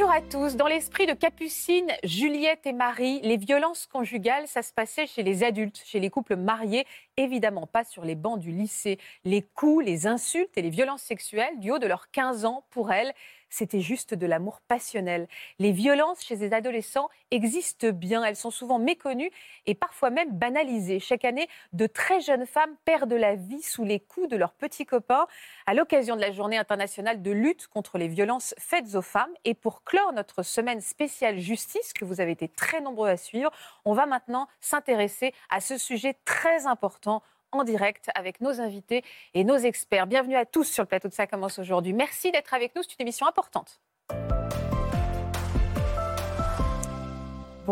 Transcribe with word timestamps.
Bonjour 0.00 0.14
à 0.14 0.22
tous. 0.22 0.56
Dans 0.56 0.66
l'esprit 0.66 1.04
de 1.04 1.12
Capucine, 1.12 1.92
Juliette 2.04 2.66
et 2.66 2.72
Marie, 2.72 3.20
les 3.20 3.36
violences 3.36 3.86
conjugales, 3.86 4.48
ça 4.48 4.62
se 4.62 4.72
passait 4.72 5.06
chez 5.06 5.22
les 5.22 5.44
adultes, 5.44 5.82
chez 5.84 6.00
les 6.00 6.08
couples 6.08 6.36
mariés, 6.36 6.86
évidemment 7.18 7.66
pas 7.66 7.84
sur 7.84 8.02
les 8.02 8.14
bancs 8.14 8.38
du 8.38 8.50
lycée. 8.50 8.98
Les 9.26 9.42
coups, 9.42 9.84
les 9.84 10.06
insultes 10.06 10.56
et 10.56 10.62
les 10.62 10.70
violences 10.70 11.02
sexuelles 11.02 11.58
du 11.58 11.70
haut 11.70 11.78
de 11.78 11.86
leurs 11.86 12.10
15 12.12 12.46
ans, 12.46 12.64
pour 12.70 12.90
elles, 12.92 13.12
c'était 13.50 13.80
juste 13.80 14.14
de 14.14 14.26
l'amour 14.26 14.60
passionnel. 14.66 15.28
Les 15.58 15.72
violences 15.72 16.24
chez 16.24 16.36
les 16.36 16.52
adolescents 16.52 17.10
existent 17.30 17.90
bien, 17.90 18.24
elles 18.24 18.36
sont 18.36 18.50
souvent 18.50 18.78
méconnues 18.78 19.30
et 19.66 19.74
parfois 19.74 20.10
même 20.10 20.30
banalisées. 20.30 21.00
Chaque 21.00 21.24
année, 21.24 21.48
de 21.72 21.86
très 21.86 22.20
jeunes 22.20 22.46
femmes 22.46 22.74
perdent 22.84 23.12
la 23.12 23.34
vie 23.34 23.62
sous 23.62 23.84
les 23.84 24.00
coups 24.00 24.28
de 24.28 24.36
leurs 24.36 24.54
petits 24.54 24.86
copains 24.86 25.26
à 25.66 25.74
l'occasion 25.74 26.16
de 26.16 26.20
la 26.20 26.30
journée 26.32 26.58
internationale 26.58 27.22
de 27.22 27.30
lutte 27.30 27.66
contre 27.68 27.98
les 27.98 28.08
violences 28.08 28.54
faites 28.58 28.94
aux 28.94 29.02
femmes. 29.02 29.32
Et 29.44 29.54
pour 29.54 29.84
clore 29.84 30.12
notre 30.12 30.42
semaine 30.42 30.80
spéciale 30.80 31.38
justice, 31.38 31.92
que 31.92 32.04
vous 32.04 32.20
avez 32.20 32.32
été 32.32 32.48
très 32.48 32.80
nombreux 32.80 33.08
à 33.08 33.16
suivre, 33.16 33.50
on 33.84 33.92
va 33.92 34.06
maintenant 34.06 34.48
s'intéresser 34.60 35.34
à 35.48 35.60
ce 35.60 35.76
sujet 35.76 36.16
très 36.24 36.66
important 36.66 37.22
en 37.52 37.64
direct 37.64 38.10
avec 38.14 38.40
nos 38.40 38.60
invités 38.60 39.04
et 39.34 39.44
nos 39.44 39.56
experts. 39.56 40.06
Bienvenue 40.06 40.36
à 40.36 40.44
tous 40.44 40.64
sur 40.64 40.82
le 40.82 40.88
plateau 40.88 41.08
de 41.08 41.14
Ça 41.14 41.26
commence 41.26 41.58
aujourd'hui. 41.58 41.92
Merci 41.92 42.30
d'être 42.30 42.54
avec 42.54 42.74
nous, 42.74 42.82
c'est 42.82 42.94
une 42.94 43.02
émission 43.02 43.26
importante. 43.26 43.80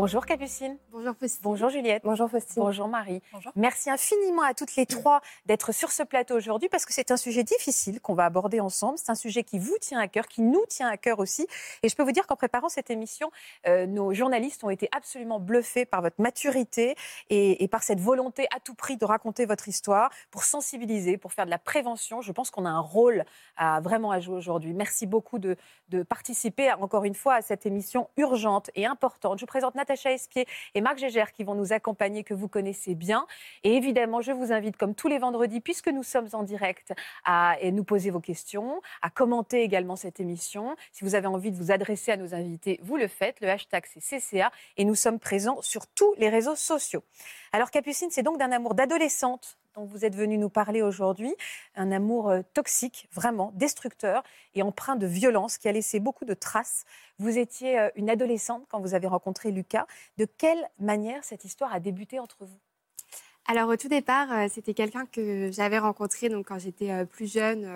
Bonjour 0.00 0.26
Capucine. 0.26 0.78
Bonjour 0.92 1.12
Faustine. 1.16 1.40
Bonjour 1.42 1.70
Juliette. 1.70 2.02
Bonjour 2.04 2.30
Faustine. 2.30 2.62
Bonjour 2.62 2.86
Marie. 2.86 3.20
Bonjour. 3.32 3.50
Merci 3.56 3.90
infiniment 3.90 4.42
à 4.42 4.54
toutes 4.54 4.76
les 4.76 4.86
trois 4.86 5.20
d'être 5.46 5.72
sur 5.72 5.90
ce 5.90 6.04
plateau 6.04 6.36
aujourd'hui 6.36 6.68
parce 6.68 6.86
que 6.86 6.94
c'est 6.94 7.10
un 7.10 7.16
sujet 7.16 7.42
difficile 7.42 8.00
qu'on 8.00 8.14
va 8.14 8.24
aborder 8.24 8.60
ensemble. 8.60 8.96
C'est 8.96 9.10
un 9.10 9.16
sujet 9.16 9.42
qui 9.42 9.58
vous 9.58 9.76
tient 9.80 9.98
à 9.98 10.06
cœur, 10.06 10.28
qui 10.28 10.40
nous 10.40 10.64
tient 10.68 10.86
à 10.86 10.96
cœur 10.96 11.18
aussi. 11.18 11.48
Et 11.82 11.88
je 11.88 11.96
peux 11.96 12.04
vous 12.04 12.12
dire 12.12 12.28
qu'en 12.28 12.36
préparant 12.36 12.68
cette 12.68 12.90
émission, 12.90 13.32
euh, 13.66 13.86
nos 13.86 14.14
journalistes 14.14 14.62
ont 14.62 14.70
été 14.70 14.88
absolument 14.92 15.40
bluffés 15.40 15.84
par 15.84 16.00
votre 16.00 16.22
maturité 16.22 16.94
et, 17.28 17.64
et, 17.64 17.66
par 17.66 17.82
cette 17.82 17.98
volonté 17.98 18.46
à 18.54 18.60
tout 18.60 18.74
prix 18.74 18.98
de 18.98 19.04
raconter 19.04 19.46
votre 19.46 19.66
histoire 19.66 20.10
pour 20.30 20.44
sensibiliser, 20.44 21.16
pour 21.16 21.32
faire 21.32 21.44
de 21.44 21.50
la 21.50 21.58
prévention. 21.58 22.20
Je 22.20 22.30
pense 22.30 22.52
qu'on 22.52 22.66
a 22.66 22.70
un 22.70 22.78
rôle 22.78 23.24
à 23.56 23.80
vraiment 23.80 24.12
à 24.12 24.20
jouer 24.20 24.36
aujourd'hui. 24.36 24.74
Merci 24.74 25.06
beaucoup 25.06 25.40
de, 25.40 25.56
de 25.88 26.04
participer 26.04 26.72
encore 26.74 27.02
une 27.02 27.16
fois 27.16 27.34
à 27.34 27.42
cette 27.42 27.66
émission 27.66 28.08
urgente 28.16 28.70
et 28.76 28.86
importante. 28.86 29.40
Je 29.40 29.42
vous 29.42 29.48
présente 29.48 29.74
Natacha 29.88 30.12
Espier 30.12 30.46
et 30.74 30.82
Marc 30.82 30.98
Gégère 30.98 31.32
qui 31.32 31.44
vont 31.44 31.54
nous 31.54 31.72
accompagner, 31.72 32.22
que 32.22 32.34
vous 32.34 32.48
connaissez 32.48 32.94
bien. 32.94 33.26
Et 33.64 33.74
évidemment, 33.74 34.20
je 34.20 34.32
vous 34.32 34.52
invite, 34.52 34.76
comme 34.76 34.94
tous 34.94 35.08
les 35.08 35.18
vendredis, 35.18 35.60
puisque 35.60 35.88
nous 35.88 36.02
sommes 36.02 36.28
en 36.34 36.42
direct, 36.42 36.92
à 37.24 37.56
nous 37.72 37.84
poser 37.84 38.10
vos 38.10 38.20
questions, 38.20 38.82
à 39.00 39.08
commenter 39.08 39.62
également 39.62 39.96
cette 39.96 40.20
émission. 40.20 40.76
Si 40.92 41.04
vous 41.04 41.14
avez 41.14 41.26
envie 41.26 41.50
de 41.50 41.56
vous 41.56 41.72
adresser 41.72 42.12
à 42.12 42.16
nos 42.18 42.34
invités, 42.34 42.78
vous 42.82 42.98
le 42.98 43.08
faites. 43.08 43.40
Le 43.40 43.48
hashtag, 43.48 43.84
c'est 43.86 44.20
CCA. 44.20 44.52
Et 44.76 44.84
nous 44.84 44.94
sommes 44.94 45.18
présents 45.18 45.62
sur 45.62 45.86
tous 45.86 46.14
les 46.18 46.28
réseaux 46.28 46.56
sociaux. 46.56 47.02
Alors, 47.52 47.70
Capucine, 47.70 48.10
c'est 48.10 48.22
donc 48.22 48.38
d'un 48.38 48.52
amour 48.52 48.74
d'adolescente 48.74 49.56
vous 49.86 50.04
êtes 50.04 50.14
venu 50.14 50.38
nous 50.38 50.48
parler 50.48 50.82
aujourd'hui, 50.82 51.34
un 51.74 51.92
amour 51.92 52.28
euh, 52.28 52.42
toxique, 52.54 53.08
vraiment 53.12 53.52
destructeur 53.54 54.22
et 54.54 54.62
empreint 54.62 54.96
de 54.96 55.06
violence 55.06 55.58
qui 55.58 55.68
a 55.68 55.72
laissé 55.72 56.00
beaucoup 56.00 56.24
de 56.24 56.34
traces. 56.34 56.84
Vous 57.18 57.38
étiez 57.38 57.78
euh, 57.78 57.88
une 57.96 58.10
adolescente 58.10 58.64
quand 58.68 58.80
vous 58.80 58.94
avez 58.94 59.06
rencontré 59.06 59.50
Lucas. 59.50 59.86
De 60.16 60.24
quelle 60.24 60.68
manière 60.78 61.24
cette 61.24 61.44
histoire 61.44 61.72
a 61.72 61.80
débuté 61.80 62.18
entre 62.18 62.44
vous? 62.44 62.58
Alors 63.46 63.68
au 63.68 63.76
tout 63.76 63.88
départ, 63.88 64.32
euh, 64.32 64.46
c'était 64.50 64.74
quelqu'un 64.74 65.06
que 65.06 65.50
j'avais 65.52 65.78
rencontré 65.78 66.28
donc 66.28 66.46
quand 66.48 66.58
j'étais 66.58 67.04
plus 67.06 67.30
jeune. 67.32 67.66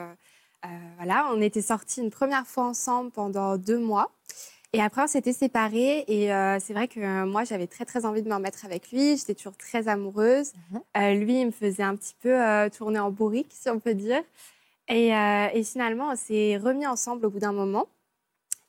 voilà, 0.96 1.28
on 1.32 1.41
était 1.41 1.62
sortis 1.62 2.00
une 2.00 2.10
première 2.10 2.46
fois 2.46 2.64
ensemble 2.64 3.10
pendant 3.10 3.56
deux 3.56 3.78
mois. 3.78 4.10
Et 4.75 4.81
après, 4.81 5.03
on 5.03 5.06
s'était 5.06 5.33
séparés. 5.33 6.05
Et 6.09 6.33
euh, 6.33 6.59
c'est 6.59 6.72
vrai 6.72 6.88
que 6.88 7.00
euh, 7.00 7.27
moi, 7.27 7.44
j'avais 7.44 7.66
très, 7.66 7.84
très 7.84 8.06
envie 8.06 8.22
de 8.22 8.28
me 8.28 8.34
remettre 8.34 8.65
avec 8.65 8.91
lui. 8.91 9.16
J'étais 9.16 9.34
toujours 9.34 9.56
très 9.56 9.88
amoureuse. 9.88 10.53
Mhm. 10.71 10.81
Euh, 10.97 11.15
lui, 11.15 11.41
il 11.41 11.47
me 11.47 11.50
faisait 11.50 11.83
un 11.83 11.94
petit 11.97 12.15
peu 12.21 12.38
tourner 12.71 12.99
en 12.99 13.10
bourrique, 13.10 13.50
si 13.50 13.69
on 13.69 13.81
peut 13.81 13.94
dire. 13.94 14.22
Et, 14.88 15.09
et 15.09 15.65
finalement, 15.65 16.10
on 16.12 16.16
s'est 16.16 16.56
remis 16.56 16.87
ensemble 16.87 17.27
au 17.27 17.31
bout 17.31 17.38
d'un 17.38 17.53
moment. 17.53 17.87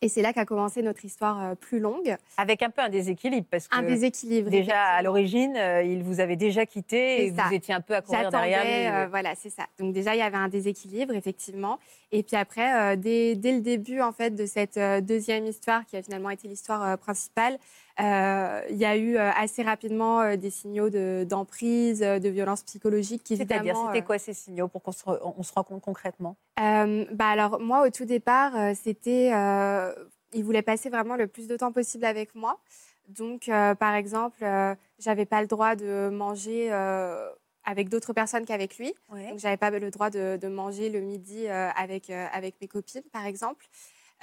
Et 0.03 0.09
c'est 0.09 0.21
là 0.21 0.33
qu'a 0.33 0.43
commencé 0.43 0.81
notre 0.81 1.05
histoire 1.05 1.41
euh, 1.41 1.55
plus 1.55 1.79
longue. 1.79 2.17
Avec 2.35 2.61
un 2.61 2.69
peu 2.69 2.81
un 2.81 2.89
déséquilibre, 2.89 3.47
parce 3.49 3.69
que 3.69 3.75
un 3.75 3.83
déséquilibre, 3.83 4.49
déjà 4.49 4.81
à 4.81 5.01
l'origine, 5.01 5.55
euh, 5.55 5.81
il 5.81 6.03
vous 6.03 6.19
avait 6.19 6.35
déjà 6.35 6.65
quitté 6.65 7.25
et 7.25 7.31
vous 7.31 7.53
étiez 7.53 7.73
un 7.73 7.79
peu 7.79 7.95
à 7.95 8.01
courir 8.01 8.29
derrière 8.29 8.65
lui. 8.65 8.85
Euh, 8.87 9.07
voilà, 9.09 9.33
c'est 9.35 9.49
ça. 9.49 9.63
Donc 9.79 9.93
déjà, 9.93 10.13
il 10.13 10.19
y 10.19 10.21
avait 10.21 10.35
un 10.35 10.49
déséquilibre, 10.49 11.13
effectivement. 11.13 11.79
Et 12.11 12.21
puis 12.21 12.35
après, 12.35 12.97
dès, 12.97 13.35
dès, 13.35 13.53
le 13.53 13.61
début 13.61 14.01
en 14.01 14.11
fait 14.11 14.31
de 14.31 14.45
cette 14.45 14.77
deuxième 15.03 15.45
histoire, 15.47 15.85
qui 15.85 15.95
a 15.95 16.03
finalement 16.03 16.29
été 16.29 16.47
l'histoire 16.49 16.97
principale, 16.99 17.57
euh, 17.99 18.61
il 18.71 18.77
y 18.77 18.85
a 18.85 18.97
eu 18.97 19.17
euh, 19.17 19.29
assez 19.35 19.61
rapidement 19.61 20.21
euh, 20.21 20.35
des 20.35 20.49
signaux 20.49 20.89
d'emprise, 21.25 21.99
de, 21.99 22.29
violence 22.29 22.63
psychologique. 22.63 23.21
C'est-à-dire, 23.27 23.77
c'était 23.87 24.03
quoi 24.03 24.17
ces 24.17 24.33
signaux 24.33 24.67
pour 24.67 24.81
qu'on 24.81 24.91
se, 24.91 25.03
on 25.07 25.43
se 25.43 25.53
rende 25.53 25.65
compte 25.65 25.81
concrètement? 25.81 26.35
Bah 26.57 27.27
alors 27.27 27.59
moi, 27.59 27.85
au 27.85 27.89
tout 27.89 28.05
départ, 28.05 28.53
c'était, 28.75 29.31
il 30.33 30.43
voulait 30.43 30.61
passer 30.61 30.89
vraiment 30.89 31.15
le 31.15 31.27
plus 31.27 31.47
de 31.47 31.55
temps 31.55 31.71
possible 31.71 32.05
avec 32.05 32.33
moi. 32.35 32.59
Donc, 33.09 33.45
par 33.47 33.93
exemple, 33.93 34.43
j'avais 34.97 35.25
pas 35.25 35.41
le 35.41 35.47
droit 35.47 35.75
de 35.75 36.09
manger 36.09 36.71
avec 37.65 37.89
d'autres 37.89 38.13
personnes 38.13 38.45
qu'avec 38.45 38.77
lui. 38.77 38.93
Donc, 39.11 39.37
j'avais 39.37 39.57
pas 39.57 39.69
le 39.69 39.91
droit 39.91 40.09
de, 40.09 40.37
de 40.37 40.47
manger 40.47 40.89
le 40.89 41.01
midi 41.01 41.47
avec, 41.47 42.09
avec 42.09 42.55
mes 42.61 42.67
copines, 42.67 43.03
par 43.11 43.25
exemple. 43.25 43.67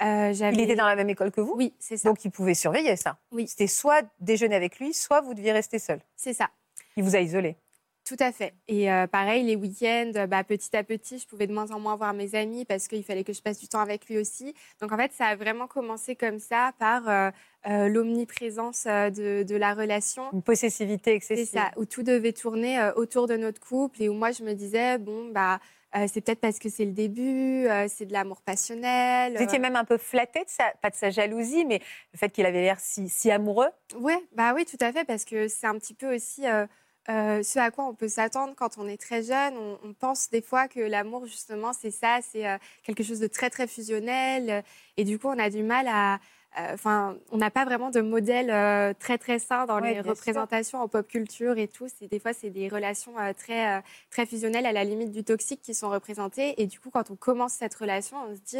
Euh, 0.01 0.33
il 0.53 0.59
était 0.59 0.75
dans 0.75 0.87
la 0.87 0.95
même 0.95 1.09
école 1.09 1.31
que 1.31 1.41
vous 1.41 1.53
Oui, 1.55 1.73
c'est 1.79 1.97
ça. 1.97 2.09
Donc 2.09 2.25
il 2.25 2.31
pouvait 2.31 2.53
surveiller 2.53 2.95
ça 2.95 3.17
Oui. 3.31 3.47
C'était 3.47 3.67
soit 3.67 4.03
déjeuner 4.19 4.55
avec 4.55 4.79
lui, 4.79 4.93
soit 4.93 5.21
vous 5.21 5.33
deviez 5.33 5.51
rester 5.51 5.79
seul. 5.79 5.99
C'est 6.15 6.33
ça. 6.33 6.49
Il 6.97 7.03
vous 7.03 7.15
a 7.15 7.19
isolé 7.19 7.55
tout 8.03 8.17
à 8.19 8.33
fait. 8.33 8.53
Et 8.67 8.91
euh, 8.91 9.07
pareil, 9.07 9.45
les 9.45 9.55
week-ends, 9.55 10.25
bah, 10.27 10.43
petit 10.43 10.75
à 10.75 10.83
petit, 10.83 11.17
je 11.17 11.25
pouvais 11.27 11.47
de 11.47 11.53
moins 11.53 11.71
en 11.71 11.79
moins 11.79 11.95
voir 11.95 12.13
mes 12.13 12.35
amis 12.35 12.65
parce 12.65 12.89
qu'il 12.89 13.03
fallait 13.05 13.23
que 13.23 13.31
je 13.31 13.41
passe 13.41 13.57
du 13.57 13.69
temps 13.69 13.79
avec 13.79 14.07
lui 14.07 14.17
aussi. 14.17 14.53
Donc 14.81 14.91
en 14.91 14.97
fait, 14.97 15.13
ça 15.13 15.27
a 15.27 15.35
vraiment 15.37 15.67
commencé 15.67 16.17
comme 16.17 16.39
ça 16.39 16.73
par 16.77 17.07
euh, 17.07 17.87
l'omniprésence 17.87 18.85
de, 18.85 19.43
de, 19.43 19.55
la 19.55 19.73
relation. 19.73 20.23
Une 20.33 20.41
possessivité 20.41 21.13
excessive. 21.13 21.45
C'est 21.45 21.57
ça, 21.57 21.71
où 21.77 21.85
tout 21.85 22.03
devait 22.03 22.33
tourner 22.33 22.91
autour 22.97 23.27
de 23.27 23.37
notre 23.37 23.61
couple 23.61 24.01
et 24.01 24.09
où 24.09 24.13
moi 24.13 24.31
je 24.31 24.43
me 24.43 24.53
disais, 24.53 24.97
bon, 24.97 25.29
bah 25.31 25.61
euh, 25.95 26.07
c'est 26.11 26.21
peut-être 26.21 26.39
parce 26.39 26.59
que 26.59 26.69
c'est 26.69 26.85
le 26.85 26.93
début, 26.93 27.67
euh, 27.67 27.87
c'est 27.89 28.05
de 28.05 28.13
l'amour 28.13 28.41
passionnel. 28.41 29.35
Vous 29.35 29.43
étiez 29.43 29.59
même 29.59 29.75
un 29.75 29.83
peu 29.83 29.97
flattée, 29.97 30.43
de 30.43 30.49
sa, 30.49 30.71
pas 30.81 30.89
de 30.89 30.95
sa 30.95 31.09
jalousie, 31.09 31.65
mais 31.65 31.81
le 32.13 32.17
fait 32.17 32.29
qu'il 32.29 32.45
avait 32.45 32.61
l'air 32.61 32.79
si, 32.79 33.09
si, 33.09 33.29
amoureux 33.29 33.69
ouais, 33.95 34.17
bah 34.33 34.53
Oui, 34.53 34.65
tout 34.65 34.77
à 34.79 34.91
fait, 34.91 35.03
parce 35.03 35.25
que 35.25 35.47
c'est 35.47 35.67
un 35.67 35.77
petit 35.77 35.93
peu 35.93 36.15
aussi 36.15 36.45
euh, 36.47 36.65
ce 37.07 37.59
à 37.59 37.71
quoi 37.71 37.85
on 37.85 37.93
peut 37.93 38.07
s'attendre 38.07 38.53
quand 38.55 38.77
on 38.77 38.87
est 38.87 39.01
très 39.01 39.23
jeune. 39.23 39.57
On, 39.57 39.79
on 39.83 39.93
pense 39.93 40.29
des 40.29 40.41
fois 40.41 40.67
que 40.67 40.79
l'amour, 40.79 41.25
justement, 41.25 41.73
c'est 41.73 41.91
ça, 41.91 42.19
c'est 42.21 42.45
quelque 42.83 43.03
chose 43.03 43.19
de 43.19 43.27
très, 43.27 43.49
très 43.49 43.67
fusionnel. 43.67 44.63
Et 44.97 45.03
du 45.03 45.19
coup, 45.19 45.27
on 45.27 45.39
a 45.39 45.49
du 45.49 45.63
mal 45.63 45.87
à, 45.89 46.15
euh, 46.15 46.17
enfin, 46.57 47.17
on 47.31 47.37
n'a 47.37 47.49
pas 47.49 47.65
vraiment 47.65 47.89
de 47.89 48.01
modèle 48.01 48.49
euh, 48.49 48.93
très 48.97 49.17
très 49.17 49.39
sain 49.39 49.65
dans 49.65 49.79
les 49.79 50.01
représentations 50.01 50.79
en 50.79 50.87
pop 50.87 51.07
culture 51.07 51.57
et 51.57 51.67
tout. 51.67 51.87
Des 52.09 52.19
fois, 52.19 52.33
c'est 52.33 52.49
des 52.49 52.67
relations 52.67 53.17
euh, 53.19 53.33
très 53.33 53.81
très 54.09 54.25
fusionnelles 54.25 54.65
à 54.65 54.71
la 54.71 54.83
limite 54.83 55.11
du 55.11 55.23
toxique 55.23 55.61
qui 55.61 55.73
sont 55.73 55.89
représentées. 55.89 56.61
Et 56.61 56.67
du 56.67 56.79
coup, 56.79 56.89
quand 56.89 57.11
on 57.11 57.15
commence 57.15 57.53
cette 57.53 57.75
relation, 57.75 58.17
on 58.29 58.35
se 58.35 58.41
dit 58.41 58.59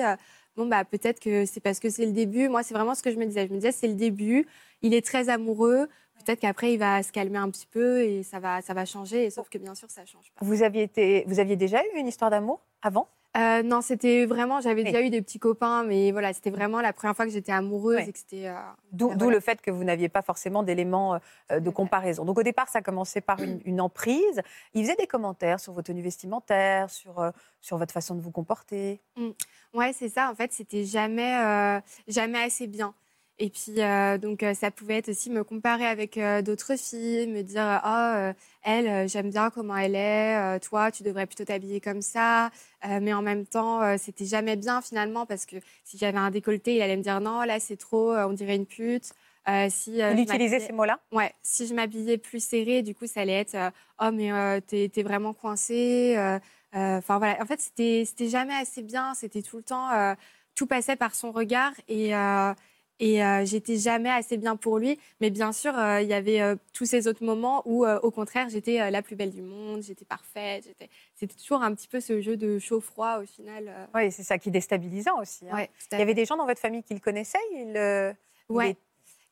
bon 0.56 0.66
bah 0.66 0.86
peut-être 0.86 1.20
que 1.20 1.46
c'est 1.46 1.62
parce 1.62 1.80
que 1.80 1.90
c'est 1.90 2.06
le 2.06 2.14
début. 2.14 2.50
Moi, 2.50 2.64
c'est 2.64 2.74
vraiment 2.74 2.96
ce 2.96 3.04
que 3.04 3.12
je 3.12 3.18
me 3.18 3.26
disais. 3.26 3.48
Je 3.48 3.52
me 3.52 3.58
disais 3.58 3.72
c'est 3.72 3.88
le 3.88 3.96
début. 3.96 4.48
Il 4.82 4.94
est 4.94 5.06
très 5.06 5.30
amoureux. 5.30 5.88
Peut-être 6.26 6.40
qu'après 6.40 6.74
il 6.74 6.78
va 6.78 7.02
se 7.02 7.12
calmer 7.12 7.40
un 7.40 7.50
petit 7.50 7.66
peu 7.66 8.02
et 8.04 8.24
ça 8.24 8.40
va 8.40 8.62
ça 8.62 8.74
va 8.74 8.86
changer. 8.86 9.26
Et 9.26 9.30
sauf 9.30 9.50
que 9.50 9.58
bien 9.58 9.76
sûr 9.76 9.90
ça 9.90 10.06
change 10.06 10.32
pas. 10.32 10.46
Vous 10.46 10.62
aviez 10.64 10.84
été, 10.84 11.24
vous 11.28 11.40
aviez 11.40 11.56
déjà 11.56 11.82
eu 11.84 11.98
une 11.98 12.08
histoire 12.08 12.30
d'amour 12.30 12.62
avant? 12.82 13.08
Euh, 13.38 13.64
non, 13.64 13.82
c'était 13.82 14.26
vraiment, 14.26 14.60
j'avais 14.60 14.84
déjà 14.84 15.02
eu 15.02 15.10
des 15.10 15.22
petits 15.22 15.40
copains, 15.40 15.84
mais 15.84 16.12
voilà, 16.12 16.34
c'était 16.34 16.50
vraiment 16.50 16.82
la 16.82 16.92
première 16.92 17.16
fois 17.16 17.26
que 17.26 17.32
j'étais 17.32 17.54
amoureuse 17.54 18.08
et 18.08 18.12
que 18.12 18.20
c'était. 18.20 18.48
Euh, 18.48 18.56
d'où 18.92 19.30
le 19.30 19.40
fait 19.40 19.62
que 19.62 19.72
vous 19.72 19.86
n'aviez 19.86 20.10
pas 20.10 20.22
forcément 20.22 20.64
d'éléments 20.64 21.20
euh, 21.52 21.60
de 21.60 21.70
comparaison. 21.70 22.26
Donc 22.26 22.38
au 22.38 22.44
départ, 22.44 22.68
ça 22.68 22.82
commençait 22.82 23.22
par 23.22 23.40
une, 23.40 23.80
emprise. 23.80 24.42
Il 24.74 24.84
faisait 24.84 24.98
des 24.98 25.08
commentaires 25.08 25.60
sur 25.60 25.72
vos 25.72 25.82
tenues 25.82 26.02
vestimentaires, 26.02 26.90
sur, 26.90 27.32
sur 27.62 27.78
votre 27.78 27.94
façon 27.94 28.16
de 28.16 28.22
vous 28.22 28.32
comporter. 28.32 29.02
Oui, 29.16 29.28
mmh. 29.28 29.78
Ouais, 29.78 29.94
c'est 29.94 30.10
ça. 30.10 30.30
En 30.30 30.36
fait, 30.36 30.52
c'était 30.52 30.84
jamais, 30.84 31.82
jamais 32.08 32.44
assez 32.44 32.68
bien. 32.68 32.94
Et 33.44 33.50
puis, 33.50 33.82
euh, 33.82 34.20
donc, 34.20 34.44
euh, 34.44 34.54
ça 34.54 34.70
pouvait 34.70 34.98
être 34.98 35.10
aussi 35.10 35.32
me 35.32 35.44
comparer 35.44 35.88
avec 35.88 36.16
euh, 36.20 36.44
d'autres 36.44 36.78
filles, 36.78 37.26
me 37.26 37.42
dire 37.42 37.82
Oh, 37.84 38.32
elle, 38.62 39.10
j'aime 39.10 39.32
bien 39.32 39.50
comment 39.50 39.76
elle 39.76 39.96
est, 39.96 40.60
toi, 40.60 40.92
tu 40.92 41.02
devrais 41.02 41.26
plutôt 41.26 41.44
t'habiller 41.44 41.82
comme 41.82 42.04
ça. 42.04 42.52
mais 42.88 43.12
en 43.14 43.24
même 43.24 43.48
temps, 43.48 43.98
c'était 43.98 44.26
jamais 44.26 44.56
bien 44.58 44.84
finalement, 44.84 45.26
parce 45.26 45.48
que 45.48 45.56
si 45.84 45.98
j'avais 45.98 46.20
un 46.20 46.30
décolleté, 46.30 46.76
il 46.76 46.84
allait 46.84 46.98
me 46.98 47.02
dire 47.02 47.20
Non, 47.20 47.42
là, 47.42 47.60
c'est 47.60 47.78
trop, 47.78 48.16
on 48.16 48.34
dirait 48.34 48.56
une 48.56 48.68
pute. 48.68 49.12
si, 49.70 49.98
il 49.98 50.20
utilisait 50.20 50.60
ces 50.60 50.74
mots-là? 50.74 51.00
Ouais, 51.12 51.34
si 51.42 51.66
je 51.66 51.74
m'habillais 51.74 52.20
plus 52.20 52.44
serré, 52.44 52.84
du 52.84 52.94
coup, 52.94 53.08
ça 53.08 53.22
allait 53.22 53.40
être 53.40 53.58
Oh, 54.00 54.12
mais 54.14 54.62
t'es 54.62 54.92
es 54.96 55.04
vraiment 55.04 55.34
coincée. 55.34 56.16
Enfin, 56.74 57.18
voilà. 57.18 57.42
En 57.42 57.48
fait, 57.48 57.60
c'était 57.60 58.30
jamais 58.30 58.54
assez 58.54 58.84
bien, 58.84 59.16
c'était 59.16 59.42
tout 59.42 59.58
le 59.58 59.64
temps. 59.64 59.90
tout 60.54 60.68
passait 60.68 60.96
par 60.96 61.16
son 61.16 61.32
regard 61.32 61.74
et 61.88 62.14
et 63.02 63.24
euh, 63.24 63.44
j'étais 63.46 63.78
jamais 63.78 64.12
assez 64.12 64.38
bien 64.38 64.56
pour 64.56 64.78
lui. 64.78 64.98
Mais 65.20 65.32
bien 65.32 65.52
sûr, 65.52 65.78
euh, 65.78 66.02
il 66.02 66.08
y 66.08 66.14
avait 66.14 66.40
euh, 66.40 66.56
tous 66.72 66.86
ces 66.86 67.08
autres 67.08 67.24
moments 67.24 67.64
où, 67.66 67.86
au 67.86 68.12
contraire, 68.12 68.48
j'étais 68.48 68.92
la 68.92 69.02
plus 69.02 69.16
belle 69.16 69.32
du 69.32 69.42
monde, 69.42 69.82
j'étais 69.82 70.06
parfaite. 70.06 70.70
C'était 71.16 71.34
toujours 71.34 71.64
un 71.64 71.74
petit 71.74 71.88
peu 71.88 72.00
ce 72.00 72.22
jeu 72.22 72.38
de 72.38 72.60
chaud-froid 72.60 73.20
au 73.22 73.26
final. 73.26 73.90
Oui, 73.96 74.12
c'est 74.12 74.24
ça 74.24 74.38
qui 74.38 74.50
est 74.50 74.52
déstabilisant 74.52 75.20
aussi. 75.20 75.46
Hein. 75.52 75.66
il 75.92 75.98
y 75.98 76.02
avait 76.02 76.14
des 76.14 76.26
gens 76.26 76.38
dans 76.38 76.46
votre 76.46 76.62
famille 76.62 76.84
qui 76.84 76.94
le 76.94 77.00
connaissaient 77.00 77.40
il, 77.54 78.16
Ouais. 78.50 78.78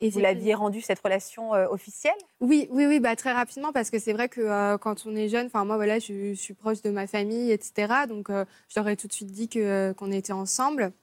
Et 0.01 0.09
vous 0.09 0.19
l'aviez 0.21 0.53
rendu 0.53 0.79
cette 0.79 1.01
relation 1.01 1.51
officielle? 1.51 2.13
Oui, 2.39 2.69
oui, 2.71 2.85
oui, 2.87 3.01
bah, 3.01 3.17
très 3.17 3.33
rapidement 3.33 3.73
parce 3.73 3.89
que 3.89 3.99
c'est 3.99 4.13
vrai 4.13 4.29
que 4.29 4.77
quand 4.77 5.05
on 5.05 5.15
est 5.15 5.27
jeune, 5.27 5.47
enfin 5.47 5.65
moi 5.65 5.75
voilà, 5.75 5.99
je, 5.99 6.33
suis 6.33 6.53
proche 6.53 6.81
de 6.81 6.89
ma 6.89 7.05
famille, 7.05 7.51
etc. 7.51 7.93
Donc 8.07 8.29
je 8.29 8.79
leur 8.79 8.87
ai 8.87 8.95
tout 8.95 9.07
de 9.07 9.13
suite 9.13 9.31
dit 9.31 9.47
que 9.47 9.91
qu'on 9.91 10.11
était 10.11 10.33
ensemble. 10.33 10.93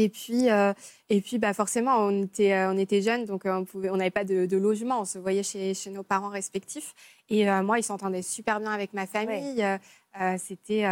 Et 0.00 0.08
puis, 0.08 0.50
euh, 0.50 0.72
et 1.10 1.20
puis 1.20 1.38
bah 1.38 1.52
forcément, 1.52 1.98
on 1.98 2.22
était, 2.22 2.54
euh, 2.54 2.72
on 2.72 2.78
était 2.78 3.02
jeunes, 3.02 3.26
donc 3.26 3.44
euh, 3.44 3.52
on 3.52 3.66
pouvait, 3.66 3.90
on 3.90 3.96
n'avait 3.96 4.10
pas 4.10 4.24
de, 4.24 4.56
logement. 4.56 5.02
On 5.02 5.04
se 5.04 5.18
voyait 5.18 5.42
chez, 5.42 5.74
chez 5.74 5.90
nos 5.90 6.02
parents 6.02 6.30
respectifs. 6.30 6.94
Et 7.28 7.48
moi, 7.62 7.78
il 7.78 7.84
s'entendait 7.84 8.22
super 8.22 8.58
bien 8.58 8.72
avec 8.72 8.92
ma 8.92 9.06
famille. 9.06 9.64
c'était, 10.38 10.84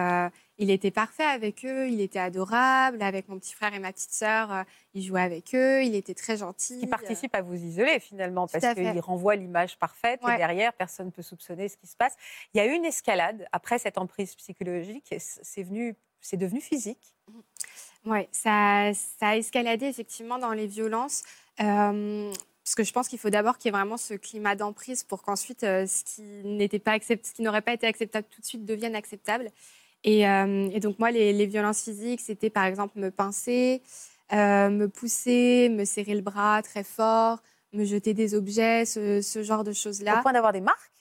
il 0.58 0.70
était 0.70 0.92
parfait 0.92 1.24
avec 1.24 1.64
eux. 1.64 1.88
Il 1.88 2.00
était 2.00 2.20
adorable. 2.20 3.02
Avec 3.02 3.28
mon 3.28 3.40
petit 3.40 3.54
frère 3.54 3.74
et 3.74 3.80
ma 3.80 3.92
petite 3.92 4.12
sœur, 4.12 4.64
il 4.94 5.02
jouait 5.02 5.22
avec 5.22 5.52
eux. 5.56 5.82
Il 5.82 5.96
était 5.96 6.14
très 6.14 6.36
gentil. 6.36 6.78
Il 6.80 6.88
participe 6.88 7.34
à 7.34 7.42
vous 7.42 7.56
isoler 7.56 7.98
finalement, 7.98 8.46
parce 8.46 8.72
qu'il 8.72 9.00
renvoie 9.00 9.34
l'image 9.34 9.76
parfaite. 9.80 10.20
Et 10.32 10.36
derrière, 10.36 10.72
personne 10.74 11.06
ne 11.06 11.10
peut 11.10 11.22
soupçonner 11.22 11.68
ce 11.68 11.76
qui 11.76 11.88
se 11.88 11.96
passe. 11.96 12.14
Il 12.54 12.58
y 12.58 12.60
a 12.60 12.66
eu 12.66 12.76
une 12.76 12.84
escalade 12.84 13.48
après 13.50 13.80
cette 13.80 13.98
emprise 13.98 14.36
psychologique. 14.36 15.12
C'est 15.18 15.64
venu, 15.64 15.96
c'est 16.20 16.36
devenu 16.36 16.60
physique. 16.60 17.16
Oui, 18.04 18.20
ça, 18.32 18.90
ça, 18.94 19.28
a 19.28 19.36
escaladé 19.36 19.86
effectivement 19.86 20.38
dans 20.38 20.52
les 20.52 20.66
violences. 20.66 21.22
Euh, 21.60 22.32
parce 22.64 22.74
que 22.74 22.84
je 22.84 22.92
pense 22.92 23.08
qu'il 23.08 23.18
faut 23.18 23.30
d'abord 23.30 23.58
qu'il 23.58 23.68
y 23.68 23.74
ait 23.74 23.78
vraiment 23.78 23.96
ce 23.96 24.14
climat 24.14 24.54
d'emprise 24.54 25.02
pour 25.02 25.22
qu'ensuite 25.22 25.64
euh, 25.64 25.86
ce 25.86 26.04
qui 26.04 26.22
n'était 26.22 26.78
pas 26.78 26.98
ce 27.00 27.14
qui 27.14 27.42
n'aurait 27.42 27.62
pas 27.62 27.72
été 27.72 27.86
acceptable 27.86 28.26
tout 28.30 28.40
de 28.40 28.46
suite 28.46 28.64
devienne 28.64 28.94
acceptable. 28.94 29.50
Et, 30.04 30.28
euh, 30.28 30.68
et 30.72 30.80
donc 30.80 30.98
moi, 30.98 31.10
les, 31.10 31.32
les 31.32 31.46
violences 31.46 31.82
physiques, 31.82 32.20
c'était 32.20 32.50
par 32.50 32.64
exemple 32.64 32.98
me 32.98 33.10
pincer, 33.10 33.82
me 34.30 34.86
pousser, 34.86 35.68
me 35.70 35.84
serrer 35.84 36.14
le 36.14 36.20
bras 36.20 36.62
très 36.62 36.84
fort, 36.84 37.42
me 37.72 37.84
jeter 37.84 38.14
des 38.14 38.34
objets, 38.34 38.84
ce, 38.84 39.20
ce 39.20 39.42
genre 39.42 39.64
de 39.64 39.72
choses-là. 39.72 40.20
Au 40.20 40.22
point 40.22 40.32
d'avoir 40.32 40.52
des 40.52 40.60
marques? 40.60 40.92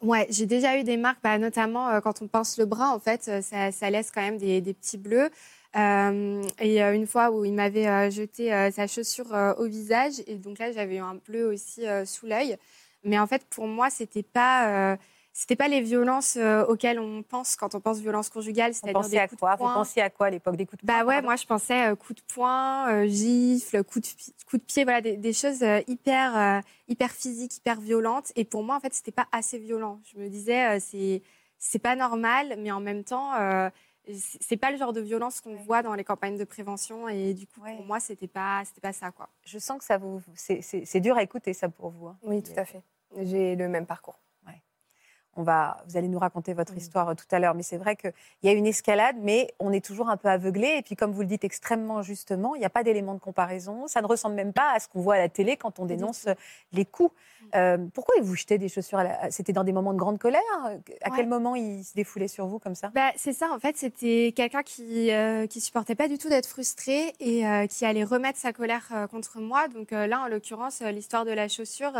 Ouais, 0.00 0.26
j'ai 0.30 0.46
déjà 0.46 0.78
eu 0.78 0.82
des 0.82 0.96
marques, 0.96 1.20
bah, 1.22 1.38
notamment 1.38 2.00
quand 2.00 2.22
on 2.22 2.26
pince 2.26 2.58
le 2.58 2.66
bras, 2.66 2.90
en 2.92 2.98
fait, 2.98 3.42
ça, 3.42 3.70
ça 3.70 3.90
laisse 3.90 4.10
quand 4.10 4.20
même 4.20 4.38
des, 4.38 4.60
des 4.60 4.74
petits 4.74 4.98
bleus. 4.98 5.30
Euh, 5.76 6.42
et 6.60 6.82
euh, 6.82 6.94
une 6.94 7.06
fois 7.06 7.30
où 7.30 7.44
il 7.44 7.52
m'avait 7.52 7.88
euh, 7.88 8.10
jeté 8.10 8.50
sa 8.70 8.86
chaussure 8.86 9.26
au 9.58 9.64
visage, 9.64 10.14
et 10.26 10.36
donc 10.36 10.58
là 10.58 10.72
j'avais 10.72 10.96
eu 10.96 11.00
un 11.00 11.16
bleu 11.26 11.46
aussi 11.46 11.82
sous 12.04 12.26
l'œil. 12.26 12.56
Mais 13.04 13.18
en 13.18 13.26
fait, 13.26 13.44
pour 13.50 13.66
moi, 13.66 13.90
c'était 13.90 14.22
pas 14.22 14.96
c'était 15.36 15.56
pas 15.56 15.66
les 15.66 15.80
violences 15.80 16.38
auxquelles 16.68 17.00
on 17.00 17.22
pense 17.22 17.56
quand 17.56 17.74
on 17.74 17.80
pense 17.80 17.98
violence 17.98 18.30
conjugale. 18.30 18.72
C'est-à-dire 18.72 19.08
des 19.08 19.18
à 19.18 19.28
quoi? 19.28 19.56
Vous 19.56 19.64
pensiez 19.64 20.00
à 20.00 20.10
quoi 20.10 20.28
à 20.28 20.30
l'époque? 20.30 20.56
Des 20.56 20.64
coups 20.64 20.80
de 20.80 20.86
poing 20.86 20.98
Bah 20.98 21.04
ouais, 21.04 21.20
moi 21.22 21.36
je 21.36 21.44
pensais 21.44 21.94
coups 21.96 22.22
de 22.22 22.32
poing, 22.32 23.06
gifles, 23.06 23.82
coups 23.84 24.08
de, 24.08 24.46
coups 24.48 24.62
de 24.62 24.66
pied, 24.66 24.84
voilà, 24.84 25.00
des, 25.00 25.32
choses 25.32 25.64
hyper, 25.86 26.62
hyper 26.88 27.10
physiques, 27.10 27.56
hyper 27.56 27.80
violentes. 27.80 28.32
Et 28.36 28.44
pour 28.44 28.62
moi, 28.62 28.76
en 28.76 28.80
fait, 28.80 28.94
c'était 28.94 29.12
pas 29.12 29.26
assez 29.32 29.58
violent. 29.58 30.00
Je 30.04 30.18
me 30.18 30.28
disais, 30.28 30.78
c'est 30.80 31.22
c'est 31.58 31.78
pas 31.78 31.96
normal, 31.96 32.56
mais 32.58 32.70
en 32.70 32.80
même 32.80 33.04
temps, 33.04 33.32
c'est 34.40 34.56
pas 34.56 34.70
le 34.70 34.76
genre 34.76 34.92
de 34.92 35.00
violence 35.00 35.40
qu'on 35.40 35.54
voit 35.54 35.82
dans 35.82 35.94
les 35.94 36.04
campagnes 36.04 36.36
de 36.36 36.44
prévention 36.44 37.08
et 37.08 37.34
du 37.34 37.46
coup 37.46 37.60
pour 37.60 37.84
moi 37.86 38.00
c'était 38.00 38.26
pas 38.28 38.62
c'était 38.64 38.80
pas 38.80 38.92
ça 38.92 39.10
quoi. 39.10 39.28
Je 39.44 39.58
sens 39.58 39.78
que 39.78 39.84
ça 39.84 39.98
vous 39.98 40.22
c'est 40.34 41.00
dur 41.00 41.16
à 41.16 41.22
écouter 41.22 41.52
ça 41.54 41.68
pour 41.68 41.90
vous. 41.90 42.08
Hein. 42.08 42.18
Oui 42.22 42.42
tout 42.42 42.52
à 42.56 42.64
fait. 42.64 42.82
J'ai 43.16 43.56
le 43.56 43.68
même 43.68 43.86
parcours. 43.86 44.18
On 45.36 45.42
va, 45.42 45.82
vous 45.86 45.96
allez 45.96 46.08
nous 46.08 46.18
raconter 46.18 46.54
votre 46.54 46.76
histoire 46.76 47.08
euh, 47.08 47.14
tout 47.14 47.26
à 47.30 47.38
l'heure, 47.38 47.54
mais 47.54 47.62
c'est 47.62 47.76
vrai 47.76 47.96
qu'il 47.96 48.12
y 48.44 48.48
a 48.48 48.52
une 48.52 48.66
escalade, 48.66 49.16
mais 49.20 49.52
on 49.58 49.72
est 49.72 49.84
toujours 49.84 50.08
un 50.08 50.16
peu 50.16 50.28
aveuglé. 50.28 50.76
Et 50.78 50.82
puis, 50.82 50.96
comme 50.96 51.12
vous 51.12 51.22
le 51.22 51.26
dites 51.26 51.44
extrêmement 51.44 52.02
justement, 52.02 52.54
il 52.54 52.60
n'y 52.60 52.64
a 52.64 52.70
pas 52.70 52.84
d'élément 52.84 53.14
de 53.14 53.20
comparaison. 53.20 53.86
Ça 53.88 54.00
ne 54.00 54.06
ressemble 54.06 54.36
même 54.36 54.52
pas 54.52 54.72
à 54.72 54.80
ce 54.80 54.88
qu'on 54.88 55.00
voit 55.00 55.14
à 55.14 55.18
la 55.18 55.28
télé 55.28 55.56
quand 55.56 55.80
on 55.80 55.86
dénonce 55.86 56.28
les 56.72 56.84
coups. 56.84 57.14
Euh, 57.54 57.78
pourquoi 57.92 58.14
vous 58.20 58.34
jetez 58.34 58.58
des 58.58 58.68
chaussures 58.68 59.02
C'était 59.30 59.52
dans 59.52 59.64
des 59.64 59.72
moments 59.72 59.92
de 59.92 59.98
grande 59.98 60.18
colère? 60.18 60.40
À 61.02 61.10
quel 61.10 61.28
moment 61.28 61.54
il 61.54 61.84
se 61.84 61.94
défoulait 61.94 62.28
sur 62.28 62.46
vous 62.46 62.58
comme 62.58 62.74
ça? 62.74 62.90
Bah, 62.94 63.12
C'est 63.16 63.32
ça, 63.32 63.50
en 63.52 63.58
fait, 63.58 63.76
c'était 63.76 64.32
quelqu'un 64.34 64.62
qui 64.62 65.12
euh, 65.12 65.46
qui 65.46 65.60
supportait 65.60 65.94
pas 65.94 66.08
du 66.08 66.18
tout 66.18 66.28
d'être 66.28 66.48
frustré 66.48 67.14
et 67.20 67.46
euh, 67.46 67.66
qui 67.66 67.84
allait 67.84 68.04
remettre 68.04 68.38
sa 68.38 68.52
colère 68.52 69.08
contre 69.10 69.40
moi. 69.40 69.68
Donc 69.68 69.92
là, 69.92 70.22
en 70.22 70.28
l'occurrence, 70.28 70.80
l'histoire 70.82 71.24
de 71.24 71.30
la 71.32 71.48
chaussure, 71.48 71.92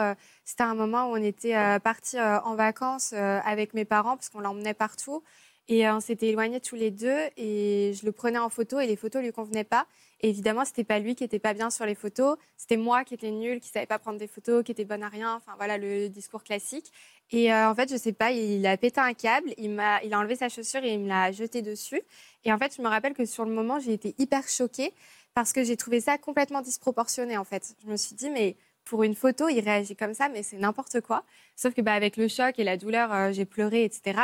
c'était 0.44 0.62
un 0.64 0.74
moment 0.74 1.06
où 1.06 1.12
on 1.12 1.22
était 1.22 1.54
partis 1.80 2.20
en 2.20 2.54
vacances 2.54 3.12
avec 3.12 3.74
mes 3.74 3.84
parents 3.84 4.16
parce 4.16 4.28
qu'on 4.28 4.40
l'emmenait 4.40 4.74
partout. 4.74 5.22
Et 5.68 5.88
on 5.88 6.00
s'était 6.00 6.28
éloignés 6.28 6.60
tous 6.60 6.76
les 6.76 6.90
deux 6.90 7.18
et 7.36 7.94
je 7.98 8.04
le 8.04 8.12
prenais 8.12 8.38
en 8.38 8.50
photo 8.50 8.80
et 8.80 8.86
les 8.86 8.96
photos 8.96 9.22
lui 9.22 9.32
convenaient 9.32 9.64
pas. 9.64 9.86
Et 10.24 10.30
évidemment, 10.30 10.64
c'était 10.64 10.84
pas 10.84 11.00
lui 11.00 11.14
qui 11.14 11.22
était 11.22 11.38
pas 11.38 11.52
bien 11.52 11.68
sur 11.68 11.84
les 11.84 11.94
photos, 11.94 12.38
c'était 12.56 12.78
moi 12.78 13.04
qui 13.04 13.12
étais 13.12 13.30
nulle, 13.30 13.60
qui 13.60 13.68
savait 13.68 13.84
pas 13.84 13.98
prendre 13.98 14.18
des 14.18 14.26
photos, 14.26 14.64
qui 14.64 14.72
était 14.72 14.86
bonne 14.86 15.02
à 15.02 15.10
rien. 15.10 15.34
Enfin 15.34 15.52
voilà 15.58 15.76
le 15.76 16.08
discours 16.08 16.42
classique. 16.42 16.90
Et 17.30 17.52
euh, 17.52 17.68
en 17.68 17.74
fait, 17.74 17.90
je 17.90 17.96
sais 17.98 18.14
pas, 18.14 18.32
il 18.32 18.66
a 18.66 18.74
pété 18.78 19.02
un 19.02 19.12
câble, 19.12 19.52
il 19.58 19.72
m'a, 19.72 20.02
il 20.02 20.14
a 20.14 20.18
enlevé 20.18 20.34
sa 20.34 20.48
chaussure 20.48 20.82
et 20.82 20.94
il 20.94 21.00
me 21.00 21.08
l'a 21.08 21.30
jeté 21.30 21.60
dessus. 21.60 22.00
Et 22.44 22.50
en 22.54 22.56
fait, 22.56 22.74
je 22.74 22.80
me 22.80 22.88
rappelle 22.88 23.12
que 23.12 23.26
sur 23.26 23.44
le 23.44 23.52
moment, 23.52 23.78
j'ai 23.80 23.92
été 23.92 24.14
hyper 24.16 24.48
choquée 24.48 24.94
parce 25.34 25.52
que 25.52 25.62
j'ai 25.62 25.76
trouvé 25.76 26.00
ça 26.00 26.16
complètement 26.16 26.62
disproportionné. 26.62 27.36
En 27.36 27.44
fait, 27.44 27.74
je 27.84 27.90
me 27.90 27.98
suis 27.98 28.14
dit 28.14 28.30
mais 28.30 28.56
pour 28.86 29.02
une 29.02 29.14
photo, 29.14 29.50
il 29.50 29.60
réagit 29.60 29.94
comme 29.94 30.14
ça, 30.14 30.30
mais 30.30 30.42
c'est 30.42 30.56
n'importe 30.56 31.02
quoi. 31.02 31.24
Sauf 31.54 31.74
que 31.74 31.82
bah, 31.82 31.92
avec 31.92 32.16
le 32.16 32.28
choc 32.28 32.58
et 32.58 32.64
la 32.64 32.78
douleur, 32.78 33.12
euh, 33.12 33.32
j'ai 33.32 33.44
pleuré, 33.44 33.84
etc. 33.84 34.20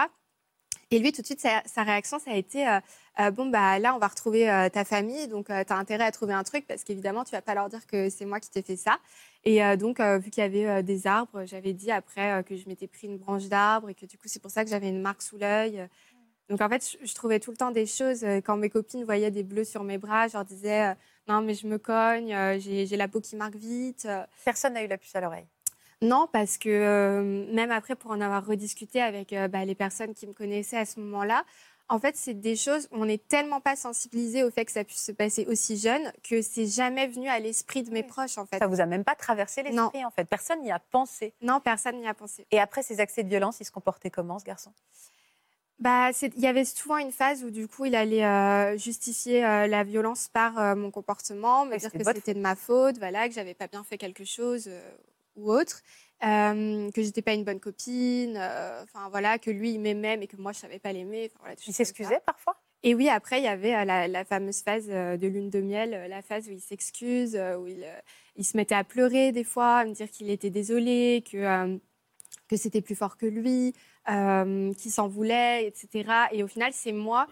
Et 0.92 0.98
lui, 0.98 1.12
tout 1.12 1.22
de 1.22 1.26
suite, 1.26 1.38
sa, 1.40 1.82
réaction, 1.84 2.18
ça 2.18 2.32
a 2.32 2.34
été 2.34 2.66
euh, 2.66 2.80
euh, 3.20 3.30
bon, 3.30 3.46
bah 3.46 3.78
là, 3.78 3.94
on 3.94 3.98
va 4.00 4.08
retrouver 4.08 4.50
euh, 4.50 4.68
ta 4.68 4.84
famille, 4.84 5.28
donc 5.28 5.46
tu 5.46 5.52
as 5.52 5.76
intérêt 5.76 6.02
à 6.02 6.10
trouver 6.10 6.32
un 6.34 6.42
truc 6.42 6.66
parce 6.66 6.82
qu'évidemment, 6.82 7.22
tu 7.22 7.30
vas 7.30 7.42
pas 7.42 7.54
leur 7.54 7.68
dire 7.68 7.86
que 7.86 8.10
c'est 8.10 8.24
moi 8.24 8.40
qui 8.40 8.50
t'ai 8.50 8.62
fait 8.62 8.76
ça. 8.76 8.98
Et 9.44 9.60
donc, 9.78 10.00
vu 10.00 10.30
qu'il 10.30 10.42
y 10.42 10.46
avait 10.46 10.82
des 10.82 11.06
arbres, 11.06 11.44
j'avais 11.46 11.72
dit 11.72 11.90
après 11.90 12.44
que 12.44 12.56
je 12.56 12.68
m'étais 12.68 12.88
pris 12.88 13.06
une 13.06 13.16
branche 13.16 13.44
d'arbre 13.44 13.88
et 13.88 13.94
que 13.94 14.04
du 14.04 14.18
coup, 14.18 14.26
c'est 14.26 14.42
pour 14.42 14.50
ça 14.50 14.64
que 14.64 14.70
j'avais 14.70 14.90
une 14.90 15.00
marque 15.00 15.22
sous 15.22 15.38
l'œil. 15.38 15.88
Donc, 16.50 16.60
en 16.60 16.68
fait, 16.68 16.98
je, 17.02 17.14
trouvais 17.14 17.40
tout 17.40 17.50
le 17.50 17.56
temps 17.56 17.70
des 17.70 17.86
choses. 17.86 18.22
Quand 18.44 18.58
mes 18.58 18.68
copines 18.68 19.02
voyaient 19.04 19.30
des 19.30 19.44
bleus 19.44 19.64
sur 19.64 19.82
mes 19.82 19.96
bras, 19.96 20.28
je 20.28 20.34
leur 20.34 20.44
disais 20.44 20.94
non, 21.26 21.40
mais 21.40 21.54
je 21.54 21.66
me 21.66 21.78
cogne, 21.78 22.36
j'ai 22.58 22.96
la 22.98 23.08
peau 23.08 23.20
qui 23.20 23.34
marque 23.36 23.54
vite. 23.54 24.06
Personne 24.44 24.74
n'a 24.74 24.84
eu 24.84 24.88
la 24.88 24.98
puce 24.98 25.14
à 25.16 25.22
l'oreille. 25.22 25.46
Non, 26.02 26.28
parce 26.32 26.56
que 26.56 26.68
euh, 26.70 27.52
même 27.52 27.70
après, 27.70 27.94
pour 27.94 28.10
en 28.10 28.20
avoir 28.20 28.46
rediscuté 28.46 29.02
avec 29.02 29.32
euh, 29.32 29.48
bah, 29.48 29.64
les 29.64 29.74
personnes 29.74 30.14
qui 30.14 30.26
me 30.26 30.32
connaissaient 30.32 30.78
à 30.78 30.86
ce 30.86 30.98
moment-là, 31.00 31.44
en 31.90 31.98
fait, 31.98 32.16
c'est 32.16 32.34
des 32.34 32.56
choses 32.56 32.88
où 32.90 33.02
on 33.02 33.04
n'est 33.04 33.18
tellement 33.18 33.60
pas 33.60 33.76
sensibilisé 33.76 34.42
au 34.42 34.50
fait 34.50 34.64
que 34.64 34.72
ça 34.72 34.84
puisse 34.84 35.04
se 35.04 35.12
passer 35.12 35.44
aussi 35.46 35.76
jeune 35.76 36.12
que 36.22 36.40
c'est 36.40 36.66
jamais 36.66 37.06
venu 37.08 37.28
à 37.28 37.38
l'esprit 37.38 37.82
de 37.82 37.90
mes 37.90 38.02
proches, 38.02 38.38
en 38.38 38.46
fait. 38.46 38.58
Ça 38.58 38.66
vous 38.66 38.80
a 38.80 38.86
même 38.86 39.04
pas 39.04 39.14
traversé 39.14 39.62
l'esprit, 39.62 40.04
en 40.04 40.10
fait. 40.10 40.24
Personne 40.24 40.62
n'y 40.62 40.72
a 40.72 40.78
pensé. 40.78 41.34
Non, 41.42 41.60
personne 41.60 41.98
n'y 41.98 42.08
a 42.08 42.14
pensé. 42.14 42.46
Et 42.50 42.60
après 42.60 42.82
ces 42.82 43.00
accès 43.00 43.22
de 43.22 43.28
violence, 43.28 43.58
il 43.60 43.64
se 43.64 43.72
comportait 43.72 44.10
comment, 44.10 44.38
ce 44.38 44.44
garçon? 44.44 44.72
Bah, 45.80 46.10
il 46.22 46.40
y 46.40 46.46
avait 46.46 46.64
souvent 46.64 46.98
une 46.98 47.10
phase 47.10 47.42
où 47.42 47.50
du 47.50 47.66
coup 47.66 47.86
il 47.86 47.94
allait 47.94 48.24
euh, 48.24 48.76
justifier 48.76 49.40
la 49.40 49.82
violence 49.82 50.28
par 50.28 50.76
mon 50.76 50.90
comportement, 50.90 51.66
me 51.66 51.76
dire 51.76 51.90
que 51.90 52.04
c'était 52.04 52.34
de 52.34 52.40
ma 52.40 52.54
faute, 52.54 52.98
voilà, 52.98 53.28
que 53.28 53.34
j'avais 53.34 53.54
pas 53.54 53.66
bien 53.66 53.82
fait 53.82 53.98
quelque 53.98 54.24
chose 54.24 54.70
ou 55.40 55.52
autre, 55.52 55.82
euh, 56.22 56.90
que 56.90 57.02
j'étais 57.02 57.22
pas 57.22 57.32
une 57.32 57.44
bonne 57.44 57.60
copine, 57.60 58.36
euh, 58.36 58.82
enfin 58.82 59.08
voilà, 59.08 59.38
que 59.38 59.50
lui 59.50 59.72
il 59.72 59.80
m'aimait 59.80 60.18
mais 60.18 60.26
que 60.26 60.36
moi 60.36 60.52
je 60.52 60.58
savais 60.58 60.78
pas 60.78 60.92
l'aimer. 60.92 61.30
Voilà, 61.38 61.54
il 61.66 61.72
s'excusait 61.72 62.20
parfois? 62.26 62.60
Et 62.82 62.94
oui, 62.94 63.08
après 63.08 63.40
il 63.40 63.44
y 63.44 63.48
avait 63.48 63.74
euh, 63.74 64.06
la, 64.06 64.24
fameuse 64.26 64.60
phase 64.60 64.86
de 64.86 65.26
lune 65.26 65.48
de 65.48 65.60
miel, 65.62 66.08
la 66.10 66.20
phase 66.20 66.46
où 66.48 66.52
il 66.52 66.60
s'excuse, 66.60 67.40
où 67.58 67.66
il, 67.66 67.86
il, 68.36 68.44
se 68.44 68.54
mettait 68.54 68.74
à 68.74 68.84
pleurer 68.84 69.32
des 69.32 69.44
fois, 69.44 69.78
à 69.78 69.84
me 69.86 69.94
dire 69.94 70.10
qu'il 70.10 70.28
était 70.28 70.50
désolé, 70.50 71.24
que 71.30 71.78
que 72.48 72.56
c'était 72.56 72.82
plus 72.82 72.96
fort 72.96 73.16
que 73.16 73.26
lui, 73.26 73.72
qu'il 74.06 74.90
s'en 74.90 75.08
voulait, 75.08 75.66
etc. 75.66 76.10
Et 76.32 76.42
au 76.42 76.48
final, 76.48 76.72
c'est 76.74 76.92
moi 76.92 77.28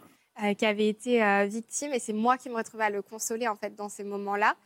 qui 0.57 0.65
avais 0.65 0.89
été 0.89 1.47
victime 1.47 1.93
et 1.93 1.99
c'est 1.99 2.13
moi 2.13 2.39
qui 2.39 2.49
me 2.49 2.55
retrouvais 2.55 2.85
à 2.85 2.91
le 2.91 3.03
consoler 3.03 3.49
en 3.49 3.57
fait 3.57 3.75
dans 3.75 3.89
ces 3.91 4.05
moments-là 4.05 4.57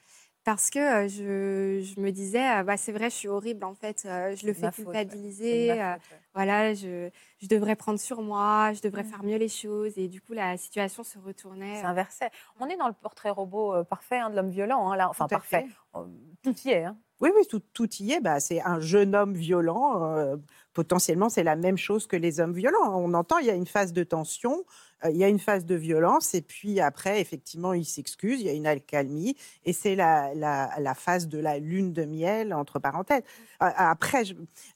parce 0.45 0.71
que 0.71 0.79
euh, 0.79 1.09
je, 1.09 1.83
je 1.85 2.01
me 2.01 2.11
disais, 2.11 2.59
euh, 2.59 2.63
bah, 2.65 2.77
c'est 2.77 2.93
vrai, 2.93 3.11
je 3.11 3.15
suis 3.17 3.29
horrible 3.29 3.65
en 3.65 3.75
fait, 3.75 4.03
euh, 4.07 4.35
je 4.37 4.47
le 4.47 4.53
fais 4.53 4.63
Ma 4.63 4.73
faute, 4.73 4.87
ouais. 4.87 4.93
culpabiliser, 5.05 5.71
euh, 5.73 5.93
faute, 5.95 6.03
ouais. 6.11 6.19
voilà, 6.35 6.75
je, 6.75 7.11
je 7.41 7.47
devrais 7.49 7.77
prendre 7.77 8.01
sur 8.01 8.23
moi, 8.23 8.73
je 8.73 8.81
devrais 8.81 9.03
Mm. 9.05 9.07
faire 9.07 9.23
mieux 9.25 9.37
les 9.39 9.49
choses, 9.49 9.93
et 9.97 10.09
du 10.09 10.21
coup 10.21 10.33
la 10.33 10.57
situation 10.57 11.03
se 11.05 11.19
retournait. 11.19 11.77
C'est 11.81 11.87
inversé. 11.87 12.27
On 12.61 12.69
est 12.69 12.77
dans 12.77 12.89
le 12.89 12.95
portrait 12.95 13.31
robot 13.31 13.75
euh, 13.75 13.85
parfait 13.85 14.19
hein, 14.19 14.31
de 14.31 14.37
l'homme 14.37 14.51
violent, 14.51 14.91
hein, 14.91 14.97
là. 14.97 15.09
enfin 15.09 15.27
Tout 15.27 15.35
parfait. 15.37 15.67
fait. 15.67 15.99
Euh, 15.99 16.05
Tout 16.43 16.55
y 16.65 16.71
est. 16.71 16.85
hein. 16.85 16.97
Oui, 17.21 17.31
oui, 17.37 17.47
tout, 17.49 17.61
tout 17.73 17.89
y 18.01 18.13
est. 18.15 18.21
Bah, 18.21 18.41
c'est 18.41 18.61
un 18.63 18.81
jeune 18.81 19.15
homme 19.15 19.35
violent. 19.35 20.03
euh, 20.17 20.37
potentiellement, 20.75 21.29
c'est 21.29 21.45
la 21.45 21.55
même 21.55 21.77
chose 21.77 22.07
que 22.09 22.17
les 22.17 22.41
hommes 22.41 22.53
violents. 22.55 22.97
On 22.99 23.15
entend, 23.15 23.39
il 23.39 23.47
y 23.47 23.51
a 23.51 23.55
une 23.55 23.67
phase 23.67 23.93
de 23.93 24.03
tension, 24.03 24.65
il 25.11 25.17
y 25.17 25.25
a 25.25 25.29
une 25.29 25.39
phase 25.39 25.65
de 25.65 25.75
violence, 25.75 26.35
et 26.35 26.43
puis 26.43 26.81
après, 26.81 27.21
effectivement, 27.21 27.73
il 27.73 27.85
s'excuse, 27.85 28.41
il 28.41 28.47
y 28.47 28.51
a 28.51 28.53
une 28.53 28.67
accalmie, 28.67 29.37
et 29.65 29.73
c'est 29.73 29.95
la, 29.95 30.35
la, 30.35 30.71
la 30.79 30.95
phase 30.95 31.29
de 31.29 31.39
la 31.39 31.59
lune 31.59 31.93
de 31.93 32.05
miel, 32.05 32.55
entre 32.55 32.79
parenthèses. 32.79 33.23
Euh, 33.63 33.71
après, 33.77 34.25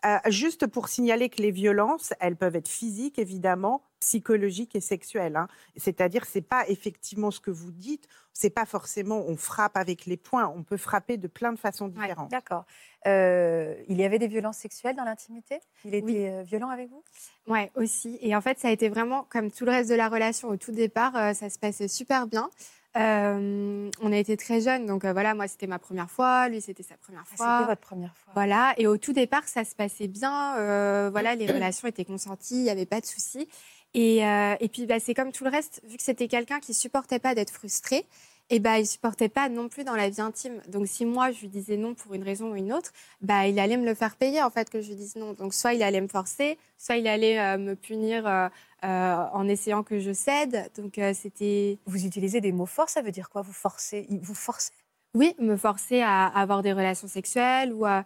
euh, 0.05 0.19
juste 0.29 0.67
pour 0.67 0.89
signaler 0.89 1.29
que 1.29 1.43
les 1.43 1.51
violences, 1.51 2.13
elles 2.21 2.37
peuvent 2.37 2.57
être 2.57 2.69
physiques, 2.69 3.19
évidemment, 3.19 3.83
psychologiques 4.01 4.75
et 4.77 4.81
sexuelles. 4.81 5.37
hein. 5.37 5.49
C'est-à-dire, 5.77 6.25
c'est 6.27 6.41
pas 6.41 6.69
effectivement 6.69 7.31
ce 7.31 7.41
que 7.41 7.51
vous 7.51 7.71
dites, 7.71 8.07
c'est 8.33 8.51
pas 8.51 8.67
forcément 8.67 9.25
on 9.27 9.37
frappe 9.37 9.77
avec 9.77 10.05
les 10.07 10.17
poings, 10.17 10.53
on 10.55 10.63
peut 10.63 10.77
frapper 10.77 11.17
de 11.17 11.27
plein 11.29 11.53
de 11.53 11.59
façons 11.59 11.89
différentes. 11.89 12.31
D'accord. 12.31 12.65
Euh, 13.07 13.75
il 13.89 13.97
y 13.99 14.05
avait 14.05 14.19
des 14.19 14.27
violences 14.29 14.59
sexuelles 14.59 14.97
dans 14.97 15.05
l'intimité? 15.05 15.61
Il 15.85 15.95
était 15.95 16.05
Oui. 16.05 16.27
euh, 16.29 16.43
violent 16.43 16.69
avec 16.69 16.91
vous? 16.91 17.03
Ouais, 17.47 17.71
aussi. 17.77 18.19
Et 18.21 18.35
en 18.37 18.41
fait, 18.41 18.59
ça 18.59 18.69
a 18.69 18.71
été 18.73 18.89
vraiment 18.89 19.25
comme 19.31 19.51
tout 19.51 19.65
le 19.65 19.71
reste 19.71 19.89
de 19.91 19.95
la 19.95 20.09
relation 20.09 20.49
au 20.49 20.57
tout 20.57 20.73
départ, 20.73 21.17
euh, 21.17 21.33
ça 21.33 21.49
se 21.49 21.59
passait 21.59 21.89
super 21.89 22.27
bien. 22.27 22.51
Euh, 22.97 23.91
on 24.01 24.11
a 24.13 24.17
été 24.17 24.37
très 24.39 24.61
jeunes, 24.63 24.87
donc 24.87 25.05
euh, 25.05 25.13
voilà, 25.13 25.35
moi 25.35 25.47
c'était 25.49 25.67
ma 25.67 25.79
première 25.79 26.11
fois, 26.11 26.49
lui 26.49 26.63
c'était 26.63 26.83
sa 26.83 26.97
première 26.97 27.25
Ah, 27.31 27.37
fois. 27.37 27.59
C'était 27.59 27.69
votre 27.69 27.81
première 27.83 28.17
fois. 28.17 28.33
Voilà, 28.35 28.75
et 28.79 28.87
au 28.87 28.97
tout 28.97 29.13
départ, 29.13 29.47
ça 29.47 29.65
se 29.65 29.75
passait 29.75 30.09
bien. 30.09 30.57
euh, 30.59 31.11
voilà, 31.11 31.35
les 31.35 31.47
relations 31.53 31.87
étaient 31.89 32.07
consenties, 32.07 32.57
il 32.57 32.63
n'y 32.63 32.71
avait 32.71 32.87
pas 32.87 33.01
de 33.01 33.07
soucis. 33.07 33.49
Et, 33.97 34.25
euh, 34.27 34.55
et 34.61 34.69
puis, 34.69 34.85
bah, 34.85 35.01
c'est 35.01 35.15
comme 35.15 35.33
tout 35.33 35.43
le 35.43 35.51
reste, 35.51 35.81
vu 35.89 35.97
que 35.97 36.03
c'était 36.03 36.29
quelqu'un 36.29 36.61
qui 36.61 36.75
supportait 36.75 37.19
pas 37.19 37.35
d'être 37.35 37.51
frustré, 37.51 38.05
et 38.51 38.61
bah, 38.61 38.79
il 38.79 38.87
supportait 38.87 39.31
pas 39.31 39.49
non 39.49 39.71
plus 39.71 39.85
dans 39.85 39.97
la 39.97 40.11
vie 40.11 40.21
intime. 40.21 40.61
Donc, 40.69 40.87
si 40.87 41.07
moi 41.07 41.33
je 41.33 41.41
lui 41.41 41.49
disais 41.49 41.79
non 41.79 41.95
pour 41.95 42.13
une 42.13 42.23
raison 42.23 42.53
ou 42.53 42.57
une 42.57 42.75
autre, 42.75 42.93
bah, 43.23 43.49
il 43.49 43.59
allait 43.59 43.79
me 43.79 43.87
le 43.87 43.95
faire 43.95 44.17
payer 44.17 44.43
en 44.43 44.51
fait 44.51 44.69
que 44.69 44.83
je 44.83 44.89
lui 44.89 44.97
dise 44.97 45.17
non. 45.17 45.33
Donc, 45.33 45.55
soit 45.55 45.73
il 45.73 45.83
allait 45.83 46.03
me 46.03 46.09
forcer, 46.09 46.59
soit 46.79 46.99
il 46.99 47.09
allait 47.09 47.41
euh, 47.41 47.57
me 47.57 47.75
punir 47.75 48.27
euh, 48.27 48.49
en 48.83 49.49
essayant 49.49 49.83
que 49.83 49.99
je 49.99 50.13
cède. 50.13 50.71
Donc, 50.77 51.01
c'était 51.15 51.79
Vous 51.87 52.05
utilisez 52.05 52.43
des 52.43 52.53
mots 52.53 52.67
forts, 52.67 52.91
ça 52.91 53.01
veut 53.01 53.13
dire 53.13 53.31
quoi? 53.31 53.41
Vous 53.41 53.53
forcez 53.55 54.07
Vous 54.11 54.35
forcez 54.35 54.73
Oui, 55.17 55.35
me 55.39 55.57
forcer 55.57 56.03
à 56.03 56.27
avoir 56.27 56.61
des 56.61 56.75
relations 56.75 57.09
sexuelles 57.09 57.73
ou 57.73 57.87
à, 57.87 58.05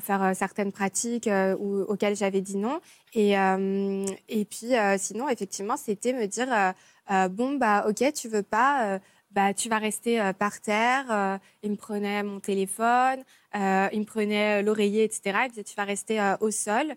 faire 0.00 0.22
euh, 0.22 0.34
certaines 0.34 0.70
pratiques 0.70 1.26
euh, 1.26 1.56
auxquelles 1.56 2.14
j'avais 2.14 2.40
dit 2.40 2.56
non. 2.56 2.80
Et, 3.12 3.36
euh, 3.36 4.06
et 4.28 4.44
puis, 4.44 4.70
sinon, 4.98 5.28
effectivement, 5.28 5.76
c'était 5.76 6.12
me 6.12 6.26
dire 6.26 6.74
bon, 7.30 7.56
bah, 7.56 7.86
ok, 7.88 8.12
tu 8.12 8.28
veux 8.28 8.44
pas, 8.44 9.00
bah, 9.32 9.52
tu 9.52 9.68
vas 9.68 9.78
rester 9.78 10.20
par 10.38 10.60
terre. 10.60 11.40
Il 11.64 11.72
me 11.72 11.76
prenait 11.76 12.22
mon 12.22 12.38
téléphone, 12.38 13.24
il 13.52 13.98
me 13.98 14.04
prenait 14.04 14.62
l'oreiller, 14.62 15.02
etc. 15.02 15.38
Me 15.42 15.48
disait 15.48 15.64
tu 15.64 15.74
vas 15.74 15.84
rester 15.84 16.20
au 16.40 16.52
sol. 16.52 16.94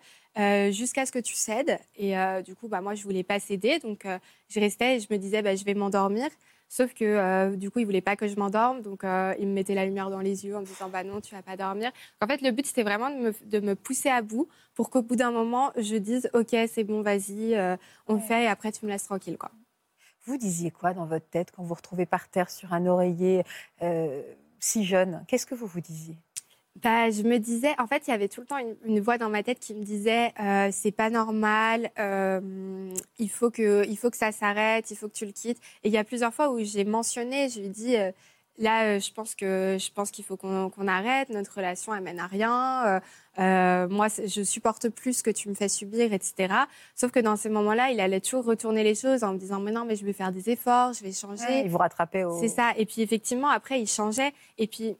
jusqu'à 0.72 1.08
ce 1.08 1.12
que 1.12 1.20
tu 1.20 1.34
cèdes. 1.34 1.80
Et 1.96 2.14
du 2.46 2.56
coup, 2.56 2.68
bah, 2.68 2.82
moi, 2.82 2.94
je 2.94 3.02
voulais 3.02 3.24
pas 3.24 3.40
céder. 3.40 3.80
Donc, 3.80 4.06
je 4.50 4.60
restais 4.60 4.98
et 4.98 5.00
je 5.00 5.08
me 5.10 5.18
disais, 5.18 5.42
je 5.58 5.66
vais 5.66 5.74
m'endormir. 5.74 6.30
Sauf 6.70 6.94
que 6.94 7.06
euh, 7.06 7.56
du 7.56 7.70
coup, 7.72 7.80
il 7.80 7.86
voulait 7.86 8.02
pas 8.02 8.16
que 8.16 8.28
je 8.28 8.36
m'endorme, 8.36 8.82
donc 8.82 9.04
euh, 9.04 9.34
il 9.40 9.48
me 9.48 9.54
mettait 9.54 9.76
la 9.76 9.86
lumière 9.86 10.10
dans 10.10 10.20
les 10.20 10.46
yeux 10.46 10.56
en 10.58 10.62
me 10.62 10.66
disant 10.66 10.90
bah 10.90 11.04
non, 11.04 11.22
tu 11.22 11.34
vas 11.36 11.42
pas 11.44 11.56
dormir. 11.58 11.92
En 12.22 12.28
fait, 12.28 12.42
le 12.42 12.52
but 12.52 12.66
c'était 12.66 12.84
vraiment 12.84 13.10
de 13.10 13.16
me, 13.16 13.34
de 13.46 13.60
me 13.60 13.76
pousser 13.76 14.10
à 14.10 14.22
bout 14.22 14.48
pour 14.74 14.90
qu'au 14.90 15.02
bout 15.02 15.16
d'un 15.16 15.32
moment, 15.32 15.72
je 15.78 15.96
dise 15.96 16.30
ok, 16.34 16.56
c'est 16.68 16.84
bon, 16.84 17.02
vas-y, 17.02 17.56
euh, 17.56 17.78
on 18.08 18.16
Ouais. 18.16 18.20
fait 18.20 18.44
et 18.44 18.48
après 18.48 18.72
tu 18.72 18.86
me 18.86 18.92
laisses 18.92 19.06
tranquille 19.06 19.38
quoi. 19.38 19.52
Vous 20.26 20.38
disiez 20.38 20.72
quoi 20.72 20.94
dans 20.94 21.06
votre 21.06 21.30
tête 21.30 21.52
quand 21.52 21.62
vous 21.62 21.70
vous 21.70 21.74
retrouvez 21.76 22.06
par 22.06 22.28
terre 22.28 22.50
sur 22.50 22.74
un 22.74 22.86
oreiller 22.86 23.44
si 24.60 24.84
jeune? 24.84 25.24
Qu'est-ce 25.28 25.46
que 25.46 25.56
vous 25.56 25.68
vous 25.68 25.82
disiez? 25.82 26.18
Bah, 26.84 27.10
je 27.10 27.24
me 27.24 27.38
disais, 27.38 27.74
en 27.80 27.88
fait, 27.88 28.04
il 28.08 28.12
y 28.12 28.14
avait 28.14 28.28
tout 28.28 28.42
le 28.42 28.48
temps 28.48 28.58
une, 28.58 28.76
une 28.84 29.00
voix 29.00 29.18
dans 29.18 29.30
ma 29.30 29.44
tête 29.44 29.60
qui 29.60 29.74
me 29.74 29.84
disait 29.84 30.34
euh, 30.42 30.70
c'est 30.74 30.92
pas 30.92 31.10
normal, 31.10 31.90
euh, 31.98 32.92
il, 33.18 33.30
faut 33.30 33.50
que, 33.50 33.88
il 33.88 33.98
faut 33.98 34.10
que 34.10 34.18
ça 34.18 34.34
s'arrête, 34.34 34.92
il 34.92 34.98
faut 34.98 35.08
que 35.08 35.14
tu 35.14 35.26
le 35.26 35.32
quittes. 35.32 35.60
Et 35.84 35.88
il 35.88 35.94
y 35.94 35.98
a 35.98 36.04
plusieurs 36.04 36.34
fois 36.34 36.50
où 36.50 36.60
j'ai 36.62 36.84
mentionné, 36.84 37.48
je 37.48 37.62
lui 37.62 37.68
ai 37.68 37.70
dit 37.70 37.96
euh, 37.96 38.12
là, 38.58 39.00
je 39.00 39.10
pense 39.14 39.36
que 39.36 39.78
je 39.80 39.90
pense 39.94 40.12
qu'il 40.12 40.26
faut 40.26 40.36
qu'on 40.36 40.88
arrête, 40.88 41.30
notre 41.30 41.56
relation 41.56 41.94
amène 41.94 42.20
à 42.20 42.28
rien. 42.28 43.00
moi, 43.38 44.08
je 44.10 44.44
supporte 44.44 44.90
plus 44.90 45.20
ce 45.20 45.24
que 45.24 45.32
tu 45.32 45.48
me 45.48 45.54
fais 45.54 45.70
subir, 45.70 46.12
etc. 46.12 46.54
Sauf 46.94 47.12
que 47.12 47.22
dans 47.22 47.38
ces 47.38 47.48
moments-là, 47.48 47.92
il 47.92 48.02
allait 48.02 48.20
toujours 48.20 48.44
retourner 48.44 48.84
les 48.84 48.96
choses 48.96 49.24
en 49.24 49.32
me 49.32 49.38
disant 49.38 49.62
mais 49.62 49.72
non, 49.72 49.86
mais 49.86 49.96
je 49.96 50.06
vais 50.06 50.14
faire 50.14 50.34
des 50.34 50.50
efforts, 50.50 50.92
je 50.92 51.06
vais 51.06 51.14
changer. 51.14 51.62
Il 51.64 51.70
vous 51.70 51.78
rattrapait 51.78 52.26
au. 52.26 52.38
C'est 52.38 52.50
ça. 52.50 52.74
Et 52.76 52.86
puis 52.86 53.02
effectivement, 53.02 53.48
après, 53.48 53.80
il 53.80 53.88
changeait. 53.88 54.34
Et 54.58 54.68
puis, 54.68 54.98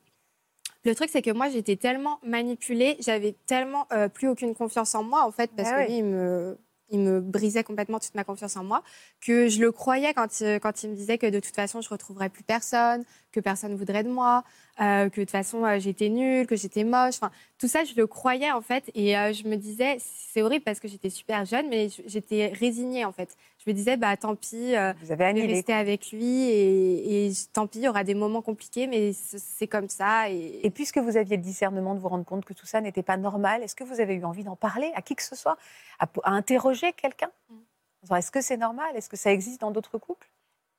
le 0.86 0.96
truc, 0.96 1.10
c'est 1.12 1.22
que 1.22 1.32
moi, 1.32 1.50
j'étais 1.50 1.76
tellement 1.76 2.20
manipulée, 2.24 2.98
j'avais 3.00 3.34
tellement 3.46 3.88
euh, 3.92 4.08
plus 4.10 4.28
aucune 4.28 4.54
confiance 4.56 4.96
en 4.96 5.04
moi, 5.04 5.26
en 5.26 5.32
fait, 5.32 5.52
parce 5.56 5.70
Ah 5.70 5.76
que 5.78 5.82
oui. 5.82 5.88
lui, 5.88 5.98
il 5.98 6.04
me, 6.06 6.58
il 6.90 7.00
me 7.00 7.20
brisait 7.20 7.64
complètement 7.64 8.00
toute 8.00 8.14
ma 8.16 8.24
confiance 8.24 8.56
en 8.58 8.64
moi, 8.64 8.84
que 9.20 9.48
je 9.50 9.60
le 9.60 9.72
croyais 9.72 10.14
quand, 10.14 10.40
il- 10.42 10.60
quand 10.60 10.84
il 10.84 10.92
me 10.92 10.96
disait 10.96 11.18
que 11.18 11.28
de 11.28 11.40
toute 11.40 11.56
façon, 11.56 11.82
je 11.82 11.90
retrouverais 11.90 12.30
plus 12.30 12.44
personne, 12.44 13.04
que 13.32 13.40
personne 13.40 13.72
ne 13.72 13.76
voudrait 13.78 14.04
de 14.04 14.10
moi, 14.10 14.44
euh, 14.82 15.10
que 15.10 15.16
de 15.22 15.26
toute 15.26 15.32
façon, 15.32 15.66
euh, 15.66 15.80
j'étais 15.80 16.10
nulle, 16.10 16.46
que 16.48 16.56
j'étais 16.56 16.84
moche. 16.84 17.16
Enfin, 17.16 17.32
tout 17.58 17.68
ça, 17.68 17.84
je 17.84 17.96
le 17.96 18.06
croyais, 18.08 18.52
en 18.52 18.62
fait. 18.62 18.92
Et 18.94 19.18
euh, 19.18 19.34
je 19.34 19.48
me 19.48 19.56
disais, 19.56 19.98
c'est 20.00 20.42
horrible 20.44 20.64
parce 20.64 20.80
que 20.80 20.88
j'étais 20.88 21.10
super 21.10 21.46
jeune, 21.46 21.68
mais 21.70 21.90
j'étais 22.06 22.48
résignée, 22.48 23.06
en 23.06 23.12
fait. 23.12 23.36
Je 23.66 23.72
me 23.72 23.76
disais, 23.76 23.98
bah 23.98 24.16
tant 24.16 24.36
pis. 24.36 24.76
euh, 24.76 24.94
Vous 25.02 25.12
avez 25.12 25.12
je 25.12 25.16
vais 25.16 25.24
annulé. 25.26 25.54
rester 25.56 25.74
avec 25.74 26.12
lui 26.12 26.44
et, 26.44 27.28
et 27.28 27.32
tant 27.52 27.66
pis, 27.66 27.80
il 27.80 27.84
y 27.86 27.88
aura 27.90 28.04
des 28.04 28.14
moments 28.14 28.42
compliqués, 28.44 28.86
mais 28.88 29.12
c'est 29.14 29.68
comme 29.68 29.90
ça. 29.90 30.30
Et, 30.30 30.60
Et 30.64 30.70
puisque 30.70 31.00
vous 31.00 31.18
aviez 31.18 31.38
le 31.38 31.42
discernement 31.44 31.96
de 31.96 32.00
vous 32.00 32.10
rendre 32.10 32.26
compte 32.26 32.46
que 32.46 32.54
tout 32.54 32.68
ça 32.68 32.80
n'était 32.82 33.04
pas 33.04 33.18
normal, 33.18 33.64
est-ce 33.64 33.76
que 33.76 33.84
vous 33.84 34.00
avez 34.00 34.14
eu 34.16 34.24
envie 34.26 34.44
d'en 34.44 34.56
parler 34.56 34.92
à 34.96 35.02
qui 35.02 35.16
que 35.16 35.24
ce 35.24 35.36
soit, 35.36 35.58
à, 36.00 36.08
à 36.24 36.32
interroger 36.32 36.94
quelqu'un? 36.94 37.32
Mm. 37.50 38.16
Est-ce 38.16 38.30
que 38.30 38.42
c'est 38.42 38.58
normal? 38.58 38.96
Est-ce 38.96 39.10
que 39.10 39.18
ça 39.18 39.32
existe 39.32 39.62
dans 39.62 39.72
d'autres 39.72 39.98
couples? 39.98 40.30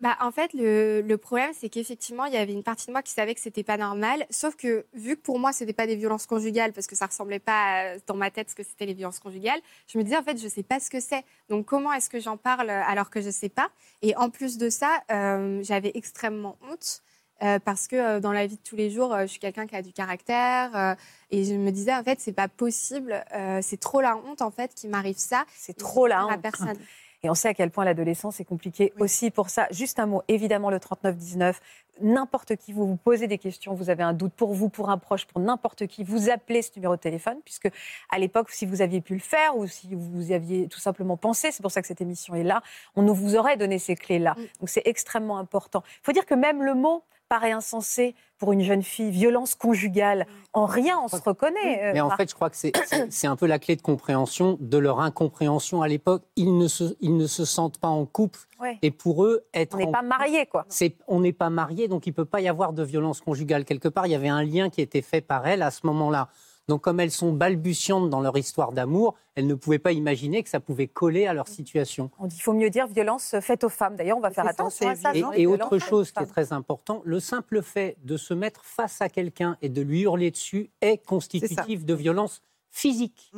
Bah, 0.06 0.16
en 0.20 0.30
fait, 0.30 0.52
le, 0.54 1.00
le 1.00 1.18
problème, 1.18 1.50
c'est 1.58 1.68
qu'effectivement, 1.68 2.26
il 2.26 2.34
y 2.34 2.36
avait 2.36 2.52
une 2.52 2.62
partie 2.62 2.86
de 2.86 2.92
moi 2.92 3.02
qui 3.02 3.12
savait 3.12 3.34
que 3.34 3.40
c'était 3.40 3.64
pas 3.64 3.76
normal. 3.76 4.24
Sauf 4.30 4.54
que, 4.54 4.86
vu 4.94 5.16
que 5.16 5.20
pour 5.22 5.38
moi, 5.38 5.52
c'était 5.52 5.72
pas 5.72 5.86
des 5.86 5.96
violences 5.96 6.26
conjugales, 6.26 6.72
parce 6.72 6.86
que 6.86 6.94
ça 6.94 7.06
ressemblait 7.06 7.38
pas 7.40 7.94
à- 7.94 7.98
dans 8.06 8.14
ma 8.14 8.30
tête 8.30 8.50
ce 8.50 8.54
que 8.54 8.62
c'était 8.62 8.86
les 8.86 8.94
violences 8.94 9.18
conjugales, 9.18 9.60
je 9.88 9.98
me 9.98 10.04
disais, 10.04 10.16
en 10.16 10.22
fait, 10.22 10.40
je 10.40 10.46
sais 10.48 10.62
pas 10.62 10.78
ce 10.80 10.90
que 10.90 11.00
c'est. 11.00 11.24
Donc, 11.48 11.66
comment 11.66 11.92
est-ce 11.92 12.08
que 12.10 12.20
j'en 12.20 12.36
parle 12.36 12.70
alors 12.70 13.10
que 13.10 13.20
je 13.20 13.30
sais 13.30 13.48
pas? 13.48 13.70
Et 14.02 14.14
en 14.16 14.30
plus 14.30 14.58
de 14.58 14.68
ça, 14.70 15.02
euh, 15.10 15.60
j'avais 15.64 15.90
extrêmement 15.94 16.56
honte. 16.70 17.02
euh, 17.42 17.58
parce 17.58 17.86
que 17.86 17.96
euh, 17.96 18.20
dans 18.20 18.32
la 18.32 18.46
vie 18.46 18.56
de 18.56 18.62
tous 18.62 18.76
les 18.76 18.90
jours, 18.90 19.12
euh, 19.12 19.22
je 19.22 19.26
suis 19.26 19.38
quelqu'un 19.40 19.66
qui 19.66 19.76
a 19.76 19.82
du 19.82 19.92
caractère 19.92 20.74
euh, 20.74 20.94
et 21.30 21.44
je 21.44 21.52
me 21.54 21.70
disais 21.70 21.94
en 21.94 22.02
fait 22.02 22.18
c'est 22.18 22.32
pas 22.32 22.48
possible, 22.48 23.22
euh, 23.34 23.60
c'est 23.62 23.76
trop 23.78 24.00
la 24.00 24.16
honte 24.16 24.40
en 24.40 24.50
fait 24.50 24.74
qui 24.74 24.88
m'arrive 24.88 25.18
ça. 25.18 25.44
C'est 25.54 25.76
trop 25.76 26.06
la 26.06 26.26
honte. 26.26 26.40
personne. 26.40 26.78
Et 27.22 27.30
on 27.30 27.34
sait 27.34 27.48
à 27.48 27.54
quel 27.54 27.70
point 27.70 27.84
l'adolescence 27.84 28.40
est 28.40 28.44
compliquée 28.44 28.92
Oui. 28.96 29.02
aussi 29.02 29.30
pour 29.30 29.50
ça. 29.50 29.66
Juste 29.70 29.98
un 29.98 30.06
mot, 30.06 30.22
évidemment, 30.28 30.70
le 30.70 30.78
39-19. 30.78 31.54
N'importe 32.02 32.56
qui, 32.56 32.72
vous 32.72 32.86
vous 32.86 32.96
posez 32.96 33.26
des 33.26 33.38
questions, 33.38 33.74
vous 33.74 33.88
avez 33.88 34.02
un 34.02 34.12
doute 34.12 34.34
pour 34.34 34.52
vous, 34.52 34.68
pour 34.68 34.90
un 34.90 34.98
proche, 34.98 35.24
pour 35.26 35.40
n'importe 35.40 35.86
qui, 35.86 36.04
vous 36.04 36.28
appelez 36.28 36.60
ce 36.60 36.70
numéro 36.76 36.94
de 36.94 37.00
téléphone, 37.00 37.38
puisque 37.42 37.70
à 38.10 38.18
l'époque, 38.18 38.50
si 38.50 38.66
vous 38.66 38.82
aviez 38.82 39.00
pu 39.00 39.14
le 39.14 39.20
faire 39.20 39.56
ou 39.56 39.66
si 39.66 39.94
vous 39.94 40.30
y 40.30 40.34
aviez 40.34 40.68
tout 40.68 40.80
simplement 40.80 41.16
pensé, 41.16 41.52
c'est 41.52 41.62
pour 41.62 41.70
ça 41.70 41.80
que 41.80 41.88
cette 41.88 42.02
émission 42.02 42.34
est 42.34 42.42
là, 42.42 42.62
on 42.96 43.02
nous 43.02 43.14
vous 43.14 43.34
aurait 43.36 43.56
donné 43.56 43.78
ces 43.78 43.96
clés-là. 43.96 44.34
Mm. 44.36 44.42
Donc 44.60 44.68
c'est 44.68 44.82
extrêmement 44.84 45.38
important. 45.38 45.82
Il 46.02 46.04
faut 46.04 46.12
dire 46.12 46.26
que 46.26 46.34
même 46.34 46.62
le 46.62 46.74
mot 46.74 47.02
paraît 47.28 47.52
insensé 47.52 48.14
pour 48.38 48.52
une 48.52 48.60
jeune 48.60 48.82
fille, 48.82 49.10
violence 49.10 49.54
conjugale. 49.54 50.26
En 50.52 50.66
rien, 50.66 50.98
on 51.02 51.08
se 51.08 51.16
reconnaît. 51.16 51.84
euh, 51.84 51.90
Mais 51.94 52.00
en 52.00 52.10
fait, 52.10 52.28
je 52.30 52.34
crois 52.34 52.50
que 52.50 52.56
c'est- 52.56 53.26
un 53.26 53.36
peu 53.36 53.46
la 53.46 53.58
clé 53.58 53.76
de 53.76 53.82
compréhension 53.82 54.56
de 54.60 54.78
leur 54.78 55.00
incompréhension 55.00 55.82
à 55.82 55.88
l'époque. 55.88 56.22
Ils 56.36 56.56
ne 56.56 56.68
se, 56.68 56.96
ils 57.00 57.16
ne 57.16 57.26
se 57.26 57.44
sentent 57.44 57.78
pas 57.78 57.88
en 57.88 58.04
couple. 58.06 58.40
Ouais. 58.60 58.78
Et 58.82 58.90
pour 58.90 59.24
eux, 59.24 59.44
être 59.54 59.74
on 59.74 59.78
n'est 59.78 59.90
pas 59.90 60.02
mariés, 60.02 60.46
quoi. 60.46 60.66
on 61.08 61.20
n'est 61.20 61.32
pas 61.32 61.50
marié, 61.50 61.88
donc 61.88 62.06
il 62.06 62.12
peut 62.12 62.24
pas 62.24 62.40
y 62.40 62.48
avoir 62.48 62.72
de 62.72 62.82
violence 62.82 63.20
conjugale 63.20 63.64
quelque 63.64 63.88
part. 63.88 64.06
Il 64.06 64.12
y 64.12 64.14
avait 64.14 64.28
un 64.28 64.44
lien 64.44 64.70
qui 64.70 64.80
était 64.80 65.02
fait 65.02 65.20
par 65.20 65.46
elles 65.46 65.62
à 65.62 65.70
ce 65.70 65.86
moment-là. 65.86 66.28
Donc 66.68 66.82
comme 66.82 66.98
elles 67.00 67.10
sont 67.10 67.32
balbutiantes 67.32 68.10
dans 68.10 68.20
leur 68.20 68.36
histoire 68.36 68.72
d'amour, 68.72 69.14
elles 69.36 69.46
ne 69.46 69.54
pouvaient 69.54 69.78
pas 69.78 69.92
imaginer 69.92 70.42
que 70.42 70.48
ça 70.48 70.60
pouvait 70.60 70.88
coller 70.88 71.26
à 71.26 71.34
leur 71.34 71.46
situation. 71.46 72.10
On 72.18 72.26
dit, 72.26 72.36
il 72.36 72.42
faut 72.42 72.52
mieux 72.52 72.70
dire 72.70 72.86
violence 72.88 73.36
faite 73.40 73.62
aux 73.62 73.68
femmes. 73.68 73.96
D'ailleurs, 73.96 74.18
on 74.18 74.20
va 74.20 74.30
faire 74.30 74.46
attention 74.46 74.88
à 74.88 74.96
ça. 74.96 75.12
Et, 75.14 75.42
et 75.42 75.46
autre 75.46 75.78
chose 75.78 76.10
qui 76.10 76.22
est 76.22 76.26
très 76.26 76.52
important, 76.52 77.02
le 77.04 77.20
simple 77.20 77.62
fait 77.62 77.96
de 78.02 78.16
se 78.16 78.34
mettre 78.34 78.64
face 78.64 79.00
à 79.00 79.08
quelqu'un 79.08 79.56
et 79.62 79.68
de 79.68 79.82
lui 79.82 80.02
hurler 80.02 80.30
dessus 80.30 80.70
est 80.80 80.98
constitutif 80.98 81.84
de 81.84 81.94
violence 81.94 82.42
physique. 82.70 83.32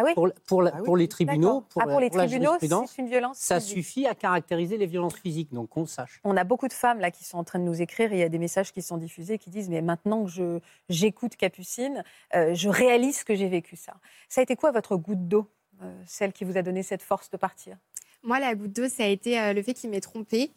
Ah 0.00 0.02
oui 0.04 0.14
Pour, 0.14 0.28
pour, 0.46 0.62
la- 0.62 0.70
Ah 0.74 0.78
oui, 0.78 0.84
pour 0.84 0.96
les 0.96 1.08
tribunaux, 1.08 1.60
D'accord. 1.60 1.82
ah, 1.82 1.86
pour 1.88 2.00
les 2.00 2.08
pour 2.08 2.18
la 2.18 2.26
tribunaux, 2.26 2.44
jurisprudence, 2.52 2.92
c'est 2.94 3.02
une 3.02 3.08
violence 3.08 3.38
ça 3.38 3.58
physique. 3.60 3.74
suffit 3.78 4.06
à 4.06 4.14
caractériser 4.14 4.76
les 4.78 4.86
violences 4.86 5.16
physiques, 5.16 5.52
donc 5.52 5.70
qu'on 5.70 5.86
sache. 5.86 6.20
On 6.24 6.36
a 6.36 6.44
beaucoup 6.44 6.68
de 6.68 6.72
femmes 6.72 7.00
là 7.00 7.10
qui 7.10 7.24
sont 7.24 7.38
en 7.38 7.44
train 7.44 7.58
de 7.58 7.64
nous 7.64 7.82
écrire 7.82 8.12
et 8.12 8.16
il 8.16 8.20
y 8.20 8.22
a 8.22 8.28
des 8.28 8.38
messages 8.38 8.72
qui 8.72 8.82
sont 8.82 8.96
diffusés 8.96 9.38
qui 9.38 9.50
disent 9.50 9.68
mais 9.68 9.82
maintenant 9.82 10.24
que 10.24 10.30
je 10.30 10.60
j'écoute 10.88 11.36
Capucine, 11.36 12.04
euh, 12.34 12.54
je 12.54 12.68
réalise 12.68 13.24
que 13.24 13.34
j'ai 13.34 13.48
vécu 13.48 13.76
ça. 13.76 13.94
Ça 14.28 14.40
a 14.40 14.44
été 14.44 14.54
quoi 14.56 14.70
votre 14.70 14.96
goutte 14.96 15.26
d'eau, 15.26 15.50
euh, 15.82 15.92
celle 16.06 16.32
qui 16.32 16.44
vous 16.44 16.56
a 16.56 16.62
donné 16.62 16.82
cette 16.82 17.02
force 17.02 17.30
de 17.30 17.36
partir? 17.36 17.76
Moi, 18.22 18.40
la 18.40 18.54
goutte 18.54 18.72
d'eau, 18.72 18.88
ça 18.88 19.04
a 19.04 19.06
été 19.06 19.38
euh, 19.40 19.52
le 19.52 19.62
fait 19.62 19.74
qu'il 19.74 19.90
m'ait 19.90 20.00
trompée. 20.00 20.50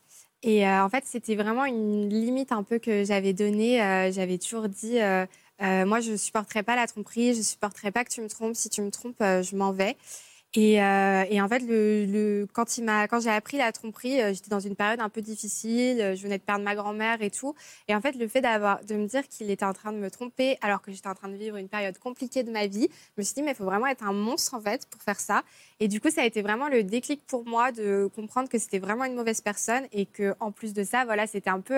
Et 0.44 0.68
euh, 0.68 0.84
en 0.84 0.90
fait, 0.90 1.04
c'était 1.06 1.36
vraiment 1.36 1.66
une 1.66 2.10
limite 2.10 2.52
un 2.52 2.64
peu 2.64 2.80
que 2.80 3.04
j'avais 3.04 3.32
donnée. 3.34 3.80
Euh, 3.84 4.12
j'avais 4.12 4.40
toujours 4.40 4.68
dit, 4.68 5.00
euh, 5.00 5.28
euh, 5.62 5.86
moi, 5.86 6.00
je 6.00 6.16
supporterai 6.16 6.64
pas 6.64 6.76
la 6.76 6.88
tromperie, 6.88 7.36
je 7.36 7.42
supporterai 7.42 7.92
pas 7.92 8.04
que 8.04 8.10
tu 8.10 8.22
me 8.22 8.30
trompes. 8.30 8.56
Si 8.56 8.70
tu 8.70 8.82
me 8.82 8.90
trompes, 8.90 9.22
euh, 9.22 9.44
je 9.44 9.56
m'en 9.56 9.72
vais. 9.72 9.96
Et, 10.54 10.82
euh, 10.84 11.42
en 11.42 11.48
fait, 11.48 11.64
quand, 12.52 13.22
j'ai 13.22 13.30
appris 13.30 13.58
la 13.58 13.72
tromperie, 13.72 14.18
j'étais 14.34 14.50
dans 14.50 14.60
une 14.60 14.76
période 14.76 15.00
un 15.00 15.08
peu 15.08 15.22
difficile. 15.22 16.14
Je 16.16 16.22
venais 16.22 16.40
de 16.40 16.44
perdre 16.44 16.66
ma 16.66 16.76
grand-mère 16.76 17.22
et 17.22 17.30
tout. 17.30 17.56
Et 17.88 17.96
en 17.96 18.02
fait, 18.02 18.14
le 18.18 18.28
fait 18.28 18.42
de 18.42 18.96
me 18.96 19.08
dire 19.08 19.26
qu'il 19.30 19.50
était 19.50 19.64
en 19.64 19.72
train 19.72 19.94
de 19.94 19.98
me 19.98 20.12
tromper 20.12 20.58
alors 20.62 20.82
que 20.82 20.92
j'étais 20.92 21.08
en 21.08 21.16
train 21.16 21.30
de 21.30 21.36
vivre 21.36 21.56
une 21.56 21.70
période 21.70 21.98
compliquée 22.00 22.44
de 22.44 22.52
ma 22.52 22.68
vie, 22.68 22.90
je 23.16 23.22
me 23.22 23.24
suis 23.24 23.36
dit, 23.36 23.44
mais 23.44 23.52
il 23.52 23.56
faut 23.56 23.64
vraiment 23.64 23.88
être 23.88 24.04
un 24.04 24.12
monstre 24.12 24.54
en 24.56 24.62
fait 24.62 24.86
pour 24.88 25.02
faire 25.02 25.22
ça. 25.22 25.44
Et 25.80 25.88
du 25.88 26.02
coup, 26.02 26.10
ça 26.10 26.22
a 26.22 26.26
été 26.26 26.42
vraiment 26.42 26.68
le 26.68 26.84
déclic 26.84 27.26
pour 27.28 27.46
moi 27.46 27.72
de 27.72 28.10
comprendre 28.14 28.50
que 28.50 28.60
c'était 28.60 28.80
vraiment 28.80 29.06
une 29.06 29.16
mauvaise 29.16 29.40
personne 29.40 29.84
et 29.94 30.06
que 30.06 30.36
en 30.42 30.52
plus 30.52 30.74
de 30.74 30.84
ça, 30.84 31.06
voilà, 31.06 31.28
c'était 31.28 31.50
un 31.50 31.62
peu 31.62 31.78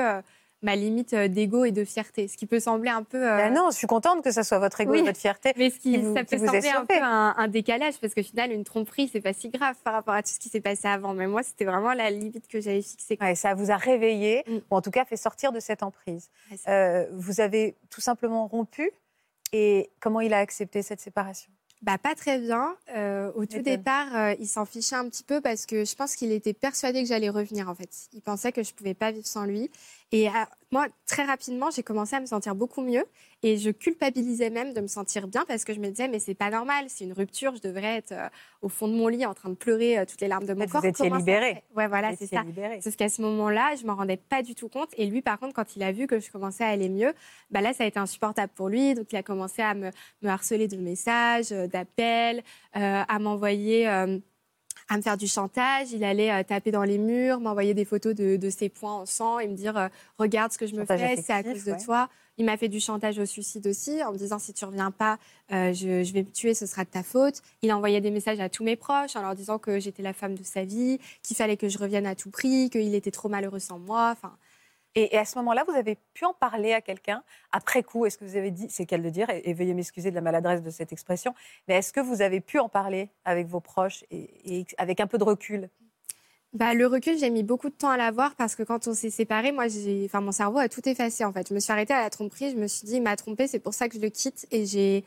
ma 0.64 0.76
limite 0.76 1.14
euh, 1.14 1.28
d'ego 1.28 1.66
et 1.66 1.72
de 1.72 1.84
fierté, 1.86 2.28
ce 2.28 2.36
qui 2.38 2.46
peut 2.48 2.60
sembler 2.60 2.90
un 2.90 3.04
peu. 3.04 3.18
euh, 3.22 3.38
Ben 3.38 3.54
Non, 3.54 3.70
je 3.70 3.76
suis 3.78 3.86
contente 3.88 4.24
que 4.24 4.32
ça 4.32 4.44
soit 4.44 4.60
votre 4.60 4.82
ego 4.82 4.94
Oui. 4.94 5.00
et 5.00 5.04
votre 5.04 5.20
fierté. 5.20 5.54
mais 5.58 5.70
ce 5.70 5.76
qui, 5.76 5.92
qui 5.92 5.98
vous- 5.98 6.16
ça 6.16 6.24
qui 6.24 6.36
peut 6.36 6.42
vous 6.42 6.46
est 6.56 6.62
sembler 6.62 6.70
un 6.70 6.86
peu 6.86 6.96
un, 7.02 7.36
un 7.38 7.48
décalage 7.48 8.00
parce 8.00 8.14
qu'au 8.16 8.24
final, 8.24 8.52
une 8.52 8.64
tromperie, 8.64 9.10
c'est 9.12 9.22
pas 9.22 9.34
si 9.34 9.50
grave 9.50 9.76
par 9.84 9.94
rapport 9.94 10.14
à 10.16 10.24
tout 10.24 10.32
ce 10.32 10.40
qui 10.40 10.50
s'est 10.50 10.62
passé 10.62 10.88
avant. 10.88 11.14
Mais 11.14 11.28
moi, 11.28 11.44
c'était 11.44 11.66
vraiment 11.66 11.94
la 11.94 12.10
limite 12.10 12.48
que 12.48 12.60
j'avais 12.62 12.82
fixée. 12.82 13.18
Ouais, 13.22 13.36
ça 13.36 13.54
vous 13.54 13.70
a 13.72 13.78
réveillé, 13.78 14.44
Mm. 14.48 14.56
ou 14.72 14.76
en 14.76 14.82
tout 14.82 14.92
cas 14.92 15.06
fait 15.06 15.18
sortir 15.18 15.52
de 15.52 15.60
cette 15.60 15.84
emprise. 15.84 16.30
Ouais, 16.50 16.58
Euh, 16.68 17.06
vous 17.14 17.42
avez 17.42 17.76
tout 17.90 18.02
simplement 18.02 18.48
rompu. 18.48 18.90
Et 19.52 19.92
comment 20.00 20.20
il 20.22 20.34
a 20.34 20.40
accepté 20.40 20.82
cette 20.82 21.00
séparation? 21.02 21.52
Bah, 21.84 21.98
pas 21.98 22.16
très 22.16 22.40
bien. 22.40 22.76
Euh, 22.96 23.30
au 23.36 23.46
tout 23.46 23.62
départ, 23.62 24.08
euh, 24.16 24.34
il 24.40 24.48
s'en 24.48 24.64
fichait 24.66 24.96
un 24.96 25.08
petit 25.10 25.24
peu 25.24 25.42
parce 25.42 25.66
que 25.66 25.84
je 25.84 25.96
pense 25.96 26.16
qu'il 26.16 26.32
était 26.32 26.54
persuadé 26.54 27.02
que 27.04 27.10
j'allais 27.10 27.30
revenir, 27.30 27.68
en 27.70 27.76
fait. 27.76 27.90
Il 28.14 28.22
pensait 28.22 28.54
que 28.54 28.64
je 28.64 28.74
pouvais 28.74 28.94
pas 28.94 29.12
vivre 29.12 29.28
sans 29.28 29.44
lui. 29.46 29.70
Et 30.14 30.30
euh, 30.30 30.32
moi, 30.72 30.86
très 31.08 31.24
rapidement, 31.24 31.72
j'ai 31.72 31.82
commencé 31.82 32.16
à 32.16 32.20
me 32.20 32.28
sentir 32.28 32.54
beaucoup 32.54 32.82
mieux. 32.82 33.04
Et 33.42 33.58
je 33.58 33.72
culpabilisais 33.72 34.52
même 34.52 34.72
de 34.74 34.80
me 34.80 34.88
sentir 34.88 35.28
bien 35.28 35.44
parce 35.48 35.66
que 35.66 35.74
je 35.74 35.80
me 35.80 35.90
disais, 35.90 36.08
mais 36.08 36.20
c'est 36.20 36.36
pas 36.36 36.52
normal, 36.52 36.86
c'est 36.88 37.04
une 37.04 37.14
rupture, 37.14 37.56
je 37.56 37.62
devrais 37.62 37.98
être 37.98 38.12
euh, 38.12 38.30
au 38.62 38.70
fond 38.70 38.88
de 38.88 38.94
mon 38.94 39.08
lit 39.08 39.26
en 39.26 39.34
train 39.34 39.50
de 39.50 39.56
pleurer 39.56 39.98
euh, 39.98 40.06
toutes 40.06 40.22
les 40.22 40.28
larmes 40.28 40.46
de 40.46 40.54
mon 40.54 40.62
fait, 40.62 40.66
vous 40.68 40.72
corps. 40.72 40.86
étiez 40.86 41.06
Comment 41.10 41.18
libérée. 41.18 41.64
Ouais, 41.76 41.88
voilà, 41.88 42.16
c'est 42.16 42.28
ça. 42.28 42.44
libérée. 42.44 42.80
Sauf 42.80 42.96
qu'à 42.96 43.10
ce 43.10 43.24
moment-là, 43.24 43.74
je 43.76 43.88
m'en 43.88 43.96
rendais 43.96 44.18
pas 44.18 44.44
du 44.44 44.54
tout 44.54 44.70
compte. 44.70 44.90
Et 44.98 45.08
lui, 45.08 45.24
par 45.24 45.40
contre, 45.40 45.54
quand 45.56 45.76
il 45.76 45.82
a 45.82 45.92
vu 45.92 46.06
que 46.06 46.20
je 46.20 46.32
commençais 46.32 46.64
à 46.64 46.68
aller 46.68 46.90
mieux, 46.90 47.14
bah 47.50 47.62
là, 47.62 47.74
ça 47.74 47.84
a 47.84 47.88
été 47.88 48.00
insupportable 48.00 48.54
pour 48.56 48.70
lui. 48.70 48.94
Donc, 48.94 49.12
il 49.12 49.16
a 49.16 49.24
commencé 49.24 49.64
à 49.64 49.74
me, 49.74 49.90
me 50.22 50.30
harceler 50.30 50.68
de 50.68 50.78
messages, 50.78 51.50
d'appels, 51.50 52.44
euh, 52.78 53.04
à 53.08 53.20
m'envoyer. 53.20 53.88
À 54.90 54.98
me 54.98 55.02
faire 55.02 55.18
du 55.18 55.28
chantage, 55.28 55.92
il 55.92 56.04
allait 56.04 56.32
euh, 56.32 56.44
taper 56.44 56.72
dans 56.72 56.84
les 56.84 56.98
murs, 56.98 57.40
m'envoyer 57.40 57.74
des 57.74 57.86
photos 57.86 58.14
de, 58.16 58.36
de 58.36 58.50
ses 58.50 58.70
poings 58.70 58.94
en 59.02 59.06
sang 59.06 59.40
et 59.40 59.48
me 59.48 59.56
dire 59.56 59.78
euh, 59.78 59.88
regarde 60.18 60.52
ce 60.52 60.58
que 60.58 60.68
je 60.68 60.76
me 60.76 60.86
fais, 60.86 61.16
c'est 61.22 61.34
à 61.34 61.44
cause 61.44 61.64
de 61.64 61.74
toi. 61.84 62.10
Il 62.38 62.46
m'a 62.46 62.58
fait 62.58 62.68
du 62.68 62.80
chantage 62.80 63.20
au 63.20 63.26
suicide 63.28 63.68
aussi 63.68 64.04
en 64.04 64.12
me 64.12 64.18
disant 64.18 64.40
si 64.40 64.54
tu 64.54 64.66
reviens 64.66 64.90
pas, 64.90 65.20
euh, 65.52 65.72
je, 65.72 66.04
je 66.04 66.14
vais 66.14 66.24
me 66.24 66.32
tuer, 66.32 66.56
ce 66.56 66.66
sera 66.66 66.84
de 66.84 66.90
ta 66.90 67.04
faute. 67.04 67.42
Il 67.62 67.72
envoyait 67.72 68.02
des 68.02 68.10
messages 68.10 68.40
à 68.40 68.50
tous 68.50 68.64
mes 68.64 68.76
proches 68.76 69.16
en 69.16 69.22
leur 69.22 69.36
disant 69.36 69.60
que 69.60 69.80
j'étais 69.80 70.02
la 70.02 70.14
femme 70.14 70.34
de 70.36 70.44
sa 70.44 70.64
vie, 70.64 71.00
qu'il 71.22 71.38
fallait 71.38 71.58
que 71.58 71.70
je 71.70 71.78
revienne 71.78 72.08
à 72.08 72.16
tout 72.16 72.32
prix, 72.32 72.72
qu'il 72.72 72.96
était 72.96 73.12
trop 73.12 73.30
malheureux 73.30 73.60
sans 73.60 73.78
moi. 73.78 74.14
Enfin, 74.14 74.36
Et, 74.96 75.18
à 75.18 75.26
ce 75.26 75.38
moment-là, 75.40 75.64
vous 75.68 75.74
avez 75.74 75.98
pu 76.14 76.26
en 76.26 76.34
parler 76.34 76.74
à 76.74 76.82
quelqu'un 76.82 77.24
après 77.52 77.84
coup 77.84 78.06
Est-ce 78.06 78.18
que 78.18 78.26
vous 78.26 78.36
avez 78.36 78.52
dit, 78.52 78.68
c'est 78.70 78.86
qu'elle 78.86 79.02
de 79.02 79.10
dire, 79.10 79.28
et, 79.30 79.54
veuillez 79.54 79.74
m'excuser 79.74 80.12
de 80.12 80.16
la 80.16 80.22
maladresse 80.22 80.62
de 80.62 80.70
cette 80.70 80.92
expression, 80.92 81.34
mais 81.68 81.76
est-ce 81.76 81.92
que 81.92 82.00
vous 82.00 82.22
avez 82.22 82.42
pu 82.42 82.60
en 82.60 82.70
parler 82.70 83.10
avec 83.26 83.48
vos 83.48 83.60
proches 83.60 84.04
et, 84.12 84.60
et 84.60 84.66
avec 84.78 85.00
un 85.00 85.08
peu 85.08 85.18
de 85.18 85.24
recul? 85.24 85.70
Bah, 86.54 86.76
le 86.76 86.86
recul, 86.86 87.18
j'ai 87.18 87.32
mis 87.32 87.42
beaucoup 87.42 87.70
de 87.70 87.74
temps 87.74 87.90
à 87.90 87.98
l'avoir 87.98 88.36
parce 88.36 88.56
que 88.56 88.62
quand 88.62 88.88
on 88.88 88.94
s'est 88.94 89.10
séparés, 89.10 89.52
moi, 89.52 89.68
j'ai, 89.68 90.04
enfin, 90.06 90.22
mon 90.22 90.32
cerveau 90.32 90.60
a 90.60 90.70
tout 90.70 90.88
effacé 90.88 91.26
en 91.26 91.34
fait. 91.34 91.50
Je 91.50 91.54
me 91.56 91.60
suis 91.60 91.72
arrêtée 91.72 91.94
à 91.94 92.02
la 92.02 92.12
tromperie, 92.12 92.52
je 92.52 92.58
me 92.58 92.68
suis 92.68 92.86
dit, 92.86 92.98
il 92.98 93.02
m'a 93.02 93.16
trompée, 93.16 93.48
c'est 93.48 93.60
pour 93.60 93.74
ça 93.74 93.90
que 93.90 93.96
je 93.96 94.00
le 94.00 94.10
quitte 94.10 94.46
et 94.52 94.68
j'ai 94.68 95.04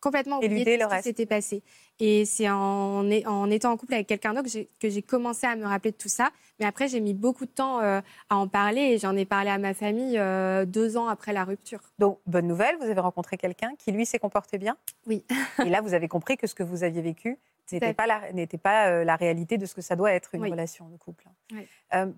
complètement 0.00 0.38
oublié 0.38 0.78
ce 0.78 0.96
qui 0.96 1.02
s'était 1.02 1.26
passé. 1.26 1.62
Et 1.98 2.24
c'est 2.24 2.48
en, 2.50 3.08
étant 3.10 3.72
en 3.72 3.76
couple 3.76 3.94
avec 3.94 4.06
quelqu'un 4.06 4.34
d'autre 4.34 4.48
que 4.78 4.90
j'ai, 4.90 5.02
commencé 5.02 5.46
à 5.46 5.56
me 5.56 5.64
rappeler 5.64 5.92
de 5.92 5.96
tout 5.96 6.08
ça. 6.08 6.30
Mais 6.60 6.66
après, 6.66 6.88
j'ai 6.88 7.00
mis 7.00 7.14
beaucoup 7.14 7.46
de 7.46 7.50
temps 7.50 7.80
euh, 7.80 8.00
à 8.28 8.36
en 8.36 8.48
parler 8.48 8.80
et 8.82 8.98
j'en 8.98 9.16
ai 9.16 9.24
parlé 9.24 9.50
à 9.50 9.58
ma 9.58 9.72
famille 9.74 10.18
euh, 10.18 10.64
deux 10.66 10.96
ans 10.96 11.08
après 11.08 11.32
la 11.32 11.44
rupture. 11.44 11.80
Donc, 11.98 12.18
bonne 12.26 12.46
nouvelle, 12.46 12.76
vous 12.78 12.84
avez 12.86 13.00
rencontré 13.00 13.36
quelqu'un 13.38 13.72
qui, 13.78 13.92
lui, 13.92 14.04
s'est 14.04 14.18
comporté 14.18 14.58
bien? 14.58 14.76
Oui. 15.06 15.24
et 15.64 15.70
là, 15.70 15.80
vous 15.80 15.94
avez 15.94 16.08
compris 16.08 16.36
que 16.36 16.46
ce 16.46 16.54
que 16.54 16.62
vous 16.62 16.84
aviez 16.84 17.02
vécu 17.02 17.38
n'était 17.72 17.94
pas, 17.94 18.06
la, 18.06 18.30
n'était 18.32 18.58
pas 18.58 18.88
euh, 18.90 19.04
la 19.04 19.16
réalité 19.16 19.58
de 19.58 19.66
ce 19.66 19.74
que 19.74 19.80
ça 19.82 19.96
doit 19.96 20.12
être, 20.12 20.34
une 20.34 20.42
Oui. 20.42 20.50
relation 20.50 20.88
de 20.88 20.96
couple. 20.98 21.24
Oui. 21.52 21.66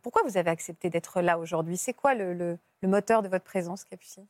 Pourquoi 0.02 0.22
vous 0.26 0.36
avez 0.36 0.50
accepté 0.50 0.90
d'être 0.90 1.20
là 1.22 1.38
aujourd'hui? 1.38 1.76
C'est 1.76 1.94
quoi 1.94 2.14
le, 2.14 2.34
le- 2.34 2.58
le 2.80 2.88
moteur 2.88 3.22
de 3.22 3.28
votre 3.28 3.44
présence, 3.44 3.82
Capucine? 3.84 4.26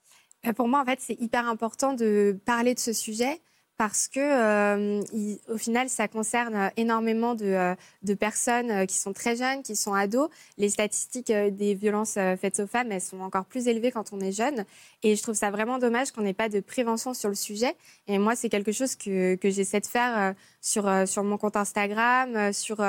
Pour 0.56 0.68
moi, 0.68 0.80
en 0.80 0.84
fait, 0.84 1.00
c'est 1.00 1.20
hyper 1.20 1.46
important 1.48 1.94
de 1.94 2.38
parler 2.44 2.74
de 2.74 2.78
ce 2.78 2.92
sujet 2.92 3.40
parce 3.78 4.08
que, 4.08 4.18
euh, 4.18 5.00
il- 5.12 5.38
au 5.48 5.56
final, 5.56 5.88
ça 5.88 6.08
concerne 6.08 6.54
euh, 6.56 6.68
énormément 6.76 7.34
de, 7.36 7.46
euh, 7.46 7.74
de 8.02 8.14
personnes 8.14 8.86
qui 8.88 8.96
sont 8.96 9.12
très 9.12 9.36
jeunes, 9.36 9.62
qui 9.62 9.76
sont 9.76 9.94
ados. 9.94 10.28
Les 10.58 10.68
statistiques 10.68 11.32
des 11.32 11.74
violences 11.74 12.14
faites 12.14 12.58
aux 12.60 12.66
femmes, 12.66 12.90
elles 12.92 13.00
sont 13.00 13.20
encore 13.20 13.44
plus 13.44 13.68
élevées 13.68 13.92
quand 13.92 14.12
on 14.12 14.20
est 14.20 14.32
jeune. 14.32 14.64
Et 15.04 15.14
je 15.14 15.22
trouve 15.22 15.36
ça 15.36 15.50
vraiment 15.52 15.78
dommage 15.78 16.10
qu'on 16.10 16.22
n'ait 16.22 16.34
pas 16.34 16.48
de 16.48 16.58
prévention 16.60 17.14
sur 17.14 17.28
le 17.28 17.36
sujet. 17.36 17.74
Et 18.08 18.18
moi, 18.18 18.34
c'est 18.34 18.48
quelque 18.48 18.72
chose 18.72 18.96
que, 18.96 19.36
que 19.36 19.48
j'essaie 19.48 19.80
de 19.80 19.86
faire 19.86 20.34
sur, 20.60 20.90
sur 21.06 21.22
mon 21.22 21.38
compte 21.38 21.56
Instagram, 21.56 22.52
sur, 22.52 22.80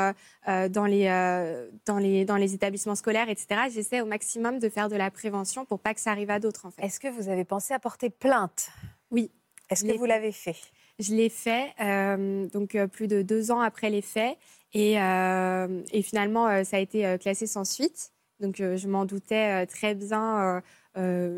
euh, 0.49 0.69
dans, 0.69 0.85
les, 0.85 1.07
euh, 1.07 1.69
dans, 1.85 1.99
les, 1.99 2.25
dans 2.25 2.37
les 2.37 2.55
établissements 2.55 2.95
scolaires, 2.95 3.29
etc. 3.29 3.61
J'essaie 3.71 4.01
au 4.01 4.05
maximum 4.07 4.57
de 4.57 4.69
faire 4.69 4.89
de 4.89 4.95
la 4.95 5.11
prévention 5.11 5.65
pour 5.65 5.79
pas 5.79 5.93
que 5.93 5.99
ça 6.01 6.09
arrive 6.11 6.31
à 6.31 6.39
d'autres, 6.39 6.65
en 6.65 6.71
fait. 6.71 6.81
Est-ce 6.83 6.99
que 6.99 7.07
vous 7.09 7.29
avez 7.29 7.45
pensé 7.45 7.73
à 7.75 7.79
porter 7.79 8.09
plainte? 8.09 8.69
Oui. 9.11 9.31
Est-ce 9.69 9.83
que 9.83 9.95
vous 9.95 10.05
l'avez 10.05 10.31
fait? 10.31 10.55
Je 10.99 11.15
l'ai 11.15 11.29
fait, 11.29 11.73
euh, 11.79 12.47
donc 12.49 12.75
euh, 12.75 12.85
plus 12.87 13.07
de 13.07 13.21
deux 13.21 13.51
ans 13.51 13.61
après 13.61 13.89
les 13.89 14.01
faits. 14.01 14.37
Et, 14.73 15.01
euh, 15.01 15.81
finalement, 16.03 16.63
ça 16.63 16.77
a 16.77 16.79
été 16.79 17.17
classé 17.19 17.47
sans 17.47 17.63
suite. 17.63 18.11
Donc 18.39 18.57
je 18.57 18.87
m'en 18.87 19.05
doutais 19.05 19.65
très 19.65 19.95
bien. 19.95 20.61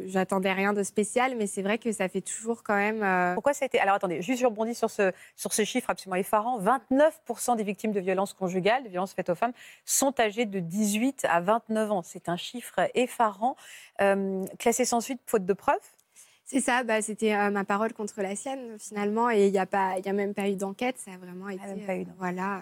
J'attendais 0.06 0.52
rien 0.52 0.74
de 0.74 0.84
spécial, 0.84 1.36
mais 1.38 1.48
c'est 1.48 1.62
vrai 1.62 1.78
que 1.78 1.92
ça 1.94 2.10
fait 2.10 2.22
toujours 2.22 2.62
quand 2.62 2.76
même. 2.76 3.34
Pourquoi 3.34 3.54
ça 3.54 3.64
a 3.64 3.68
été 3.68 3.80
Alors 3.80 3.96
attendez, 3.96 4.22
juste 4.22 4.42
je 4.42 4.46
rebondis 4.46 4.76
sur 4.76 4.90
ce, 4.90 5.14
sur 5.38 5.54
ce 5.54 5.64
chiffre 5.64 5.90
absolument 5.90 6.18
effarant. 6.18 6.60
29% 6.60 7.56
des 7.56 7.64
victimes 7.64 7.94
de 7.94 8.02
violences 8.02 8.34
conjugales, 8.34 8.84
de 8.84 8.90
violences 8.90 9.14
faites 9.14 9.30
aux 9.30 9.36
femmes, 9.36 9.54
sont 9.86 10.20
âgées 10.20 10.46
de 10.46 10.60
18 10.60 11.26
à 11.30 11.40
29 11.40 11.92
ans. 11.92 12.02
C'est 12.04 12.28
un 12.28 12.38
chiffre 12.38 12.82
effarant. 12.94 13.56
Classé 14.60 14.84
sans 14.84 15.00
suite, 15.00 15.22
faute 15.26 15.46
de 15.46 15.54
preuves 15.54 15.78
C'est 16.52 16.60
ça, 16.62 16.84
bah, 16.84 17.02
c'était 17.02 17.34
euh, 17.34 17.50
ma 17.50 17.64
parole 17.64 17.94
contre 17.94 18.22
la 18.22 18.36
sienne 18.36 18.78
finalement. 18.78 19.30
Et 19.30 19.48
il 19.48 19.52
n'y 19.52 19.60
a, 19.60 19.66
pas- 19.66 19.98
il 20.00 20.06
y 20.06 20.10
a 20.10 20.14
même 20.14 20.34
pas 20.34 20.50
eu 20.50 20.56
d'enquête. 20.56 20.98
Ça 20.98 21.12
a 21.12 21.18
vraiment 21.18 21.48
été. 21.50 21.66
même 21.66 21.86
pas 21.86 21.96
eu 21.96 22.02
euh, 22.02 22.14
voilà. 22.18 22.62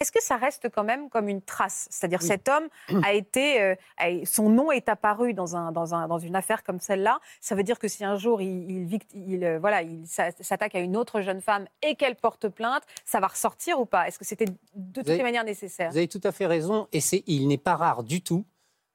Est-ce 0.00 0.10
que 0.10 0.22
ça 0.22 0.36
reste 0.36 0.68
quand 0.68 0.82
même 0.82 1.08
comme 1.10 1.28
une 1.28 1.42
trace? 1.42 1.86
C'est-à-dire 1.90 2.18
Oui. 2.22 2.26
cet 2.26 2.48
homme 2.48 2.66
a 3.04 3.12
été, 3.12 3.60
euh, 3.60 3.74
a- 3.98 4.24
son 4.24 4.48
nom 4.48 4.72
est 4.72 4.88
apparu 4.88 5.32
dans, 5.34 5.54
un, 5.54 5.70
dans, 5.70 5.94
un, 5.94 6.08
dans 6.08 6.18
une 6.18 6.34
affaire 6.34 6.64
comme 6.64 6.80
celle-là. 6.80 7.20
Ça 7.40 7.54
veut 7.54 7.62
dire 7.62 7.78
que 7.78 7.86
si 7.88 8.04
un 8.04 8.16
jour 8.16 8.40
il, 8.42 8.68
il, 8.70 8.84
vict- 8.86 9.12
il, 9.14 9.44
euh, 9.44 9.58
voilà, 9.60 9.82
il 9.82 10.06
s'a- 10.06 10.32
s'attaque 10.40 10.74
à 10.74 10.80
une 10.80 10.96
autre 10.96 11.20
jeune 11.20 11.40
femme 11.42 11.66
et 11.82 11.94
qu'elle 11.96 12.16
porte 12.16 12.48
plainte, 12.48 12.82
ça 13.04 13.20
va 13.20 13.28
ressortir 13.28 13.78
ou 13.80 13.84
pas? 13.86 14.08
Est-ce 14.08 14.18
que 14.18 14.24
c'était 14.24 14.46
de 14.46 14.54
toutes 14.94 15.08
avez- 15.08 15.18
les 15.18 15.22
manières 15.22 15.44
nécessaire? 15.44 15.90
Vous 15.90 15.98
avez 15.98 16.08
tout 16.08 16.20
à 16.24 16.32
fait 16.32 16.46
raison, 16.46 16.88
et 16.92 17.00
il 17.26 17.46
n'est 17.48 17.56
pas 17.58 17.76
rare 17.76 18.02
du 18.02 18.22
tout 18.22 18.44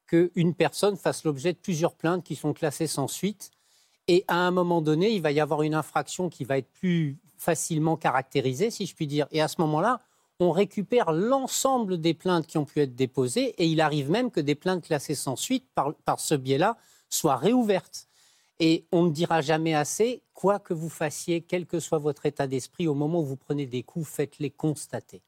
qu'une 0.07 0.53
personne 0.55 0.97
fasse 0.97 1.23
l'objet 1.23 1.53
de 1.53 1.57
plusieurs 1.57 1.95
plaintes 1.95 2.23
qui 2.23 2.35
sont 2.35 2.53
classées 2.53 2.87
sans 2.87 3.07
suite. 3.07 3.49
Et 4.07 4.23
à 4.27 4.35
un 4.35 4.51
moment 4.51 4.81
donné, 4.81 5.11
il 5.11 5.21
va 5.21 5.31
y 5.31 5.39
avoir 5.39 5.63
une 5.63 5.73
infraction 5.73 6.29
qui 6.29 6.43
va 6.43 6.57
être 6.57 6.71
plus 6.71 7.17
facilement 7.37 7.97
caractérisée, 7.97 8.69
si 8.69 8.85
je 8.85 8.95
puis 8.95 9.07
dire. 9.07 9.27
Et 9.31 9.41
à 9.41 9.47
ce 9.47 9.59
moment-là, 9.61 9.99
on 10.39 10.51
récupère 10.51 11.11
l'ensemble 11.11 11.99
des 11.99 12.13
plaintes 12.13 12.45
qui 12.45 12.57
ont 12.57 12.65
pu 12.65 12.81
être 12.81 12.95
déposées, 12.95 13.55
et 13.57 13.65
il 13.65 13.81
arrive 13.81 14.09
même 14.09 14.31
que 14.31 14.39
des 14.41 14.55
plaintes 14.55 14.83
classées 14.83 15.15
sans 15.15 15.35
suite, 15.35 15.65
par, 15.73 15.93
par 16.05 16.19
ce 16.19 16.35
biais-là, 16.35 16.77
soient 17.09 17.37
réouvertes. 17.37 18.07
Et 18.59 18.85
on 18.91 19.03
ne 19.03 19.09
dira 19.09 19.41
jamais 19.41 19.73
assez, 19.73 20.21
quoi 20.33 20.59
que 20.59 20.73
vous 20.73 20.89
fassiez, 20.89 21.41
quel 21.41 21.65
que 21.65 21.79
soit 21.79 21.97
votre 21.97 22.25
état 22.25 22.47
d'esprit, 22.47 22.87
au 22.87 22.93
moment 22.93 23.19
où 23.19 23.25
vous 23.25 23.37
prenez 23.37 23.65
des 23.65 23.83
coups, 23.83 24.07
faites-les 24.07 24.49
constater. 24.49 25.21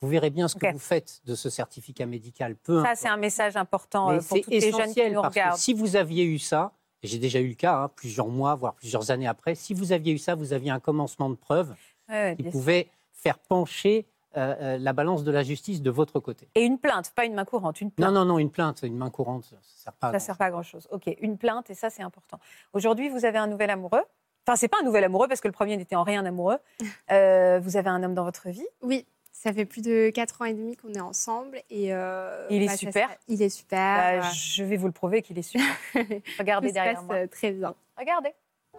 Vous 0.00 0.08
verrez 0.08 0.30
bien 0.30 0.48
ce 0.48 0.56
que 0.56 0.72
vous 0.72 0.80
faites 0.80 1.20
de 1.24 1.34
ce 1.34 1.48
certificat 1.48 2.06
médical, 2.06 2.56
peu 2.56 2.82
Ça, 2.82 2.94
c'est 2.96 3.08
un 3.08 3.16
message 3.16 3.56
important 3.56 4.10
Mais 4.10 4.16
euh, 4.16 4.20
pour 4.20 4.40
toutes 4.40 4.48
les 4.48 4.72
jeunes 4.72 4.92
qui 4.92 5.10
nous 5.10 5.22
regardent. 5.22 5.56
si 5.56 5.72
vous 5.74 5.96
aviez 5.96 6.24
eu 6.24 6.38
ça, 6.38 6.72
et 7.02 7.08
j'ai 7.08 7.18
déjà 7.18 7.40
eu 7.40 7.48
le 7.48 7.54
cas, 7.54 7.74
hein, 7.76 7.90
plusieurs 7.94 8.28
mois, 8.28 8.54
voire 8.54 8.74
plusieurs 8.74 9.10
années 9.10 9.26
après, 9.26 9.54
si 9.54 9.74
vous 9.74 9.92
aviez 9.92 10.12
eu 10.12 10.18
ça, 10.18 10.34
vous 10.34 10.52
aviez 10.52 10.70
un 10.70 10.80
commencement 10.80 11.28
de 11.30 11.34
preuve 11.34 11.74
Ouais, 12.08 12.14
ouais, 12.14 12.36
qui 12.36 12.42
sûr. 12.42 12.52
pouvait 12.52 12.88
faire 13.12 13.38
pencher 13.38 14.06
euh, 14.36 14.54
euh, 14.60 14.78
la 14.78 14.92
balance 14.92 15.24
de 15.24 15.30
la 15.30 15.42
justice 15.42 15.82
de 15.82 15.90
votre 15.90 16.18
côté. 16.20 16.48
Et 16.54 16.62
une 16.62 16.78
plainte, 16.78 17.10
pas 17.14 17.24
une 17.24 17.34
main 17.34 17.44
courante, 17.44 17.80
une 17.80 17.90
plainte. 17.90 18.10
Non, 18.10 18.20
non, 18.20 18.24
non, 18.24 18.38
une 18.38 18.50
plainte, 18.50 18.82
une 18.82 18.96
main 18.96 19.10
courante, 19.10 19.44
ça 19.44 19.56
ne 19.56 19.60
sert 19.62 19.92
pas 19.92 20.08
à 20.08 20.12
Ça 20.12 20.18
sert 20.18 20.36
pas 20.36 20.46
à 20.46 20.50
grand-chose. 20.50 20.88
Ok, 20.90 21.10
une 21.20 21.38
plainte, 21.38 21.70
et 21.70 21.74
ça, 21.74 21.90
c'est 21.90 22.02
important. 22.02 22.38
Aujourd'hui, 22.72 23.08
vous 23.08 23.24
avez 23.24 23.38
un 23.38 23.46
nouvel 23.46 23.70
amoureux. 23.70 24.02
Enfin, 24.46 24.56
c'est 24.56 24.68
pas 24.68 24.78
un 24.80 24.84
nouvel 24.84 25.04
amoureux, 25.04 25.28
parce 25.28 25.40
que 25.40 25.48
le 25.48 25.52
premier 25.52 25.76
n'était 25.76 25.96
en 25.96 26.02
rien 26.02 26.24
amoureux. 26.24 26.58
Euh, 27.10 27.60
vous 27.62 27.76
avez 27.76 27.90
un 27.90 28.02
homme 28.02 28.14
dans 28.14 28.24
votre 28.24 28.48
vie. 28.48 28.66
Oui, 28.80 29.06
ça 29.32 29.52
fait 29.52 29.64
plus 29.64 29.82
de 29.82 30.10
4 30.10 30.42
ans 30.42 30.44
et 30.44 30.54
demi 30.54 30.76
qu'on 30.76 30.92
est 30.92 31.00
ensemble. 31.00 31.60
Et 31.70 31.92
euh, 31.92 32.46
Il 32.50 32.62
est 32.62 32.76
super. 32.76 33.08
se- 33.10 33.14
Il 33.28 33.42
est 33.42 33.48
super. 33.48 34.20
Bah, 34.20 34.30
je 34.32 34.62
vais 34.62 34.76
vous 34.76 34.86
le 34.86 34.92
prouver 34.92 35.22
qu'il 35.22 35.38
est 35.38 35.42
super. 35.42 35.66
Regardez 36.38 36.68
Tout 36.68 36.70
se 36.70 36.74
derrière 36.74 36.94
passe, 36.96 37.04
moi. 37.04 37.16
euh, 37.16 37.26
très 37.26 37.50
bien. 37.52 37.74
Regardez. 37.98 38.30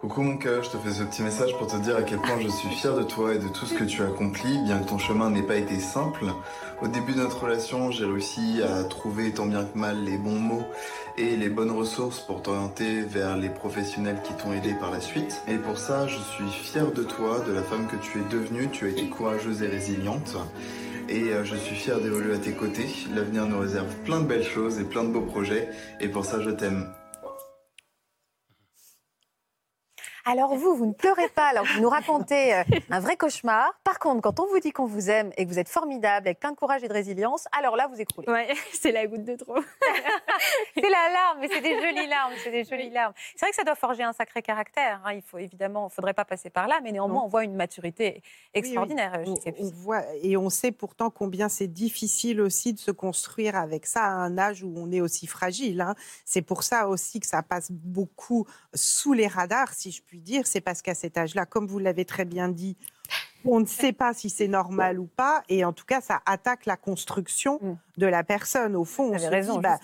Coucou 0.04 0.20
mon 0.20 0.36
cœur, 0.36 0.62
je 0.62 0.68
te 0.68 0.76
fais 0.76 0.92
ce 0.92 1.02
petit 1.02 1.22
message 1.22 1.56
pour 1.56 1.66
te 1.66 1.76
dire 1.76 1.96
à 1.96 2.02
quel 2.02 2.18
point 2.18 2.38
je 2.38 2.48
suis 2.48 2.68
fier 2.68 2.94
de 2.94 3.04
toi 3.04 3.34
et 3.34 3.38
de 3.38 3.48
tout 3.48 3.64
ce 3.64 3.72
que 3.72 3.84
tu 3.84 4.02
as 4.02 4.08
accompli, 4.08 4.58
bien 4.64 4.80
que 4.80 4.88
ton 4.88 4.98
chemin 4.98 5.30
n'ait 5.30 5.42
pas 5.42 5.56
été 5.56 5.78
simple. 5.80 6.26
Au 6.82 6.88
début 6.88 7.12
de 7.12 7.20
notre 7.20 7.44
relation, 7.44 7.90
j'ai 7.90 8.04
réussi 8.04 8.60
à 8.62 8.84
trouver 8.84 9.32
tant 9.32 9.46
bien 9.46 9.64
que 9.64 9.78
mal 9.78 10.04
les 10.04 10.18
bons 10.18 10.38
mots 10.38 10.66
et 11.16 11.36
les 11.36 11.48
bonnes 11.48 11.70
ressources 11.70 12.20
pour 12.20 12.42
t'orienter 12.42 13.00
vers 13.00 13.38
les 13.38 13.48
professionnels 13.48 14.20
qui 14.22 14.34
t'ont 14.34 14.52
aidé 14.52 14.74
par 14.74 14.90
la 14.90 15.00
suite. 15.00 15.40
Et 15.48 15.56
pour 15.56 15.78
ça, 15.78 16.06
je 16.06 16.18
suis 16.18 16.50
fier 16.50 16.92
de 16.92 17.02
toi, 17.02 17.40
de 17.40 17.52
la 17.52 17.62
femme 17.62 17.86
que 17.86 17.96
tu 17.96 18.20
es 18.20 18.24
devenue. 18.24 18.68
Tu 18.70 18.84
as 18.84 18.88
été 18.88 19.08
courageuse 19.08 19.62
et 19.62 19.68
résiliente. 19.68 20.36
Et 21.08 21.30
euh, 21.32 21.44
je 21.44 21.56
suis 21.56 21.76
fier 21.76 21.98
d'évoluer 22.00 22.34
à 22.34 22.38
tes 22.38 22.52
côtés. 22.52 22.88
L'avenir 23.14 23.46
nous 23.46 23.58
réserve 23.58 23.94
plein 24.04 24.20
de 24.20 24.26
belles 24.26 24.44
choses 24.44 24.78
et 24.78 24.84
plein 24.84 25.04
de 25.04 25.12
beaux 25.12 25.22
projets. 25.22 25.70
Et 26.00 26.08
pour 26.08 26.26
ça, 26.26 26.42
je 26.42 26.50
t'aime. 26.50 26.88
Alors 30.26 30.54
vous, 30.54 30.74
vous 30.74 30.86
ne 30.86 30.92
pleurez 30.94 31.28
pas, 31.28 31.48
alors 31.48 31.66
vous 31.66 31.80
nous 31.82 31.88
racontez 31.90 32.54
euh, 32.54 32.62
un 32.90 32.98
vrai 33.00 33.16
cauchemar. 33.16 33.70
Par 33.84 33.98
contre, 33.98 34.22
quand 34.22 34.40
on 34.40 34.46
vous 34.46 34.58
dit 34.58 34.72
qu'on 34.72 34.86
vous 34.86 35.10
aime 35.10 35.30
et 35.36 35.44
que 35.44 35.50
vous 35.50 35.58
êtes 35.58 35.68
formidable, 35.68 36.26
avec 36.26 36.40
plein 36.40 36.50
de 36.52 36.56
courage 36.56 36.82
et 36.82 36.88
de 36.88 36.92
résilience, 36.94 37.46
alors 37.58 37.76
là, 37.76 37.88
vous 37.88 38.00
écroulez. 38.00 38.26
Ouais, 38.30 38.48
c'est 38.72 38.90
la 38.92 39.06
goutte 39.06 39.24
de 39.24 39.36
trop. 39.36 39.56
C'est 40.74 40.80
la 40.90 41.08
larme, 41.12 41.38
mais 41.40 41.48
c'est 41.48 41.60
des 41.60 41.80
jolies 41.80 42.08
larmes, 42.08 42.32
c'est 42.42 42.50
des 42.50 42.64
jolies 42.64 42.90
larmes. 42.90 43.12
C'est 43.36 43.46
vrai 43.46 43.50
que 43.50 43.56
ça 43.56 43.62
doit 43.62 43.76
forger 43.76 44.02
un 44.02 44.12
sacré 44.12 44.42
caractère. 44.42 45.00
hein. 45.04 45.12
Il 45.12 45.22
faut 45.22 45.38
évidemment, 45.38 45.88
faudrait 45.88 46.12
pas 46.12 46.24
passer 46.24 46.50
par 46.50 46.66
là, 46.66 46.80
mais 46.82 46.90
néanmoins, 46.92 47.20
Non. 47.20 47.24
on 47.26 47.28
voit 47.28 47.44
une 47.44 47.54
maturité 47.54 48.20
extraordinaire 48.52 49.22
On, 49.26 49.70
voit, 49.70 50.02
et 50.22 50.36
on 50.36 50.50
sait 50.50 50.72
pourtant 50.72 51.10
combien 51.10 51.48
c'est 51.48 51.68
difficile 51.68 52.40
aussi 52.40 52.72
de 52.74 52.78
se 52.80 52.90
construire 52.90 53.54
avec 53.56 53.86
ça 53.86 54.02
à 54.04 54.08
un 54.10 54.36
âge 54.36 54.62
où 54.64 54.74
on 54.76 54.90
est 54.90 55.00
aussi 55.00 55.26
fragile. 55.26 55.80
hein. 55.80 55.94
C'est 56.24 56.42
pour 56.42 56.62
ça 56.64 56.88
aussi 56.88 57.20
que 57.20 57.26
ça 57.26 57.42
passe 57.42 57.70
beaucoup 57.70 58.46
sous 58.74 59.12
les 59.12 59.28
radars, 59.28 59.72
si 59.72 59.92
je 59.92 60.02
puis 60.02 60.13
dire. 60.20 60.46
C'est 60.46 60.60
parce 60.60 60.82
qu'à 60.82 60.94
cet 60.94 61.16
âge-là, 61.18 61.46
comme 61.46 61.66
vous 61.66 61.78
l'avez 61.78 62.04
très 62.04 62.24
bien 62.24 62.48
dit, 62.48 62.76
on 63.46 63.60
ne 63.60 63.66
sait 63.66 63.92
pas 63.92 64.14
si 64.14 64.30
c'est 64.30 64.48
normal 64.48 64.98
ou 64.98 65.04
pas, 65.04 65.42
et 65.50 65.66
en 65.66 65.74
tout 65.74 65.84
cas, 65.84 66.00
ça 66.00 66.22
attaque 66.24 66.64
la 66.64 66.78
construction 66.78 67.58
Mm. 67.60 67.74
de 67.98 68.06
la 68.06 68.24
personne. 68.24 68.74
Au 68.74 68.84
fond, 68.86 69.12
on 69.14 69.18
se 69.18 69.26
raison, 69.26 69.56
dit, 69.56 69.60
bah, 69.60 69.78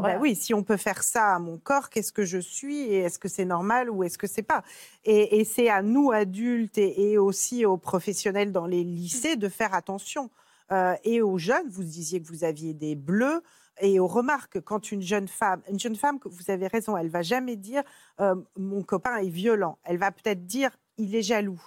bah 0.00 0.18
oui, 0.20 0.36
si 0.36 0.52
on 0.52 0.62
peut 0.62 0.76
faire 0.76 1.02
ça 1.02 1.34
à 1.34 1.38
mon 1.38 1.56
corps, 1.56 1.88
qu'est-ce 1.88 2.12
que 2.12 2.24
je 2.26 2.38
suis 2.38 2.82
et 2.82 2.98
est-ce 2.98 3.18
que 3.18 3.28
c'est 3.28 3.46
normal 3.46 3.88
ou 3.88 4.04
est-ce 4.04 4.18
que 4.18 4.26
c'est 4.26 4.42
pas? 4.42 4.62
Et, 5.04 5.40
et 5.40 5.44
c'est 5.44 5.70
à 5.70 5.80
nous 5.80 6.12
adultes 6.12 6.76
et, 6.76 7.12
et 7.12 7.18
aussi 7.18 7.64
aux 7.64 7.78
professionnels 7.78 8.52
dans 8.52 8.66
les 8.66 8.84
lycées 8.84 9.36
de 9.36 9.48
faire 9.48 9.72
attention. 9.74 10.30
Euh, 10.72 10.94
et 11.04 11.22
aux 11.22 11.38
jeunes, 11.38 11.68
vous 11.70 11.84
disiez 11.84 12.20
que 12.20 12.26
vous 12.26 12.44
aviez 12.44 12.74
des 12.74 12.96
bleus. 12.96 13.42
Et 13.80 14.00
aux 14.00 14.06
remarques, 14.06 14.60
quand 14.60 14.90
une 14.90 15.02
jeune 15.02 15.28
femme, 15.28 15.62
une 15.68 15.78
jeune 15.78 15.96
femme, 15.96 16.18
vous 16.24 16.50
avez 16.50 16.66
raison, 16.66 16.96
elle 16.96 17.08
va 17.10 17.22
jamais 17.22 17.56
dire 17.56 17.82
euh, 18.20 18.34
mon 18.56 18.82
copain 18.82 19.16
est 19.18 19.28
violent. 19.28 19.78
Elle 19.84 19.98
va 19.98 20.10
peut-être 20.12 20.46
dire 20.46 20.70
il 20.96 21.14
est 21.14 21.22
jaloux. 21.22 21.60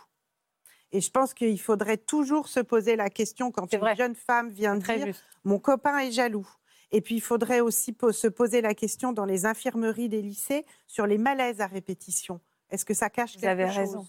Et 0.92 1.02
je 1.02 1.12
pense 1.12 1.36
qu'il 1.36 1.60
faudrait 1.62 1.98
toujours 1.98 2.48
se 2.48 2.60
poser 2.60 2.96
la 2.96 3.12
question 3.12 3.52
quand 3.52 3.72
une 3.72 3.80
vrai. 3.80 3.96
jeune 3.96 4.16
femme 4.16 4.50
vient 4.50 4.76
dire 4.76 5.06
juste. 5.08 5.24
mon 5.44 5.60
copain 5.60 6.00
est 6.00 6.12
jaloux. 6.12 6.48
Et 6.92 7.02
puis, 7.02 7.14
il 7.14 7.22
faudrait 7.22 7.60
aussi 7.60 7.94
po- 7.94 8.12
se 8.12 8.28
poser 8.28 8.62
la 8.62 8.74
question 8.74 9.14
dans 9.14 9.26
les 9.26 9.46
infirmeries 9.46 10.10
des 10.10 10.24
lycées 10.24 10.66
sur 10.88 11.06
les 11.06 11.20
malaises 11.20 11.62
à 11.62 11.68
répétition. 11.68 12.42
Est-ce 12.72 12.84
que 12.86 12.96
ça 12.96 13.12
cache 13.12 13.36
Vous 13.36 13.42
quelque 13.42 13.52
avez 13.52 13.68
chose? 13.68 13.78
Raison. 13.78 14.08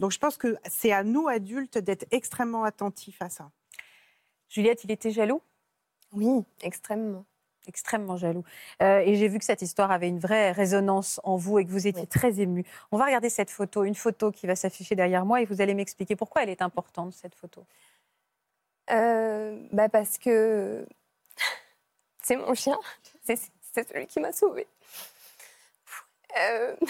Donc, 0.00 0.10
je 0.10 0.18
pense 0.18 0.36
que 0.36 0.56
c'est 0.68 0.90
à 0.90 1.04
nous, 1.04 1.28
adultes, 1.28 1.78
d'être 1.78 2.04
extrêmement 2.10 2.64
attentifs 2.64 3.22
à 3.22 3.30
ça. 3.30 3.52
Juliette, 4.48 4.82
il 4.82 4.90
était 4.90 5.12
jaloux? 5.12 5.40
Oui, 6.10 6.42
extrêmement. 6.62 7.24
Extrêmement 7.66 8.16
jaloux. 8.16 8.44
Euh, 8.82 8.98
et 9.04 9.14
j'ai 9.16 9.28
vu 9.28 9.38
que 9.38 9.44
cette 9.44 9.62
histoire 9.62 9.90
avait 9.90 10.08
une 10.08 10.18
vraie 10.18 10.52
résonance 10.52 11.20
en 11.24 11.36
vous 11.36 11.58
et 11.58 11.64
que 11.64 11.70
vous 11.70 11.86
étiez 11.86 12.02
Oui. 12.02 12.08
très 12.08 12.40
ému. 12.40 12.64
On 12.92 12.98
va 12.98 13.04
regarder 13.06 13.28
cette 13.30 13.50
photo, 13.50 13.84
une 13.84 13.94
photo 13.94 14.30
qui 14.32 14.46
va 14.46 14.56
s'afficher 14.56 14.94
derrière 14.94 15.24
moi 15.24 15.40
et 15.40 15.44
vous 15.44 15.60
allez 15.60 15.74
m'expliquer 15.74 16.16
pourquoi 16.16 16.42
elle 16.42 16.50
est 16.50 16.62
importante, 16.62 17.12
cette 17.14 17.34
photo. 17.34 17.64
Euh, 18.90 19.58
bah 19.72 19.88
parce 19.88 20.16
que 20.18 20.86
c'est 22.22 22.36
mon 22.36 22.54
chien. 22.54 22.78
C'est 23.24 23.38
celui 23.88 24.06
qui 24.06 24.20
m'a 24.20 24.32
sauvée. 24.32 24.66
Euh, 26.40 26.76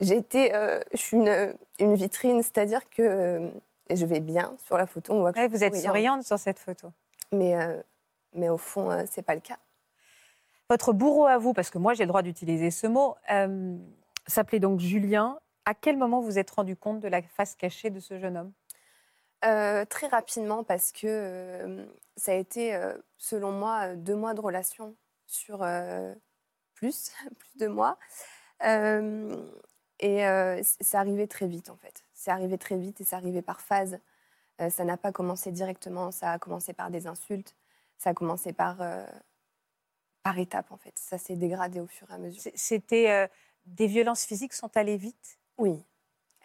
J'étais, 0.00 0.52
euh, 0.54 0.80
je 0.92 0.96
suis 0.98 1.16
une, 1.16 1.54
une 1.80 1.94
vitrine, 1.96 2.40
c'est-à-dire 2.42 2.88
que 2.88 3.50
je 3.90 4.06
vais 4.06 4.20
bien 4.20 4.54
sur 4.64 4.76
la 4.78 4.86
photo. 4.86 5.12
On 5.12 5.20
voit 5.20 5.32
que 5.32 5.40
Ouais, 5.40 5.48
je 5.48 5.50
vous 5.50 5.64
êtes 5.64 5.74
souriante 5.76 6.22
sur 6.22 6.38
cette 6.38 6.58
photo. 6.60 6.92
mais 7.32 7.54
mais 8.38 8.48
au 8.48 8.58
fond, 8.58 8.90
euh, 8.90 9.04
c'est 9.10 9.22
pas 9.22 9.34
le 9.34 9.40
cas. 9.40 9.58
Votre 10.70 10.92
bourreau 10.92 11.26
à 11.26 11.38
vous, 11.38 11.54
parce 11.54 11.70
que 11.70 11.78
moi 11.78 11.94
j'ai 11.94 12.04
le 12.04 12.08
droit 12.08 12.20
d'utiliser 12.20 12.70
ce 12.70 12.86
mot, 12.86 13.16
euh, 13.30 13.76
s'appelait 14.26 14.60
donc 14.60 14.80
Julien. 14.80 15.38
À 15.64 15.72
quel 15.74 15.96
moment 15.96 16.20
vous 16.20 16.38
êtes 16.38 16.50
rendu 16.50 16.76
compte 16.76 17.00
de 17.00 17.08
la 17.08 17.22
face 17.22 17.54
cachée 17.54 17.88
de 17.88 18.00
ce 18.00 18.18
jeune 18.18 18.36
homme? 18.36 18.52
Euh, 19.44 19.84
très 19.86 20.08
rapidement 20.08 20.64
parce 20.64 20.92
que 20.92 21.06
euh, 21.06 21.86
ça 22.16 22.32
a 22.32 22.34
été, 22.34 22.78
selon 23.16 23.52
moi, 23.52 23.94
deux 23.94 24.16
mois 24.16 24.34
de 24.34 24.40
relation 24.40 24.94
sur 25.26 25.66
plus, 26.74 27.12
plus 27.38 27.56
de 27.56 27.66
mois. 27.66 27.98
Et 30.00 30.18
c'est 30.80 30.96
arrivé 30.96 31.28
très 31.28 31.46
vite, 31.46 31.70
en 31.70 31.76
fait. 31.76 32.04
C'est 32.12 32.30
arrivé 32.30 32.58
très 32.58 32.76
vite 32.76 33.00
et 33.00 33.04
c'est 33.04 33.16
arrivé 33.16 33.40
par 33.40 33.60
phase. 33.60 33.98
Ça 34.70 34.84
n'a 34.84 34.96
pas 34.96 35.12
commencé 35.12 35.52
directement, 35.52 36.10
ça 36.10 36.32
a 36.32 36.38
commencé 36.38 36.72
par 36.72 36.90
des 36.90 37.06
insultes, 37.06 37.54
ça 37.98 38.10
a 38.10 38.14
commencé 38.14 38.52
par, 38.52 38.80
euh, 38.80 39.04
par 40.22 40.38
étapes, 40.38 40.70
en 40.70 40.76
fait. 40.76 40.96
Ça 40.96 41.18
s'est 41.18 41.36
dégradé 41.36 41.80
au 41.80 41.86
fur 41.86 42.10
et 42.10 42.14
à 42.14 42.18
mesure. 42.18 42.40
C'était 42.54 43.10
euh, 43.10 43.26
des 43.66 43.86
violences 43.86 44.24
physiques 44.24 44.54
sont 44.54 44.74
allées 44.76 44.96
vite? 44.96 45.38
Oui. 45.58 45.84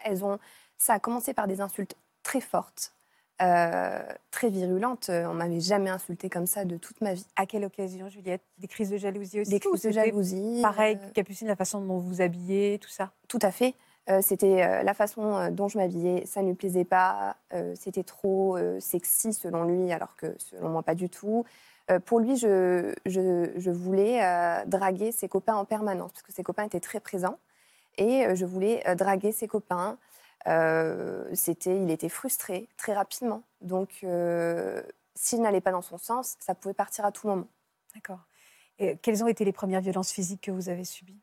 Elles 0.04 0.26
ont... 0.26 0.40
Ça 0.78 0.94
a 0.94 1.00
commencé 1.00 1.34
par 1.34 1.48
des 1.48 1.62
insultes 1.62 1.96
très 2.24 2.42
fortes, 2.42 2.94
euh, 3.42 4.04
très 4.32 4.50
virulentes. 4.50 5.10
On 5.10 5.34
m'avait 5.34 5.62
jamais 5.62 5.90
insulté 5.90 6.30
comme 6.30 6.48
ça 6.48 6.66
de 6.66 6.78
toute 6.78 7.00
ma 7.00 7.14
vie. 7.14 7.26
À 7.36 7.46
quelle 7.46 7.64
occasion, 7.64 8.10
Juliette? 8.10 8.44
Des 8.58 8.68
crises 8.68 8.90
de 8.90 8.98
jalousie 8.98 9.42
aussi 9.42 9.52
Des 9.52 9.60
crises 9.60 9.84
de 9.84 9.92
jalousie. 9.92 10.60
Pareil, 10.62 10.98
Capucine, 11.14 11.48
la 11.48 11.56
façon 11.56 11.80
dont 11.80 12.00
vous 12.00 12.08
vous 12.08 12.22
habillez, 12.22 12.80
tout 12.80 12.90
ça? 12.90 13.14
tout 13.28 13.40
à 13.42 13.52
fait. 13.52 13.76
Euh, 14.10 14.22
c'était 14.22 14.64
euh, 14.64 14.84
la 14.84 14.94
façon 14.94 15.36
euh, 15.36 15.50
dont 15.50 15.70
je 15.70 15.78
m'habillais, 15.78 16.26
ça 16.26 16.42
ne 16.42 16.48
lui 16.48 16.56
plaisait 16.56 16.84
pas, 16.84 17.38
c'était 17.76 18.04
trop 18.04 18.58
sexy 18.80 19.34
selon 19.34 19.64
lui, 19.64 19.92
alors 19.92 20.16
que 20.16 20.36
selon 20.38 20.70
moi 20.70 20.84
pas 20.84 20.96
du 20.96 21.10
tout. 21.10 21.46
Pour 22.06 22.20
lui, 22.20 22.38
je, 22.38 22.94
je, 23.06 23.52
je 23.56 23.72
voulais 23.72 24.22
draguer 24.66 25.12
ses 25.12 25.28
copains 25.28 25.56
en 25.56 25.66
permanence, 25.66 26.12
parce 26.12 26.24
que 26.24 26.32
ses 26.32 26.44
copains 26.44 26.64
étaient 26.64 26.80
très 26.80 27.00
présents, 27.00 27.38
et 27.98 28.36
je 28.36 28.46
voulais 28.46 28.84
draguer 28.96 29.32
ses 29.32 29.48
copains. 29.48 29.98
C'était, 31.34 31.78
il 31.78 31.92
était 31.92 32.10
frustré 32.10 32.68
très 32.78 32.94
rapidement, 32.94 33.44
donc 33.62 34.06
s'il 35.16 35.42
n'allait 35.42 35.62
pas 35.62 35.72
dans 35.72 35.82
son 35.82 35.98
sens, 35.98 36.36
ça 36.40 36.56
pouvait 36.56 36.74
partir 36.74 37.06
à 37.06 37.12
tout 37.12 37.28
moment. 37.28 37.48
D'accord. 37.94 38.20
Et 38.80 38.98
quelles 38.98 39.24
ont 39.24 39.28
été 39.28 39.46
les 39.46 39.54
premières 39.54 39.82
violences 39.82 40.12
physiques 40.12 40.42
que 40.42 40.52
vous 40.52 40.70
avez 40.70 40.86
subies? 40.86 41.20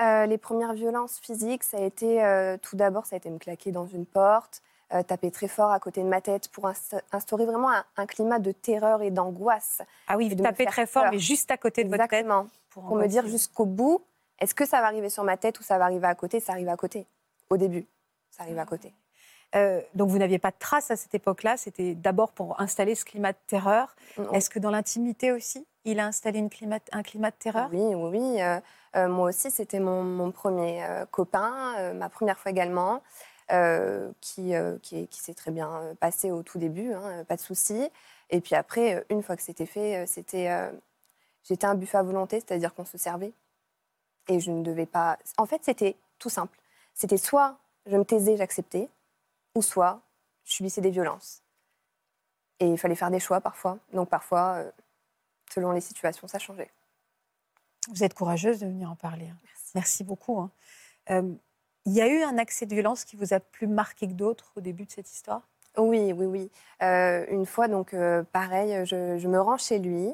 Euh, 0.00 0.26
les 0.26 0.38
premières 0.38 0.72
violences 0.72 1.18
physiques, 1.18 1.62
ça 1.62 1.76
a 1.76 1.80
été 1.82 2.24
euh, 2.24 2.56
tout 2.60 2.74
d'abord, 2.76 3.06
ça 3.06 3.14
a 3.14 3.18
été 3.18 3.30
me 3.30 3.38
claquer 3.38 3.70
dans 3.70 3.86
une 3.86 4.06
porte, 4.06 4.60
euh, 4.92 5.02
taper 5.04 5.30
très 5.30 5.46
fort 5.46 5.70
à 5.70 5.78
côté 5.78 6.02
de 6.02 6.08
ma 6.08 6.20
tête 6.20 6.48
pour 6.48 6.66
insta- 6.66 7.00
instaurer 7.12 7.46
vraiment 7.46 7.70
un, 7.70 7.84
un 7.96 8.06
climat 8.06 8.40
de 8.40 8.50
terreur 8.50 9.02
et 9.02 9.10
d'angoisse. 9.10 9.82
Ah 10.08 10.16
oui, 10.16 10.28
vous 10.28 10.42
tapez 10.42 10.64
faire 10.64 10.72
très 10.72 10.86
fort, 10.86 11.04
peur. 11.04 11.12
mais 11.12 11.20
juste 11.20 11.50
à 11.52 11.56
côté 11.56 11.84
de 11.84 11.90
votre 11.90 12.02
tête. 12.08 12.12
Exactement. 12.12 12.48
Pour 12.70 12.96
me 12.96 13.06
dire 13.06 13.26
jusqu'au 13.28 13.66
bout, 13.66 14.02
est-ce 14.40 14.54
que 14.54 14.66
ça 14.66 14.80
va 14.80 14.86
arriver 14.88 15.10
sur 15.10 15.22
ma 15.22 15.36
tête 15.36 15.60
ou 15.60 15.62
ça 15.62 15.78
va 15.78 15.84
arriver 15.84 16.08
à 16.08 16.14
côté? 16.16 16.40
Ça 16.40 16.52
arrive 16.52 16.68
à 16.68 16.76
côté. 16.76 17.06
Au 17.50 17.56
début, 17.56 17.86
ça 18.30 18.42
arrive 18.42 18.58
à 18.58 18.66
côté. 18.66 18.92
Euh, 19.54 19.80
donc 19.94 20.10
vous 20.10 20.18
n'aviez 20.18 20.40
pas 20.40 20.50
de 20.50 20.56
traces 20.58 20.90
à 20.90 20.96
cette 20.96 21.14
époque-là? 21.14 21.56
C'était 21.56 21.94
d'abord 21.94 22.32
pour 22.32 22.60
installer 22.60 22.96
ce 22.96 23.04
climat 23.04 23.30
de 23.30 23.38
terreur. 23.46 23.94
Est-ce 24.32 24.50
que 24.50 24.58
dans 24.58 24.72
l'intimité 24.72 25.30
aussi, 25.30 25.64
il 25.84 26.00
a 26.00 26.06
installé 26.06 26.40
une 26.40 26.50
climat, 26.50 26.80
un 26.90 27.04
climat 27.04 27.30
de 27.30 27.36
terreur? 27.36 27.68
Oui, 27.72 27.78
oui, 27.94 28.18
oui. 28.18 28.42
euh, 28.42 28.58
moi 29.08 29.28
aussi, 29.30 29.50
c'était 29.50 29.80
mon, 29.80 30.30
premier 30.32 30.84
euh, 30.84 31.06
copain, 31.06 31.74
euh, 31.78 31.94
ma 31.94 32.08
première 32.08 32.38
fois 32.38 32.50
également, 32.50 33.02
euh, 33.52 34.10
qui, 34.20 34.54
euh, 34.54 34.78
qui, 34.82 35.00
est- 35.02 35.06
qui 35.08 35.20
s'est 35.20 35.34
très 35.34 35.50
bien 35.50 35.70
euh, 35.82 35.94
passé 35.94 36.30
au 36.30 36.42
tout 36.42 36.58
début, 36.58 36.92
hein, 36.94 37.02
euh, 37.20 37.24
pas 37.24 37.36
de 37.36 37.40
souci. 37.40 37.88
Et 38.30 38.40
puis 38.40 38.54
après, 38.54 38.96
euh, 38.96 39.04
une 39.10 39.22
fois 39.22 39.36
que 39.36 39.42
c'était 39.42 39.66
fait, 39.66 40.04
euh, 40.04 40.06
c'était, 40.06 40.50
euh, 40.50 40.70
j'étais 41.44 41.66
un 41.66 41.74
buffet 41.74 41.98
à 41.98 42.02
volonté, 42.02 42.40
c'est-à-dire 42.40 42.74
qu'on 42.74 42.84
se 42.84 42.98
servait. 42.98 43.32
Et 44.28 44.40
je 44.40 44.50
ne 44.50 44.62
devais 44.62 44.86
pas. 44.86 45.18
En 45.38 45.46
fait, 45.46 45.62
c'était 45.64 45.96
tout 46.18 46.30
simple. 46.30 46.58
C'était 46.94 47.18
soit 47.18 47.58
je 47.86 47.96
me 47.96 48.04
taisais, 48.04 48.36
j'acceptais, 48.36 48.88
ou 49.54 49.62
soit 49.62 50.00
je 50.44 50.52
subissais 50.54 50.80
des 50.80 50.90
violences. 50.90 51.42
Et 52.60 52.66
il 52.68 52.78
fallait 52.78 52.94
faire 52.94 53.10
des 53.10 53.20
choix 53.20 53.40
parfois. 53.40 53.78
Donc 53.92 54.08
parfois, 54.08 54.54
euh, 54.56 54.70
selon 55.52 55.72
les 55.72 55.80
situations, 55.80 56.28
ça 56.28 56.38
changeait. 56.38 56.70
Vous 57.88 58.02
êtes 58.04 58.14
courageuse 58.14 58.60
de 58.60 58.66
venir 58.66 58.90
en 58.90 58.96
parler. 58.96 59.26
hein. 59.28 59.36
Merci. 59.44 59.70
Merci 59.74 60.04
beaucoup. 60.04 60.38
hein. 60.40 60.50
Euh, 61.10 61.34
il 61.86 61.92
y 61.92 62.00
a 62.00 62.08
eu 62.08 62.22
un 62.22 62.38
accès 62.38 62.64
de 62.66 62.74
violence 62.74 63.04
qui 63.04 63.16
vous 63.16 63.34
a 63.34 63.40
plus 63.40 63.66
marqué 63.66 64.08
que 64.08 64.12
d'autres 64.14 64.52
au 64.56 64.60
début 64.60 64.86
de 64.86 64.90
cette 64.90 65.10
histoire? 65.10 65.42
Oui, 65.76 66.12
oui, 66.12 66.26
oui. 66.26 66.50
Euh, 66.82 67.26
une 67.30 67.44
fois, 67.46 67.68
donc, 67.68 67.92
euh, 67.94 68.22
pareil, 68.32 68.86
je, 68.86 69.18
je 69.18 69.28
me 69.28 69.40
rends 69.40 69.58
chez 69.58 69.78
lui. 69.78 70.08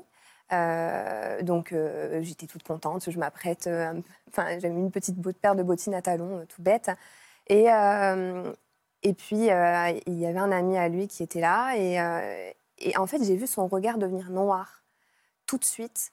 Euh, 0.53 1.43
donc, 1.43 1.73
euh, 1.73 2.21
j'étais 2.23 2.47
toute 2.47 2.63
contente. 2.65 3.09
Je 3.09 3.19
m'apprête. 3.19 3.67
euh, 3.67 3.93
Enfin, 4.29 4.59
j'avais 4.59 4.71
mis 4.75 4.81
une 4.83 4.91
petite 4.91 5.17
paire 5.41 5.55
de 5.55 5.63
bottines 5.63 5.95
à 5.95 6.03
talons, 6.03 6.39
euh, 6.39 6.45
tout 6.47 6.63
bête. 6.63 6.91
Et, 7.49 7.71
euh, 7.73 8.53
et 9.03 9.13
puis, 9.15 9.51
euh, 9.51 9.93
il 10.07 10.19
y 10.19 10.27
avait 10.27 10.39
un 10.39 10.51
ami 10.53 10.77
à 10.79 10.89
lui 10.89 11.07
qui 11.09 11.23
était 11.23 11.41
là. 11.41 11.77
Et, 11.77 12.01
euh, 12.01 12.51
et 12.79 12.97
en 12.97 13.07
fait, 13.07 13.23
j'ai 13.23 13.37
vu 13.37 13.47
son 13.47 13.67
regard 13.69 13.99
devenir 13.99 14.31
noir 14.31 14.83
tout 15.47 15.59
de 15.59 15.65
suite. 15.65 16.13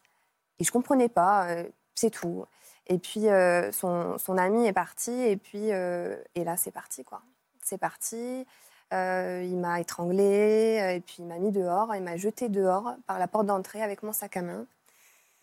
Et 0.60 0.64
je 0.64 0.72
comprenais 0.72 1.10
pas. 1.10 1.48
euh, 1.50 1.64
c'est 1.98 2.12
tout. 2.12 2.46
Et 2.88 3.00
puis, 3.00 3.28
euh, 3.30 3.72
son, 3.72 4.18
son 4.18 4.38
ami 4.38 4.68
est 4.68 4.74
parti. 4.74 5.12
Et 5.12 5.38
puis, 5.38 5.72
euh, 5.74 6.16
et 6.36 6.44
là, 6.44 6.58
c'est 6.58 6.72
parti, 6.72 7.04
quoi. 7.04 7.22
C'est 7.64 7.78
parti. 7.80 8.46
Il 8.92 9.58
m'a 9.58 9.82
étranglée, 9.82 10.80
euh, 10.82 10.96
et 10.96 11.02
puis 11.02 11.18
il 11.20 11.26
m'a 11.26 11.40
mis 11.40 11.52
dehors, 11.52 11.94
il 11.96 12.04
m'a 12.04 12.16
jeté 12.18 12.48
dehors 12.50 12.96
par 13.06 13.20
la 13.20 13.28
porte 13.28 13.46
d'entrée 13.48 13.82
avec 13.82 14.02
mon 14.04 14.14
sac 14.14 14.38
à 14.38 14.42
main. 14.42 14.66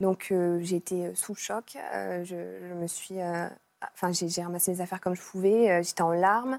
Donc 0.00 0.32
j'ai 0.60 0.76
été 0.76 1.14
sous 1.14 1.34
le 1.34 1.38
choc, 1.38 1.76
je, 2.24 2.74
me 2.74 2.86
suis, 2.86 3.20
euh, 3.20 3.48
enfin 3.94 4.12
j'ai 4.12 4.42
ramassé 4.42 4.72
les 4.72 4.80
affaires 4.80 5.00
comme 5.00 5.14
je 5.14 5.22
pouvais, 5.22 5.82
j'étais 5.84 6.02
en 6.02 6.12
larmes 6.12 6.58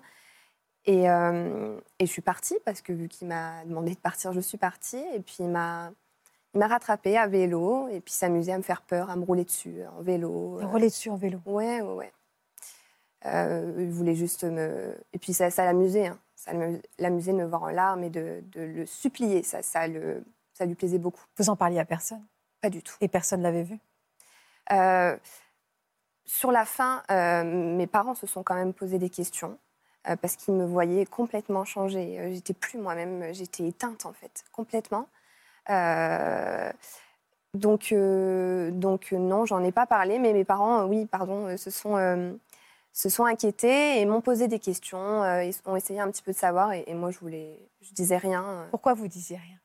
et, 0.85 1.05
et 1.05 2.05
je 2.05 2.11
suis 2.11 2.21
partie 2.21 2.55
parce 2.65 2.81
que 2.81 2.93
vu 2.93 3.09
qu'il 3.09 3.27
m'a 3.27 3.65
demandé 3.65 3.93
de 3.93 3.99
partir, 3.99 4.31
je 4.31 4.39
suis 4.39 4.57
partie 4.57 5.03
et 5.13 5.19
puis 5.19 5.37
il 5.39 5.49
m'a 5.49 5.91
m'a 6.57 6.67
rattrapée 6.67 7.17
à 7.17 7.27
vélo 7.27 7.87
et 7.89 7.99
puis 8.01 8.13
s'amusait 8.13 8.51
à 8.53 8.57
me 8.57 8.63
faire 8.63 8.81
peur, 8.81 9.09
à 9.09 9.15
me 9.15 9.23
rouler 9.25 9.43
dessus 9.45 9.81
en 9.97 10.01
vélo. 10.01 10.59
Vous 10.61 10.67
roulez 10.69 10.87
dessus 10.87 11.09
en 11.09 11.15
vélo. 11.15 11.39
Ouais, 11.45 11.81
ouais, 11.81 11.93
ouais. 11.93 12.11
Euh, 13.25 13.73
il 13.79 13.89
voulait 13.89 14.15
juste 14.15 14.43
me. 14.43 14.95
Et 15.13 15.19
puis 15.19 15.33
ça, 15.33 15.49
ça 15.49 15.65
l'amusait. 15.65 16.07
hein. 16.07 16.19
Ça 16.35 16.51
l'amusait 16.99 17.31
de 17.31 17.37
me 17.37 17.45
voir 17.45 17.63
en 17.63 17.69
larmes 17.69 18.03
et 18.03 18.09
de, 18.09 18.43
de 18.51 18.61
le 18.61 18.85
supplier. 18.85 19.41
Ça, 19.41 19.63
ça, 19.63 19.87
le, 19.87 20.23
ça 20.53 20.65
lui 20.65 20.75
plaisait 20.75 20.99
beaucoup. 20.99 21.23
Vous 21.37 21.49
en 21.49 21.55
parliez 21.55 21.79
à 21.79 21.85
personne? 21.85 22.23
Pas 22.61 22.69
du 22.69 22.83
tout. 22.83 22.95
et 23.01 23.07
personne 23.07 23.41
l'avait 23.41 23.63
vu? 23.63 23.79
Euh, 24.71 25.17
sur 26.25 26.51
la 26.51 26.65
fin, 26.65 27.03
euh, 27.11 27.43
mes 27.43 27.87
parents 27.87 28.15
se 28.15 28.27
sont 28.27 28.43
quand 28.43 28.55
même 28.55 28.73
posé 28.73 28.97
des 28.99 29.09
questions 29.09 29.57
euh, 30.07 30.15
parce 30.15 30.35
qu'ils 30.35 30.53
me 30.53 30.65
voyaient 30.65 31.05
complètement 31.05 31.65
changée. 31.65 32.19
Euh, 32.19 32.33
J'étais 32.33 32.53
plus 32.53 32.77
moi-même, 32.79 33.33
j'étais 33.33 33.67
éteinte 33.67 34.05
en 34.05 34.13
fait, 34.13 34.43
complètement. 34.51 35.07
Euh, 35.69 36.71
donc, 37.54 37.91
euh, 37.91 38.71
donc 38.71 39.10
euh, 39.13 39.17
non, 39.17 39.45
j'en 39.45 39.63
ai 39.63 39.71
pas 39.71 39.86
parlé, 39.86 40.19
mais 40.19 40.34
mes 40.34 40.43
parents, 40.43 40.86
oui, 40.86 41.06
pardon, 41.06 41.56
se 41.58 41.71
sont, 41.71 42.38
se 42.93 43.10
sont 43.10 43.25
inquiétés 43.25 43.99
et 44.01 44.06
m'ont 44.06 44.21
posé 44.21 44.47
des 44.47 44.60
questions. 44.60 45.23
ils 45.41 45.54
ont 45.65 45.75
essayé 45.75 45.99
un 45.99 46.12
petit 46.12 46.21
peu 46.23 46.32
de 46.32 46.38
savoir 46.38 46.73
et, 46.73 46.84
et 46.88 46.93
moi 46.93 47.12
je 47.12 47.19
voulais, 47.19 47.58
je 47.82 47.93
disais 47.93 48.17
rien. 48.17 48.67
Pourquoi 48.71 48.93
vous 48.93 49.08
disiez 49.08 49.38
rien? 49.38 49.58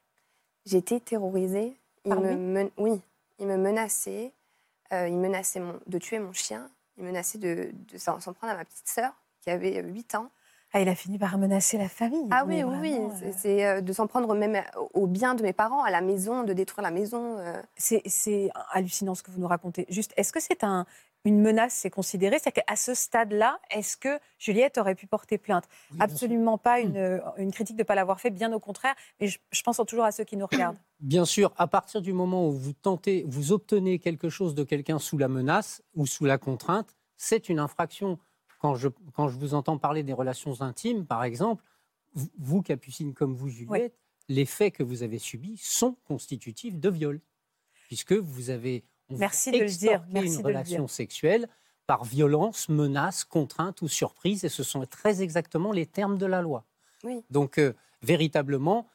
J'étais 0.66 1.00
terrorisée. 1.00 1.76
Me 2.06 2.36
men- 2.36 2.70
oui, 2.78 3.00
il 3.38 3.46
me 3.46 3.56
menaçait. 3.56 4.32
euh, 4.92 5.08
il 5.08 5.16
menaçait 5.18 5.60
mon- 5.60 5.78
de 5.86 5.98
tuer 5.98 6.18
mon 6.18 6.32
chien. 6.32 6.68
Il 6.96 7.04
menaçait 7.04 7.38
de, 7.38 7.70
de 7.92 7.98
s'en 7.98 8.20
s'en 8.20 8.32
prendre 8.32 8.52
à 8.52 8.56
ma 8.56 8.64
petite 8.64 8.88
sœur 8.88 9.12
qui 9.40 9.50
avait 9.50 9.80
8 9.82 10.14
ans. 10.14 10.30
Ah, 10.72 10.80
il 10.80 10.88
a 10.88 10.94
fini 10.94 11.18
par 11.18 11.36
menacer 11.36 11.78
la 11.78 11.88
famille. 11.88 12.28
Ah 12.30 12.44
oui, 12.46 12.62
oui, 12.62 12.76
oui. 12.80 13.08
c'est- 13.18 13.24
euh, 13.26 13.32
C'est 13.36 13.66
euh, 13.66 13.80
de 13.80 13.92
s'en 13.92 14.06
prendre 14.06 14.34
même 14.36 14.62
au 14.94 15.06
bien 15.08 15.34
de 15.34 15.42
mes 15.42 15.52
parents, 15.52 15.82
à 15.82 15.90
la 15.90 16.00
maison, 16.00 16.44
de 16.44 16.52
détruire 16.52 16.82
la 16.84 16.92
maison. 16.92 17.38
euh. 17.38 17.60
C'est 17.76 18.50
hallucinant 18.72 19.14
ce 19.16 19.22
que 19.22 19.30
vous 19.32 19.40
nous 19.40 19.48
racontez. 19.48 19.84
Juste, 19.88 20.12
est-ce 20.16 20.32
que 20.32 20.38
c'est 20.40 20.62
un, 20.62 20.86
une 21.24 21.40
menace, 21.40 21.72
c'est 21.74 21.90
considéré? 21.90 22.38
C'est-à-dire 22.38 22.62
qu'à 22.64 22.76
ce 22.76 22.94
stade-là, 22.94 23.58
est-ce 23.70 23.96
que 23.96 24.20
Juliette 24.38 24.78
aurait 24.78 24.94
pu 24.94 25.08
porter 25.08 25.38
plainte? 25.38 25.64
Oui, 25.90 25.96
bien 25.96 26.06
sûr. 26.06 26.14
Absolument 26.14 26.56
pas 26.58 26.78
une, 26.78 26.96
euh, 26.96 27.18
une 27.36 27.50
critique 27.50 27.76
de 27.76 27.82
ne 27.82 27.86
pas 27.86 27.96
l'avoir 27.96 28.20
fait, 28.20 28.30
bien 28.30 28.52
au 28.52 28.60
contraire. 28.60 28.94
Mais 29.20 29.26
je, 29.26 29.38
je 29.50 29.62
pense 29.62 29.80
toujours 29.88 30.04
à 30.04 30.12
ceux 30.12 30.24
qui 30.24 30.36
nous 30.36 30.46
regardent. 30.46 30.76
Bien 31.00 31.24
sûr, 31.24 31.50
à 31.56 31.66
partir 31.66 32.02
du 32.02 32.12
moment 32.12 32.46
où 32.46 32.52
vous 32.52 32.74
tentez, 32.74 33.24
vous 33.26 33.52
obtenez 33.52 33.98
quelque 33.98 34.28
chose 34.28 34.54
de 34.54 34.62
quelqu'un 34.64 34.98
sous 34.98 35.16
la 35.16 35.28
menace 35.28 35.82
ou 35.94 36.04
sous 36.06 36.26
la 36.26 36.36
contrainte, 36.36 36.94
c'est 37.16 37.48
une 37.48 37.58
infraction. 37.58 38.18
Quand 38.60 38.74
je, 38.76 38.88
quand 39.14 39.28
je 39.28 39.36
vous 39.38 39.54
entends 39.54 39.78
parler 39.78 40.02
des 40.04 40.12
relations 40.12 40.60
intimes, 40.60 41.06
par 41.06 41.24
exemple, 41.24 41.64
vous, 42.14 42.28
vous, 42.38 42.62
Capucine, 42.62 43.14
comme 43.14 43.34
vous, 43.34 43.48
Juliette, 43.48 43.96
les 44.28 44.44
faits 44.44 44.74
que 44.76 44.82
vous 44.82 45.02
avez 45.02 45.18
subis 45.18 45.56
sont 45.56 45.96
constitutifs 46.06 46.78
de 46.78 46.88
viol, 46.90 47.20
puisque 47.88 48.12
vous 48.12 48.50
avez 48.50 48.84
Merci 49.08 49.48
a 49.48 49.52
de 49.54 49.58
le 49.64 49.66
dire, 49.66 50.04
merci 50.12 50.28
une 50.28 50.32
de 50.36 50.38
le 50.42 50.46
relation 50.48 50.84
dire. 50.84 50.90
sexuelle 50.90 51.48
par 51.86 52.04
violence, 52.04 52.68
menace, 52.68 53.24
contrainte 53.24 53.82
ou 53.82 53.88
surprise, 53.88 54.44
et 54.44 54.48
ce 54.48 54.62
sont 54.62 54.84
très 54.86 55.22
exactement 55.22 55.72
les 55.72 55.86
termes 55.86 56.18
de 56.18 56.26
la 56.26 56.42
loi. 56.42 56.64
Oui. 57.02 57.24
Donc, 57.30 57.58
euh, 57.58 57.72
véritablement, 58.02 58.86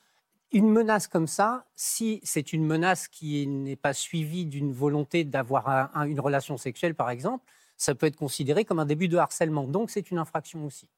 une 0.54 0.69
menace 0.69 1.08
comme 1.08 1.28
ça, 1.28 1.65
si 1.75 2.21
c'est 2.23 2.54
une 2.54 2.63
menace 2.65 3.08
qui 3.10 3.45
n'est 3.47 3.75
pas 3.75 3.91
suivie 3.93 4.45
d'une 4.45 4.71
volonté 4.71 5.25
d'avoir 5.25 5.67
un- 5.67 5.89
un- 5.95 6.06
une 6.06 6.19
relation 6.21 6.56
sexuelle, 6.56 6.95
par 6.95 7.10
exemple, 7.10 7.43
ça 7.78 7.96
peut 7.96 8.06
être 8.06 8.16
considéré 8.18 8.66
comme 8.66 8.80
un 8.80 8.86
début 8.86 9.08
de 9.08 9.18
harcèlement. 9.18 9.66
Donc, 9.66 9.90
c'est 9.90 10.12
une 10.12 10.18
infraction 10.18 10.66
aussi. 10.66 10.90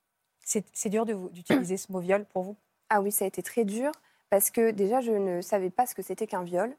C'est 0.44 0.90
dur 0.90 1.06
d'utiliser 1.06 1.78
ce 1.78 1.92
mot 1.92 2.00
viol 2.00 2.26
pour 2.26 2.44
vous? 2.44 2.56
Ah 2.90 3.02
oui, 3.02 3.12
ça 3.12 3.26
a 3.26 3.28
été 3.28 3.44
très 3.44 3.66
dur 3.66 3.92
parce 4.30 4.50
que 4.50 4.72
déjà, 4.72 5.02
je 5.02 5.12
ne 5.12 5.42
savais 5.42 5.70
pas 5.70 5.86
ce 5.86 5.94
que 5.94 6.02
c'était 6.02 6.28
qu'un 6.28 6.44
viol 6.44 6.74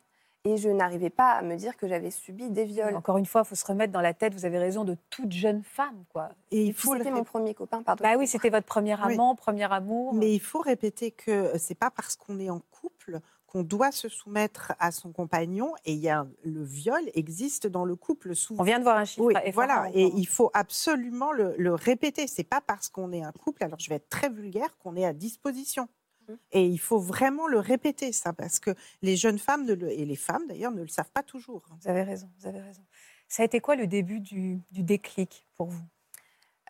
et 0.45 0.57
je 0.57 0.71
n'arrivais 0.71 1.11
pas 1.11 1.33
à 1.33 1.43
me 1.43 1.57
dire 1.57 1.77
que 1.77 1.87
j'avais 1.89 2.11
subi 2.11 2.49
des 2.49 2.65
viols. 2.65 2.97
Encore 2.97 3.19
une 3.19 3.27
fois, 3.27 3.43
il 3.45 3.49
faut 3.49 3.55
se 3.55 3.67
remettre 3.67 3.93
dans 3.93 4.01
la 4.01 4.15
tête, 4.15 4.33
vous 4.33 4.45
avez 4.47 4.59
raison, 4.59 4.85
de 4.85 4.97
toute 5.11 5.33
jeune 5.33 5.63
femme. 5.63 6.05
Quoi. 6.13 6.31
Et 6.51 6.63
il 6.63 6.69
le 6.69 6.75
C'était 6.75 7.11
mon 7.11 7.25
premier 7.25 7.55
copain, 7.55 7.83
pardon. 7.83 8.03
Bah 8.03 8.15
oui, 8.17 8.27
c'était 8.27 8.49
votre 8.49 8.67
premier 8.67 8.95
Oui. 8.95 9.15
amant, 9.15 9.35
premier 9.35 9.71
amour. 9.71 10.15
Mais 10.15 10.33
il 10.33 10.41
faut 10.41 10.61
répéter 10.61 11.11
que 11.11 11.53
c'est 11.59 11.75
pas 11.75 11.91
parce 11.91 12.17
qu'on 12.17 12.39
est 12.39 12.51
en 12.51 12.61
couple 12.71 13.21
qu'on 13.49 13.63
doit 13.63 13.91
se 13.91 14.09
soumettre 14.09 14.75
à 14.79 14.93
son 14.93 15.11
compagnon. 15.11 15.75
Et 15.85 15.95
il 15.95 15.99
y 15.99 16.09
a 16.09 16.27
le 16.45 16.63
viol 16.63 17.03
existe 17.15 17.67
dans 17.67 17.85
le 17.85 17.97
couple 17.97 18.37
souvent. 18.37 18.63
On 18.63 18.65
vient 18.65 18.79
de 18.79 18.85
voir 18.85 18.99
un 18.99 19.05
chiffre. 19.05 19.27
Oui, 19.27 19.35
voilà. 19.53 19.91
Et 19.95 20.13
il 20.15 20.27
faut 20.27 20.51
absolument 20.55 21.33
le, 21.33 21.55
le 21.59 21.75
répéter. 21.75 22.27
C'est 22.29 22.45
pas 22.45 22.61
parce 22.61 22.89
qu'on 22.89 23.11
est 23.11 23.23
un 23.25 23.33
couple, 23.33 23.65
alors 23.65 23.81
je 23.81 23.89
vais 23.89 23.97
être 23.97 24.09
très 24.09 24.29
vulgaire, 24.29 24.77
qu'on 24.79 24.95
est 24.95 25.05
à 25.05 25.13
disposition. 25.15 25.89
Mhm. 26.29 26.39
Et 26.53 26.67
il 26.67 26.79
faut 26.79 26.99
vraiment 27.01 27.47
le 27.47 27.59
répéter, 27.59 28.13
ça, 28.13 28.33
parce 28.33 28.59
que 28.61 28.71
les 29.01 29.17
jeunes 29.17 29.39
femmes 29.39 29.65
ne 29.65 29.73
le- 29.75 29.91
et 29.91 30.05
les 30.05 30.17
femmes 30.17 30.47
d'ailleurs 30.47 30.73
ne 30.73 30.83
le 30.83 30.89
savent 30.89 31.11
pas 31.11 31.23
toujours. 31.23 31.63
Vous 31.81 31.89
avez 31.89 32.03
raison, 32.03 32.31
vous 32.39 32.47
avez 32.47 32.61
raison. 32.61 32.85
Ça 33.29 33.43
a 33.43 33.47
été 33.47 33.61
quoi 33.61 33.77
le 33.77 33.87
début 33.87 34.21
du, 34.21 34.61
du 34.71 34.83
déclic 34.83 35.47
pour 35.57 35.69
vous? 35.69 35.83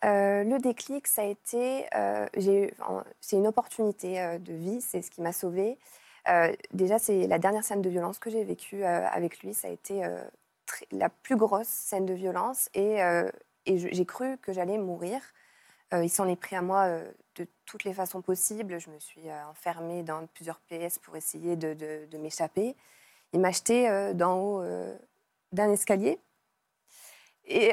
Euh, 0.04 0.44
le 0.44 0.58
déclic, 0.60 1.08
ça 1.08 1.22
a 1.22 1.24
été, 1.24 1.86
euh, 1.96 2.26
c'est 3.20 3.36
une 3.36 3.48
opportunité 3.48 4.20
euh, 4.20 4.38
de 4.38 4.52
vie, 4.52 4.80
c'est 4.80 5.02
ce 5.02 5.10
qui 5.10 5.20
m'a 5.20 5.32
sauvée. 5.32 5.76
Euh, 6.28 6.52
déjà, 6.72 6.98
c'est 6.98 7.26
la 7.26 7.38
dernière 7.38 7.64
scène 7.64 7.82
de 7.82 7.88
violence 7.88 8.18
que 8.18 8.30
j'ai 8.30 8.44
vécue 8.44 8.84
euh, 8.84 9.06
avec 9.08 9.40
lui, 9.40 9.54
ça 9.54 9.68
a 9.68 9.70
été 9.70 10.04
euh, 10.04 10.22
la 10.90 11.08
plus 11.08 11.36
grosse 11.36 11.68
scène 11.68 12.06
de 12.06 12.14
violence 12.14 12.68
et, 12.74 13.00
j'ai 13.66 14.06
cru 14.06 14.38
que 14.38 14.52
j'allais 14.52 14.78
mourir. 14.78 15.20
Il 15.92 16.08
s'en 16.08 16.26
est 16.26 16.36
pris 16.36 16.56
à 16.56 16.62
moi 16.62 16.88
de 17.34 17.46
toutes 17.66 17.84
les 17.84 17.92
façons 17.92 18.22
possibles. 18.22 18.80
Je 18.80 18.88
me 18.88 18.98
suis 18.98 19.30
enfermée 19.50 20.02
dans 20.02 20.26
plusieurs 20.26 20.58
PS 20.60 20.98
pour 20.98 21.16
essayer 21.16 21.54
de, 21.54 22.16
m'échapper. 22.16 22.74
Il 23.34 23.40
m'a 23.40 23.50
jeté 23.50 23.90
d'en 24.14 24.38
haut 24.38 24.64
d'un 25.52 25.70
escalier. 25.70 26.18
Et, 27.44 27.72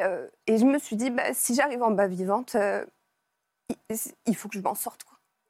je 0.50 0.66
me 0.66 0.80
suis 0.80 0.98
dit, 0.98 1.12
bah, 1.12 1.34
si 1.34 1.56
j'arrive 1.56 1.82
en 1.82 1.92
bas 1.92 2.08
vivante, 2.08 2.58
il, 4.26 4.36
faut 4.36 4.50
que 4.50 4.58
je 4.58 4.64
m'en 4.64 4.76
sorte. 4.76 5.06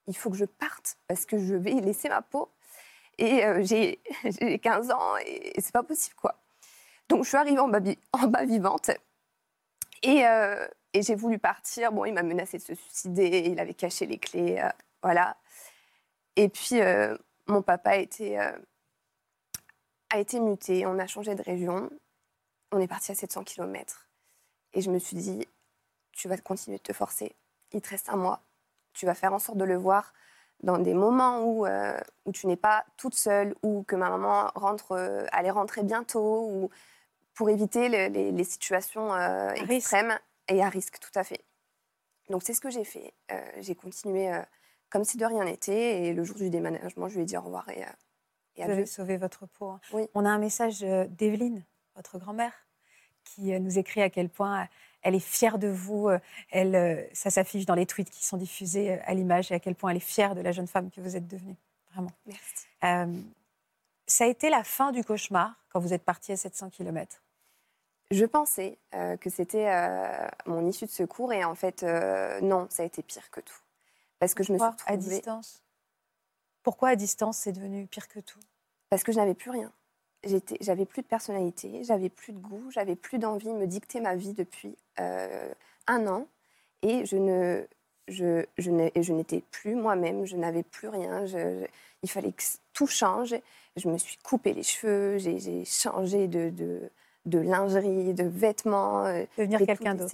Il 0.08 0.16
faut 0.16 0.30
que 0.30 0.38
je 0.38 0.46
parte 0.46 0.98
parce 1.08 1.26
que 1.26 1.40
je 1.40 1.56
vais 1.56 1.74
laisser 1.74 2.10
ma 2.10 2.22
peau. 2.22 2.50
Et 3.18 3.46
euh, 3.46 3.64
j'ai 3.64 4.02
j'ai 4.24 4.60
15 4.60 4.92
ans 4.92 5.18
et, 5.26 5.54
c'est 5.60 5.72
pas 5.74 5.84
possible. 5.84 6.16
quoi. 6.16 6.36
Donc 7.10 7.24
je 7.24 7.30
suis 7.30 7.38
arrivée 7.38 7.60
en 7.60 7.68
bas, 8.28 8.46
vivante 8.46 8.92
et, 10.04 10.26
euh, 10.26 10.68
et 10.94 11.02
j'ai 11.02 11.16
voulu 11.16 11.40
partir. 11.40 11.92
Bon, 11.92 12.06
il 12.06 12.14
m'a 12.14 12.24
menacé 12.24 12.58
de 12.58 12.64
se 12.64 12.76
suicider, 12.76 13.44
il 13.48 13.60
avait 13.60 13.74
caché 13.74 14.06
les 14.06 14.18
clés. 14.18 14.60
euh, 14.60 14.70
voilà. 15.02 15.38
Et 16.36 16.50
puis 16.50 16.82
mon 17.48 17.62
papa 17.62 17.92
a 17.92 17.98
été 20.20 20.40
muté, 20.40 20.86
on 20.86 21.00
a 21.00 21.08
changé 21.08 21.34
de 21.36 21.42
région. 21.42 21.90
On 22.72 22.80
est 22.80 22.88
parti 22.88 23.12
à 23.12 23.16
700 23.16 23.44
km. 23.44 24.10
Et 24.74 24.82
je 24.82 24.92
me 24.92 25.00
suis 25.00 25.16
dit, 25.16 25.48
tu 26.12 26.28
vas 26.28 26.38
continuer 26.38 26.78
de 26.78 26.84
te 26.84 26.92
forcer. 26.94 27.36
Il 27.72 27.82
te 27.82 27.90
reste 27.90 28.10
un 28.10 28.18
mois. 28.18 28.42
Tu 28.94 29.06
vas 29.06 29.16
faire 29.16 29.34
en 29.34 29.40
sorte 29.40 29.58
de 29.58 29.64
le 29.64 29.78
voir 29.78 30.14
dans 30.66 30.78
des 30.80 30.94
moments 30.94 31.42
où, 31.46 31.66
euh, 31.66 31.98
où 32.26 32.32
tu 32.34 32.48
n'es 32.48 32.58
pas 32.58 32.86
toute 32.98 33.16
seule, 33.16 33.56
ou 33.64 33.84
que 33.84 33.96
ma 33.96 34.10
maman 34.10 34.52
rentre, 34.56 34.92
euh, 34.94 35.26
allait 35.32 35.52
rentrer 35.52 35.84
bientôt, 35.84 36.48
ou 36.50 36.70
pour 37.36 37.50
éviter 37.50 37.88
le- 37.88 38.12
les, 38.14 38.32
les 38.32 38.44
situations 38.44 39.14
euh, 39.14 39.52
risque. 39.54 39.72
extrêmes 39.72 40.18
et 40.50 40.62
à 40.64 40.68
risque, 40.70 41.00
tout 41.00 41.18
à 41.18 41.24
fait. 41.24 41.42
Donc 42.30 42.42
c'est 42.44 42.54
ce 42.54 42.62
que 42.62 42.70
j'ai 42.72 42.84
fait. 42.84 43.14
J'ai 43.60 43.76
continué 43.76 44.32
comme 44.90 45.04
si 45.04 45.18
de 45.18 45.26
rien 45.26 45.44
n'était. 45.44 46.04
Et 46.06 46.14
le 46.14 46.24
jour 46.24 46.38
du 46.38 46.50
déménagement, 46.50 47.08
je 47.08 47.16
lui 47.16 47.22
ai 47.22 47.26
dit 47.26 47.38
au 47.38 47.42
revoir 47.42 47.70
et, 47.70 47.82
et 47.82 47.84
Vous 48.58 48.64
avez 48.64 48.74
adieu. 48.74 48.86
sauvé 48.88 49.18
votre 49.18 49.46
peau. 49.46 49.70
hein. 49.70 49.80
Oui. 49.94 50.10
On 50.16 50.26
a 50.26 50.30
un 50.30 50.40
message 50.40 50.80
d'Evelyne, 50.80 51.64
votre 51.96 52.18
grand-mère, 52.18 52.54
qui 53.26 53.60
nous 53.60 53.78
écrit 53.78 54.02
à 54.02 54.10
quel 54.10 54.30
point 54.30 54.68
elle 55.06 55.16
est 55.16 55.20
fière 55.20 55.58
de 55.60 55.68
vous. 55.70 56.10
euh, 56.10 56.20
Elle, 56.52 56.76
euh, 56.76 57.02
ça 57.14 57.30
s'affiche 57.30 57.66
dans 57.66 57.76
les 57.76 57.86
tweets 57.86 58.10
qui 58.10 58.26
sont 58.26 58.38
diffusés 58.38 58.92
euh, 58.94 58.98
à 59.06 59.14
l'image 59.14 59.52
et 59.52 59.56
à 59.56 59.60
quel 59.60 59.76
point 59.76 59.92
elle 59.92 59.98
est 59.98 60.00
fière 60.00 60.36
de 60.36 60.42
la 60.42 60.52
jeune 60.52 60.68
femme 60.68 60.90
que 60.92 61.00
vous 61.00 61.16
êtes 61.16 61.28
devenue. 61.28 61.56
Vraiment. 61.94 62.12
Merci. 62.26 62.68
Euh, 62.84 63.14
ça 64.08 64.26
a 64.26 64.28
été 64.28 64.50
la 64.50 64.64
fin 64.64 64.92
du 64.92 65.04
cauchemar 65.04 65.54
quand 65.70 65.80
vous 65.80 65.94
êtes 65.94 66.04
parti 66.04 66.32
à 66.32 66.38
700 66.38 66.70
km. 66.72 67.22
Je 68.12 68.26
pensais 68.26 68.78
euh, 68.94 69.16
que 69.18 69.30
c'était 69.30 69.68
euh, 69.70 70.28
mon 70.46 70.68
issue 70.68 70.86
de 70.86 70.92
secours 70.92 71.34
et 71.34 71.44
en 71.44 71.56
fait, 71.56 71.84
non, 72.42 72.68
ça 72.70 72.84
a 72.84 72.86
été 72.86 73.02
pire 73.04 73.30
que 73.32 73.42
tout. 73.42 73.60
Parce 74.20 74.34
que 74.34 74.44
je 74.44 74.54
me 74.54 74.58
suis 74.58 74.66
Pourquoi? 74.68 74.86
À 74.88 74.92
retrouvée... 74.96 75.16
distance? 75.16 75.62
Pourquoi 76.64 76.90
à 76.90 76.96
distance 76.96 77.38
c'est 77.38 77.52
devenu 77.52 77.86
pire 77.88 78.08
que 78.08 78.20
tout? 78.20 78.40
Parce 78.90 79.04
que 79.04 79.12
je 79.12 79.18
n'avais 79.18 79.34
plus 79.36 79.52
rien. 79.52 79.72
J'avais 80.62 80.86
plus 80.86 81.02
de 81.04 81.08
personnalité, 81.08 81.84
j'avais 81.84 82.10
plus 82.10 82.34
de 82.34 82.40
goût, 82.40 82.72
j'avais 82.72 82.96
plus 82.96 83.20
d'envie 83.20 83.48
de 83.48 83.54
me 83.54 83.68
dicter 83.68 84.00
ma 84.02 84.16
vie 84.16 84.34
depuis 84.34 84.76
euh, 85.00 85.54
un 85.88 86.08
an. 86.08 86.28
Et 86.84 87.06
je 87.06 87.18
ne, 87.18 87.66
je, 88.08 88.46
je 88.58 88.72
n'ai- 88.72 88.92
je 89.02 89.14
n'étais 89.14 89.42
plus 89.52 89.76
moi-même, 89.76 90.26
je 90.26 90.36
n'avais 90.38 90.64
plus 90.64 90.88
rien. 90.90 91.26
je- 91.28 91.66
il 92.04 92.10
fallait 92.10 92.32
que 92.34 92.44
tout 92.74 92.88
change. 92.88 93.36
Je 93.78 93.90
me 93.90 93.98
suis 93.98 94.18
coupé 94.18 94.54
les 94.54 94.64
cheveux, 94.64 95.18
j'ai 95.20 95.40
j'ai 95.40 95.66
changé 95.66 96.28
de, 96.28 96.50
de, 96.52 96.90
de 97.26 97.40
lingerie, 97.40 98.14
de 98.14 98.24
vêtements. 98.26 99.06
euh, 99.06 99.26
Devenir 99.38 99.60
quelqu'un 99.66 99.96
d'autre. 99.96 100.12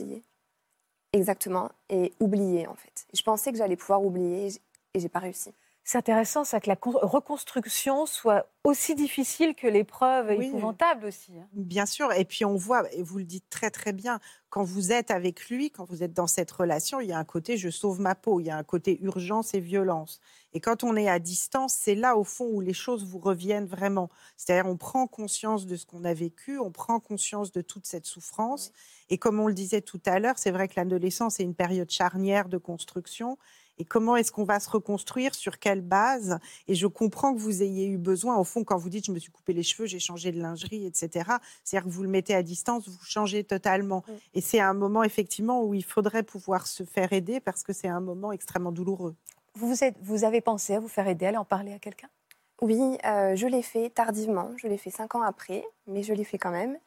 Exactement. 1.13 1.69
Et 1.89 2.13
oublier, 2.19 2.67
en 2.67 2.75
fait. 2.75 3.05
Je 3.13 3.21
pensais 3.23 3.51
que 3.51 3.57
j'allais 3.57 3.75
pouvoir 3.75 4.03
oublier 4.03 4.49
et 4.93 4.99
j'ai 4.99 5.09
pas 5.09 5.19
réussi. 5.19 5.53
C'est 5.83 5.97
intéressant 5.97 6.43
ça 6.43 6.59
que 6.59 6.69
la 6.69 6.75
con- 6.75 6.99
reconstruction 7.01 8.05
soit 8.05 8.47
aussi 8.63 8.93
difficile 8.93 9.55
que 9.55 9.65
l'épreuve 9.67 10.35
Oui. 10.37 10.45
épouvantable 10.47 11.05
aussi. 11.07 11.31
hein. 11.39 11.47
Bien 11.53 11.87
sûr, 11.87 12.13
et 12.13 12.23
puis 12.25 12.45
on 12.45 12.55
voit, 12.55 12.83
et 12.93 13.01
vous 13.01 13.17
le 13.17 13.23
dites 13.23 13.49
très 13.49 13.71
très 13.71 13.91
bien, 13.91 14.19
quand 14.49 14.63
vous 14.63 14.91
êtes 14.91 15.09
avec 15.09 15.49
lui, 15.49 15.71
quand 15.71 15.83
vous 15.85 16.03
êtes 16.03 16.13
dans 16.13 16.27
cette 16.27 16.51
relation, 16.51 16.99
il 16.99 17.07
y 17.09 17.11
a 17.13 17.17
un 17.17 17.23
côté 17.23 17.57
je 17.57 17.69
sauve 17.69 17.99
ma 17.99 18.13
peau, 18.13 18.39
il 18.39 18.45
y 18.45 18.49
a 18.51 18.57
un 18.57 18.63
côté 18.63 18.99
urgence 19.01 19.53
et 19.55 19.59
violence. 19.59 20.19
Et 20.53 20.59
quand 20.59 20.83
on 20.83 20.95
est 20.95 21.09
à 21.09 21.17
distance, 21.17 21.73
c'est 21.73 21.95
là 21.95 22.15
au 22.15 22.23
fond 22.23 22.45
où 22.45 22.61
les 22.61 22.73
choses 22.73 23.03
vous 23.05 23.19
reviennent 23.19 23.65
vraiment. 23.65 24.09
C'est-à-dire 24.37 24.69
on 24.69 24.77
prend 24.77 25.07
conscience 25.07 25.65
de 25.65 25.75
ce 25.75 25.85
qu'on 25.87 26.03
a 26.03 26.13
vécu, 26.13 26.59
on 26.59 26.71
prend 26.71 26.99
conscience 26.99 27.51
de 27.51 27.61
toute 27.61 27.87
cette 27.87 28.05
souffrance. 28.05 28.71
Et 29.09 29.17
comme 29.17 29.39
on 29.39 29.47
le 29.47 29.53
disait 29.55 29.81
tout 29.81 30.01
à 30.05 30.19
l'heure, 30.19 30.37
c'est 30.37 30.51
vrai 30.51 30.67
que 30.67 30.73
l'adolescence 30.75 31.39
est 31.39 31.43
une 31.43 31.55
période 31.55 31.89
charnière 31.89 32.47
de 32.49 32.57
construction. 32.57 33.37
Et 33.77 33.85
comment 33.85 34.15
est-ce 34.15 34.31
qu'on 34.31 34.43
va 34.43 34.59
se 34.59 34.69
reconstruire 34.69 35.33
Sur 35.33 35.59
quelle 35.59 35.81
base? 35.81 36.39
Et 36.67 36.75
je 36.75 36.87
comprends 36.87 37.33
que 37.33 37.39
vous 37.39 37.63
ayez 37.63 37.87
eu 37.87 37.97
besoin, 37.97 38.37
au 38.37 38.43
fond, 38.43 38.63
quand 38.63 38.77
vous 38.77 38.89
dites 38.89 39.05
je 39.05 39.11
me 39.11 39.19
suis 39.19 39.31
coupé 39.31 39.53
les 39.53 39.63
cheveux, 39.63 39.85
j'ai 39.87 39.99
changé 39.99 40.31
de 40.31 40.39
lingerie, 40.39 40.85
etc. 40.85 41.37
C'est-à-dire 41.63 41.87
que 41.87 41.93
vous 41.93 42.03
le 42.03 42.09
mettez 42.09 42.35
à 42.35 42.43
distance, 42.43 42.87
vous 42.87 43.03
changez 43.03 43.43
totalement. 43.43 44.03
Et 44.33 44.41
c'est 44.41 44.59
un 44.59 44.73
moment, 44.73 45.03
effectivement, 45.03 45.63
où 45.63 45.73
il 45.73 45.83
faudrait 45.83 46.23
pouvoir 46.23 46.67
se 46.67 46.83
faire 46.83 47.11
aider 47.13 47.39
parce 47.39 47.63
que 47.63 47.73
c'est 47.73 47.87
un 47.87 48.01
moment 48.01 48.31
extrêmement 48.31 48.71
douloureux. 48.71 49.15
Vous, 49.55 49.67
vous, 49.67 49.83
êtes- 49.83 49.97
vous 50.01 50.23
avez 50.23 50.41
pensé 50.41 50.75
à 50.75 50.79
vous 50.79 50.87
faire 50.87 51.07
aider, 51.07 51.25
à 51.25 51.29
aller 51.29 51.37
en 51.37 51.45
parler 51.45 51.73
à 51.73 51.79
quelqu'un? 51.79 52.07
Oui, 52.61 52.97
euh, 53.05 53.35
je 53.35 53.47
l'ai 53.47 53.63
fait 53.63 53.89
tardivement. 53.89 54.51
Je 54.57 54.67
l'ai 54.67 54.77
fait 54.77 54.91
cinq 54.91 55.15
ans 55.15 55.23
après, 55.23 55.63
mais 55.87 56.03
je 56.03 56.13
l'ai 56.13 56.23
fait 56.23 56.37
quand 56.37 56.51
même. 56.51 56.77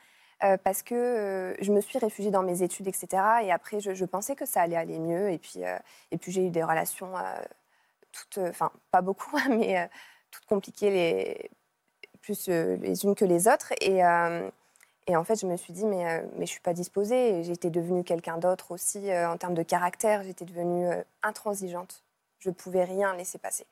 Euh, 0.42 0.56
parce 0.56 0.82
que 0.82 0.94
euh, 0.94 1.54
je 1.60 1.72
me 1.72 1.80
suis 1.80 1.98
réfugiée 1.98 2.30
dans 2.30 2.42
mes 2.42 2.62
études, 2.62 2.88
etc. 2.88 3.22
Et 3.42 3.52
après, 3.52 3.80
je, 3.80 3.94
je 3.94 4.04
pensais 4.04 4.34
que 4.34 4.46
ça 4.46 4.62
allait 4.62 4.76
aller 4.76 4.98
mieux. 4.98 5.30
Et 5.30 5.38
puis, 5.38 5.64
euh, 5.64 5.78
et 6.10 6.18
puis 6.18 6.32
j'ai 6.32 6.46
eu 6.46 6.50
des 6.50 6.62
relations 6.62 7.12
toutes, 8.12 8.38
enfin, 8.38 8.70
pas 8.90 9.02
beaucoup, 9.02 9.36
mais 9.48 9.88
toutes 10.30 10.46
compliquées, 10.46 10.90
les, 10.90 11.50
plus 12.20 12.48
les 12.48 13.04
unes 13.04 13.14
que 13.14 13.24
les 13.24 13.48
autres. 13.48 13.72
Et, 13.80 14.00
et 15.06 15.16
en 15.16 15.24
fait, 15.24 15.40
je 15.40 15.46
me 15.46 15.56
suis 15.56 15.72
dit, 15.72 15.84
mais, 15.84 16.24
mais 16.36 16.46
je 16.46 16.50
suis 16.52 16.60
pas 16.60 16.72
disposée. 16.72 17.42
J'étais 17.44 17.70
devenue 17.70 18.04
quelqu'un 18.04 18.38
d'autre 18.38 18.72
aussi 18.72 19.12
en 19.12 19.36
termes 19.36 19.54
de 19.54 19.62
caractère. 19.62 20.22
J'étais 20.24 20.44
devenue 20.44 20.88
intransigeante. 21.22 22.02
Je 22.38 22.50
pouvais 22.50 22.84
rien 22.84 23.14
laisser 23.14 23.38
passer. 23.38 23.66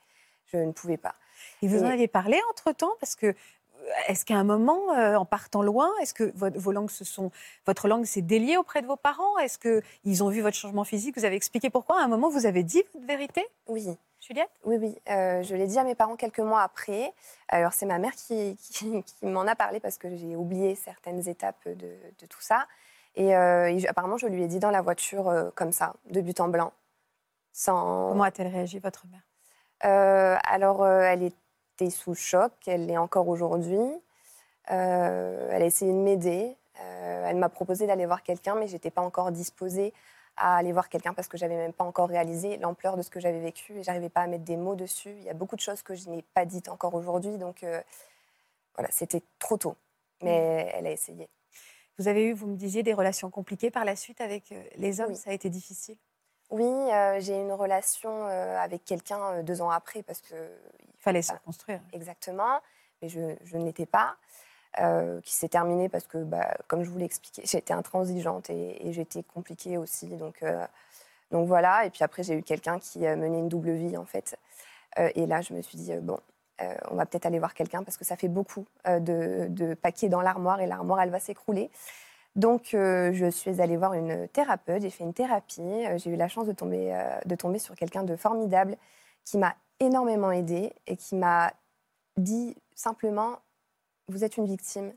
Je 0.46 0.58
ne 0.58 0.72
pouvais 0.72 0.96
pas. 0.96 1.14
Et 1.62 1.68
vous 1.68 1.82
en 1.82 1.86
aviez 1.86 2.08
parlé 2.08 2.40
entre-temps? 2.50 2.92
Parce 3.00 3.16
que, 3.16 3.34
est-ce 4.08 4.24
qu'à 4.24 4.34
un 4.36 4.44
moment, 4.44 4.92
euh, 4.96 5.16
en 5.16 5.24
partant 5.24 5.62
loin, 5.62 5.90
est-ce 6.00 6.14
que 6.14 6.32
votre, 6.34 6.58
vos 6.58 6.72
langues 6.72 6.90
se 6.90 7.04
sont, 7.04 7.30
votre 7.66 7.88
langue 7.88 8.04
s'est 8.04 8.22
déliée 8.22 8.56
auprès 8.56 8.82
de 8.82 8.86
vos 8.86 8.96
parents? 8.96 9.38
Est-ce 9.38 9.58
qu'ils 9.58 10.22
ont 10.24 10.28
vu 10.28 10.40
votre 10.40 10.56
changement 10.56 10.84
physique? 10.84 11.16
Vous 11.16 11.24
avez 11.24 11.36
expliqué 11.36 11.70
pourquoi? 11.70 12.00
À 12.00 12.04
un 12.04 12.08
moment, 12.08 12.28
vous 12.28 12.46
avez 12.46 12.62
dit 12.62 12.82
votre 12.94 13.06
vérité, 13.06 13.46
Oui. 13.68 13.96
Juliette? 14.20 14.50
Oui, 14.64 14.76
oui. 14.80 14.96
euh, 15.10 15.42
je 15.42 15.54
l'ai 15.56 15.66
dit 15.66 15.78
à 15.80 15.84
mes 15.84 15.96
parents 15.96 16.14
quelques 16.14 16.38
mois 16.38 16.62
après. 16.62 17.12
Alors, 17.48 17.72
c'est 17.72 17.86
ma 17.86 17.98
mère 17.98 18.12
qui, 18.14 18.56
qui- 18.56 19.02
qui 19.04 19.26
m'en 19.26 19.42
a 19.48 19.56
parlé 19.56 19.80
parce 19.80 19.98
que 19.98 20.14
j'ai 20.14 20.36
oublié 20.36 20.76
certaines 20.76 21.28
étapes 21.28 21.66
de, 21.66 21.74
de 22.20 22.26
tout 22.28 22.40
ça. 22.40 22.66
Et, 23.16 23.34
euh, 23.36 23.66
et 23.66 23.88
apparemment, 23.88 24.16
je 24.18 24.26
lui 24.28 24.42
ai 24.44 24.46
dit 24.46 24.60
dans 24.60 24.70
la 24.70 24.80
voiture, 24.80 25.50
comme 25.56 25.72
ça, 25.72 25.94
de 26.10 26.20
but 26.20 26.38
en 26.38 26.46
blanc. 26.48 26.72
Sans... 27.52 28.10
Comment 28.10 28.22
a-t-elle 28.22 28.46
réagi, 28.46 28.78
votre 28.78 29.04
mère? 29.08 29.20
Alors, 30.44 30.86
elle 30.86 31.24
était 31.74 31.90
sous 31.90 32.14
choc. 32.14 32.52
Elle 32.66 32.86
l'est 32.86 32.98
encore 32.98 33.28
aujourd'hui. 33.28 33.80
Euh, 34.70 35.48
elle 35.50 35.62
a 35.62 35.66
essayé 35.66 35.92
de 35.92 35.98
m'aider. 35.98 36.56
Euh, 36.80 37.26
elle 37.28 37.36
m'a 37.36 37.48
proposé 37.48 37.86
d'aller 37.86 38.06
voir 38.06 38.22
quelqu'un, 38.22 38.54
mais 38.54 38.66
j'étais 38.66 38.90
pas 38.90 39.02
encore 39.02 39.32
disposée 39.32 39.92
à 40.36 40.56
aller 40.56 40.72
voir 40.72 40.88
quelqu'un 40.88 41.12
parce 41.12 41.28
que 41.28 41.36
j'avais 41.36 41.56
même 41.56 41.72
pas 41.72 41.84
encore 41.84 42.08
réalisé 42.08 42.56
l'ampleur 42.56 42.96
de 42.96 43.02
ce 43.02 43.10
que 43.10 43.20
j'avais 43.20 43.40
vécu 43.40 43.78
et 43.78 43.82
j'arrivais 43.82 44.08
pas 44.08 44.22
à 44.22 44.26
mettre 44.26 44.44
des 44.44 44.56
mots 44.56 44.74
dessus. 44.74 45.10
Il 45.18 45.24
y 45.24 45.28
a 45.28 45.34
beaucoup 45.34 45.56
de 45.56 45.60
choses 45.60 45.82
que 45.82 45.94
je 45.94 46.08
n'ai 46.08 46.22
pas 46.22 46.46
dites 46.46 46.68
encore 46.68 46.94
aujourd'hui, 46.94 47.36
donc 47.36 47.62
euh, 47.64 47.80
voilà, 48.76 48.90
c'était 48.90 49.22
trop 49.38 49.58
tôt. 49.58 49.76
Mais 50.22 50.70
elle 50.74 50.86
a 50.86 50.92
essayé. 50.92 51.28
Vous 51.98 52.06
avez 52.06 52.24
eu, 52.24 52.32
vous 52.32 52.46
me 52.46 52.56
disiez, 52.56 52.82
des 52.82 52.94
relations 52.94 53.28
compliquées 53.28 53.70
par 53.70 53.84
la 53.84 53.96
suite 53.96 54.20
avec 54.20 54.54
les 54.76 55.00
hommes 55.00 55.10
Oui. 55.10 55.16
Ça 55.16 55.30
a 55.30 55.32
été 55.32 55.50
difficile? 55.50 55.96
Oui, 56.52 56.64
euh, 56.64 57.18
j'ai 57.18 57.34
eu 57.34 57.40
une 57.40 57.52
relation 57.52 58.10
euh, 58.26 58.58
avec 58.58 58.84
quelqu'un 58.84 59.42
deux 59.42 59.62
ans 59.62 59.70
après 59.70 60.02
parce 60.02 60.20
que 60.20 60.34
fallait 61.02 61.22
se 61.22 61.28
Voilà. 61.28 61.40
reconstruire. 61.40 61.80
exactement, 61.92 62.60
mais 63.02 63.08
je, 63.08 63.36
je 63.44 63.56
ne 63.58 63.64
l'étais 63.64 63.86
pas. 63.86 64.16
euh, 64.80 65.20
qui 65.20 65.34
s'est 65.34 65.50
terminée 65.50 65.90
parce 65.90 66.06
que, 66.06 66.16
bah, 66.16 66.54
comme 66.66 66.82
je 66.82 66.88
vous 66.88 66.96
l'ai 66.96 67.04
expliqué, 67.04 67.42
j'étais 67.44 67.74
intransigeante 67.74 68.48
et, 68.48 68.88
et 68.88 68.92
j'étais 68.94 69.22
compliquée 69.22 69.76
aussi. 69.76 70.06
Donc, 70.16 70.42
euh, 70.42 70.66
donc 71.30 71.46
voilà. 71.46 71.84
Et 71.84 71.90
puis 71.90 72.02
après, 72.02 72.22
j'ai 72.22 72.32
eu 72.38 72.42
quelqu'un 72.42 72.78
qui 72.78 73.06
euh, 73.06 73.14
menait 73.14 73.40
une 73.40 73.50
double 73.50 73.72
vie, 73.72 73.98
en 73.98 74.06
fait. 74.06 74.38
Euh, 74.98 75.10
et 75.14 75.26
là, 75.26 75.42
je 75.42 75.52
me 75.52 75.60
suis 75.60 75.76
dit, 75.76 75.92
bon, 76.00 76.18
on 76.90 76.94
va 76.94 77.04
peut-être 77.04 77.26
aller 77.26 77.38
voir 77.38 77.52
quelqu'un 77.52 77.82
parce 77.82 77.98
que 77.98 78.04
ça 78.06 78.16
fait 78.16 78.28
beaucoup 78.28 78.64
de, 78.86 79.46
de 79.50 79.74
paquets 79.74 80.08
dans 80.08 80.22
l'armoire 80.22 80.60
et 80.62 80.66
l'armoire, 80.66 81.02
elle 81.02 81.10
va 81.10 81.20
s'écrouler. 81.20 81.70
Donc, 82.34 82.68
je 82.72 83.28
suis 83.30 83.60
allée 83.60 83.76
voir 83.76 83.92
une 83.94 84.26
thérapeute, 84.28 84.80
j'ai 84.80 84.90
fait 84.90 85.04
une 85.04 85.12
thérapie. 85.12 85.84
J'ai 85.96 86.10
eu 86.10 86.16
la 86.16 86.28
chance 86.28 86.46
de 86.46 86.52
tomber, 86.52 86.96
de 87.26 87.34
tomber 87.34 87.58
sur 87.58 87.74
quelqu'un 87.74 88.04
de 88.04 88.16
formidable 88.16 88.76
qui 89.24 89.36
m'a 89.38 89.54
énormément 89.82 90.30
aidée 90.30 90.72
et 90.86 90.96
qui 90.96 91.14
m'a 91.16 91.52
dit 92.16 92.56
simplement 92.74 93.38
Vous 94.08 94.24
êtes 94.24 94.36
une 94.36 94.46
victime, 94.46 94.92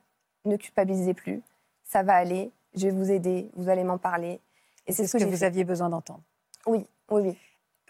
ne 0.45 0.57
culpabilisez 0.57 1.13
plus, 1.13 1.41
ça 1.83 2.03
va 2.03 2.15
aller, 2.15 2.51
je 2.75 2.87
vais 2.87 2.91
vous 2.91 3.11
aider, 3.11 3.49
vous 3.55 3.69
allez 3.69 3.83
m'en 3.83 3.97
parler. 3.97 4.39
Et 4.87 4.93
c'est 4.93 5.07
ce 5.07 5.17
que, 5.17 5.23
vous 5.23 5.37
fait. 5.37 5.45
aviez 5.45 5.63
besoin 5.63 5.89
d'entendre. 5.89 6.21
Oui, 6.65 6.85
oui, 7.09 7.21
oui. 7.21 7.37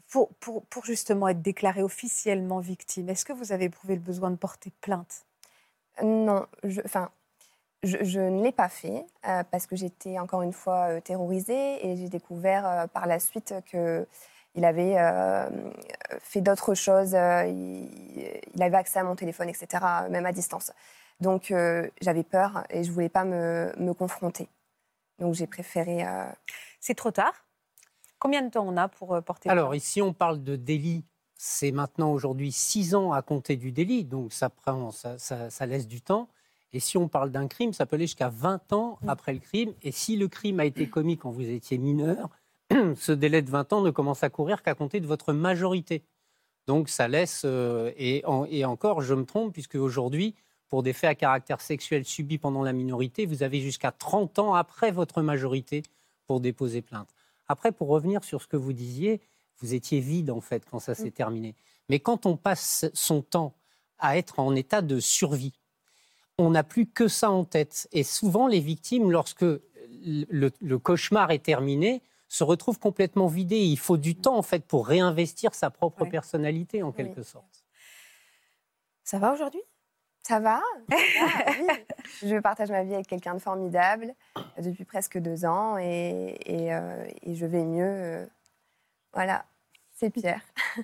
Pour, 0.09 0.29
pour, 0.35 0.63
pour 0.65 0.85
justement 0.85 1.27
être 1.27 1.41
déclarée 1.41 1.81
officiellement 1.81 2.59
victime, 2.59 3.09
est-ce 3.09 3.25
que 3.25 3.33
vous 3.33 3.51
avez 3.51 3.65
éprouvé 3.65 3.95
le 3.95 4.01
besoin 4.01 4.29
de 4.29 4.35
porter 4.35 4.71
plainte? 4.81 5.25
Non, 6.03 6.45
je, 6.63 6.81
enfin, 6.85 7.09
je, 7.83 7.97
je 8.01 8.19
ne 8.19 8.43
l'ai 8.43 8.51
pas 8.51 8.69
fait 8.69 9.05
euh, 9.27 9.43
parce 9.49 9.65
que 9.65 9.75
j'étais 9.75 10.19
encore 10.19 10.41
une 10.41 10.53
fois 10.53 10.89
euh, 10.89 11.01
terrorisée 11.01 11.85
et 11.85 11.95
j'ai 11.97 12.09
découvert 12.09 12.67
euh, 12.67 12.87
par 12.87 13.07
la 13.07 13.19
suite 13.19 13.53
que 13.71 14.07
il 14.55 14.65
avait 14.65 14.95
euh, 14.97 15.49
fait 16.19 16.41
d'autres 16.41 16.73
choses. 16.75 17.13
euh, 17.15 17.45
il, 17.45 17.89
il 18.55 18.63
avait 18.63 18.77
accès 18.77 18.99
à 18.99 19.03
mon 19.03 19.15
téléphone, 19.15 19.49
etc., 19.49 19.83
même 20.09 20.25
à 20.25 20.31
distance. 20.31 20.71
Donc 21.21 21.51
euh, 21.51 21.87
j'avais 22.01 22.23
peur 22.23 22.63
et 22.69 22.83
je 22.83 22.91
voulais 22.91 23.09
pas 23.09 23.23
me, 23.25 23.71
me 23.77 23.93
confronter. 23.93 24.47
Donc 25.19 25.33
j'ai 25.35 25.47
préféré. 25.47 26.05
euh, 26.05 26.25
C'est 26.79 26.95
trop 26.95 27.11
tard 27.11 27.33
Combien 28.19 28.41
de 28.41 28.49
temps 28.49 28.65
on 28.67 28.77
a 28.77 28.87
pour 28.87 29.21
porter 29.23 29.49
Alors, 29.49 29.75
ici, 29.75 30.01
on 30.01 30.13
parle 30.13 30.41
de 30.43 30.55
délit. 30.55 31.03
C'est 31.37 31.71
maintenant 31.71 32.11
aujourd'hui 32.11 32.51
six 32.51 32.95
ans 32.95 33.11
à 33.11 33.21
compter 33.21 33.57
du 33.57 33.71
délit, 33.73 34.05
donc 34.05 34.31
ça, 34.33 34.49
prend, 34.49 34.89
ça, 34.91 35.17
ça- 35.17 35.49
ça 35.49 35.65
laisse 35.65 35.85
du 35.87 36.01
temps. 36.01 36.29
Et 36.71 36.79
si 36.79 36.97
on 36.97 37.07
parle 37.09 37.29
d'un 37.29 37.47
crime, 37.47 37.73
ça 37.73 37.85
peut 37.85 37.95
aller 37.97 38.07
jusqu'à 38.07 38.29
20 38.29 38.71
ans 38.73 38.97
Mm. 39.01 39.09
après 39.09 39.33
le 39.33 39.39
crime. 39.39 39.73
Et 39.83 39.91
si 39.91 40.15
le 40.15 40.27
crime 40.29 40.59
a 40.61 40.65
été 40.65 40.89
commis 40.89 41.17
quand 41.17 41.29
vous 41.29 41.41
étiez 41.47 41.77
mineur, 41.77 42.29
ce 42.95 43.11
délai 43.11 43.41
de 43.41 43.49
20 43.49 43.73
ans 43.73 43.81
ne 43.81 43.91
commence 43.91 44.23
à 44.23 44.29
courir 44.29 44.61
qu'à 44.63 44.73
compter 44.75 44.99
de 44.99 45.07
votre 45.07 45.33
majorité. 45.33 46.03
Donc 46.67 46.89
ça 46.89 47.07
laisse, 47.07 47.43
euh, 47.45 47.91
et, 47.97 48.23
en- 48.25 48.45
et 48.45 48.65
encore, 48.65 49.01
je 49.01 49.13
me 49.13 49.25
trompe, 49.25 49.53
puisque 49.53 49.75
aujourd'hui, 49.75 50.33
pour 50.67 50.81
des 50.81 50.93
faits 50.93 51.09
à 51.11 51.15
caractère 51.15 51.61
sexuel 51.61 52.05
subis 52.05 52.39
pendant 52.39 52.63
la 52.63 52.73
minorité, 52.73 53.25
vous 53.27 53.43
avez 53.43 53.61
jusqu'à 53.61 53.91
30 53.91 54.39
ans 54.39 54.55
après 54.55 54.91
votre 54.91 55.21
majorité 55.21 55.83
pour 56.25 56.39
déposer 56.39 56.81
plainte. 56.81 57.09
Après, 57.47 57.71
pour 57.71 57.87
revenir 57.89 58.23
sur 58.23 58.41
ce 58.41 58.47
que 58.47 58.57
vous 58.57 58.73
disiez, 58.73 59.21
Vous 59.61 59.73
étiez 59.73 60.01
vide, 60.01 60.31
en 60.31 60.41
fait, 60.41 60.65
quand 60.69 60.79
ça 60.79 60.95
s'est 60.95 61.11
terminé. 61.11 61.55
Mais 61.87 61.99
quand 62.01 62.25
on 62.25 62.35
passe 62.35 62.87
son 62.93 63.21
temps 63.21 63.53
à 63.99 64.17
être 64.17 64.39
en 64.39 64.53
état 64.53 64.81
de 64.81 64.99
survie, 64.99 65.53
on 66.37 66.49
n'a 66.49 66.63
plus 66.63 66.87
que 66.87 67.07
ça 67.07 67.31
en 67.31 67.45
tête. 67.45 67.87
Et 67.93 68.03
souvent, 68.03 68.47
les 68.47 68.59
victimes, 68.59 69.11
lorsque 69.11 69.43
le, 69.45 70.49
le 70.59 70.77
cauchemar 70.77 71.31
est 71.31 71.39
terminé, 71.45 72.01
se 72.35 72.43
retrouvent 72.43 72.79
complètement 72.79 73.27
vidées. 73.27 73.61
Il 73.63 73.77
faut 73.79 73.97
du 73.97 74.15
temps, 74.15 74.37
en 74.37 74.41
fait, 74.41 74.65
pour 74.65 74.87
réinvestir 74.87 75.53
sa 75.55 75.69
propre 75.69 76.03
personnalité, 76.05 76.83
en 76.83 76.91
quelque 76.91 77.23
sorte. 77.23 77.63
Ça 79.03 79.19
va 79.19 79.31
aujourd'hui? 79.31 79.61
Ça 80.23 80.39
va, 80.39 80.61
ça 80.89 80.95
va, 80.95 81.51
oui. 81.61 81.67
Je 82.23 82.39
partage 82.39 82.71
ma 82.71 82.83
vie 82.83 82.93
avec 82.95 83.07
quelqu'un 83.07 83.35
de 83.35 83.39
formidable 83.39 84.13
euh, 84.37 84.61
depuis 84.61 84.83
presque 84.83 85.17
deux 85.19 85.45
ans 85.45 85.77
et, 85.77 86.35
et, 86.45 86.73
euh, 86.73 87.05
et 87.21 87.35
je 87.35 87.45
vais 87.45 87.63
mieux. 87.63 87.85
euh, 87.85 88.25
voilà, 89.13 89.45
c'est 89.93 90.09
Pierre. 90.09 90.41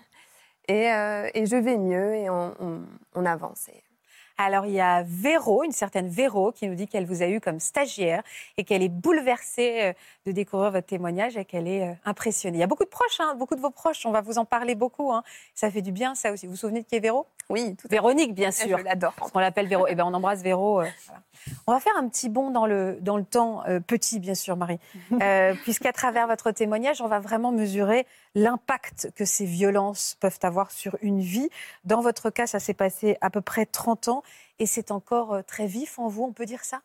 Et, 0.68 0.94
euh, 0.94 1.28
et 1.34 1.48
je 1.48 1.56
vais 1.58 1.76
mieux 1.78 2.14
et 2.16 2.30
on, 2.30 2.54
on- 2.60 2.86
on 3.16 3.26
avance. 3.26 3.68
Alors, 4.38 4.66
il 4.66 4.74
y 4.74 4.80
a 4.82 5.04
Véro, 5.06 5.64
une 5.64 5.72
certaine 5.72 6.08
Véro, 6.08 6.52
qui 6.52 6.68
nous 6.68 6.76
dit 6.76 6.88
qu'elle 6.88 7.06
vous 7.06 7.22
a 7.22 7.28
eu 7.28 7.40
comme 7.40 7.60
stagiaire 7.60 8.24
et 8.58 8.64
qu'elle 8.64 8.82
est 8.84 8.90
bouleversée 8.90 9.82
euh, 9.82 9.94
de 10.26 10.32
découvrir 10.32 10.72
votre 10.72 10.88
témoignage 10.88 11.38
et 11.38 11.46
qu'elle 11.46 11.68
est 11.68 11.88
euh, 11.90 11.94
impressionnée. 12.06 12.58
Il 12.58 12.62
y 12.62 12.64
a 12.64 12.68
beaucoup 12.68 12.84
de 12.86 12.90
proches, 12.90 13.20
hein, 13.20 13.36
beaucoup 13.36 13.56
de 13.56 13.62
vos 13.62 13.70
proches, 13.70 14.06
on 14.06 14.12
va 14.12 14.22
vous 14.22 14.38
en 14.38 14.46
parler 14.46 14.76
beaucoup. 14.76 15.12
hein. 15.12 15.24
Ça 15.54 15.70
fait 15.70 15.82
du 15.82 15.92
bien, 15.92 16.16
ça 16.16 16.32
aussi. 16.32 16.46
Vous 16.48 16.54
vous 16.54 16.58
souvenez 16.58 16.82
de 16.82 16.88
qui 16.88 16.96
est 16.96 17.00
Véro? 17.00 17.28
Oui, 17.50 17.76
tout 17.76 17.88
Véronique, 17.90 18.34
bien 18.34 18.52
fait. 18.52 18.68
sûr. 18.68 18.78
Je 18.78 18.84
l'adore. 18.84 19.14
On 19.34 19.40
l'appelle 19.40 19.68
Véro. 19.68 19.86
Eh 19.88 19.96
ben, 19.96 20.06
on 20.06 20.14
embrasse 20.14 20.42
Véro. 20.42 20.82
euh, 20.82 20.88
voilà. 21.08 21.22
On 21.68 21.74
va 21.74 21.80
faire 21.80 21.94
un 21.98 22.08
petit 22.08 22.30
bond 22.30 22.52
dans 22.52 22.66
le, 22.66 22.98
dans 23.02 23.18
le 23.18 23.24
temps, 23.26 23.64
euh, 23.68 23.80
petit 23.80 24.20
bien 24.20 24.36
sûr, 24.36 24.56
Marie, 24.56 24.80
Euh, 25.22 25.54
puisqu'à 25.64 25.92
travers 25.92 26.28
votre 26.28 26.52
témoignage, 26.52 27.02
on 27.02 27.08
va 27.08 27.20
vraiment 27.20 27.52
mesurer 27.52 28.06
l'impact 28.36 29.12
que 29.16 29.26
ces 29.26 29.46
violences 29.46 30.16
peuvent 30.20 30.40
avoir 30.44 30.72
sur 30.72 30.98
une 31.02 31.22
vie. 31.22 31.50
Dans 31.84 32.02
votre 32.02 32.30
cas, 32.30 32.48
ça 32.48 32.60
s'est 32.60 32.74
passé 32.74 33.18
à 33.22 33.30
peu 33.30 33.42
près 33.42 33.66
30 33.66 34.08
ans 34.08 34.24
et 34.60 34.66
c'est 34.66 34.92
encore 34.92 35.34
euh, 35.34 35.42
très 35.42 35.68
vif 35.68 36.00
en 36.00 36.08
vous, 36.08 36.24
on 36.24 36.34
peut 36.34 36.46
dire 36.46 36.64
ça? 36.64 36.82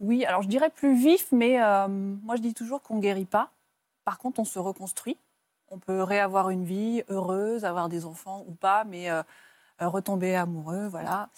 Oui, 0.00 0.24
alors 0.24 0.42
je 0.42 0.48
dirais 0.48 0.70
plus 0.70 0.94
vif, 0.94 1.28
mais 1.32 1.62
euh, 1.62 1.88
moi 1.88 2.36
je 2.36 2.42
dis 2.42 2.54
toujours 2.54 2.82
qu'on 2.82 2.96
ne 2.96 3.00
guérit 3.00 3.24
pas. 3.24 3.50
Par 4.04 4.18
contre, 4.18 4.40
on 4.40 4.44
se 4.44 4.58
reconstruit. 4.58 5.18
On 5.68 5.78
peut 5.78 6.02
réavoir 6.02 6.50
une 6.50 6.64
vie 6.64 7.02
heureuse, 7.08 7.64
avoir 7.64 7.88
des 7.88 8.04
enfants 8.04 8.44
ou 8.46 8.54
pas, 8.54 8.84
mais 8.84 9.10
euh, 9.10 9.22
retomber 9.80 10.34
amoureux, 10.36 10.86
voilà. 10.86 11.30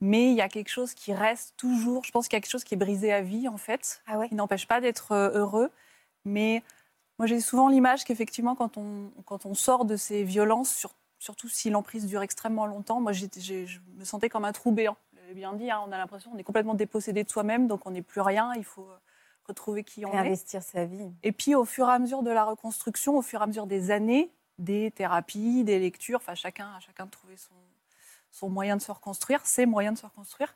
Mais 0.00 0.30
il 0.30 0.36
y 0.36 0.40
a 0.40 0.48
quelque 0.48 0.70
chose 0.70 0.94
qui 0.94 1.12
reste 1.12 1.54
toujours. 1.56 2.04
Je 2.04 2.10
pense 2.10 2.28
qu'il 2.28 2.36
y 2.36 2.38
a 2.38 2.40
quelque 2.40 2.50
chose 2.50 2.64
qui 2.64 2.74
est 2.74 2.78
brisé 2.78 3.12
à 3.12 3.20
vie, 3.20 3.46
en 3.46 3.56
fait, 3.56 4.02
Ah 4.06 4.18
ouais? 4.18 4.28
qui 4.28 4.34
n'empêche 4.34 4.66
pas 4.66 4.80
d'être 4.80 5.14
heureux. 5.14 5.70
Mais 6.24 6.62
moi, 7.18 7.26
j'ai 7.26 7.40
souvent 7.40 7.68
l'image 7.68 8.04
qu'effectivement, 8.04 8.54
quand 8.54 8.76
on, 8.76 9.10
quand 9.26 9.44
on 9.46 9.54
sort 9.54 9.84
de 9.84 9.96
ces 9.96 10.22
violences, 10.24 10.74
sur- 10.74 10.94
surtout 11.18 11.48
si 11.48 11.68
l'emprise 11.70 12.06
dure 12.06 12.22
extrêmement 12.22 12.66
longtemps, 12.66 13.00
moi, 13.00 13.12
je 13.12 13.26
me 13.96 14.04
sentais 14.04 14.28
comme 14.28 14.44
un 14.44 14.52
trou 14.52 14.70
béant. 14.70 14.96
Vous 15.12 15.18
l'avez 15.18 15.34
bien 15.34 15.52
dit, 15.54 15.70
hein, 15.70 15.82
on 15.86 15.90
a 15.92 15.98
l'impression 15.98 16.30
qu'on 16.30 16.38
est 16.38 16.44
complètement 16.44 16.74
dépossédé 16.74 17.24
de 17.24 17.28
soi-même, 17.30 17.66
donc 17.66 17.86
on 17.86 17.90
n'est 17.90 18.02
plus 18.02 18.20
rien. 18.20 18.52
Il 18.54 18.64
faut 18.64 18.88
euh, 18.88 18.96
retrouver 19.46 19.82
qui 19.82 20.04
on 20.06 20.12
est. 20.12 20.20
Réinvestir 20.20 20.62
sa 20.62 20.84
vie. 20.84 21.10
Et 21.22 21.32
puis, 21.32 21.54
au 21.54 21.64
fur 21.64 21.88
et 21.88 21.92
à 21.92 21.98
mesure 21.98 22.22
de 22.22 22.30
la 22.30 22.44
reconstruction, 22.44 23.16
au 23.16 23.22
fur 23.22 23.40
et 23.40 23.42
à 23.42 23.46
mesure 23.46 23.66
des 23.66 23.90
années, 23.90 24.30
des 24.58 24.90
thérapies, 24.92 25.64
des 25.64 25.78
lectures, 25.78 26.18
enfin, 26.18 26.34
chacun 26.34 26.72
a 26.76 26.80
chacun 26.80 27.06
de 27.06 27.10
trouver 27.10 27.36
son, 27.36 27.54
son 28.30 28.48
moyen 28.48 28.76
de 28.76 28.82
se 28.82 28.92
reconstruire, 28.92 29.44
ses 29.44 29.66
moyens 29.66 29.94
de 29.94 30.00
se 30.00 30.06
reconstruire. 30.06 30.54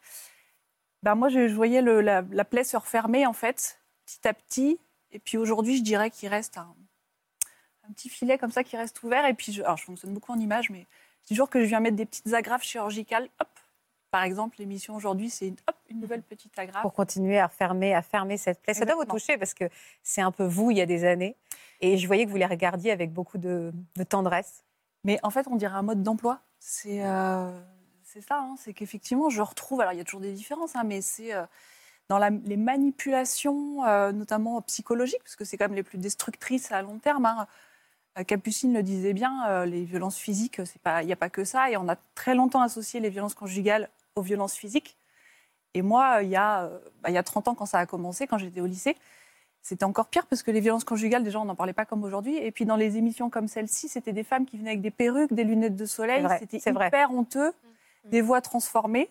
Ben, 1.02 1.16
moi, 1.16 1.28
je, 1.28 1.48
je 1.48 1.54
voyais 1.54 1.82
le- 1.82 2.00
la, 2.00 2.22
la 2.30 2.44
plaie 2.44 2.62
se 2.64 2.76
refermer, 2.76 3.26
en 3.26 3.32
fait, 3.32 3.80
petit 4.06 4.28
à 4.28 4.32
petit. 4.32 4.78
Et 5.12 5.18
puis 5.18 5.38
aujourd'hui, 5.38 5.76
je 5.76 5.82
dirais 5.82 6.10
qu'il 6.10 6.28
reste 6.28 6.58
un, 6.58 6.74
un 7.88 7.92
petit 7.92 8.08
filet 8.08 8.38
comme 8.38 8.50
ça 8.50 8.64
qui 8.64 8.76
reste 8.76 9.02
ouvert. 9.02 9.26
Et 9.26 9.34
puis, 9.34 9.52
je, 9.52 9.62
alors, 9.62 9.76
je 9.76 9.84
fonctionne 9.84 10.12
beaucoup 10.12 10.32
en 10.32 10.38
images, 10.38 10.70
mais 10.70 10.86
je 11.22 11.28
dis 11.28 11.34
toujours 11.34 11.50
que 11.50 11.60
je 11.60 11.66
viens 11.66 11.80
mettre 11.80 11.96
des 11.96 12.06
petites 12.06 12.32
agrafes 12.32 12.64
chirurgicales. 12.64 13.28
Hop. 13.40 13.48
Par 14.10 14.24
exemple, 14.24 14.56
l'émission 14.58 14.94
aujourd'hui, 14.94 15.30
c'est 15.30 15.48
une, 15.88 16.00
nouvelle 16.00 16.22
petite 16.22 16.58
agrafe. 16.58 16.82
Pour 16.82 16.92
continuer 16.92 17.38
à 17.38 17.48
fermer, 17.48 17.94
à 17.94 18.02
fermer 18.02 18.36
cette 18.36 18.60
plaie. 18.60 18.74
Ça 18.74 18.84
doit 18.84 18.94
vous 18.94 19.06
toucher 19.06 19.38
parce 19.38 19.54
que 19.54 19.64
c'est 20.02 20.20
un 20.20 20.30
peu 20.30 20.44
vous 20.44 20.70
il 20.70 20.76
y 20.76 20.80
a 20.82 20.86
des 20.86 21.04
années. 21.04 21.34
Et 21.80 21.96
je 21.96 22.06
voyais 22.06 22.26
que 22.26 22.30
vous 22.30 22.36
les 22.36 22.46
regardiez 22.46 22.90
avec 22.90 23.12
beaucoup 23.12 23.38
de, 23.38 23.72
de 23.96 24.04
tendresse. 24.04 24.64
Mais 25.04 25.18
en 25.22 25.30
fait, 25.30 25.46
on 25.48 25.56
dirait 25.56 25.74
un 25.74 25.82
mode 25.82 26.02
d'emploi. 26.02 26.40
C'est 26.58 27.04
euh, 27.04 27.58
ça, 28.20 28.38
hein, 28.38 28.54
c'est 28.58 28.74
qu'effectivement, 28.74 29.30
je 29.30 29.40
retrouve. 29.40 29.80
Alors, 29.80 29.94
il 29.94 29.98
y 29.98 30.00
a 30.00 30.04
toujours 30.04 30.20
des 30.20 30.32
différences, 30.32 30.76
hein, 30.76 30.84
mais 30.84 31.00
c'est 31.00 31.32
euh, 31.32 31.44
dans 32.12 32.18
la- 32.18 32.28
les 32.28 32.58
manipulations, 32.58 33.86
euh, 33.86 34.12
notamment 34.12 34.60
psychologiques, 34.62 35.22
parce 35.22 35.34
que 35.34 35.46
c'est 35.46 35.56
quand 35.56 35.64
même 35.64 35.74
les 35.74 35.82
plus 35.82 35.96
destructrices 35.96 36.70
à 36.70 36.82
long 36.82 36.98
terme. 36.98 37.24
hein. 37.24 37.46
Euh, 38.18 38.22
Capucine 38.22 38.74
le 38.74 38.82
disait 38.82 39.14
bien, 39.14 39.46
euh, 39.48 39.64
les 39.64 39.82
violences 39.84 40.18
physiques, 40.18 40.60
il 41.00 41.06
n'y 41.06 41.12
a 41.14 41.16
pas 41.16 41.30
que 41.30 41.44
ça. 41.44 41.70
Et 41.70 41.78
on 41.78 41.88
a 41.88 41.96
très 42.14 42.34
longtemps 42.34 42.60
associé 42.60 43.00
les 43.00 43.08
violences 43.08 43.32
conjugales 43.32 43.88
aux 44.14 44.20
violences 44.20 44.54
physiques. 44.54 44.98
Et 45.72 45.80
moi, 45.80 46.22
il 46.22 46.28
y, 46.28 46.36
a, 46.36 46.68
bah, 47.02 47.08
il 47.08 47.14
y 47.14 47.16
a 47.18 47.22
30 47.22 47.48
ans, 47.48 47.54
quand 47.54 47.64
ça 47.64 47.78
a 47.78 47.86
commencé, 47.86 48.26
quand 48.26 48.36
j'étais 48.36 48.60
au 48.60 48.66
lycée, 48.66 48.94
c'était 49.62 49.84
encore 49.84 50.08
pire 50.08 50.26
parce 50.26 50.42
que 50.42 50.50
les 50.50 50.60
violences 50.60 50.84
conjugales, 50.84 51.24
déjà, 51.24 51.40
on 51.40 51.46
n'en 51.46 51.54
parlait 51.54 51.72
pas 51.72 51.86
comme 51.86 52.04
aujourd'hui. 52.04 52.36
Et 52.36 52.50
puis, 52.50 52.66
dans 52.66 52.76
les 52.76 52.98
émissions 52.98 53.30
comme 53.30 53.48
celle-ci, 53.48 53.88
c'était 53.88 54.12
des 54.12 54.24
femmes 54.24 54.44
qui 54.44 54.58
venaient 54.58 54.72
avec 54.72 54.82
des 54.82 54.90
perruques, 54.90 55.32
des 55.32 55.44
lunettes 55.44 55.76
de 55.76 55.86
soleil. 55.86 56.22
C'était 56.40 56.58
c'est 56.60 56.72
vrai. 56.72 56.88
hyper 56.88 57.10
honteux. 57.10 57.52
Des 58.04 58.20
voix 58.20 58.42
transformées. 58.42 59.08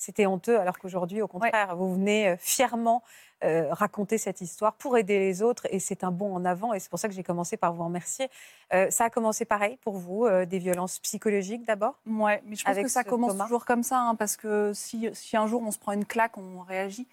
C'était 0.00 0.24
honteux, 0.24 0.58
alors 0.58 0.78
qu'aujourd'hui, 0.78 1.20
au 1.20 1.28
contraire, 1.28 1.76
vous 1.76 1.92
venez 1.92 2.28
euh, 2.28 2.36
fièrement 2.38 3.02
euh, 3.44 3.68
raconter 3.70 4.16
cette 4.16 4.40
histoire 4.40 4.72
pour 4.72 4.96
aider 4.96 5.18
les 5.18 5.42
autres, 5.42 5.66
et 5.68 5.78
c'est 5.78 6.04
un 6.04 6.10
bond 6.10 6.34
en 6.34 6.46
avant, 6.46 6.72
et 6.72 6.80
c'est 6.80 6.88
pour 6.88 6.98
ça 6.98 7.06
que 7.06 7.12
j'ai 7.12 7.22
commencé 7.22 7.58
par 7.58 7.74
vous 7.74 7.84
remercier. 7.84 8.30
Euh, 8.72 8.90
ça 8.90 9.04
a 9.04 9.10
commencé 9.10 9.44
pareil 9.44 9.76
pour 9.82 9.98
vous, 9.98 10.24
euh, 10.24 10.46
des 10.46 10.58
violences 10.58 11.00
psychologiques 11.00 11.66
d'abord? 11.66 12.00
Ouais, 12.06 12.42
mais 12.46 12.56
je 12.56 12.64
pense 12.64 12.74
que 12.74 12.88
ça 12.88 13.02
ce 13.02 13.10
commence 13.10 13.32
Thomas? 13.32 13.44
toujours 13.44 13.66
comme 13.66 13.82
ça, 13.82 13.98
hein, 13.98 14.14
parce 14.14 14.38
que 14.38 14.72
si, 14.72 15.10
si 15.12 15.36
un 15.36 15.46
jour 15.46 15.60
on 15.62 15.70
se 15.70 15.78
prend 15.78 15.92
une 15.92 16.06
claque, 16.06 16.38
on 16.38 16.60
réagit. 16.60 17.06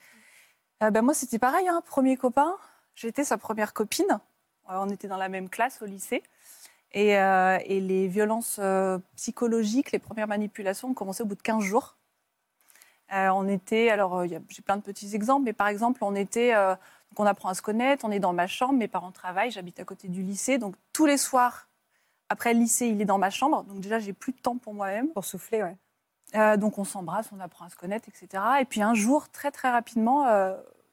Ben 0.80 1.02
moi, 1.02 1.14
c'était 1.14 1.40
pareil, 1.40 1.68
hein, 1.68 1.82
premier 1.86 2.16
copain. 2.16 2.56
J'étais 2.96 3.26
sa 3.26 3.38
première 3.38 3.74
copine. 3.74 4.20
On 4.70 4.90
était 4.90 5.10
dans 5.10 5.18
la 5.18 5.28
même 5.28 5.50
classe 5.50 5.82
au 5.82 5.86
lycée. 5.86 6.24
Et, 6.94 7.18
euh, 7.18 7.58
et 7.66 7.82
les 7.82 8.08
violences 8.08 8.60
euh, 8.60 8.98
psychologiques, 9.16 9.92
les 9.92 10.00
premières 10.00 10.28
manipulations 10.28 10.90
ont 10.90 10.94
commencé 10.94 11.24
au 11.24 11.26
bout 11.26 11.36
de 11.36 11.42
15 11.42 11.64
jours. 11.64 11.98
Euh, 13.14 13.30
on 13.30 13.48
était, 13.48 13.90
alors 13.90 14.20
euh, 14.20 14.28
j'ai 14.28 14.62
plein 14.62 14.78
de 14.78 14.82
petits 14.82 15.16
exemples, 15.16 15.46
mais 15.46 15.54
par 15.54 15.68
exemple, 15.68 16.04
on 16.04 16.14
était, 16.14 16.54
euh, 16.54 16.72
donc 16.72 17.20
on 17.20 17.26
apprend 17.26 17.50
à 17.50 17.54
se 17.54 17.62
connaître, 17.62 18.04
on 18.04 18.12
est 18.12 18.20
dans 18.20 18.34
ma 18.34 18.48
chambre, 18.48 18.74
mes 18.74 18.90
parents 18.90 19.12
travaillent, 19.12 19.52
j'habite 19.52 19.80
à 19.80 19.86
côté 19.86 20.10
du 20.10 20.24
lycée, 20.24 20.58
donc 20.58 20.76
tous 20.92 21.06
les 21.06 21.18
soirs, 21.18 21.70
après 22.30 22.54
le 22.54 22.60
lycée, 22.60 22.88
il 22.88 23.02
est 23.02 23.06
dans 23.06 23.18
ma 23.18 23.30
chambre, 23.30 23.64
donc 23.64 23.80
déjà 23.80 24.00
j'ai 24.00 24.12
plus 24.12 24.34
de 24.34 24.40
temps 24.40 24.58
pour 24.58 24.74
moi-même. 24.74 25.10
Pour 25.10 25.24
souffler, 25.24 25.64
ouais. 25.64 25.78
Euh, 26.36 26.58
donc 26.58 26.78
on 26.78 26.84
s'embrasse, 26.84 27.30
on 27.32 27.40
apprend 27.40 27.66
à 27.66 27.70
se 27.70 27.78
connaître, 27.78 28.10
etc. 28.10 28.44
Et 28.60 28.66
puis 28.66 28.82
un 28.82 28.94
jour, 28.94 29.30
très 29.30 29.52
très 29.52 29.72
rapidement, 29.72 30.26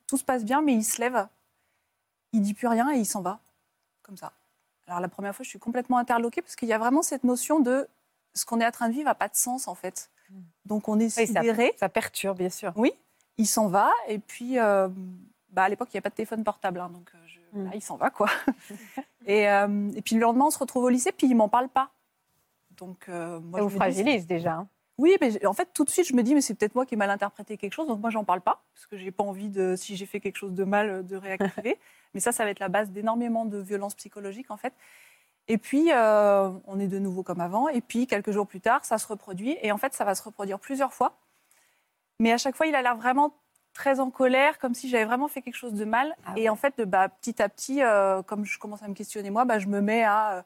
tout 0.06 0.16
se 0.16 0.24
passe 0.24 0.44
bien, 0.44 0.62
mais 0.62 0.74
il 0.74 0.84
se 0.84 1.00
lève, 1.00 1.26
il 2.32 2.42
dit 2.42 2.54
plus 2.54 2.68
rien 2.68 2.92
et 2.92 2.98
il 2.98 3.06
s'en 3.06 3.22
va, 3.22 3.40
comme 4.02 4.16
ça. 4.16 4.32
Alors 4.86 5.00
la 5.00 5.08
première 5.08 5.34
fois, 5.34 5.42
je 5.42 5.48
suis 5.48 5.58
complètement 5.58 5.98
interloquée 5.98 6.42
parce 6.42 6.54
qu'il 6.54 6.68
y 6.68 6.72
a 6.72 6.78
vraiment 6.78 7.02
cette 7.02 7.24
notion 7.24 7.58
de 7.58 7.88
ce 8.34 8.44
qu'on 8.44 8.60
est 8.60 8.66
en 8.66 8.70
train 8.70 8.88
de 8.88 8.92
vivre 8.92 9.06
n'a 9.06 9.14
pas 9.14 9.28
de 9.28 9.36
sens 9.36 9.66
en 9.66 9.74
fait. 9.74 10.10
Donc 10.64 10.88
on 10.88 10.98
est 10.98 11.04
Oui, 11.18 11.26
ça, 11.26 11.40
sidéré. 11.40 11.74
ça 11.78 11.88
perturbe, 11.88 12.38
bien 12.38 12.50
sûr. 12.50 12.72
Oui, 12.76 12.92
il 13.38 13.46
s'en 13.46 13.68
va 13.68 13.90
et 14.08 14.18
puis 14.18 14.58
euh, 14.58 14.88
bah, 15.50 15.64
à 15.64 15.68
l'époque 15.68 15.88
il 15.92 15.96
n'y 15.96 15.98
a 15.98 16.02
pas 16.02 16.10
de 16.10 16.14
téléphone 16.14 16.42
portable, 16.44 16.80
hein, 16.80 16.90
donc 16.90 17.10
euh, 17.14 17.18
je- 17.26 17.40
Mm. 17.52 17.64
là, 17.66 17.70
il 17.74 17.82
s'en 17.82 17.96
va 17.96 18.10
quoi. 18.10 18.28
et, 19.26 19.48
euh, 19.48 19.90
et 19.94 20.02
puis 20.02 20.16
le 20.16 20.22
lendemain 20.22 20.46
on 20.46 20.50
se 20.50 20.58
retrouve 20.58 20.84
au 20.84 20.88
lycée 20.88 21.12
puis 21.12 21.28
il 21.28 21.34
m'en 21.36 21.48
parle 21.48 21.68
pas. 21.68 21.90
Donc 22.76 23.08
euh, 23.08 23.38
moi, 23.40 23.60
Ça 23.60 23.62
je 23.62 23.62
vous 23.64 23.70
dis, 23.70 23.76
fragilise 23.76 24.26
déjà. 24.26 24.54
hein. 24.54 24.68
oui, 24.98 25.16
mais 25.20 25.46
en 25.46 25.52
fait, 25.52 25.68
tout 25.72 25.84
de 25.84 25.90
suite, 25.90 26.06
je 26.08 26.14
me 26.14 26.22
dis, 26.24 26.34
mais 26.34 26.40
c'est 26.40 26.54
peut-être 26.54 26.74
moi 26.74 26.84
qui 26.84 26.94
ai 26.94 26.96
mal 26.96 27.10
interprété 27.10 27.56
quelque 27.56 27.72
chose, 27.74 27.86
donc 27.86 28.00
moi, 28.00 28.10
j'en 28.10 28.24
parle 28.24 28.40
pas, 28.40 28.64
parce 28.74 28.86
que 28.86 28.96
j'ai 28.96 29.12
pas 29.12 29.22
envie 29.22 29.48
de, 29.48 29.76
si 29.76 29.94
j'ai 29.96 30.06
fait 30.06 30.18
quelque 30.18 30.36
chose 30.36 30.52
de 30.54 30.64
mal, 30.64 31.06
de 31.06 31.14
réactiver. 31.16 31.78
mais 32.14 32.18
ça, 32.20 32.32
ça 32.32 32.42
va 32.44 32.50
être 32.50 32.58
la 32.58 32.68
base 32.68 32.90
d'énormément 32.90 33.44
de 33.44 33.58
violences 33.58 33.94
psychologiques, 33.94 34.50
en 34.50 34.56
fait. 34.56 34.72
Et 35.48 35.58
puis, 35.58 35.92
euh, 35.92 36.50
on 36.66 36.80
est 36.80 36.88
de 36.88 36.98
nouveau 36.98 37.22
comme 37.22 37.40
avant, 37.40 37.68
et 37.68 37.80
puis, 37.80 38.06
quelques 38.06 38.30
jours 38.30 38.46
plus 38.46 38.60
tard, 38.60 38.84
ça 38.84 38.98
se 38.98 39.06
reproduit, 39.06 39.56
et 39.62 39.72
en 39.72 39.78
fait, 39.78 39.92
ça 39.94 40.04
va 40.04 40.14
se 40.14 40.22
reproduire 40.22 40.58
plusieurs 40.58 40.94
fois. 40.94 41.12
Mais 42.18 42.32
à 42.32 42.38
chaque 42.38 42.56
fois, 42.56 42.66
il 42.66 42.74
a 42.74 42.82
l'air 42.82 42.96
vraiment 42.96 43.34
très 43.74 44.00
en 44.00 44.10
colère, 44.10 44.58
comme 44.58 44.72
si 44.74 44.88
j'avais 44.88 45.04
vraiment 45.04 45.28
fait 45.28 45.42
quelque 45.42 45.56
chose 45.56 45.74
de 45.74 45.84
mal. 45.84 46.14
Ah 46.26 46.32
Et 46.36 46.48
en 46.48 46.56
fait, 46.56 46.80
bah, 46.80 47.08
petit 47.08 47.42
à 47.42 47.48
petit, 47.48 47.82
euh, 47.82 48.22
comme 48.22 48.44
je 48.44 48.58
commence 48.58 48.82
à 48.82 48.88
me 48.88 48.94
questionner 48.94 49.30
moi, 49.30 49.44
bah, 49.44 49.58
je 49.58 49.66
me 49.66 49.80
mets 49.80 50.04
à... 50.04 50.34
euh, 50.38 50.42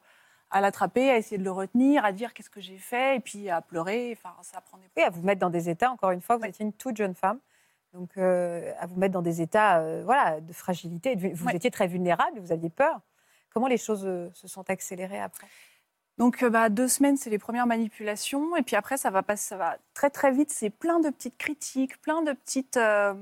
à 0.51 0.61
l'attraper, 0.61 1.11
à 1.11 1.17
essayer 1.17 1.37
de 1.37 1.43
le 1.43 1.51
retenir, 1.51 2.03
à 2.03 2.11
dire 2.11 2.33
qu'est-ce 2.33 2.49
que 2.49 2.59
j'ai 2.59 2.79
fait, 2.79 3.17
et 3.17 3.19
puis 3.19 3.51
à 3.51 3.61
pleurer. 3.61 4.17
Enfin, 4.17 4.35
ça 4.41 4.59
prend 4.61 4.77
des 4.77 4.85
Oui, 4.97 5.03
à 5.03 5.11
vous 5.11 5.21
mettre 5.21 5.39
dans 5.39 5.51
des 5.51 5.69
états, 5.69 5.91
encore 5.91 6.09
une 6.09 6.21
fois, 6.21 6.37
vous 6.37 6.41
Ouais. 6.41 6.49
étiez 6.49 6.65
une 6.65 6.73
toute 6.73 6.97
jeune 6.97 7.13
femme. 7.13 7.37
Donc, 7.93 8.09
euh, 8.17 8.73
à 8.79 8.87
vous 8.87 8.95
mettre 8.99 9.13
dans 9.13 9.21
des 9.21 9.43
états 9.43 10.01
voilà, 10.01 10.41
de 10.41 10.51
fragilité. 10.51 11.13
Vous 11.15 11.45
Ouais. 11.45 11.55
étiez 11.55 11.69
très 11.69 11.85
vulnérable, 11.85 12.39
vous 12.39 12.51
aviez 12.51 12.71
peur. 12.71 12.99
Comment 13.51 13.67
les 13.67 13.77
choses 13.77 14.05
euh, 14.05 14.29
se 14.33 14.47
sont 14.47 14.69
accélérées 14.69 15.21
après? 15.21 15.47
Donc, 16.17 16.43
euh, 16.43 16.49
bah, 16.49 16.69
deux 16.69 16.87
semaines, 16.87 17.17
c'est 17.17 17.29
les 17.29 17.39
premières 17.39 17.65
manipulations. 17.65 18.55
Et 18.57 18.61
puis 18.61 18.75
après, 18.75 18.97
ça 18.97 19.09
va, 19.09 19.23
passer, 19.23 19.47
ça 19.49 19.57
va 19.57 19.77
très, 19.93 20.09
très 20.09 20.31
vite. 20.31 20.51
C'est 20.51 20.69
plein 20.69 20.99
de 20.99 21.09
petites 21.09 21.37
critiques, 21.37 21.99
plein 22.01 22.21
de 22.21 22.33
petites, 22.33 22.77
euh, 22.77 23.13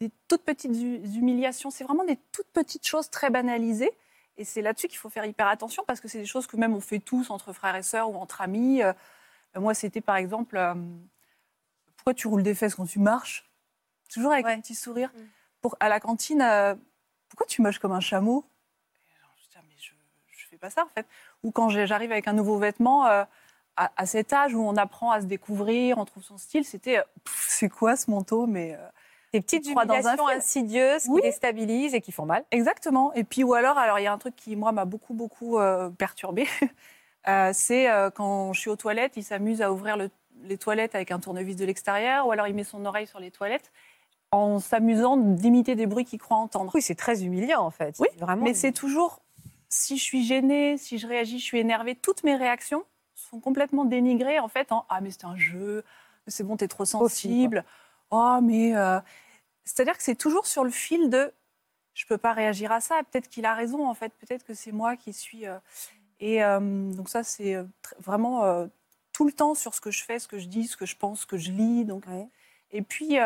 des 0.00 0.10
toutes 0.28 0.42
petites 0.42 0.76
hu- 0.76 1.00
humiliations. 1.16 1.70
C'est 1.70 1.84
vraiment 1.84 2.04
des 2.04 2.18
toutes 2.32 2.50
petites 2.52 2.86
choses 2.86 3.08
très 3.10 3.30
banalisées. 3.30 3.92
Et 4.36 4.44
c'est 4.44 4.62
là-dessus 4.62 4.88
qu'il 4.88 4.98
faut 4.98 5.08
faire 5.08 5.24
hyper 5.24 5.48
attention 5.48 5.82
parce 5.86 6.00
que 6.00 6.06
c'est 6.06 6.18
des 6.18 6.26
choses 6.26 6.46
que 6.46 6.56
même 6.56 6.74
on 6.74 6.80
fait 6.80 7.00
tous 7.00 7.30
entre 7.30 7.52
frères 7.52 7.74
et 7.74 7.82
sœurs 7.82 8.10
ou 8.10 8.16
entre 8.16 8.40
amis. 8.40 8.82
Euh, 8.82 8.92
moi, 9.56 9.74
c'était 9.74 10.00
par 10.02 10.16
exemple, 10.16 10.56
euh, 10.56 10.74
pourquoi 11.96 12.14
tu 12.14 12.28
roules 12.28 12.42
des 12.42 12.54
fesses 12.54 12.74
quand 12.74 12.86
tu 12.86 12.98
marches? 13.00 13.50
Toujours 14.12 14.32
avec 14.32 14.46
un 14.46 14.60
petit 14.60 14.74
sourire. 14.74 15.10
Mm. 15.14 15.20
Pour, 15.60 15.76
à 15.80 15.88
la 15.88 15.98
cantine, 15.98 16.42
euh, 16.42 16.74
pourquoi 17.28 17.46
tu 17.46 17.62
moches 17.62 17.78
comme 17.78 17.92
un 17.92 18.00
chameau 18.00 18.44
Et 19.10 19.20
genre, 19.20 19.32
je 19.36 19.48
dis, 19.48 19.56
Ah, 19.56 19.62
mais 19.66 19.74
je, 19.76 19.92
je 20.30 20.47
fais 20.58 20.66
pas 20.66 20.70
ça 20.70 20.84
en 20.84 20.88
fait. 20.88 21.06
Ou 21.44 21.50
quand 21.50 21.68
j'arrive 21.68 22.12
avec 22.12 22.28
un 22.28 22.32
nouveau 22.32 22.58
vêtement, 22.58 23.06
euh, 23.06 23.24
à, 23.76 23.90
à 23.96 24.06
cet 24.06 24.32
âge 24.32 24.54
où 24.54 24.60
on 24.60 24.76
apprend 24.76 25.10
à 25.12 25.20
se 25.20 25.26
découvrir, 25.26 25.98
on 25.98 26.04
trouve 26.04 26.22
son 26.22 26.36
style, 26.38 26.64
c'était, 26.64 26.98
euh, 26.98 27.02
c'est 27.26 27.68
quoi 27.68 27.96
ce 27.96 28.10
manteau 28.10 28.46
Mais 28.46 28.74
euh, 28.74 28.86
Des 29.32 29.40
petites 29.40 29.66
humiliations 29.68 30.26
insidieuses 30.28 31.04
qui 31.04 31.10
Oui. 31.10 31.22
déstabilisent 31.22 31.94
et 31.94 32.00
qui 32.00 32.10
font 32.12 32.26
mal. 32.26 32.44
Exactement. 32.50 33.12
Et 33.14 33.24
puis, 33.24 33.44
ou 33.44 33.54
alors, 33.54 33.78
alors 33.78 33.98
il 34.00 34.02
y 34.02 34.06
a 34.08 34.12
un 34.12 34.18
truc 34.18 34.34
qui, 34.36 34.56
moi, 34.56 34.72
m'a 34.72 34.84
beaucoup, 34.84 35.14
beaucoup 35.14 35.58
euh, 35.58 35.90
perturbée. 35.90 36.46
C'est 37.52 37.88
quand 38.14 38.52
je 38.54 38.60
suis 38.60 38.70
aux 38.70 38.76
toilettes, 38.76 39.12
il 39.16 39.22
s'amuse 39.24 39.60
à 39.60 39.70
ouvrir 39.70 39.96
le- 39.98 40.10
les 40.44 40.56
toilettes 40.56 40.94
avec 40.94 41.10
un 41.10 41.18
tournevis 41.18 41.56
de 41.56 41.64
l'extérieur, 41.66 42.26
ou 42.26 42.30
alors 42.32 42.46
il 42.46 42.54
met 42.54 42.64
son 42.64 42.84
oreille 42.86 43.06
sur 43.06 43.18
les 43.20 43.30
toilettes 43.30 43.70
en 44.30 44.60
s'amusant 44.60 45.16
d'imiter 45.18 45.74
des 45.74 45.86
bruits 45.86 46.04
qu'il 46.06 46.18
croit 46.20 46.36
entendre. 46.38 46.70
Oui, 46.74 46.80
c'est 46.80 46.94
très 46.94 47.24
humiliant 47.24 47.60
en 47.60 47.70
fait. 47.70 47.96
Oui, 47.98 48.08
vraiment. 48.18 48.44
Mais 48.44 48.54
c'est 48.54 48.72
toujours, 48.72 49.20
si 49.68 49.96
je 49.98 50.02
suis 50.02 50.24
gênée, 50.24 50.78
si 50.78 50.98
je 50.98 51.06
réagis, 51.06 51.38
je 51.38 51.44
suis 51.44 51.58
énervée, 51.58 51.94
toutes 51.94 52.24
mes 52.24 52.36
réactions 52.36 52.84
sont 53.14 53.40
complètement 53.40 53.84
dénigrées 53.84 54.38
en 54.38 54.48
fait 54.48 54.72
en 54.72 54.86
Ah, 54.88 55.00
mais 55.00 55.10
c'est 55.10 55.24
un 55.24 55.36
jeu, 55.36 55.84
c'est 56.26 56.44
bon, 56.44 56.56
t'es 56.56 56.68
trop 56.68 56.84
sensible. 56.84 57.64
Oh, 58.10 58.38
mais. 58.42 58.76
euh, 58.76 59.00
C'est-à-dire 59.64 59.96
que 59.96 60.02
c'est 60.02 60.14
toujours 60.14 60.46
sur 60.46 60.64
le 60.64 60.70
fil 60.70 61.10
de 61.10 61.32
Je 61.94 62.06
peux 62.06 62.16
pas 62.18 62.32
réagir 62.32 62.70
à 62.72 62.80
ça, 62.80 63.00
peut-être 63.10 63.28
qu'il 63.28 63.44
a 63.44 63.54
raison 63.54 63.86
en 63.86 63.94
fait, 63.94 64.12
peut-être 64.14 64.44
que 64.44 64.54
c'est 64.54 64.72
moi 64.72 64.96
qui 64.96 65.12
suis. 65.12 65.46
euh, 65.46 65.58
Et 66.20 66.42
euh, 66.44 66.60
donc, 66.92 67.08
ça, 67.08 67.22
c'est 67.22 67.56
vraiment 67.98 68.66
tout 69.12 69.26
le 69.26 69.32
temps 69.32 69.54
sur 69.54 69.74
ce 69.74 69.80
que 69.80 69.90
je 69.90 70.04
fais, 70.04 70.18
ce 70.18 70.28
que 70.28 70.38
je 70.38 70.46
dis, 70.46 70.66
ce 70.68 70.76
que 70.76 70.86
je 70.86 70.96
pense, 70.96 71.20
ce 71.22 71.26
que 71.26 71.36
je 71.36 71.50
lis. 71.50 71.84
Donc, 71.84 72.06
Ouais. 72.06 72.28
et 72.70 72.82
puis, 72.82 73.16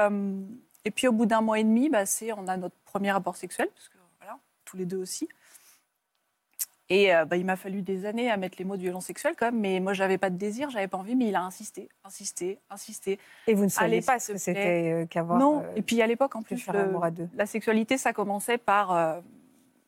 et 0.85 0.91
puis 0.91 1.07
au 1.07 1.13
bout 1.13 1.27
d'un 1.27 1.43
mois 1.43 1.59
et 1.61 1.65
demi, 1.65 1.89
bah, 1.91 2.07
c'est, 2.07 2.33
on 2.33 2.49
a 2.49 2.57
notre 2.57 2.75
premier 2.85 3.13
rapport 3.13 3.37
sexuel, 3.37 3.69
parce 3.75 3.89
que 3.89 3.99
voilà, 4.19 4.39
tous 4.65 4.77
les 4.77 4.87
deux 4.87 4.97
aussi. 4.97 5.29
Et 6.95 7.15
euh, 7.15 7.25
bah, 7.25 7.37
il 7.39 7.47
m'a 7.47 7.57
fallu 7.57 7.81
des 7.81 8.05
années 8.05 8.31
à 8.31 8.37
mettre 8.37 8.57
les 8.59 8.65
mots 8.67 8.77
de 8.77 8.83
violence 8.83 9.07
sexuelle 9.07 9.35
quand 9.39 9.47
même, 9.47 9.59
mais 9.61 9.81
moi 9.81 9.95
j'avais 9.95 10.19
pas 10.19 10.29
de 10.29 10.37
désir, 10.37 10.69
j'avais 10.69 10.89
pas 10.89 10.99
envie, 10.99 11.15
mais 11.15 11.29
il 11.29 11.35
a 11.37 11.41
insisté, 11.43 11.89
insisté, 12.05 12.59
insisté. 12.69 13.19
Et 13.47 13.55
vous 13.55 13.65
ne 13.65 13.69
saviez 13.71 14.03
pas 14.03 14.19
ce 14.19 14.33
que 14.33 14.39
c'était 14.39 14.93
euh, 14.93 15.07
qu'avoir. 15.07 15.39
non, 15.39 15.63
euh, 15.63 15.73
et 15.77 15.81
puis 15.83 16.03
à 16.03 16.07
l'époque 16.07 16.37
en 16.37 16.43
plus, 16.43 16.59
faire 16.59 16.75
le- 16.75 16.81
amour 16.81 17.05
à 17.05 17.11
deux. 17.11 17.29
la 17.35 17.47
sexualité 17.47 17.97
ça 17.97 18.13
commençait 18.13 18.59
par, 18.59 18.93
euh, 18.93 19.21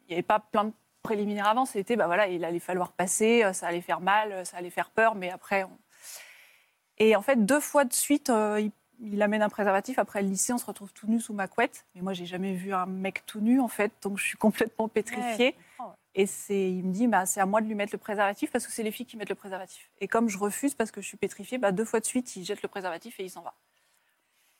il 0.09 0.13
n'y 0.13 0.15
avait 0.15 0.23
pas 0.23 0.39
plein 0.41 0.65
de 0.65 0.73
préliminaires 1.03 1.49
avant, 1.49 1.67
c'était 1.67 1.97
bah 1.97 2.07
voilà, 2.07 2.29
il 2.29 2.43
allait 2.45 2.59
falloir 2.59 2.93
passer, 2.93 3.45
ça 3.53 3.67
allait 3.67 3.83
faire 3.83 4.01
mal, 4.01 4.47
ça 4.47 4.57
allait 4.57 4.71
faire 4.71 4.89
peur, 4.91 5.15
mais 5.15 5.31
après. 5.31 5.65
on- 5.65 5.79
Et 6.99 7.17
en 7.17 7.23
fait 7.23 7.45
deux 7.45 7.61
fois 7.61 7.85
de 7.85 7.93
suite, 7.93 8.31
euh, 8.31 8.61
il, 8.61 8.71
il 9.13 9.21
amène 9.21 9.43
un 9.43 9.49
préservatif. 9.51 9.99
Après 9.99 10.23
le 10.23 10.29
lycée, 10.29 10.53
on 10.55 10.59
se 10.59 10.65
retrouve 10.65 10.93
tout 10.95 11.07
nu 11.09 11.21
sous 11.21 11.35
ma 11.35 11.49
couette. 11.49 11.85
Mais 11.95 12.01
moi, 12.01 12.13
j'ai 12.15 12.25
jamais 12.27 12.53
vu 12.55 12.73
un 12.73 12.87
mec 12.87 13.27
tout 13.27 13.41
nu 13.41 13.61
en 13.61 13.69
fait, 13.69 13.93
donc 14.03 14.17
je 14.19 14.25
suis 14.25 14.39
complètement 14.39 14.89
pétrifiée. 14.89 15.55
Ouais. 15.81 15.87
Et 16.17 16.27
c'est, 16.27 16.71
il 16.71 16.85
me 16.85 16.93
dit, 16.93 17.09
bah, 17.09 17.27
c'est 17.27 17.41
à 17.41 17.47
moi 17.47 17.61
de 17.61 17.67
lui 17.67 17.75
mettre 17.75 17.93
le 17.93 17.99
préservatif 17.99 18.51
parce 18.53 18.67
que 18.67 18.73
c'est 18.73 18.85
les 18.85 18.93
filles 18.93 19.07
qui 19.07 19.17
mettent 19.17 19.29
le 19.31 19.35
préservatif. 19.35 19.91
Et 20.01 20.07
comme 20.09 20.29
je 20.29 20.39
refuse 20.39 20.75
parce 20.75 20.91
que 20.93 21.01
je 21.01 21.07
suis 21.09 21.17
pétrifiée, 21.17 21.59
bah, 21.59 21.73
deux 21.73 21.85
fois 21.85 21.99
de 22.01 22.05
suite, 22.05 22.37
il 22.37 22.45
jette 22.45 22.63
le 22.63 22.69
préservatif 22.69 23.19
et 23.19 23.25
il 23.25 23.31
s'en 23.31 23.43
va. 23.43 23.55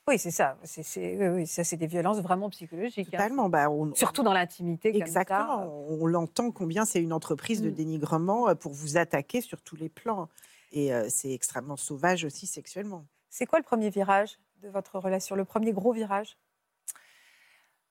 Oui, 0.07 0.19
c'est 0.19 0.31
ça. 0.31 0.57
Oui, 0.97 1.47
ça, 1.47 1.63
c'est 1.63 1.77
des 1.77 1.87
violences 1.87 2.19
vraiment 2.19 2.49
psychologiques. 2.51 3.07
hein. 3.07 3.11
Totalement. 3.17 3.49
Bah, 3.49 3.69
on- 3.71 3.95
Surtout 3.95 4.21
dans 4.21 4.33
l'intimité. 4.33 4.91
comme 4.91 5.01
Exactement. 5.01 5.61
ça. 5.61 5.67
On 5.67 6.05
l'entend 6.05 6.51
combien 6.51 6.85
c'est 6.85 7.01
une 7.01 7.13
entreprise 7.13 7.61
de 7.61 7.69
Mm. 7.69 7.73
dénigrement 7.73 8.49
euh, 8.49 8.53
pour 8.55 8.73
vous 8.73 8.97
attaquer 8.97 9.41
sur 9.41 9.61
tous 9.61 9.75
les 9.77 9.89
plans. 9.89 10.27
Et 10.73 10.93
euh, 10.93 11.07
c'est 11.09 11.31
extrêmement 11.31 11.77
sauvage 11.77 12.23
aussi 12.25 12.45
sexuellement. 12.47 13.05
C'est 13.29 13.45
quoi 13.47 13.57
le 13.59 13.63
premier 13.65 13.89
virage 13.89 14.37
de 14.61 14.69
votre 14.69 14.99
relation 14.99 15.35
Le 15.35 15.45
premier 15.45 15.71
gros 15.71 15.93
virage? 15.93 16.37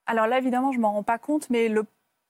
Alors 0.07 0.27
là, 0.27 0.39
évidemment, 0.39 0.71
je 0.71 0.79
m'en 0.79 0.93
rends 0.93 1.03
pas 1.03 1.19
compte, 1.19 1.49
mais 1.51 1.69
le, 1.69 1.85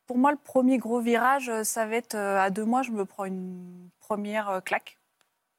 pour 0.06 0.18
moi, 0.18 0.30
le 0.32 0.36
premier 0.38 0.78
gros 0.78 1.00
virage, 1.00 1.48
euh, 1.48 1.64
ça 1.64 1.86
va 1.86 1.96
être 1.96 2.14
euh, 2.14 2.40
à 2.40 2.50
deux 2.50 2.64
mois, 2.64 2.82
je 2.82 2.90
me 2.90 3.04
prends 3.04 3.24
une 3.24 3.88
première 4.00 4.48
euh, 4.50 4.60
claque. 4.60 4.98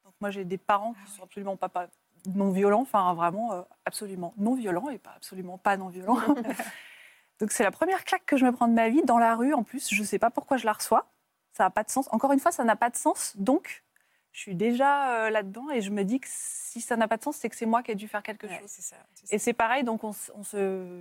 Donc 0.04 0.14
moi, 0.22 0.30
j'ai 0.32 0.46
des 0.46 0.58
parents 0.58 0.94
qui 1.06 1.12
sont 1.12 1.24
absolument 1.24 1.58
pas, 1.58 1.70
pas 1.70 1.88
non 2.28 2.52
violents, 2.52 2.82
enfin 2.82 3.14
vraiment 3.14 3.66
absolument 3.86 4.34
non 4.38 4.56
violents 4.56 4.90
et 4.90 4.98
pas 4.98 5.14
absolument 5.16 5.58
pas 5.58 5.78
non 5.78 5.90
violents. 5.90 6.18
Donc 7.40 7.52
c'est 7.52 7.64
la 7.64 7.72
première 7.72 8.04
claque 8.06 8.26
que 8.26 8.38
je 8.38 8.46
me 8.46 8.52
prends 8.52 8.68
de 8.68 8.74
ma 8.74 8.90
vie 8.90 9.04
dans 9.04 9.18
la 9.18 9.36
rue. 9.36 9.54
En 9.54 9.64
plus, 9.64 9.94
je 9.94 10.04
sais 10.04 10.20
pas 10.20 10.30
pourquoi 10.30 10.58
je 10.58 10.66
la 10.66 10.74
reçois. 10.74 11.06
Ça 11.54 11.64
n'a 11.66 11.70
pas 11.70 11.84
de 11.84 11.90
sens. 11.90 12.08
Encore 12.12 12.32
une 12.32 12.40
fois, 12.40 12.52
ça 12.52 12.64
n'a 12.64 12.76
pas 12.76 12.90
de 12.90 12.96
sens. 12.96 13.34
Donc, 13.38 13.84
je 14.32 14.40
suis 14.42 14.56
déjà 14.56 15.14
euh, 15.26 15.30
là-dedans 15.30 15.70
et 15.70 15.82
je 15.82 15.92
me 15.92 16.04
dis 16.04 16.20
que 16.20 16.28
si 16.30 16.82
ça 16.82 16.96
n'a 16.98 17.08
pas 17.08 17.18
de 17.18 17.24
sens, 17.24 17.36
c'est 17.38 17.50
que 17.50 17.56
c'est 17.56 17.66
moi 17.66 17.84
qui 17.84 17.92
ai 17.92 17.96
dû 17.96 18.08
faire 18.08 18.24
quelque 18.24 18.48
Ouais, 18.48 18.60
chose. 18.60 18.70
ça. 18.70 18.96
Et 19.32 19.38
c'est 19.40 19.54
pareil, 19.54 19.84
donc 19.84 20.04
on, 20.04 20.12
on 20.36 20.44
se, 20.44 20.98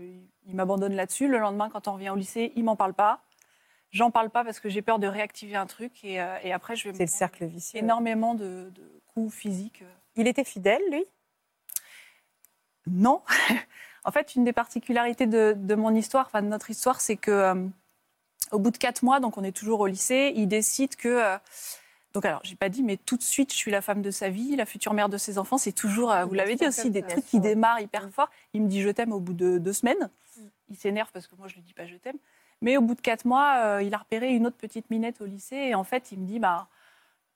il 0.46 0.54
m'abandonne 0.54 0.94
là-dessus. 0.94 1.28
Le 1.28 1.38
lendemain, 1.38 1.68
quand 1.70 1.88
on 1.88 1.94
revient 1.94 2.10
au 2.10 2.16
lycée, 2.16 2.52
il 2.56 2.64
m'en 2.64 2.76
parle 2.76 2.94
pas. 2.94 3.20
J'en 3.94 4.10
parle 4.10 4.28
pas 4.28 4.42
parce 4.44 4.58
que 4.58 4.68
j'ai 4.68 4.82
peur 4.82 4.98
de 4.98 5.06
réactiver 5.06 5.54
un 5.54 5.66
truc 5.66 6.04
et, 6.04 6.20
euh, 6.20 6.36
et 6.42 6.52
après 6.52 6.74
je 6.74 6.82
vais 6.82 6.90
me 6.90 6.96
C'est 6.96 7.04
le 7.04 7.08
cercle 7.08 7.46
vicieux. 7.46 7.78
énormément 7.78 8.34
de, 8.34 8.72
de 8.74 9.00
coups 9.14 9.32
physiques. 9.32 9.84
Il 10.16 10.26
était 10.26 10.42
fidèle, 10.42 10.82
lui? 10.90 11.04
Non. 12.88 13.22
en 14.04 14.10
fait, 14.10 14.34
une 14.34 14.42
des 14.42 14.52
particularités 14.52 15.28
de, 15.28 15.54
de 15.56 15.74
mon 15.76 15.94
histoire, 15.94 16.26
enfin 16.26 16.42
de 16.42 16.48
notre 16.48 16.70
histoire, 16.70 17.00
c'est 17.00 17.16
que 17.16 17.30
euh, 17.30 17.54
au 18.50 18.58
bout 18.58 18.72
de 18.72 18.78
quatre 18.78 19.04
mois, 19.04 19.20
donc 19.20 19.38
on 19.38 19.44
est 19.44 19.56
toujours 19.56 19.78
au 19.78 19.86
lycée, 19.86 20.32
il 20.34 20.48
décide 20.48 20.96
que 20.96 21.08
euh, 21.08 21.38
donc 22.14 22.24
alors 22.24 22.40
j'ai 22.42 22.56
pas 22.56 22.68
dit, 22.68 22.82
mais 22.82 22.96
tout 22.96 23.16
de 23.16 23.22
suite, 23.22 23.52
je 23.52 23.56
suis 23.56 23.70
la 23.70 23.80
femme 23.80 24.02
de 24.02 24.10
sa 24.10 24.28
vie, 24.28 24.56
la 24.56 24.66
future 24.66 24.92
mère 24.92 25.08
de 25.08 25.18
ses 25.18 25.38
enfants. 25.38 25.56
C'est 25.56 25.72
toujours, 25.72 26.12
vous 26.26 26.34
l'avez 26.34 26.56
dit 26.56 26.66
aussi, 26.66 26.90
des 26.90 27.02
trucs 27.02 27.26
qui 27.26 27.38
démarrent 27.38 27.80
hyper 27.80 28.10
fort. 28.10 28.28
Il 28.54 28.62
me 28.62 28.68
dit 28.68 28.82
je 28.82 28.90
t'aime 28.90 29.12
au 29.12 29.20
bout 29.20 29.34
de 29.34 29.58
deux 29.58 29.72
semaines. 29.72 30.10
Il 30.68 30.76
s'énerve 30.76 31.10
parce 31.12 31.28
que 31.28 31.36
moi 31.36 31.46
je 31.48 31.54
lui 31.54 31.62
dis 31.62 31.74
pas 31.74 31.86
je 31.86 31.94
t'aime. 31.96 32.18
Mais 32.64 32.76
au 32.78 32.80
bout 32.80 32.94
de 32.94 33.00
quatre 33.00 33.26
mois, 33.26 33.56
euh, 33.64 33.82
il 33.82 33.94
a 33.94 33.98
repéré 33.98 34.30
une 34.30 34.46
autre 34.46 34.56
petite 34.56 34.90
minette 34.90 35.20
au 35.20 35.26
lycée 35.26 35.56
et 35.56 35.74
en 35.74 35.84
fait 35.84 36.10
il 36.12 36.18
me 36.18 36.26
dit 36.26 36.38
bah 36.38 36.66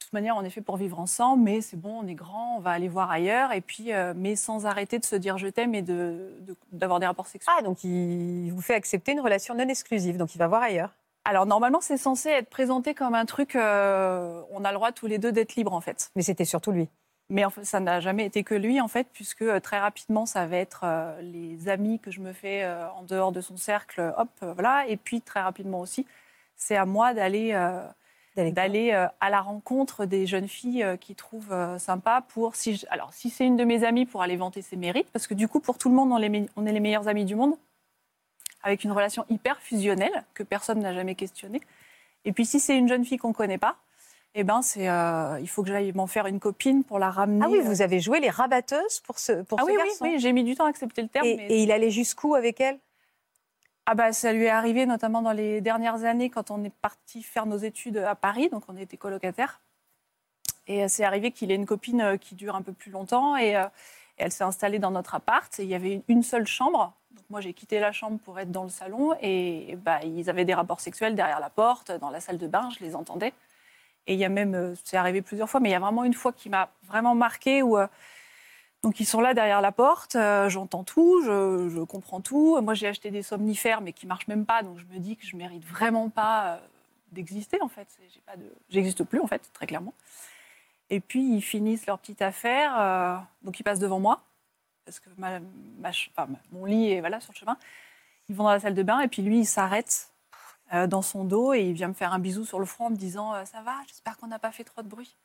de 0.01 0.05
toute 0.05 0.13
manière 0.15 0.37
on 0.37 0.43
est 0.43 0.51
fait 0.51 0.63
pour 0.63 0.79
vivre 0.79 0.99
ensemble, 0.99 1.43
mais 1.45 1.61
c'est 1.61 1.77
bon, 1.77 2.01
on 2.03 2.07
est 2.07 2.15
grand, 2.15 2.57
on 2.57 2.61
va 2.61 2.71
aller 2.71 2.89
voir 2.89 3.11
ailleurs 3.11 3.53
et 3.53 3.61
puis 3.61 3.93
euh, 3.93 4.15
mais 4.17 4.37
sans 4.37 4.65
arrêter 4.65 4.99
de 4.99 5.05
se 5.05 5.17
dire 5.17 5.37
je 5.37 5.49
t'aime 5.49 5.75
et 5.75 5.83
de 5.83 6.35
de- 6.41 6.57
d'avoir 6.73 6.99
des 6.99 7.07
rapports 7.07 7.27
sexuels. 7.27 7.55
Ah, 7.59 7.63
donc 7.63 7.85
il 7.85 8.51
vous 8.51 8.63
fait 8.63 8.75
accepter 8.75 9.13
une 9.13 9.21
relation 9.21 9.55
non 9.55 9.69
exclusive. 9.69 10.17
Donc 10.17 10.35
il 10.35 10.39
va 10.39 10.49
voir 10.49 10.63
ailleurs. 10.63 10.95
Alors 11.25 11.45
normalement 11.45 11.83
c'est 11.83 11.99
censé 11.99 12.31
être 12.31 12.49
présenté 12.49 12.95
comme 12.95 13.15
un 13.15 13.27
truc, 13.27 13.55
euh, 13.55 14.41
on 14.51 14.65
a 14.65 14.71
le 14.71 14.77
droit 14.77 14.93
tous 14.93 15.07
les 15.07 15.19
deux 15.19 15.31
d'être 15.31 15.57
libres 15.57 15.75
en 15.75 15.83
fait. 15.83 16.11
Mais 16.17 16.23
c'était 16.23 16.47
surtout 16.47 16.73
lui. 16.73 16.89
Mais 17.31 17.45
en 17.45 17.51
fait, 17.51 17.65
ça 17.65 17.79
n'a 17.81 18.01
jamais 18.01 18.25
été 18.27 18.43
que 18.43 18.55
lui, 18.55 18.81
en 18.81 18.89
fait, 18.89 19.07
puisque 19.13 19.43
euh, 19.43 19.61
très 19.61 19.79
rapidement, 19.79 20.25
ça 20.27 20.47
va 20.47 20.57
être 20.57 20.81
euh, 20.85 21.21
les 21.21 21.69
amis 21.69 21.99
que 22.01 22.11
je 22.11 22.21
me 22.21 22.33
fais 22.33 22.65
euh, 22.65 22.91
en 22.93 23.03
dehors 23.03 23.33
de 23.33 23.41
son 23.43 23.57
cercle, 23.59 24.15
hop, 24.17 24.31
voilà. 24.55 24.87
Et 24.89 24.97
puis, 24.97 25.21
très 25.21 25.41
rapidement 25.43 25.81
aussi, 25.81 26.07
c'est 26.57 26.77
à 26.77 26.87
moi 26.87 27.13
d'aller 27.15 27.53
euh, 27.55 27.87
à 29.21 29.31
la 29.31 29.41
rencontre 29.43 30.07
des 30.07 30.27
jeunes 30.27 30.49
filles 30.49 30.87
qui 31.01 31.15
trouvent 31.15 31.55
sympa 31.79 32.23
pour 32.29 32.55
si 32.57 32.77
je- 32.77 32.87
alors 32.91 33.13
si 33.13 33.31
c'est 33.31 33.45
une 33.45 33.57
de 33.57 33.65
mes 33.65 33.85
amies 33.85 34.07
pour 34.07 34.23
aller 34.23 34.37
vanter 34.37 34.63
ses 34.63 34.77
mérites 34.77 35.11
parce 35.13 35.27
que 35.27 35.35
du 35.35 35.49
coup 35.49 35.59
pour 35.61 35.77
tout 35.77 35.89
le 35.89 35.97
monde 35.97 36.13
on, 36.13 36.17
les 36.19 36.29
me- 36.29 36.47
on 36.57 36.65
est 36.65 36.73
les 36.73 36.79
meilleurs 36.81 37.09
amis 37.09 37.25
du 37.25 37.35
monde 37.35 37.57
avec 38.63 38.85
une 38.85 38.93
relation 38.93 39.25
hyper 39.29 39.61
fusionnelle 39.61 40.25
que 40.35 40.43
personne 40.45 40.81
n'a 40.81 40.93
jamais 40.95 41.15
questionnée 41.17 41.61
et 42.25 42.33
puis 42.33 42.47
si 42.47 42.61
c'est 42.61 42.77
une 42.77 42.89
jeune 42.89 43.05
fille 43.05 43.19
qu'on 43.19 43.33
connaît 43.33 43.59
pas 43.59 43.77
eh 44.35 44.45
ben 44.45 44.63
c'est 44.63 44.89
euh, 44.89 45.39
il 45.41 45.49
faut 45.49 45.63
que 45.63 45.69
j'aille 45.69 45.93
m'en 45.93 46.07
faire 46.07 46.27
une 46.27 46.39
copine 46.41 46.85
pour 46.85 46.99
la 46.99 47.11
ramener 47.11 47.45
Ah 47.45 47.49
oui, 47.51 47.59
euh, 47.59 47.63
vous 47.63 47.83
avez 47.83 48.01
joué 48.01 48.21
les 48.21 48.31
rabatteuses 48.31 49.01
pour 49.01 49.19
ce, 49.19 49.43
pour 49.43 49.59
ah 49.59 49.63
ce 49.63 49.67
oui, 49.67 49.77
oui, 49.77 49.85
garçon. 49.87 50.05
oui, 50.05 50.19
j'ai 50.19 50.33
mis 50.33 50.45
du 50.45 50.55
temps 50.55 50.67
à 50.67 50.69
accepter 50.69 51.03
le 51.03 51.09
terme. 51.09 51.27
Et, 51.27 51.37
mais- 51.37 51.47
et 51.49 51.63
il 51.63 51.73
allait 51.73 51.91
jusqu'où 51.91 52.35
avec 52.35 52.61
elle? 52.61 52.79
Ah 53.87 53.95
bah, 53.95 54.13
ça 54.13 54.33
lui 54.33 54.45
est 54.45 54.51
arrivé 54.51 54.85
notamment 54.85 55.23
dans 55.23 55.33
les 55.33 55.61
dernières 55.63 56.05
années 56.05 56.29
quand 56.29 56.51
on 56.51 56.63
est 56.63 56.75
parti 56.83 57.23
faire 57.23 57.47
nos 57.47 57.57
études 57.57 57.97
à 57.97 58.15
Paris, 58.15 58.49
donc 58.51 58.65
on 58.69 58.77
était 58.77 58.99
colocataires. 58.99 59.61
Et 60.67 60.85
euh, 60.85 60.89
c'est 60.89 61.05
arrivé 61.05 61.31
qu'il 61.33 61.51
ait 61.51 61.55
une 61.57 61.67
copine 61.67 62.19
qui 62.21 62.35
dure 62.35 62.55
un 62.55 62.63
peu 62.63 62.73
plus 62.73 62.91
longtemps 62.91 63.37
et, 63.39 63.53
et 63.53 63.65
elle 64.19 64.31
s'est 64.31 64.45
installée 64.45 64.79
dans 64.79 64.91
notre 64.91 65.15
appart 65.15 65.59
et 65.59 65.63
il 65.63 65.69
y 65.71 65.75
avait 65.75 66.03
une 66.09 66.23
seule 66.23 66.47
chambre. 66.47 66.93
Donc 67.13 67.25
moi 67.31 67.41
j'ai 67.41 67.55
quitté 67.55 67.81
la 67.81 67.91
chambre 67.93 68.19
pour 68.19 68.39
être 68.39 68.53
dans 68.53 68.65
le 68.65 68.69
salon 68.69 69.15
et 69.23 69.77
bah, 69.83 70.01
ils 70.05 70.29
avaient 70.29 70.45
des 70.45 70.53
rapports 70.55 70.81
sexuels 70.81 71.15
derrière 71.15 71.41
la 71.41 71.49
porte, 71.49 71.91
dans 71.91 72.11
la 72.11 72.21
salle 72.21 72.37
de 72.37 72.47
bain, 72.47 72.69
je 72.79 72.85
les 72.85 72.95
entendais. 72.95 73.33
Et 74.09 74.15
il 74.15 74.19
y 74.19 74.25
a 74.25 74.31
même, 74.31 74.55
euh, 74.55 74.75
c'est 74.85 74.97
arrivé 74.97 75.21
plusieurs 75.21 75.49
fois, 75.49 75.61
mais 75.61 75.69
il 75.69 75.73
y 75.73 75.77
a 75.77 75.79
vraiment 75.79 76.03
une 76.03 76.15
fois 76.15 76.33
qui 76.33 76.49
m'a 76.49 76.71
vraiment 76.89 77.15
marqué 77.15 77.63
euh, 77.63 77.87
donc 78.83 79.01
ils 79.01 79.05
sont 79.05 79.21
là 79.21 79.35
derrière 79.35 79.61
la 79.61 79.73
porte, 79.73 80.15
euh, 80.15 80.49
j'entends 80.49 80.85
tout, 80.85 81.21
je, 81.25 81.83
comprends 81.85 82.21
tout. 82.21 82.61
Moi 82.61 82.75
j'ai 82.75 82.87
acheté 82.87 83.11
des 83.11 83.23
somnifères 83.23 83.81
mais 83.81 83.93
qui 83.93 84.07
marchent 84.07 84.29
même 84.29 84.47
pas, 84.47 84.63
donc 84.63 84.79
je 84.79 84.85
me 84.95 85.01
dis 85.01 85.17
que 85.17 85.27
je 85.27 85.37
mérite 85.37 85.65
vraiment 85.65 86.09
pas 86.09 86.61
d'exister 87.11 87.61
en 87.61 87.69
fait. 87.69 87.89
J'ai 88.15 88.21
pas 88.21 88.35
j'existe 88.71 89.03
plus 89.03 89.19
en 89.19 89.27
fait, 89.27 89.43
très 89.53 89.67
clairement. 89.67 89.95
Et 90.91 91.01
puis 91.01 91.35
ils 91.35 91.43
finissent 91.43 91.87
leur 91.87 91.99
petite 91.99 92.23
affaire, 92.23 93.27
donc 93.43 93.59
ils 93.59 93.65
passent 93.65 93.81
devant 93.81 93.99
moi 93.99 94.21
parce 94.85 95.01
que 95.01 95.11
mon 96.53 96.65
lit 96.65 96.93
est 96.93 97.01
voilà 97.01 97.21
sur 97.21 97.33
le 97.33 97.39
chemin. 97.39 97.59
Ils 98.29 98.37
vont 98.37 98.45
dans 98.45 98.51
la 98.51 98.61
salle 98.61 98.75
de 98.75 98.83
bain 98.85 99.01
et 99.01 99.09
puis 99.09 99.23
lui 99.23 99.41
il 99.41 99.47
s'arrête 99.47 100.09
dans 100.89 101.03
son 101.03 101.25
dos 101.25 101.53
et 101.55 101.61
il 101.63 101.73
vient 101.73 101.89
me 101.89 101.95
faire 101.95 102.13
un 102.13 102.19
bisou 102.19 102.45
sur 102.45 102.59
le 102.59 102.67
front 102.67 102.87
en 102.87 102.91
me 102.91 102.97
disant 102.97 103.35
euh, 103.35 103.45
Ça 103.45 103.63
va, 103.63 103.75
j'espère 103.87 104.17
qu'on 104.19 104.27
n'a 104.29 104.39
pas 104.39 104.53
fait 104.53 104.65
trop 104.65 104.83
de 104.83 104.89
bruit. 104.89 105.17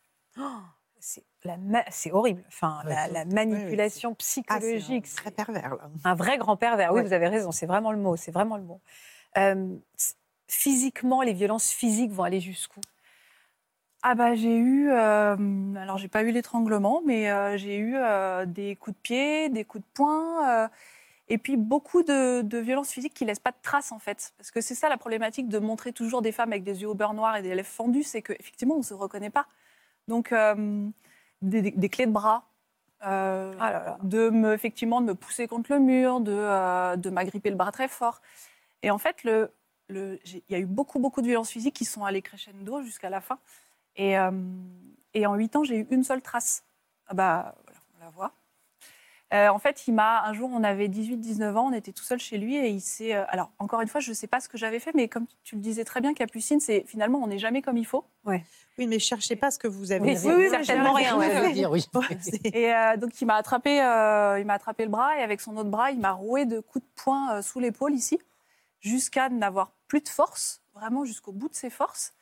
C'est 0.99 1.23
la 1.43 1.57
ma- 1.57 1.83
c'est 1.91 2.11
horrible. 2.11 2.43
Enfin, 2.47 2.81
Ouais, 2.85 2.95
la, 3.11 3.25
manipulation 3.25 4.11
Ah, 4.11 4.15
c'est 4.15 4.17
psychologique. 4.19 5.05
un 5.05 5.15
très 5.15 5.31
pervers, 5.31 5.75
là. 5.75 5.89
Un 6.05 6.15
vrai 6.15 6.37
grand 6.37 6.55
pervers, 6.55 6.91
oui, 6.93 7.01
Ouais. 7.01 7.07
vous 7.07 7.13
avez 7.13 7.27
raison, 7.27 7.51
c'est 7.51 7.65
vraiment 7.65 7.91
le 7.91 7.97
mot, 7.97 8.15
c'est 8.15 8.31
vraiment 8.31 8.55
le 8.57 8.63
mot. 8.63 8.79
Euh, 9.37 9.75
physiquement, 10.47 11.21
les 11.21 11.33
violences 11.33 11.71
physiques 11.71 12.11
vont 12.11 12.23
aller 12.23 12.39
jusqu'où? 12.39 12.79
Ah 14.05 14.15
bah 14.15 14.35
j'ai 14.35 14.57
eu, 14.57 14.89
euh, 14.91 15.75
alors 15.77 15.97
j'ai 15.97 16.09
pas 16.09 16.23
eu 16.23 16.31
l'étranglement, 16.31 17.01
mais 17.05 17.31
euh, 17.31 17.55
j'ai 17.57 17.77
eu 17.77 17.95
euh, 17.95 18.45
des 18.45 18.75
coups 18.75 18.95
de 18.97 19.01
pied, 19.01 19.49
des 19.49 19.63
coups 19.63 19.81
de 19.83 19.89
poing, 19.93 20.49
euh, 20.49 20.67
et 21.33 21.39
puis 21.39 21.57
beaucoup 21.57 22.03
de, 22.03 22.41
de 22.43 22.57
violences 22.59 22.91
physiques 22.91 23.15
qui 23.15 23.25
laissent 23.25 23.39
pas 23.39 23.51
de 23.51 23.61
traces 23.63 23.91
en 23.91 23.97
fait. 23.97 24.33
Parce 24.37 24.51
que 24.51 24.61
c'est 24.61 24.75
ça 24.75 24.87
la 24.87 24.97
problématique 24.97 25.47
de 25.49 25.57
montrer 25.57 25.91
toujours 25.91 26.21
des 26.21 26.31
femmes 26.31 26.51
avec 26.51 26.63
des 26.63 26.81
yeux 26.83 26.89
au 26.89 26.93
beurre 26.93 27.15
noir 27.15 27.35
et 27.35 27.41
des 27.41 27.55
lèvres 27.55 27.67
fendues, 27.67 28.03
c'est 28.03 28.21
qu'effectivement 28.21 28.75
on 28.75 28.83
se 28.83 28.93
reconnaît 28.93 29.31
pas. 29.31 29.47
Donc 30.07 30.31
euh, 30.31 30.87
des, 31.41 31.61
des- 31.63 31.71
des 31.71 31.89
clés 31.89 32.05
de 32.05 32.11
bras, 32.11 32.39
euh, 33.07 33.53
Ah 33.59 33.71
là 33.71 33.79
là. 33.83 33.97
de 34.03 34.29
me 34.29 34.53
effectivement 34.53 35.01
de 35.01 35.07
me 35.07 35.15
pousser 35.15 35.47
contre 35.47 35.73
le 35.73 35.79
mur, 35.79 36.19
de, 36.19 36.31
euh, 36.31 36.95
de 36.97 37.09
m'agripper 37.09 37.49
le 37.49 37.55
bras 37.55 37.71
très 37.71 37.87
fort. 37.87 38.21
Et 38.83 38.91
en 38.91 38.99
fait 38.99 39.23
le, 39.23 39.51
il 39.89 40.41
y 40.49 40.55
a 40.55 40.59
eu 40.59 40.65
beaucoup 40.67 40.99
beaucoup 40.99 41.21
de 41.21 41.27
violences 41.27 41.49
physiques 41.49 41.75
qui 41.75 41.85
sont 41.85 42.05
allées 42.05 42.21
crescendo 42.21 42.83
jusqu'à 42.83 43.09
la 43.09 43.21
fin. 43.21 43.39
Et, 43.95 44.15
et 45.13 45.25
en 45.25 45.35
huit 45.35 45.55
ans, 45.55 45.63
j'ai 45.63 45.77
eu 45.79 45.87
une 45.91 46.03
seule 46.03 46.21
trace. 46.21 46.63
Ah 47.07 47.13
bah, 47.13 47.55
voilà, 47.65 47.79
on 47.95 47.99
la 48.03 48.09
voit. 48.09 48.31
Euh, 49.33 49.47
en 49.49 49.57
fait, 49.57 49.87
il 49.87 49.93
m'a 49.93 50.23
un 50.25 50.33
jour, 50.33 50.49
on 50.53 50.63
avait 50.63 50.87
18-19 50.87 51.55
ans, 51.55 51.67
on 51.69 51.73
était 51.73 51.91
tout 51.91 52.03
seul 52.03 52.19
chez 52.19 52.37
lui 52.37 52.55
et 52.55 52.69
il 52.69 52.81
s'est. 52.81 53.15
euh, 53.15 53.23
alors, 53.29 53.51
encore 53.57 53.81
une 53.81 53.87
fois, 53.87 53.99
je 53.99 54.09
ne 54.09 54.13
sais 54.13 54.27
pas 54.27 54.39
ce 54.39 54.47
que 54.47 54.57
j'avais 54.57 54.79
fait, 54.79 54.93
mais 54.93 55.07
comme 55.07 55.25
tu 55.43 55.55
le 55.55 55.61
disais 55.61 55.83
très 55.83 56.01
bien, 56.01 56.13
Capucine, 56.13 56.59
c'est 56.59 56.83
finalement, 56.87 57.19
on 57.23 57.27
n'est 57.27 57.39
jamais 57.39 57.61
comme 57.63 57.77
il 57.77 57.85
faut. 57.85 58.05
Oui, 58.25 58.41
mais 58.77 58.99
cherchez 58.99 59.35
pas 59.35 59.49
ce 59.49 59.57
que 59.57 59.67
vous 59.67 59.91
avez 59.91 60.11
Oui, 60.11 60.15
fait. 60.17 60.35
oui, 60.35 60.49
certainement 60.49 60.93
rien. 60.93 61.17
ouais. 61.17 61.51
Dire, 61.53 61.71
oui. 61.71 61.85
Et 62.53 62.73
euh, 62.73 62.95
donc, 62.97 63.19
il 63.21 63.25
m'a 63.25 63.35
attrapé, 63.35 63.81
euh, 63.81 64.39
il 64.39 64.45
m'a 64.45 64.53
attrapé 64.53 64.83
le 64.83 64.89
bras 64.91 65.17
et 65.17 65.23
avec 65.23 65.41
son 65.41 65.57
autre 65.57 65.69
bras, 65.69 65.89
il 65.91 65.99
m'a 65.99 66.11
roué 66.11 66.45
de 66.45 66.59
coups 66.59 66.85
de 66.85 66.91
poing 67.03 67.33
euh, 67.33 67.41
sous 67.41 67.59
l'épaule 67.59 67.93
ici, 67.93 68.19
jusqu'à 68.81 69.29
n'avoir 69.29 69.71
plus 69.87 70.01
de 70.01 70.09
force, 70.09 70.61
vraiment 70.73 71.05
jusqu'au 71.05 71.31
bout 71.31 71.49
de 71.49 71.55
ses 71.55 71.69
forces. 71.69 72.13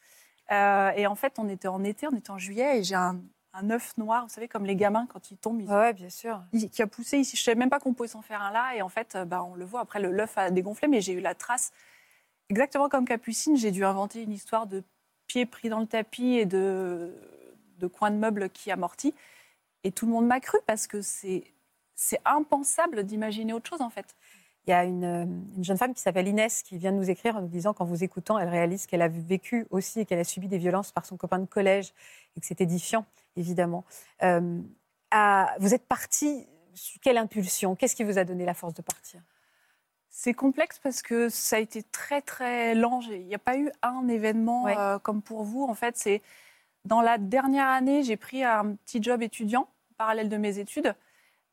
Euh, 0.52 0.92
et 0.96 1.08
en 1.08 1.16
fait, 1.16 1.40
on 1.40 1.48
était 1.48 1.68
en 1.70 1.84
été, 1.84 2.08
on 2.08 2.16
était 2.16 2.32
en 2.32 2.38
juillet, 2.38 2.80
et 2.80 2.84
j'ai 2.84 2.96
un, 2.96 3.22
un 3.54 3.70
œuf 3.70 3.98
noir, 3.98 4.24
vous 4.24 4.30
savez, 4.34 4.48
comme 4.48 4.66
les 4.66 4.76
gamins 4.76 5.06
quand 5.08 5.32
ils 5.32 5.38
tombent, 5.38 5.62
ils- 5.62 5.70
Ouais, 5.70 5.94
bien 5.94 6.10
sûr. 6.10 6.42
il- 6.54 6.70
qui 6.70 6.82
a 6.82 6.88
poussé 6.88 7.18
ici. 7.18 7.36
Je 7.38 7.44
savais 7.44 7.56
même 7.56 7.70
pas 7.70 7.80
qu'on 7.80 7.94
pouvait 7.94 8.08
s'en 8.10 8.22
faire 8.22 8.42
un 8.42 8.52
là, 8.52 8.76
et 8.76 8.82
en 8.82 8.90
fait, 8.90 9.16
euh, 9.16 9.26
bah, 9.26 9.44
on 9.44 9.56
le 9.56 9.66
voit. 9.66 9.82
Après, 9.82 10.00
le- 10.00 10.12
l'œuf 10.12 10.38
a 10.38 10.52
dégonflé, 10.52 10.88
mais 10.88 11.02
j'ai 11.02 11.14
eu 11.14 11.20
la 11.22 11.36
trace. 11.36 11.72
Exactement 12.50 12.90
comme 12.90 13.06
Capucine, 13.06 13.56
j'ai 13.58 13.72
dû 13.72 13.86
inventer 13.86 14.24
une 14.24 14.32
histoire 14.32 14.68
de 14.68 14.84
pieds 15.28 15.46
pris 15.46 15.70
dans 15.70 15.80
le 15.80 15.88
tapis 15.88 16.36
et 16.36 16.46
de, 16.46 17.16
de 17.78 17.88
coins 17.88 18.12
de 18.12 18.18
meubles 18.18 18.50
qui 18.50 18.72
amortis. 18.72 19.14
Et 19.84 19.92
tout 19.92 20.06
le 20.06 20.12
monde 20.12 20.28
m'a 20.28 20.40
cru 20.40 20.58
parce 20.68 20.86
que 20.88 21.02
c'est 21.02 21.44
impensable 22.26 23.04
d'imaginer 23.04 23.54
autre 23.54 23.70
chose 23.70 23.82
en 23.82 23.90
fait. 23.90 24.16
Il 24.68 24.70
y 24.70 24.74
a 24.74 24.84
une, 24.84 25.04
euh, 25.04 25.26
une 25.58 25.64
jeune 25.64 25.78
femme 25.78 25.94
qui 25.94 26.02
s'appelle 26.02 26.28
Inès 26.28 26.62
qui 26.62 26.78
vient 26.78 26.92
de 26.92 26.98
nous 26.98 27.10
écrire 27.10 27.36
en 27.36 27.42
nous 27.42 27.48
disant 27.48 27.74
qu'en 27.74 27.86
vous 27.86 28.04
écoutant, 28.04 28.38
elle 28.38 28.50
réalise 28.50 28.86
qu'elle 28.86 29.02
a 29.02 29.08
vécu 29.08 29.66
aussi 29.72 30.02
et 30.02 30.06
qu'elle 30.06 30.20
a 30.20 30.24
subi 30.24 30.48
des 30.48 30.60
violences 30.60 30.92
par 30.92 31.06
son 31.06 31.18
copain 31.18 31.40
de 31.40 31.46
collège 31.46 31.94
et 32.36 32.40
que 32.42 32.46
c'est 32.46 32.62
édifiant, 32.62 33.06
évidemment. 33.36 33.84
Euh, 34.24 34.62
à- 35.10 35.56
vous 35.60 35.74
êtes 35.74 35.86
partie 35.88 36.46
sur 36.76 37.02
quelle 37.02 37.18
impulsion? 37.18 37.76
Qu'est-ce 37.76 37.96
qui 37.96 38.04
vous 38.04 38.18
a 38.20 38.24
donné 38.24 38.46
la 38.46 38.54
force 38.54 38.74
de 38.76 38.82
partir? 38.84 39.22
C'est 40.10 40.34
complexe 40.34 40.78
parce 40.78 41.02
que 41.02 41.30
ça 41.30 41.56
a 41.56 41.60
été 41.60 41.82
très 41.84 42.22
très 42.22 42.76
lent. 42.76 43.00
Il 43.10 43.26
n'y 43.26 43.34
a 43.36 43.40
pas 43.40 43.58
eu 43.58 43.72
un 43.82 44.08
événement 44.10 44.64
Ouais. 44.66 44.76
euh, 44.78 45.00
comme 45.00 45.22
pour 45.22 45.44
vous. 45.44 45.64
En 45.64 45.74
fait, 45.74 45.98
c'est 45.98 46.22
dans 46.86 47.02
la 47.02 47.18
dernière 47.18 47.68
année, 47.68 48.04
j'ai 48.04 48.18
pris 48.18 48.44
un 48.44 48.76
petit 48.76 49.02
job 49.02 49.22
étudiant 49.24 49.68
parallèle 49.98 50.30
de 50.30 50.38
mes 50.38 50.58
études, 50.60 50.96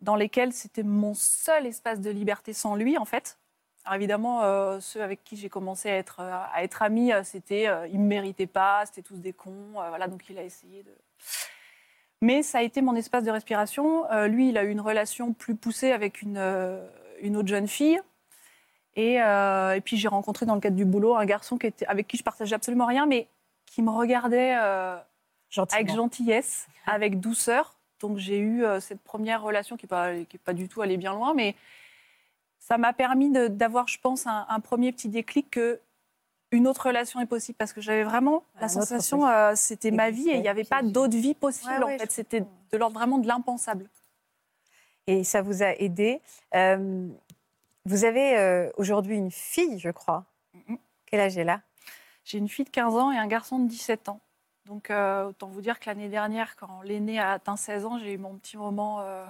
dans 0.00 0.16
lesquels 0.16 0.52
c'était 0.52 0.82
mon 0.82 1.14
seul 1.14 1.66
espace 1.66 2.00
de 2.00 2.10
liberté 2.10 2.52
sans 2.52 2.74
lui, 2.76 2.98
en 2.98 3.04
fait. 3.04 3.38
Alors 3.84 3.96
évidemment, 3.96 4.42
euh, 4.42 4.80
ceux 4.80 5.02
avec 5.02 5.24
qui 5.24 5.36
j'ai 5.36 5.48
commencé 5.48 5.88
à 5.88 5.96
être, 5.96 6.20
euh, 6.20 6.38
à 6.52 6.62
être 6.62 6.82
amie, 6.82 7.12
euh, 7.12 7.22
c'était, 7.24 7.68
euh, 7.68 7.86
ils 7.88 7.98
me 7.98 8.06
méritaient 8.06 8.46
pas, 8.46 8.84
c'était 8.84 9.02
tous 9.02 9.16
des 9.16 9.32
cons, 9.32 9.80
euh, 9.80 9.88
voilà. 9.88 10.08
Donc 10.08 10.28
il 10.28 10.38
a 10.38 10.42
essayé 10.42 10.82
de. 10.82 10.94
Mais 12.20 12.42
ça 12.42 12.58
a 12.58 12.62
été 12.62 12.82
mon 12.82 12.94
espace 12.96 13.24
de 13.24 13.30
respiration. 13.30 14.04
Lui, 14.26 14.48
il 14.48 14.58
a 14.58 14.64
eu 14.64 14.70
une 14.70 14.80
relation 14.80 15.32
plus 15.32 15.54
poussée 15.54 15.92
avec 15.92 16.20
une, 16.20 16.36
une 17.22 17.36
autre 17.36 17.46
jeune 17.46 17.68
fille. 17.68 18.00
Et, 18.96 19.18
et 19.18 19.80
puis 19.84 19.96
j'ai 19.96 20.08
rencontré 20.08 20.44
dans 20.44 20.56
le 20.56 20.60
cadre 20.60 20.74
du 20.74 20.84
boulot 20.84 21.14
un 21.14 21.24
garçon 21.26 21.58
qui 21.58 21.68
était, 21.68 21.86
avec 21.86 22.08
qui 22.08 22.16
je 22.16 22.24
partageais 22.24 22.56
absolument 22.56 22.86
rien, 22.86 23.06
mais 23.06 23.28
qui 23.66 23.82
me 23.82 23.90
regardait 23.90 24.50
avec 24.50 25.94
gentillesse, 25.94 26.66
avec 26.86 27.20
douceur. 27.20 27.77
Donc 28.00 28.18
j'ai 28.18 28.38
eu 28.38 28.64
euh, 28.64 28.80
cette 28.80 29.00
première 29.00 29.42
relation 29.42 29.76
qui 29.76 29.84
n'est 29.86 29.88
pas, 29.88 30.12
pas 30.44 30.52
du 30.52 30.68
tout 30.68 30.82
allée 30.82 30.96
bien 30.96 31.14
loin, 31.14 31.34
mais 31.34 31.54
ça 32.58 32.78
m'a 32.78 32.92
permis 32.92 33.30
d'avoir, 33.30 33.88
je 33.88 33.98
pense, 33.98 34.26
un, 34.26 34.46
un 34.48 34.60
premier 34.60 34.92
petit 34.92 35.08
déclic 35.08 35.50
que 35.50 35.80
une 36.50 36.66
autre 36.66 36.86
relation 36.86 37.20
est 37.20 37.26
possible. 37.26 37.56
Parce 37.56 37.72
que 37.72 37.80
j'avais 37.80 38.04
vraiment 38.04 38.44
la 38.60 38.68
sensation 38.68 39.26
euh, 39.26 39.52
c'était 39.54 39.90
ma 39.90 40.10
vie 40.10 40.28
et 40.30 40.36
il 40.36 40.40
n'y 40.40 40.48
avait 40.48 40.64
pas 40.64 40.82
d'autre 40.82 41.16
vie 41.16 41.34
possible 41.34 41.72
Ouais, 41.72 41.84
ouais, 41.84 41.94
en 41.94 41.98
fait 41.98 42.10
c'était 42.10 42.40
de 42.40 42.76
l'ordre 42.78 42.98
vraiment 42.98 43.18
de 43.18 43.26
l'impensable. 43.26 43.88
Et 45.06 45.24
ça 45.24 45.42
vous 45.42 45.62
a 45.62 45.72
aidé. 45.78 46.20
Euh, 46.54 47.08
vous 47.86 48.04
avez 48.04 48.36
euh, 48.36 48.70
aujourd'hui 48.76 49.16
une 49.16 49.30
fille, 49.30 49.78
je 49.78 49.88
crois. 49.90 50.24
Quel 51.06 51.20
âge 51.20 51.38
elle 51.38 51.48
a? 51.48 51.62
J'ai 52.24 52.36
une 52.36 52.48
fille 52.48 52.66
de 52.66 52.70
15 52.70 52.94
ans 52.94 53.10
et 53.10 53.16
un 53.16 53.26
garçon 53.26 53.58
de 53.58 53.68
17 53.68 54.10
ans. 54.10 54.20
Donc, 54.68 54.90
euh, 54.90 55.28
autant 55.28 55.48
vous 55.48 55.62
dire 55.62 55.80
que 55.80 55.88
l'année 55.88 56.10
dernière, 56.10 56.54
quand 56.56 56.82
l'aîné 56.82 57.18
a 57.18 57.32
atteint 57.32 57.56
16 57.56 57.86
ans, 57.86 57.98
j'ai 57.98 58.12
eu 58.12 58.18
mon 58.18 58.36
petit 58.36 58.58
moment 58.58 59.00
euh, 59.00 59.24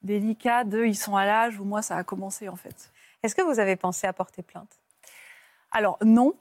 délicat 0.00 0.64
de 0.64 0.82
ils 0.82 0.96
sont 0.96 1.14
à 1.14 1.26
l'âge 1.26 1.60
où 1.60 1.64
moi, 1.64 1.82
ça 1.82 1.98
a 1.98 2.04
commencé 2.04 2.48
en 2.48 2.56
fait. 2.56 2.90
Est-ce 3.22 3.34
que 3.34 3.42
vous 3.42 3.58
avez 3.58 3.76
pensé 3.76 4.06
à 4.06 4.14
porter 4.14 4.42
plainte? 4.42 4.80
Alors, 5.70 5.98
non, 6.02 6.32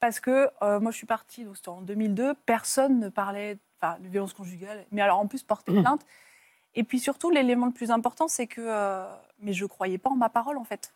parce 0.00 0.20
que 0.20 0.50
euh, 0.60 0.80
moi, 0.80 0.90
je 0.90 0.98
suis 0.98 1.06
partie, 1.06 1.44
donc 1.46 1.56
c'était 1.56 1.70
en 1.70 1.80
2002, 1.80 2.34
personne 2.44 3.00
ne 3.00 3.08
parlait 3.08 3.56
enfin, 3.80 3.98
de 4.00 4.08
violence 4.08 4.34
conjugale, 4.34 4.84
mais 4.90 5.00
alors 5.00 5.18
en 5.18 5.26
plus, 5.26 5.42
porter 5.42 5.72
plainte. 5.80 6.04
Et 6.74 6.84
puis 6.84 7.00
surtout, 7.00 7.30
l'élément 7.30 7.66
le 7.66 7.72
plus 7.72 7.90
important, 7.90 8.28
c'est 8.28 8.48
que 8.48 9.06
mais 9.38 9.54
je 9.54 9.64
ne 9.64 9.68
croyais 9.68 9.96
pas 9.96 10.10
en 10.10 10.16
ma 10.16 10.28
parole 10.28 10.58
en 10.58 10.64
fait. 10.64 10.92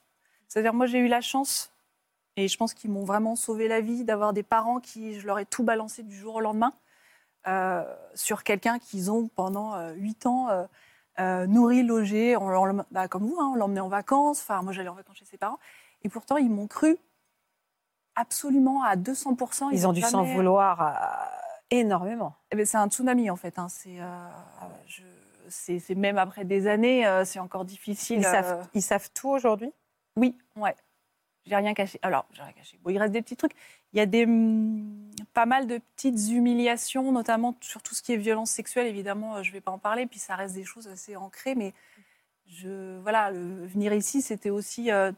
C'est-à-dire, 0.47 0.75
moi, 0.75 0.85
j'ai 0.85 0.99
eu 0.99 1.09
la 1.09 1.23
chance, 1.23 1.73
et 2.37 2.49
je 2.49 2.57
pense 2.57 2.75
qu'ils 2.75 2.91
m'ont 2.91 3.05
vraiment 3.05 3.37
sauvé 3.37 3.69
la 3.69 3.81
vie, 3.81 4.05
d'avoir 4.05 4.33
des 4.33 4.43
parents 4.43 4.81
qui, 4.81 5.19
je 5.21 5.27
leur 5.27 5.39
ai 5.39 5.47
tout 5.47 5.63
balancé 5.63 6.03
du 6.03 6.17
jour 6.17 6.37
au 6.37 6.41
lendemain 6.41 6.73
euh, 7.47 7.83
sur 8.15 8.43
quelqu'un 8.43 8.79
qu'ils 8.79 9.11
ont 9.11 9.29
pendant 9.29 9.75
euh, 9.75 9.93
huit 9.95 10.27
ans 10.27 10.49
euh, 11.21 11.47
nourri, 11.47 11.83
logé, 11.83 12.37
on, 12.37 12.47
on 12.47 12.65
l'em- 12.65 12.85
bah, 12.91 13.07
comme 13.09 13.25
vous, 13.27 13.37
hein, 13.41 13.51
on 13.53 13.55
l'emmenait 13.55 13.81
en 13.81 13.89
vacances, 13.89 14.41
enfin, 14.41 14.63
moi, 14.63 14.73
j'allais 14.73 14.89
en 14.89 14.95
vacances 14.95 15.19
chez 15.19 15.25
ses 15.27 15.39
parents, 15.39 15.59
et 16.03 16.09
pourtant, 16.09 16.37
ils 16.39 16.51
m'ont 16.51 16.67
cru 16.67 16.97
absolument 18.17 18.83
à 18.83 18.97
200%. 18.97 19.71
Ils 19.73 19.87
ont 19.87 19.93
dû 19.93 20.01
s'en 20.03 20.23
vouloir 20.25 21.29
énormément. 21.71 22.35
eh 22.51 22.57
ben, 22.57 22.65
c'est 22.67 22.77
un 22.77 22.89
tsunami 22.89 23.31
en 23.31 23.37
fait. 23.37 23.59
hein. 23.59 23.69
C'est, 23.69 23.99
je- 24.87 25.95
même 25.95 26.19
après 26.19 26.45
des 26.45 26.67
années, 26.67 27.05
c'est 27.25 27.39
encore 27.39 27.65
difficile. 27.65 28.19
Ils, 28.21 28.25
savent, 28.25 28.69
ils 28.75 28.83
savent 28.83 29.11
tout 29.13 29.29
aujourd'hui? 29.31 29.73
Oui, 30.17 30.39
ouais. 30.57 30.75
J'ai 31.47 31.57
rien 31.57 31.75
caché. 31.75 31.99
Alors, 32.03 32.27
j'ai 32.33 32.43
rien 32.43 32.53
caché. 32.53 32.79
Bon, 32.83 32.91
il 32.91 32.99
reste 32.99 33.13
des 33.13 33.23
petits 33.23 33.37
trucs. 33.37 33.53
Il 33.93 33.99
y 33.99 34.01
a 34.01 34.07
des, 34.07 34.25
hum, 34.25 35.11
pas 35.35 35.47
mal 35.47 35.67
de 35.67 35.79
petites 35.97 36.31
humiliations, 36.31 37.13
notamment 37.13 37.55
sur 37.61 37.83
tout 37.83 37.95
ce 37.95 38.03
qui 38.03 38.13
est 38.13 38.17
violence 38.17 38.51
sexuelle. 38.51 38.87
Évidemment, 38.87 39.37
euh, 39.37 39.43
je 39.43 39.51
ne 39.51 39.55
vais 39.55 39.61
pas 39.61 39.73
en 39.73 39.79
parler. 39.79 40.07
Puis 40.07 40.19
ça 40.19 40.37
reste 40.37 40.55
des 40.55 40.65
choses 40.65 40.89
assez 40.89 41.17
ancrées. 41.17 41.55
Mais 41.55 41.75
voilà, 43.03 43.31
venir 43.33 43.93
ici, 43.93 44.23
c'était 44.23 44.51
aussi 44.51 44.91
euh, 44.91 45.13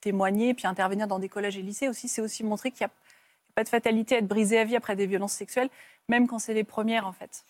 témoigner, 0.00 0.54
puis 0.54 0.66
intervenir 0.66 1.08
dans 1.08 1.18
des 1.18 1.28
collèges 1.28 1.56
et 1.56 1.62
lycées 1.62 1.88
aussi. 1.88 2.08
C'est 2.08 2.22
aussi 2.22 2.44
montrer 2.44 2.70
qu'il 2.70 2.84
n'y 2.86 2.90
a 2.90 2.94
pas 3.54 3.64
de 3.64 3.68
fatalité 3.68 4.14
à 4.16 4.18
être 4.18 4.28
brisé 4.28 4.58
à 4.58 4.64
vie 4.64 4.76
après 4.76 4.96
des 4.96 5.06
violences 5.06 5.32
sexuelles, 5.32 5.68
même 6.08 6.26
quand 6.26 6.38
c'est 6.38 6.54
les 6.54 6.64
premières, 6.64 7.06
en 7.06 7.12
fait. 7.12 7.44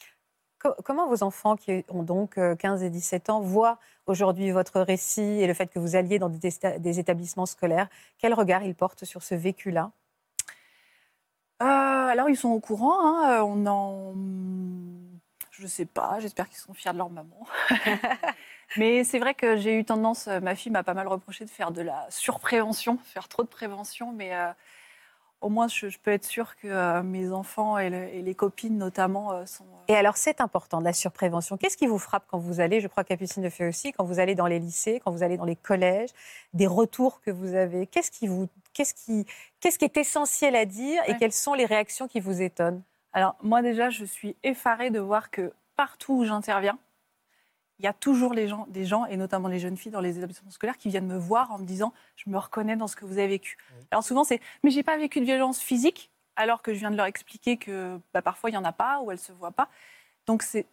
Co- 0.62 0.74
Comment 0.84 1.08
vos 1.08 1.24
enfants, 1.24 1.56
qui 1.56 1.84
ont 1.88 2.04
donc 2.04 2.38
euh, 2.38 2.54
15 2.54 2.84
et 2.84 2.90
17 2.90 3.30
ans, 3.30 3.40
voient 3.40 3.78
aujourd'hui 4.06 4.52
votre 4.52 4.80
récit 4.80 5.20
et 5.22 5.46
le 5.48 5.54
fait 5.54 5.66
que 5.66 5.80
vous 5.80 5.96
alliez 5.96 6.20
dans 6.20 6.28
des, 6.28 6.98
établissements 7.00 7.46
scolaires 7.46 7.88
Quel 8.18 8.32
regard 8.32 8.62
ils 8.62 8.74
portent 8.76 9.04
sur 9.04 9.22
ce 9.24 9.34
vécu-là? 9.34 9.90
Euh, 11.62 11.64
alors, 11.64 12.28
ils 12.28 12.36
sont 12.36 12.50
au 12.50 12.60
courant. 12.60 12.94
hein, 13.00 13.40
euh, 13.40 13.42
on 13.42 13.66
en. 13.66 14.14
Je 15.50 15.66
sais 15.66 15.84
pas, 15.84 16.18
j'espère 16.20 16.48
qu'ils 16.48 16.58
sont 16.58 16.74
fiers 16.74 16.92
de 16.92 16.98
leur 16.98 17.10
maman. 17.10 17.46
Mais 18.76 19.04
c'est 19.04 19.18
vrai 19.18 19.34
que 19.34 19.56
j'ai 19.56 19.78
eu 19.78 19.84
tendance, 19.84 20.28
euh, 20.28 20.40
ma 20.40 20.54
fille 20.54 20.72
m'a 20.72 20.82
pas 20.82 20.94
mal 20.94 21.06
reproché 21.06 21.44
de 21.44 21.50
faire 21.50 21.72
de 21.72 21.82
la 21.82 22.06
surprévention, 22.08 22.98
faire 23.04 23.28
trop 23.28 23.42
de 23.42 23.48
prévention. 23.48 24.12
Mais 24.12 24.34
euh, 24.34 24.50
au 25.42 25.48
moins 25.48 25.68
je, 25.68 25.88
je 25.88 25.98
peux 25.98 26.10
être 26.10 26.24
sûre 26.24 26.56
que 26.56 26.68
euh, 26.68 27.02
mes 27.02 27.30
enfants 27.32 27.78
et, 27.78 27.90
le- 27.90 28.08
et 28.08 28.22
les 28.22 28.34
copines 28.34 28.78
notamment 28.78 29.32
euh, 29.32 29.46
sont. 29.46 29.64
euh, 29.64 29.84
Et 29.88 29.96
alors, 29.96 30.16
c'est 30.16 30.40
important, 30.40 30.78
de 30.80 30.84
la 30.84 30.92
surprévention. 30.92 31.56
Qu'est-ce 31.56 31.76
qui 31.76 31.86
vous 31.86 31.98
frappe 31.98 32.24
quand 32.28 32.38
vous 32.38 32.60
allez, 32.60 32.80
je 32.80 32.88
crois 32.88 33.04
Capucine 33.04 33.42
le 33.42 33.50
fait 33.50 33.68
aussi, 33.68 33.92
quand 33.92 34.04
vous 34.04 34.18
allez 34.20 34.34
dans 34.34 34.46
les 34.46 34.58
lycées, 34.58 35.00
quand 35.04 35.10
vous 35.10 35.22
allez 35.22 35.36
dans 35.36 35.44
les 35.44 35.56
collèges, 35.56 36.10
des 36.54 36.66
retours 36.66 37.20
que 37.20 37.30
vous 37.30 37.54
avez? 37.54 37.86
Qu'est-ce 37.86 38.10
qui, 38.10 38.26
vous, 38.28 38.48
qu'est-ce 38.72 38.94
qui, 38.94 39.26
qu'est-ce 39.60 39.78
qui 39.78 39.84
est 39.84 39.96
essentiel 39.96 40.56
à 40.56 40.64
dire 40.64 41.02
et 41.08 41.16
quelles 41.16 41.32
sont 41.32 41.54
les 41.54 41.66
réactions 41.66 42.08
qui 42.08 42.20
vous 42.20 42.40
étonnent? 42.42 42.82
Alors 43.12 43.36
moi 43.42 43.60
déjà, 43.60 43.90
je 43.90 44.04
suis 44.06 44.36
effarée 44.42 44.90
de 44.90 44.98
voir 45.00 45.30
que 45.30 45.52
partout 45.76 46.14
où 46.14 46.24
j'interviens, 46.24 46.78
il 47.82 47.84
y 47.84 47.88
a 47.88 47.92
toujours 47.92 48.32
les 48.32 48.46
gens, 48.46 48.66
des 48.68 48.84
gens, 48.84 49.06
et 49.06 49.16
notamment 49.16 49.48
les 49.48 49.58
jeunes 49.58 49.76
filles 49.76 49.90
dans 49.90 50.00
les 50.00 50.16
établissements 50.16 50.52
scolaires, 50.52 50.78
qui 50.78 50.88
viennent 50.88 51.08
me 51.08 51.18
voir 51.18 51.50
en 51.50 51.58
me 51.58 51.64
disant 51.64 51.92
«je 52.16 52.30
me 52.30 52.38
reconnais 52.38 52.76
dans 52.76 52.86
ce 52.86 52.94
que 52.94 53.04
vous 53.04 53.18
avez 53.18 53.26
vécu 53.26 53.58
Alors 53.90 54.04
souvent 54.04 54.22
c'est 54.22 54.40
«mais 54.62 54.70
j'ai 54.70 54.84
pas 54.84 54.96
vécu 54.96 55.18
de 55.18 55.24
violence 55.24 55.58
physique», 55.60 56.10
alors 56.36 56.62
que 56.62 56.72
je 56.72 56.78
viens 56.78 56.92
de 56.92 56.96
leur 56.96 57.06
expliquer 57.06 57.56
que 57.56 57.98
bah, 58.14 58.22
parfois 58.22 58.50
il 58.50 58.54
y 58.54 58.56
en 58.56 58.64
a 58.64 58.72
pas 58.72 59.00
ou 59.00 59.10
elles 59.10 59.18
se 59.18 59.32
voient 59.32 59.50
pas. 59.50 59.68
Donc 60.26 60.44
c'est- 60.44 60.66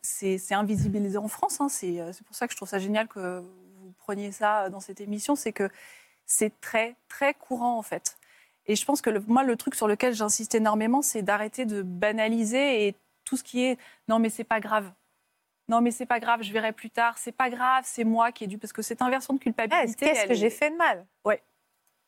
invisibilisé 0.52 1.18
en 1.18 1.28
France. 1.28 1.60
hein. 1.60 1.68
C'est 1.70 2.00
euh, 2.00 2.14
c'est 2.14 2.24
pour 2.24 2.36
ça 2.36 2.46
que 2.46 2.54
je 2.54 2.58
trouve 2.58 2.70
ça 2.70 2.78
génial 2.78 3.08
que 3.08 3.40
vous 3.40 3.92
preniez 3.98 4.32
ça 4.32 4.70
dans 4.70 4.80
cette 4.80 5.02
émission. 5.02 5.36
C'est 5.36 5.52
que 5.52 5.68
c'est 6.28 6.54
très 6.62 6.96
très 7.08 7.34
courant 7.34 7.78
en 7.78 7.82
fait. 7.82 8.18
Et 8.68 8.76
je 8.76 8.86
pense 8.86 9.02
que 9.02 9.10
le- 9.10 9.24
moi, 9.28 9.42
le 9.44 9.56
truc 9.58 9.74
sur 9.74 9.88
lequel 9.88 10.14
j'insiste 10.14 10.54
énormément, 10.54 11.02
c'est 11.02 11.24
d'arrêter 11.24 11.66
de 11.66 11.82
banaliser 11.82 12.88
et 12.88 12.96
tout 13.26 13.36
ce 13.38 13.44
qui 13.44 13.64
est 13.64 13.80
non, 14.08 14.20
mais 14.20 14.30
c'est 14.30 14.44
pas 14.44 14.60
grave. 14.60 14.92
Non, 15.70 15.82
mais 15.82 15.92
c'est 15.92 16.06
pas 16.08 16.20
grave, 16.20 16.42
je 16.42 16.52
verrai 16.52 16.74
plus 16.74 16.90
tard. 16.90 17.18
C'est 17.18 17.32
pas 17.32 17.50
grave, 17.50 17.84
c'est 17.88 18.04
moi 18.04 18.32
qui 18.32 18.44
ai 18.44 18.48
dû. 18.48 18.58
Parce 18.58 18.74
que 18.74 18.82
cette 18.82 19.02
inversion 19.02 19.34
de 19.36 19.40
culpabilité. 19.40 20.06
Qu'est-ce 20.08 20.26
que 20.26 20.32
est- 20.34 20.36
j'ai 20.36 20.50
fait 20.50 20.72
de 20.72 20.76
mal? 20.76 21.06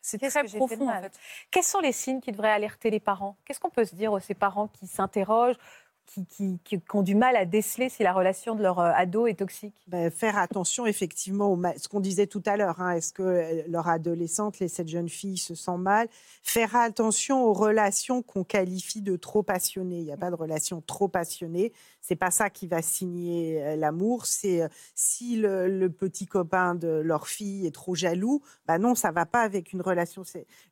C'est 0.03 0.17
Qu'est-ce 0.17 0.33
très 0.33 0.41
que 0.41 0.47
j'ai 0.47 0.53
fait 0.57 0.65
de 0.65 0.65
profond, 0.65 0.83
en 0.89 0.93
mal? 0.93 1.03
fait. 1.03 1.19
Quels 1.51 1.63
sont 1.63 1.79
les 1.79 1.91
signes 1.91 2.21
qui 2.21 2.31
devraient 2.31 2.49
alerter 2.51 2.89
les 2.89 2.99
parents? 2.99 3.37
Qu'est-ce 3.45 3.59
qu'on 3.59 3.69
peut 3.69 3.85
se 3.85 3.93
dire 3.93 4.11
aux 4.11 4.19
ces 4.19 4.33
parents 4.33 4.67
qui 4.67 4.87
s'interrogent, 4.87 5.57
qui, 6.05 6.81
ont 6.93 7.01
du 7.01 7.15
mal 7.15 7.35
à 7.35 7.45
déceler 7.45 7.89
si 7.89 8.03
la 8.03 8.13
relation 8.13 8.55
de 8.55 8.61
leur 8.61 8.79
euh, 8.79 8.91
ado 8.95 9.27
est 9.27 9.39
toxique 9.39 9.73
Ben, 9.87 10.11
faire 10.11 10.37
attention 10.37 10.85
effectivement 10.85 11.55
ma- 11.55 11.77
ce 11.77 11.87
qu'on 11.87 11.99
disait 11.99 12.27
tout 12.27 12.43
à 12.45 12.57
l'heure. 12.57 12.81
hein, 12.81 12.91
Est-ce 12.91 13.13
que 13.13 13.23
euh, 13.23 13.63
leur 13.67 13.87
adolescente, 13.87 14.59
les 14.59 14.67
cette 14.67 14.89
jeune 14.89 15.09
fille, 15.09 15.37
se 15.37 15.55
sent 15.55 15.77
mal? 15.77 16.07
Faire 16.43 16.75
attention 16.75 17.43
aux 17.45 17.53
relations 17.53 18.21
qu'on 18.21 18.43
qualifie 18.43 19.01
de 19.01 19.15
trop 19.15 19.43
passionnées. 19.43 19.99
Il 19.99 20.05
n'y 20.05 20.11
a 20.11 20.17
pas 20.17 20.31
de 20.31 20.35
relation 20.35 20.81
trop 20.81 21.07
passionnée. 21.07 21.71
C'est 22.01 22.15
pas 22.15 22.31
ça 22.31 22.49
qui 22.49 22.67
va 22.67 22.81
signer 22.81 23.63
euh, 23.63 23.75
l'amour. 23.75 24.25
C'est 24.25 24.67
si 24.95 25.37
le, 25.37 25.87
petit 25.87 26.25
copain 26.25 26.75
de 26.75 26.87
leur 26.87 27.27
fille 27.27 27.65
est 27.67 27.73
trop 27.73 27.95
jaloux, 27.95 28.41
bah 28.65 28.79
non, 28.79 28.95
ça 28.95 29.11
va 29.11 29.25
pas 29.25 29.41
avec 29.41 29.71
une 29.71 29.81
relation. 29.81 30.23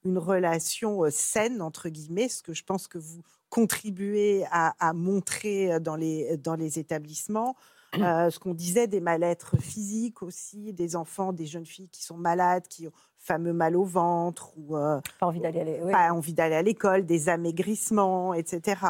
Une 0.03 0.17
relation 0.17 1.09
saine 1.09 1.61
entre 1.61 1.89
guillemets. 1.89 2.29
Ce 2.29 2.43
que 2.43 2.53
je 2.53 2.63
pense 2.63 2.87
que 2.87 2.97
vous 2.97 3.21
contribuez 3.49 4.45
à, 4.51 4.73
à 4.79 4.93
montrer 4.93 5.73
euh, 5.73 5.79
dans 5.79 5.95
les 5.95 6.37
dans 6.37 6.55
les 6.55 6.79
établissements. 6.79 7.55
Euh, 7.97 8.29
ce 8.29 8.37
qu'on 8.37 8.53
disait 8.53 8.85
des 8.85 8.99
mal-être 9.01 9.57
physiques 9.59 10.21
aussi, 10.21 10.73
des 10.73 10.95
enfants, 10.95 11.33
des 11.33 11.47
jeunes 11.47 11.65
filles 11.65 11.89
qui 11.89 12.03
sont 12.03 12.17
malades, 12.17 12.67
qui 12.67 12.87
ont 12.87 12.91
fameux 13.17 13.51
mal 13.51 13.75
au 13.75 13.83
ventre 13.83 14.51
ou 14.57 14.77
euh, 14.77 15.01
Pas 15.19 15.25
envie 15.25 15.39
d'aller. 15.39 15.61
aller- 15.61 15.79
oui. 15.83 15.91
pas 15.91 16.13
envie 16.13 16.33
d'aller 16.35 16.53
à 16.53 16.61
l'école, 16.61 17.07
des 17.07 17.29
amaigrissements, 17.29 18.35
etc. 18.35 18.81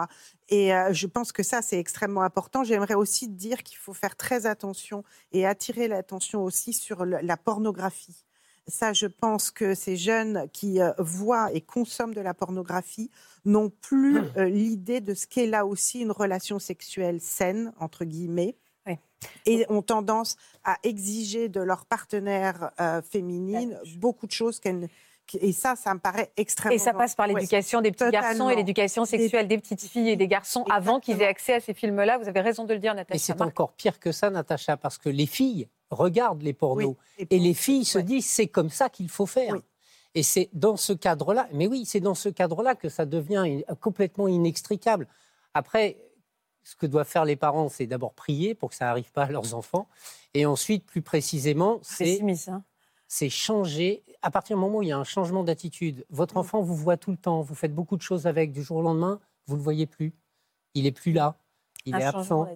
Et 0.49 0.73
euh, 0.75 0.91
je 0.91 1.07
pense 1.07 1.31
que 1.31 1.43
ça, 1.43 1.61
c'est 1.61 1.79
extrêmement 1.79 2.23
important. 2.23 2.65
J'aimerais 2.65 2.93
aussi 2.93 3.29
dire 3.29 3.63
qu'il 3.63 3.77
faut 3.77 3.93
faire 3.93 4.17
très 4.17 4.45
attention 4.45 5.05
et 5.31 5.45
attirer 5.47 5.87
l'attention 5.87 6.43
aussi 6.43 6.73
sur 6.73 7.05
le- 7.05 7.19
la 7.21 7.37
pornographie. 7.37 8.25
Ça, 8.69 8.93
je 8.93 9.07
pense 9.07 9.51
que 9.51 9.73
ces 9.75 9.95
jeunes 9.97 10.47
qui 10.53 10.79
euh, 10.81 10.91
voient 10.97 11.51
et 11.53 11.61
consomment 11.61 12.13
de 12.13 12.21
la 12.21 12.33
pornographie 12.33 13.09
n'ont 13.45 13.69
plus 13.81 14.19
euh, 14.37 14.45
l'idée 14.45 15.01
de 15.01 15.13
ce 15.13 15.27
qu'est 15.27 15.47
là 15.47 15.65
aussi 15.65 15.99
une 16.01 16.11
relation 16.11 16.59
sexuelle 16.59 17.19
saine, 17.19 17.73
entre 17.79 18.05
guillemets. 18.05 18.55
Oui. 18.87 18.97
Et 19.45 19.65
ont 19.69 19.81
tendance 19.81 20.37
à 20.63 20.77
exiger 20.83 21.49
de 21.49 21.59
leur 21.61 21.85
partenaire 21.85 22.71
euh, 22.79 23.01
féminine 23.01 23.77
beaucoup 23.97 24.25
de 24.27 24.31
choses 24.31 24.59
qu'elles 24.59 24.79
ne- 24.79 24.87
et 25.41 25.51
ça, 25.51 25.75
ça 25.75 25.93
me 25.93 25.99
paraît 25.99 26.31
extrêmement. 26.37 26.75
Et 26.75 26.79
ça 26.79 26.91
passe 26.91 27.13
par 27.13 27.27
Ouais. 27.27 27.35
l'éducation 27.35 27.81
des 27.81 27.91
petits 27.91 28.09
garçons 28.09 28.49
et 28.49 28.55
l'éducation 28.55 29.05
sexuelle 29.05 29.47
des 29.47 29.59
petites 29.59 29.83
filles 29.83 30.09
et 30.09 30.15
des 30.15 30.27
garçons 30.27 30.63
avant 30.71 30.99
qu'ils 30.99 31.21
aient 31.21 31.27
accès 31.27 31.53
à 31.53 31.59
ces 31.59 31.75
films-là. 31.75 32.17
Vous 32.17 32.27
avez 32.27 32.41
raison 32.41 32.63
de 32.65 32.73
le 32.73 32.79
dire, 32.79 32.95
Natacha. 32.95 33.19
c'est 33.19 33.37
Marc 33.37 33.49
encore 33.49 33.73
pire 33.73 33.99
que 33.99 34.11
ça, 34.11 34.31
Natacha, 34.31 34.75
parce 34.75 34.97
que 34.97 35.07
les 35.07 35.27
filles 35.27 35.67
regardent 35.91 36.41
les 36.41 36.53
pornos. 36.53 36.95
Oui. 37.19 37.27
Et 37.29 37.39
les 37.39 37.53
filles 37.53 37.85
se 37.85 37.97
Ouais. 37.99 38.03
disent 38.03 38.25
c'est 38.27 38.47
comme 38.47 38.69
ça 38.69 38.89
qu'il 38.89 39.09
faut 39.09 39.25
faire. 39.25 39.53
Oui. 39.53 39.61
Et 40.15 40.23
c'est 40.23 40.49
dans 40.53 40.75
ce 40.75 40.91
cadre-là, 40.93 41.47
mais 41.53 41.67
oui, 41.67 41.85
c'est 41.85 41.99
dans 41.99 42.15
ce 42.15 42.29
cadre-là 42.29 42.75
que 42.75 42.89
ça 42.89 43.05
devient 43.05 43.63
complètement 43.79 44.27
inextricable. 44.27 45.07
Après, 45.53 45.97
ce 46.63 46.75
que 46.75 46.85
doivent 46.87 47.07
faire 47.07 47.25
les 47.25 47.35
parents, 47.35 47.69
c'est 47.69 47.85
d'abord 47.87 48.13
prier 48.13 48.55
pour 48.55 48.69
que 48.69 48.75
ça 48.75 48.85
n'arrive 48.85 49.11
pas 49.11 49.23
à 49.25 49.31
leurs 49.31 49.53
enfants. 49.53 49.87
Et 50.33 50.45
ensuite, 50.45 50.85
plus 50.85 51.01
précisément, 51.01 51.79
C'est 51.83 52.21
hein. 52.49 52.63
c'est 53.07 53.29
changer. 53.29 54.03
À 54.21 54.31
partir 54.31 54.57
du 54.57 54.61
moment 54.61 54.79
où 54.79 54.81
il 54.81 54.89
y 54.89 54.91
a 54.91 54.97
un 54.97 55.03
changement 55.03 55.43
d'attitude, 55.43 56.05
votre 56.09 56.37
enfant 56.37 56.61
vous 56.61 56.75
voit 56.75 56.97
tout 56.97 57.11
le 57.11 57.17
temps, 57.17 57.41
vous 57.41 57.55
faites 57.55 57.73
beaucoup 57.73 57.95
de 57.95 58.01
choses 58.01 58.27
avec, 58.27 58.51
du 58.51 58.61
jour 58.63 58.77
au 58.77 58.81
lendemain, 58.81 59.19
vous 59.45 59.53
ne 59.55 59.59
le 59.59 59.63
voyez 59.63 59.85
plus. 59.85 60.13
Il 60.73 60.85
est 60.85 60.91
plus 60.91 61.11
là, 61.13 61.37
il 61.85 61.95
Un 61.95 61.99
est 61.99 62.03
absent. 62.03 62.47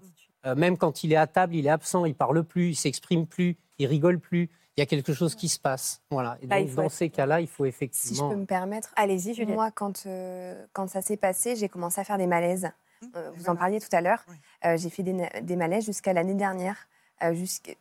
Euh, 0.45 0.55
même 0.55 0.77
quand 0.77 1.03
il 1.03 1.13
est 1.13 1.17
à 1.17 1.27
table, 1.27 1.55
il 1.55 1.65
est 1.67 1.69
absent, 1.69 2.05
il 2.05 2.15
parle 2.15 2.43
plus, 2.43 2.69
il 2.69 2.75
s'exprime 2.75 3.25
plus, 3.27 3.57
il 3.79 3.85
rigole 3.87 4.19
plus. 4.19 4.49
Il 4.75 4.79
y 4.79 4.83
a 4.83 4.85
quelque 4.87 5.13
chose 5.13 5.35
qui 5.35 5.49
se 5.49 5.59
passe. 5.59 6.01
Voilà. 6.09 6.37
Et 6.41 6.47
Là, 6.47 6.59
il 6.59 6.65
donc, 6.65 6.69
faut 6.71 6.81
dans 6.81 6.87
être- 6.87 6.91
ces 6.93 7.09
cas-là, 7.09 7.41
il 7.41 7.47
faut 7.47 7.63
Si 7.65 7.69
je 7.71 7.75
effectivement. 7.75 8.29
peux 8.29 8.35
me 8.35 8.45
permettre, 8.45 8.91
Allez-y, 8.95 9.35
Juliette. 9.35 9.55
moi, 9.55 9.69
quand, 9.71 10.03
euh, 10.07 10.65
quand 10.73 10.89
ça 10.89 11.01
s'est 11.03 11.15
passé, 11.17 11.55
j'ai 11.55 11.69
commencé 11.69 12.01
à 12.01 12.03
faire 12.03 12.17
des 12.17 12.25
malaises. 12.27 12.71
Mmh, 13.01 13.05
Euh, 13.15 13.31
vous 13.35 13.49
en 13.49 13.55
parliez 13.55 13.79
tout 13.79 13.93
à 13.95 14.01
l'heure. 14.01 14.23
Oui. 14.29 14.35
Euh, 14.65 14.77
j'ai 14.77 14.89
fait 14.89 15.03
des, 15.03 15.55
malaises 15.55 15.85
jusqu'à 15.85 16.11
l'année 16.13 16.33
dernière, 16.33 16.87
euh, 17.21 17.33
jusqu'à- 17.35 17.73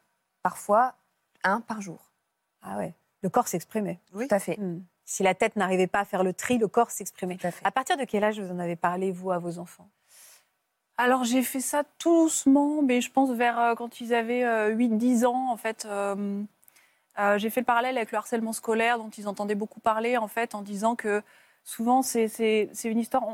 parfois 0.42 0.94
un 1.44 1.60
par 1.60 1.80
jour. 1.80 2.10
Ah 2.62 2.76
ouais. 2.78 2.92
Le 3.22 3.30
corps 3.30 3.48
s'exprimait. 3.48 3.98
Oui. 4.14 4.28
Tout 4.28 4.34
à 4.34 4.38
fait. 4.38 4.58
Hmm. 4.58 4.82
Si 5.04 5.22
la 5.22 5.34
tête 5.34 5.56
n'arrivait 5.56 5.86
pas 5.86 6.00
à 6.00 6.04
faire 6.04 6.22
le 6.24 6.32
tri, 6.34 6.58
le 6.58 6.68
corps 6.68 6.90
s'exprimait. 6.90 7.36
Tout 7.38 7.46
à 7.46 7.50
fait. 7.52 7.64
À 7.66 7.70
partir 7.70 7.96
de 7.96 8.04
quel 8.04 8.22
âge 8.24 8.38
vous 8.38 8.50
en 8.52 8.58
avez 8.58 8.76
parlé, 8.76 9.10
vous, 9.12 9.30
à 9.30 9.38
vos 9.38 9.58
enfants? 9.58 9.88
Alors 11.02 11.24
j'ai 11.24 11.42
fait 11.42 11.58
ça 11.60 11.82
tout 11.98 12.24
doucement, 12.24 12.80
mais 12.80 13.00
je 13.00 13.10
pense 13.10 13.30
vers 13.32 13.58
euh, 13.58 13.74
quand 13.74 14.00
ils 14.00 14.14
avaient 14.14 14.70
8-10 14.72 15.24
ans, 15.24 15.50
en 15.50 15.56
fait. 15.56 15.84
euh, 15.86 16.42
euh, 17.18 17.38
j'ai 17.38 17.50
fait 17.50 17.60
le 17.60 17.66
parallèle 17.66 17.96
avec 17.98 18.12
le 18.12 18.18
harcèlement 18.18 18.52
scolaire 18.52 18.98
dont 18.98 19.10
ils 19.10 19.28
entendaient 19.28 19.56
beaucoup 19.56 19.80
parler, 19.80 20.16
en 20.18 20.28
fait, 20.28 20.54
en 20.54 20.62
disant 20.62 20.96
que 20.96 21.22
souvent 21.64 22.02
c'est 22.02 22.28
une 22.84 22.98
histoire, 23.00 23.24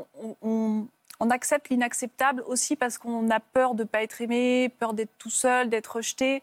on, 0.42 0.88
on- 1.20 1.30
accepte 1.30 1.68
l'inacceptable 1.70 2.42
aussi 2.46 2.76
parce 2.76 2.98
qu'on 2.98 3.30
a 3.30 3.40
peur 3.40 3.74
de 3.74 3.82
ne 3.84 3.88
pas 3.88 4.02
être 4.02 4.20
aimé, 4.22 4.70
peur 4.80 4.94
d'être 4.94 5.12
tout 5.18 5.30
seul, 5.30 5.68
d'être 5.70 5.96
rejeté. 5.96 6.42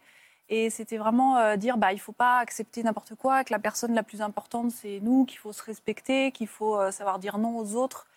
Et 0.49 0.69
c'était 0.69 0.97
vraiment 0.97 1.37
euh, 1.37 1.57
dire, 1.57 1.77
bah, 1.77 1.91
il 1.93 1.95
ne 1.97 2.01
faut 2.01 2.11
pas 2.13 2.39
accepter 2.39 2.83
n'importe 2.83 3.15
quoi, 3.15 3.43
que 3.43 3.53
la 3.53 3.59
personne 3.59 3.95
la 3.95 4.03
plus 4.03 4.21
importante, 4.21 4.71
c'est 4.71 4.99
nous, 5.01 5.25
qu'il 5.25 5.39
faut 5.39 5.53
se 5.53 5.63
respecter, 5.63 6.31
qu'il 6.31 6.47
faut 6.47 6.77
euh, 6.79 6.91
savoir 6.91 7.19
dire 7.19 7.37
non 7.39 7.57
aux 7.57 7.75
autres. 7.75 8.07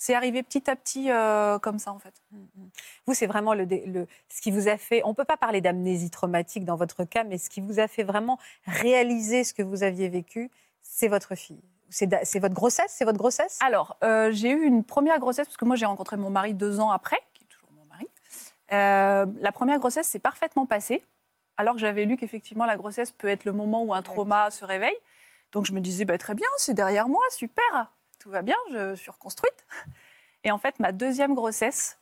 C'est 0.00 0.14
arrivé 0.14 0.42
petit 0.42 0.70
à 0.70 0.76
petit 0.76 1.10
euh, 1.10 1.58
comme 1.58 1.78
ça, 1.78 1.92
en 1.92 1.98
fait. 1.98 2.14
Vous, 3.06 3.12
c'est 3.12 3.26
vraiment 3.26 3.52
le, 3.52 3.66
ce 4.30 4.40
qui 4.40 4.50
vous 4.50 4.66
a 4.66 4.78
fait. 4.78 5.02
On 5.04 5.10
ne 5.10 5.14
peut 5.14 5.26
pas 5.26 5.36
parler 5.36 5.60
d'amnésie 5.60 6.08
traumatique 6.08 6.64
dans 6.64 6.76
votre 6.76 7.04
cas, 7.04 7.22
mais 7.22 7.36
ce 7.36 7.50
qui 7.50 7.60
vous 7.60 7.80
a 7.80 7.86
fait 7.86 8.02
vraiment 8.02 8.38
réaliser 8.64 9.44
ce 9.44 9.52
que 9.52 9.62
vous 9.62 9.82
aviez 9.82 10.08
vécu, 10.08 10.50
c'est 10.80 11.08
votre 11.08 11.34
fille. 11.34 11.60
C'est 11.90 12.38
votre 12.38 12.54
grossesse? 12.54 12.90
C'est 12.96 13.04
votre 13.04 13.18
grossesse? 13.18 13.58
Alors, 13.60 13.98
euh, 14.02 14.32
j'ai 14.32 14.48
eu 14.48 14.62
une 14.62 14.84
première 14.84 15.18
grossesse, 15.18 15.46
parce 15.46 15.58
que 15.58 15.66
moi, 15.66 15.76
j'ai 15.76 15.84
rencontré 15.84 16.16
mon 16.16 16.30
mari 16.30 16.54
deux 16.54 16.80
ans 16.80 16.90
après, 16.90 17.18
qui 17.34 17.44
est 17.44 17.48
toujours 17.48 17.70
mon 17.72 17.84
mari. 17.84 18.08
Euh, 18.72 19.26
la 19.38 19.52
première 19.52 19.80
grossesse 19.80 20.06
s'est 20.06 20.18
parfaitement 20.18 20.64
passée, 20.64 21.04
alors 21.58 21.74
que 21.74 21.80
j'avais 21.80 22.06
lu 22.06 22.16
qu'effectivement, 22.16 22.64
la 22.64 22.78
grossesse 22.78 23.10
peut 23.10 23.28
être 23.28 23.44
le 23.44 23.52
moment 23.52 23.84
où 23.84 23.92
un 23.92 24.00
trauma 24.00 24.50
se 24.50 24.64
réveille. 24.64 24.96
Donc, 25.52 25.66
je 25.66 25.74
me 25.74 25.80
disais, 25.80 26.06
bah, 26.06 26.16
très 26.16 26.32
bien, 26.32 26.48
c'est 26.56 26.72
derrière 26.72 27.06
moi, 27.06 27.22
super, 27.28 27.92
tout 28.20 28.30
va 28.30 28.42
bien, 28.42 28.56
je 28.70 28.94
suis 28.94 29.10
reconstruite. 29.10 29.66
Et 30.44 30.50
en 30.52 30.58
fait, 30.58 30.78
ma 30.78 30.92
deuxième 30.92 31.34
grossesse, 31.34 31.98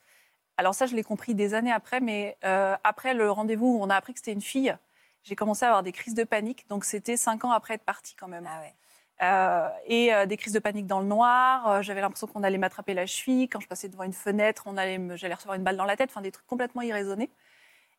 alors 0.58 0.74
ça, 0.74 0.86
je 0.86 0.94
l'ai 0.94 1.04
compris 1.04 1.34
des 1.34 1.54
années 1.54 1.72
après, 1.72 2.00
mais 2.00 2.36
euh, 2.44 2.76
après 2.84 3.14
le 3.14 3.30
rendez-vous 3.30 3.78
où 3.78 3.82
on 3.82 3.88
a 3.88 3.96
appris 3.96 4.12
que 4.12 4.18
c'était 4.18 4.32
une 4.32 4.42
fille, 4.42 4.76
j'ai 5.22 5.36
commencé 5.36 5.64
à 5.64 5.68
avoir 5.68 5.82
des 5.82 5.92
crises 5.92 6.14
de 6.14 6.24
panique. 6.24 6.68
Donc, 6.68 6.84
c'était 6.84 7.16
cinq 7.16 7.44
ans 7.44 7.52
après 7.52 7.74
être 7.74 7.84
partie 7.84 8.14
quand 8.16 8.28
même. 8.28 8.48
Ah 8.48 8.60
ouais. 8.60 8.74
Euh, 9.20 9.68
et 9.86 10.14
euh, 10.14 10.26
des 10.26 10.36
crises 10.36 10.52
de 10.52 10.58
panique 10.58 10.86
dans 10.86 11.00
le 11.00 11.06
noir. 11.06 11.82
J'avais 11.82 12.00
l'impression 12.00 12.26
qu'on 12.26 12.42
allait 12.42 12.58
m'attraper 12.58 12.94
la 12.94 13.06
cheville. 13.06 13.48
Quand 13.48 13.60
je 13.60 13.66
passais 13.66 13.88
devant 13.88 14.04
une 14.04 14.12
fenêtre, 14.12 14.64
on 14.66 14.76
allait 14.76 14.98
me- 14.98 15.16
j'allais 15.16 15.34
recevoir 15.34 15.56
une 15.56 15.64
balle 15.64 15.76
dans 15.76 15.84
la 15.84 15.96
tête. 15.96 16.10
Enfin, 16.10 16.20
des 16.20 16.32
trucs 16.32 16.46
complètement 16.46 16.82
irraisonnés. 16.82 17.30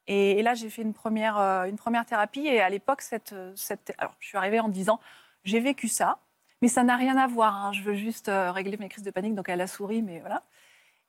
Et, 0.07 0.39
et 0.39 0.41
là, 0.41 0.53
j'ai 0.53 0.69
fait 0.69 0.81
une 0.81 0.93
première, 0.93 1.37
une 1.37 1.77
première 1.77 2.05
thérapie. 2.05 2.47
Et 2.47 2.61
à 2.61 2.69
l'époque, 2.69 3.01
cette, 3.01 3.35
cette, 3.55 3.93
alors, 3.97 4.15
je 4.19 4.27
suis 4.27 4.37
arrivée 4.37 4.59
en 4.59 4.69
disant 4.69 4.99
j'ai 5.43 5.59
vécu 5.59 5.87
ça, 5.87 6.19
mais 6.61 6.67
ça 6.67 6.83
n'a 6.83 6.95
rien 6.95 7.17
à 7.17 7.27
voir. 7.27 7.55
hein. 7.55 7.71
Je 7.73 7.81
veux 7.83 7.93
juste 7.95 8.29
euh, 8.29 8.51
régler 8.51 8.77
mes 8.77 8.89
crises 8.89 9.03
de 9.03 9.11
panique. 9.11 9.35
Donc, 9.35 9.49
elle 9.49 9.61
a 9.61 9.67
souri, 9.67 10.01
mais 10.01 10.19
voilà. 10.19 10.43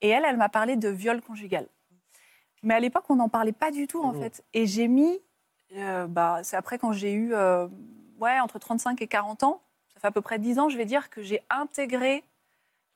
Et 0.00 0.08
elle, 0.08 0.24
elle 0.24 0.36
m'a 0.36 0.48
parlé 0.48 0.76
de 0.76 0.88
viol 0.88 1.20
conjugal. 1.20 1.66
Mais 2.62 2.74
à 2.74 2.80
l'époque, 2.80 3.04
on 3.08 3.16
n'en 3.16 3.28
parlait 3.28 3.52
pas 3.52 3.70
du 3.70 3.86
tout, 3.86 4.02
en 4.02 4.12
Mmh. 4.12 4.20
fait. 4.20 4.44
Et 4.54 4.66
j'ai 4.66 4.88
mis, 4.88 5.18
euh, 5.76 6.06
bah, 6.06 6.40
c'est 6.42 6.56
après 6.56 6.78
quand 6.78 6.92
j'ai 6.92 7.12
eu, 7.12 7.34
euh, 7.34 7.68
ouais, 8.18 8.38
entre 8.40 8.58
35 8.58 9.00
et 9.02 9.06
40 9.08 9.42
ans, 9.42 9.62
ça 9.94 10.00
fait 10.00 10.06
à 10.06 10.10
peu 10.10 10.20
près 10.20 10.38
10 10.38 10.58
ans, 10.58 10.68
je 10.68 10.76
vais 10.76 10.84
dire, 10.84 11.10
que 11.10 11.22
j'ai 11.22 11.42
intégré 11.50 12.22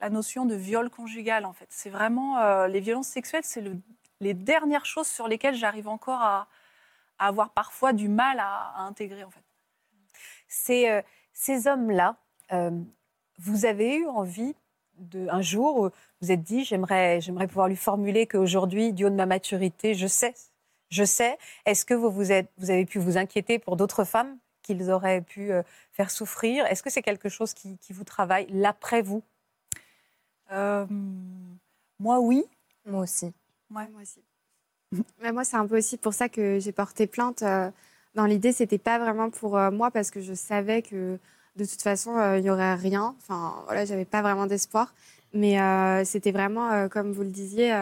la 0.00 0.10
notion 0.10 0.44
de 0.44 0.54
viol 0.54 0.90
conjugal, 0.90 1.44
en 1.46 1.52
fait. 1.52 1.66
C'est 1.70 1.88
vraiment 1.90 2.38
euh, 2.38 2.66
les 2.68 2.80
violences 2.80 3.08
sexuelles, 3.08 3.44
c'est 3.44 3.60
le- 3.62 3.76
les 4.20 4.34
dernières 4.34 4.86
choses 4.86 5.06
sur 5.08 5.28
lesquelles 5.28 5.54
j'arrive 5.54 5.88
encore 5.88 6.20
à, 6.22 6.46
à 7.18 7.26
avoir 7.28 7.50
parfois 7.50 7.92
du 7.92 8.08
mal 8.08 8.38
à, 8.38 8.72
à 8.76 8.80
intégrer, 8.82 9.24
en 9.24 9.30
fait. 9.30 9.42
Ces, 10.48 11.00
ces 11.32 11.66
hommes-là, 11.66 12.16
euh, 12.52 12.70
vous 13.38 13.64
avez 13.64 13.96
eu 13.96 14.06
envie, 14.06 14.54
de, 14.98 15.26
un 15.28 15.42
jour, 15.42 15.80
où 15.80 15.90
vous 16.20 16.32
êtes 16.32 16.42
dit, 16.42 16.64
j'aimerais, 16.64 17.20
j'aimerais 17.20 17.46
pouvoir 17.48 17.68
lui 17.68 17.76
formuler 17.76 18.26
qu'aujourd'hui, 18.26 18.92
du 18.92 19.04
haut 19.04 19.10
de 19.10 19.14
ma 19.14 19.26
maturité, 19.26 19.94
je 19.94 20.06
sais, 20.06 20.34
je 20.90 21.04
sais. 21.04 21.36
Est-ce 21.66 21.84
que 21.84 21.94
vous, 21.94 22.10
vous, 22.10 22.32
êtes, 22.32 22.50
vous 22.58 22.70
avez 22.70 22.86
pu 22.86 22.98
vous 22.98 23.16
inquiéter 23.16 23.58
pour 23.58 23.76
d'autres 23.76 24.04
femmes 24.04 24.38
qu'ils 24.62 24.90
auraient 24.90 25.20
pu 25.20 25.52
euh, 25.52 25.62
faire 25.92 26.10
souffrir? 26.10 26.64
Est-ce 26.66 26.82
que 26.82 26.90
c'est 26.90 27.02
quelque 27.02 27.28
chose 27.28 27.54
qui, 27.54 27.76
qui 27.78 27.92
vous 27.92 28.04
travaille 28.04 28.46
l'après 28.50 29.02
vous? 29.02 29.22
Euh, 30.52 30.86
moi, 31.98 32.20
oui. 32.20 32.44
Moi 32.86 33.02
aussi. 33.02 33.26
Ouais, 33.70 33.88
moi 33.88 34.02
aussi. 34.02 34.22
Mais 35.20 35.32
moi, 35.32 35.44
c'est 35.44 35.56
un 35.56 35.66
peu 35.66 35.78
aussi 35.78 35.96
pour 35.96 36.14
ça 36.14 36.28
que 36.28 36.58
j'ai 36.60 36.72
porté 36.72 37.06
plainte. 37.06 37.42
euh, 37.42 37.70
dans 38.14 38.26
l'idée, 38.26 38.52
c'était 38.52 38.78
pas 38.78 38.98
vraiment 38.98 39.30
pour 39.30 39.56
euh, 39.56 39.70
moi 39.70 39.90
parce 39.90 40.10
que 40.10 40.20
je 40.20 40.34
savais 40.34 40.82
que 40.82 41.18
de 41.56 41.64
toute 41.64 41.82
façon, 41.82 42.16
euh, 42.16 42.38
il 42.38 42.44
y 42.44 42.50
aurait 42.50 42.74
rien. 42.74 43.14
Enfin, 43.18 43.62
voilà, 43.66 43.84
j'avais 43.84 44.04
pas 44.04 44.22
vraiment 44.22 44.46
d'espoir. 44.46 44.92
Mais 45.32 45.60
euh, 45.60 46.04
c'était 46.04 46.32
vraiment, 46.32 46.70
euh, 46.70 46.88
comme 46.88 47.12
vous 47.12 47.22
le 47.22 47.30
disiez, 47.30 47.72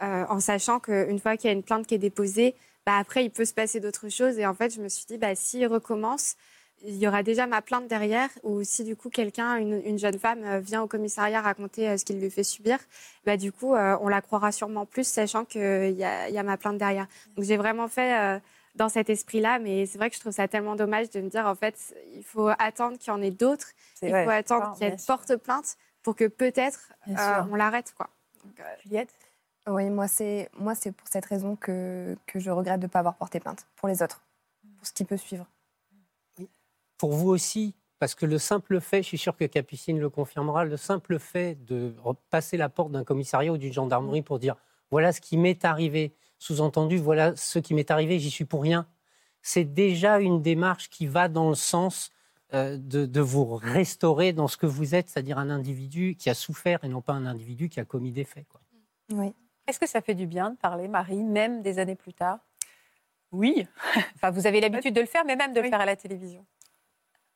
en 0.00 0.40
sachant 0.40 0.80
qu'une 0.80 1.18
fois 1.20 1.36
qu'il 1.36 1.48
y 1.48 1.52
a 1.52 1.56
une 1.56 1.62
plainte 1.62 1.86
qui 1.86 1.94
est 1.94 1.98
déposée, 1.98 2.56
bah, 2.86 2.96
après, 2.98 3.24
il 3.24 3.30
peut 3.30 3.44
se 3.44 3.54
passer 3.54 3.78
d'autres 3.78 4.08
choses. 4.08 4.38
Et 4.38 4.46
en 4.46 4.54
fait, 4.54 4.74
je 4.74 4.80
me 4.80 4.88
suis 4.88 5.04
dit, 5.06 5.16
bah, 5.16 5.34
s'il 5.36 5.64
recommence, 5.66 6.34
il 6.84 6.96
y 6.96 7.06
aura 7.06 7.22
déjà 7.22 7.46
ma 7.46 7.62
plainte 7.62 7.86
derrière. 7.86 8.28
Ou 8.42 8.64
si 8.64 8.82
du 8.82 8.96
coup, 8.96 9.10
quelqu'un, 9.10 9.56
une, 9.56 9.80
une 9.84 9.98
jeune 9.98 10.18
femme, 10.18 10.58
vient 10.58 10.82
au 10.82 10.88
commissariat 10.88 11.40
raconter 11.40 11.96
ce 11.96 12.04
qu'il 12.04 12.20
lui 12.20 12.30
fait 12.30 12.42
subir, 12.42 12.78
bah, 13.24 13.36
du 13.36 13.52
coup, 13.52 13.74
on 13.74 14.08
la 14.08 14.20
croira 14.20 14.50
sûrement 14.50 14.86
plus, 14.86 15.06
sachant 15.06 15.44
qu'il 15.44 15.90
y 15.90 16.02
y 16.02 16.04
a 16.38 16.42
ma 16.42 16.56
plainte 16.56 16.78
derrière. 16.78 17.06
Donc, 17.36 17.44
j'ai 17.44 17.56
vraiment 17.56 17.86
fait 17.86 18.40
dans 18.74 18.88
cet 18.88 19.10
esprit-là, 19.10 19.58
mais 19.58 19.86
c'est 19.86 19.98
vrai 19.98 20.08
que 20.08 20.16
je 20.16 20.20
trouve 20.20 20.32
ça 20.32 20.48
tellement 20.48 20.76
dommage 20.76 21.10
de 21.10 21.20
me 21.20 21.28
dire, 21.28 21.46
en 21.46 21.54
fait, 21.54 21.94
il 22.14 22.24
faut 22.24 22.48
attendre 22.58 22.98
qu'il 22.98 23.08
y 23.08 23.10
en 23.10 23.20
ait 23.20 23.30
d'autres, 23.30 23.68
il 24.00 24.10
faut 24.10 24.30
attendre 24.30 24.74
qu'il 24.74 24.88
y 24.88 24.90
ait 24.90 24.96
porte 25.06 25.36
plainte 25.36 25.76
pour 26.02 26.16
que 26.16 26.26
peut-être 26.26 26.92
euh, 27.08 27.42
on 27.50 27.54
l'arrête, 27.54 27.92
quoi. 27.96 28.08
Donc, 28.44 28.58
euh, 28.60 28.64
Juliette? 28.82 29.14
Oui, 29.68 29.90
moi, 29.90 30.08
c'est 30.08 30.50
moi, 30.58 30.74
c'est 30.74 30.90
pour 30.90 31.06
cette 31.06 31.26
raison 31.26 31.54
que, 31.54 32.16
que 32.26 32.40
je 32.40 32.50
regrette 32.50 32.80
de 32.80 32.86
ne 32.86 32.90
pas 32.90 32.98
avoir 32.98 33.14
porté 33.14 33.38
plainte 33.38 33.66
pour 33.76 33.88
les 33.88 34.02
autres, 34.02 34.22
pour 34.76 34.86
ce 34.86 34.92
qui 34.92 35.04
peut 35.04 35.16
suivre. 35.16 35.46
pour 36.98 37.12
vous 37.12 37.28
aussi, 37.28 37.74
parce 38.00 38.16
que 38.16 38.26
le 38.26 38.38
simple 38.38 38.80
fait, 38.80 39.02
je 39.02 39.08
suis 39.08 39.18
sûr 39.18 39.36
que 39.36 39.44
Capucine 39.44 40.00
le 40.00 40.10
confirmera, 40.10 40.64
le 40.64 40.76
simple 40.76 41.20
fait 41.20 41.54
de 41.64 41.94
passer 42.30 42.56
la 42.56 42.68
porte 42.68 42.90
d'un 42.90 43.04
commissariat 43.04 43.52
ou 43.52 43.58
d'une 43.58 43.72
gendarmerie 43.72 44.22
pour 44.22 44.40
dire 44.40 44.56
voilà 44.90 45.12
ce 45.12 45.20
qui 45.20 45.36
m'est 45.36 45.64
arrivé, 45.64 46.16
sous-entendu 46.42 46.96
voilà 46.98 47.36
ce 47.36 47.58
qui 47.60 47.72
m'est 47.72 47.90
arrivé, 47.90 48.18
j'y 48.18 48.30
suis 48.30 48.44
pour 48.44 48.62
rien, 48.62 48.86
c'est 49.42 49.64
déjà 49.64 50.18
une 50.18 50.42
démarche 50.42 50.88
qui 50.90 51.06
va 51.06 51.28
dans 51.28 51.48
le 51.48 51.54
sens 51.54 52.10
euh, 52.52 52.76
de, 52.76 53.06
de 53.06 53.20
vous 53.20 53.44
restaurer 53.56 54.32
dans 54.32 54.48
ce 54.48 54.56
que 54.56 54.66
vous 54.66 54.94
êtes, 54.96 55.08
c'est-à-dire 55.08 55.38
un 55.38 55.50
individu 55.50 56.16
qui 56.18 56.30
a 56.30 56.34
souffert 56.34 56.82
et 56.84 56.88
non 56.88 57.00
pas 57.00 57.12
un 57.12 57.26
individu 57.26 57.68
qui 57.68 57.78
a 57.80 57.84
commis 57.84 58.10
des 58.12 58.24
faits. 58.24 58.46
Quoi. 58.48 58.60
Oui. 59.12 59.32
Est-ce 59.68 59.78
que 59.78 59.86
ça 59.88 60.00
fait 60.00 60.14
du 60.16 60.26
bien 60.26 60.50
de 60.50 60.56
parler, 60.56 60.88
Marie, 60.88 61.22
même 61.22 61.62
des 61.62 61.78
années 61.78 61.94
plus 61.94 62.12
tard? 62.12 62.38
Oui, 63.30 63.66
Enfin, 64.16 64.30
vous 64.32 64.46
avez 64.48 64.60
l'habitude 64.60 64.94
de 64.94 65.00
le 65.00 65.06
faire, 65.06 65.24
mais 65.24 65.36
même 65.36 65.52
de 65.54 65.60
le 65.60 65.68
faire 65.70 65.80
à 65.80 65.86
la 65.86 65.94
télévision. 65.96 66.44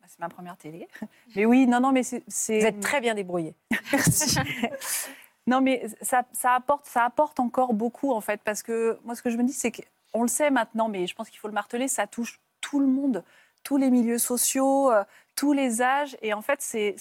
Bah, 0.00 0.06
c'est 0.08 0.18
ma 0.18 0.28
première 0.28 0.56
télé. 0.56 0.88
Mais 1.36 1.46
oui, 1.46 1.66
non, 1.68 1.78
non, 1.80 1.92
mais 1.92 2.02
c'est... 2.02 2.24
c'est- 2.26 2.58
Vous 2.60 2.66
êtes 2.66 2.80
très 2.80 3.00
bien 3.00 3.14
débrouillée. 3.14 3.54
Merci. 3.92 4.36
non, 5.46 5.60
mais 5.60 5.86
ça, 6.02 6.24
ça, 6.32 6.54
apporte, 6.54 6.86
ça 6.86 7.04
apporte 7.04 7.38
encore 7.40 7.72
beaucoup, 7.74 8.12
en 8.12 8.20
fait, 8.20 8.40
parce 8.44 8.62
que 8.62 8.98
moi, 9.04 9.14
ce 9.14 9.22
que 9.22 9.30
je 9.30 9.36
me 9.36 9.44
dis, 9.44 9.52
c'est 9.52 9.70
qu'on 9.72 10.22
le 10.22 10.28
sait 10.28 10.50
maintenant, 10.50 10.88
mais 10.88 11.06
je 11.06 11.14
pense 11.14 11.28
qu'il 11.30 11.38
faut 11.38 11.48
le 11.48 11.54
marteler, 11.54 11.88
ça 11.88 12.06
touche 12.06 12.40
tout 12.60 12.80
le 12.80 12.86
monde, 12.86 13.22
tous 13.62 13.76
les 13.76 13.90
milieux 13.90 14.18
sociaux, 14.18 14.90
euh, 14.90 15.04
tous 15.36 15.52
les 15.52 15.82
âges. 15.82 16.16
Et 16.22 16.32
en 16.34 16.42
fait, 16.42 16.60
c'est 16.60 16.96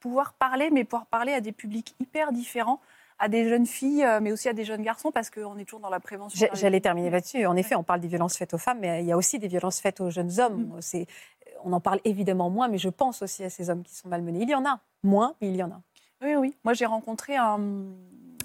pouvoir 0.00 0.32
parler, 0.34 0.70
mais 0.70 0.84
pouvoir 0.84 1.06
parler 1.06 1.32
à 1.34 1.40
des 1.42 1.52
publics 1.52 1.94
hyper 2.00 2.32
différents, 2.32 2.80
à 3.18 3.28
des 3.28 3.46
jeunes 3.46 3.66
filles, 3.66 4.02
euh, 4.02 4.18
mais 4.22 4.32
aussi 4.32 4.48
à 4.48 4.54
des 4.54 4.64
jeunes 4.64 4.80
garçons, 4.82 5.10
parce 5.12 5.28
qu'on 5.28 5.58
est 5.58 5.64
toujours 5.66 5.80
dans 5.80 5.90
la 5.90 6.00
prévention. 6.00 6.48
J'allais 6.54 6.80
terminer 6.80 7.10
là-dessus. 7.10 7.44
En 7.44 7.54
effet, 7.56 7.74
on 7.74 7.82
parle 7.82 8.00
des 8.00 8.08
violences 8.08 8.36
faites 8.38 8.54
aux 8.54 8.58
femmes, 8.58 8.78
mais 8.80 9.02
il 9.02 9.06
y 9.06 9.12
a 9.12 9.16
aussi 9.18 9.38
des 9.38 9.48
violences 9.48 9.78
faites 9.78 10.00
aux 10.00 10.08
jeunes 10.08 10.40
hommes. 10.40 10.78
C'est- 10.80 11.06
On 11.62 11.74
en 11.74 11.80
parle 11.80 12.00
évidemment 12.04 12.48
moins, 12.48 12.68
mais 12.68 12.78
je 12.78 12.88
pense 12.88 13.20
aussi 13.20 13.44
à 13.44 13.50
ces 13.50 13.68
hommes 13.68 13.82
qui 13.82 13.94
sont 13.94 14.08
malmenés. 14.08 14.38
Il 14.40 14.48
y 14.48 14.54
en 14.54 14.64
a 14.64 14.80
moins, 15.02 15.34
mais 15.42 15.48
il 15.48 15.56
y 15.56 15.62
en 15.62 15.70
a. 15.70 15.82
Oui, 16.22 16.34
oui. 16.36 16.54
Moi, 16.64 16.74
j'ai 16.74 16.86
rencontré 16.86 17.36
un. 17.36 17.60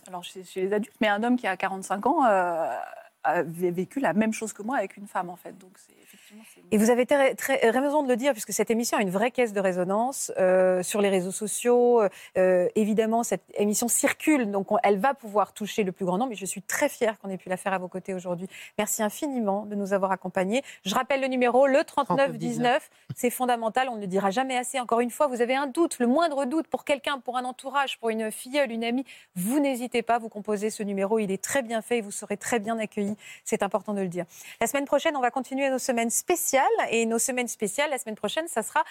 Alors, 0.08 0.24
chez, 0.24 0.44
les 0.56 0.74
adultes, 0.74 0.96
mais 1.02 1.08
un 1.08 1.24
homme 1.24 1.38
qui 1.38 1.48
a 1.48 1.58
45 1.58 2.06
ans 2.06 2.26
euh, 2.26 2.78
avait 3.26 3.72
vécu 3.72 4.00
la 4.00 4.14
même 4.14 4.34
chose 4.34 4.54
que 4.54 4.62
moi 4.64 4.78
avec 4.78 4.98
une 4.98 5.08
femme, 5.08 5.30
en 5.30 5.36
fait. 5.36 5.58
Donc, 5.58 5.72
c'est 5.78 5.94
effectivement. 6.04 6.44
Et 6.72 6.78
vous 6.78 6.90
avez 6.90 7.06
très, 7.06 7.36
très 7.36 7.70
raison 7.70 8.04
de 8.04 8.08
le 8.08 8.16
dire, 8.16 8.32
puisque 8.34 8.52
cette 8.54 8.70
émission 8.72 8.98
a 8.98 9.02
une 9.02 9.10
vraie 9.10 9.32
caisse 9.32 9.54
de 9.54 9.60
résonance 9.60 10.32
euh, 10.38 10.84
sur 10.84 11.02
les 11.02 11.10
réseaux 11.10 11.32
sociaux. 11.32 12.02
Euh, 12.38 12.68
évidemment, 12.76 13.24
cette 13.24 13.44
émission 13.56 13.88
circule, 13.88 14.50
donc 14.52 14.72
on- 14.72 14.78
elle 14.84 14.98
va 14.98 15.14
pouvoir 15.14 15.54
toucher 15.54 15.84
le 15.84 15.92
plus 15.92 16.06
grand 16.06 16.18
nombre. 16.18 16.32
Et 16.32 16.36
je 16.36 16.46
suis 16.46 16.62
très 16.62 16.90
fière 16.90 17.20
qu'on 17.20 17.30
ait 17.30 17.38
pu 17.38 17.50
la 17.50 17.58
faire 17.58 17.74
à 17.74 17.78
vos 17.78 17.88
côtés 17.88 18.14
aujourd'hui. 18.14 18.48
Merci 18.78 19.04
infiniment 19.04 19.66
de 19.66 19.76
nous 19.76 19.94
avoir 19.94 20.12
accompagnés. 20.12 20.64
Je 20.84 20.94
rappelle 20.96 21.22
le 21.22 21.28
numéro, 21.28 21.68
le 21.68 21.84
3919. 21.84 22.90
C'est 23.16 23.30
fondamental, 23.30 23.88
on 23.90 23.96
ne 23.96 24.02
le 24.02 24.08
dira 24.08 24.30
jamais 24.32 24.58
assez. 24.58 24.80
Encore 24.80 25.00
une 25.00 25.12
fois, 25.12 25.28
vous 25.28 25.42
avez 25.42 25.56
un 25.56 25.68
doute, 25.68 26.00
le 26.00 26.08
moindre 26.08 26.46
doute 26.46 26.68
pour 26.68 26.84
quelqu'un, 26.86 27.20
pour 27.20 27.38
un 27.38 27.46
entourage, 27.46 27.98
pour 28.00 28.10
une 28.10 28.32
filleule, 28.32 28.72
une 28.72 28.84
amie, 28.84 29.06
vous 29.36 29.60
n'hésitez 29.60 30.02
pas, 30.02 30.18
vous 30.20 30.30
composez 30.30 30.70
ce 30.70 30.84
numéro. 30.84 31.20
Il 31.20 31.32
est 31.32 31.42
très 31.42 31.62
bien 31.62 31.82
fait 31.82 32.00
et 32.00 32.02
vous 32.02 32.12
serez 32.12 32.38
très 32.38 32.60
bien 32.60 32.78
accueillis. 32.80 33.15
C'est 33.44 33.64
important 33.64 33.94
de 33.94 34.02
le 34.02 34.08
dire. 34.08 34.26
La 34.62 34.68
semaine 34.68 34.86
prochaine, 34.86 35.16
on 35.16 35.22
va 35.22 35.32
continuer 35.32 35.70
nos 35.70 35.80
semaines 35.80 36.10
spéciales. 36.10 36.66
Et 36.90 37.06
nos 37.06 37.20
semaines 37.20 37.48
spéciales, 37.48 37.90
la 37.90 37.98
semaine 37.98 38.16
prochaine, 38.16 38.48
ça 38.48 38.64
sera 38.64 38.84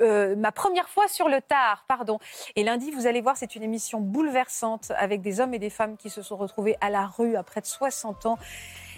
euh, 0.00 0.36
ma 0.36 0.52
première 0.52 0.88
fois 0.88 1.08
sur 1.08 1.28
le 1.28 1.40
tard, 1.40 1.84
pardon. 1.88 2.18
Et 2.54 2.62
lundi, 2.62 2.90
vous 2.90 3.06
allez 3.06 3.20
voir, 3.20 3.36
c'est 3.36 3.56
une 3.56 3.62
émission 3.64 4.00
bouleversante 4.00 4.92
avec 4.96 5.22
des 5.22 5.40
hommes 5.40 5.54
et 5.54 5.58
des 5.58 5.70
femmes 5.70 5.96
qui 5.96 6.08
se 6.10 6.22
sont 6.22 6.36
retrouvés 6.36 6.76
à 6.80 6.88
la 6.90 7.06
rue 7.06 7.34
à 7.36 7.42
près 7.42 7.60
de 7.60 7.66
60 7.66 8.26
ans. 8.26 8.38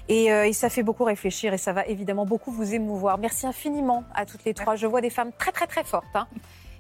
Et, 0.08 0.32
euh, 0.32 0.46
et 0.46 0.52
ça 0.52 0.68
fait 0.68 0.82
beaucoup 0.82 1.04
réfléchir 1.04 1.54
et 1.54 1.58
ça 1.58 1.72
va 1.72 1.86
évidemment 1.86 2.26
beaucoup 2.26 2.50
vous 2.50 2.74
émouvoir. 2.74 3.16
Merci 3.18 3.46
infiniment 3.46 4.04
à 4.14 4.26
toutes 4.26 4.44
les 4.44 4.54
trois. 4.54 4.74
Je 4.76 4.86
vois 4.86 5.00
des 5.00 5.10
femmes 5.10 5.32
très 5.38 5.52
très 5.52 5.66
très 5.66 5.84
fortes. 5.84 6.04
hein. 6.14 6.26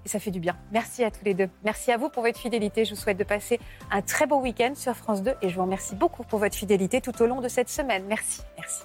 Et 0.04 0.08
ça 0.08 0.18
fait 0.18 0.30
du 0.30 0.40
bien. 0.40 0.56
Merci 0.72 1.04
à 1.04 1.10
tous 1.10 1.24
les 1.24 1.34
deux. 1.34 1.48
Merci 1.64 1.92
à 1.92 1.96
vous 1.96 2.08
pour 2.08 2.22
votre 2.22 2.38
fidélité. 2.38 2.84
Je 2.84 2.94
vous 2.94 3.00
souhaite 3.00 3.18
de 3.18 3.24
passer 3.24 3.60
un 3.90 4.02
très 4.02 4.26
beau 4.26 4.40
week-end 4.40 4.72
sur 4.74 4.96
France 4.96 5.22
2 5.22 5.34
et 5.42 5.48
je 5.48 5.54
vous 5.54 5.62
remercie 5.62 5.94
beaucoup 5.94 6.24
pour 6.24 6.38
votre 6.38 6.56
fidélité 6.56 7.00
tout 7.00 7.20
au 7.22 7.26
long 7.26 7.40
de 7.40 7.48
cette 7.48 7.68
semaine. 7.68 8.04
Merci. 8.08 8.40
Merci. 8.56 8.82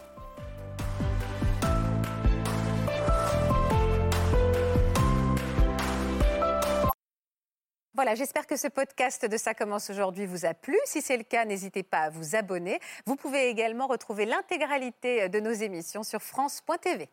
Voilà, 7.96 8.14
j'espère 8.14 8.46
que 8.46 8.58
ce 8.58 8.68
podcast 8.68 9.26
de 9.26 9.38
Ça 9.38 9.54
commence 9.54 9.90
aujourd'hui 9.90 10.26
vous 10.26 10.46
a 10.46 10.54
plu. 10.54 10.76
Si 10.84 11.02
c'est 11.02 11.16
le 11.16 11.24
cas, 11.24 11.46
n'hésitez 11.46 11.82
pas 11.82 12.00
à 12.00 12.10
vous 12.10 12.36
abonner. 12.36 12.82
Vous 13.06 13.16
pouvez 13.16 13.48
également 13.48 13.88
retrouver 13.88 14.26
l'intégralité 14.26 15.30
de 15.30 15.40
nos 15.40 15.54
émissions 15.54 16.04
sur 16.04 16.22
France.tv. 16.22 17.08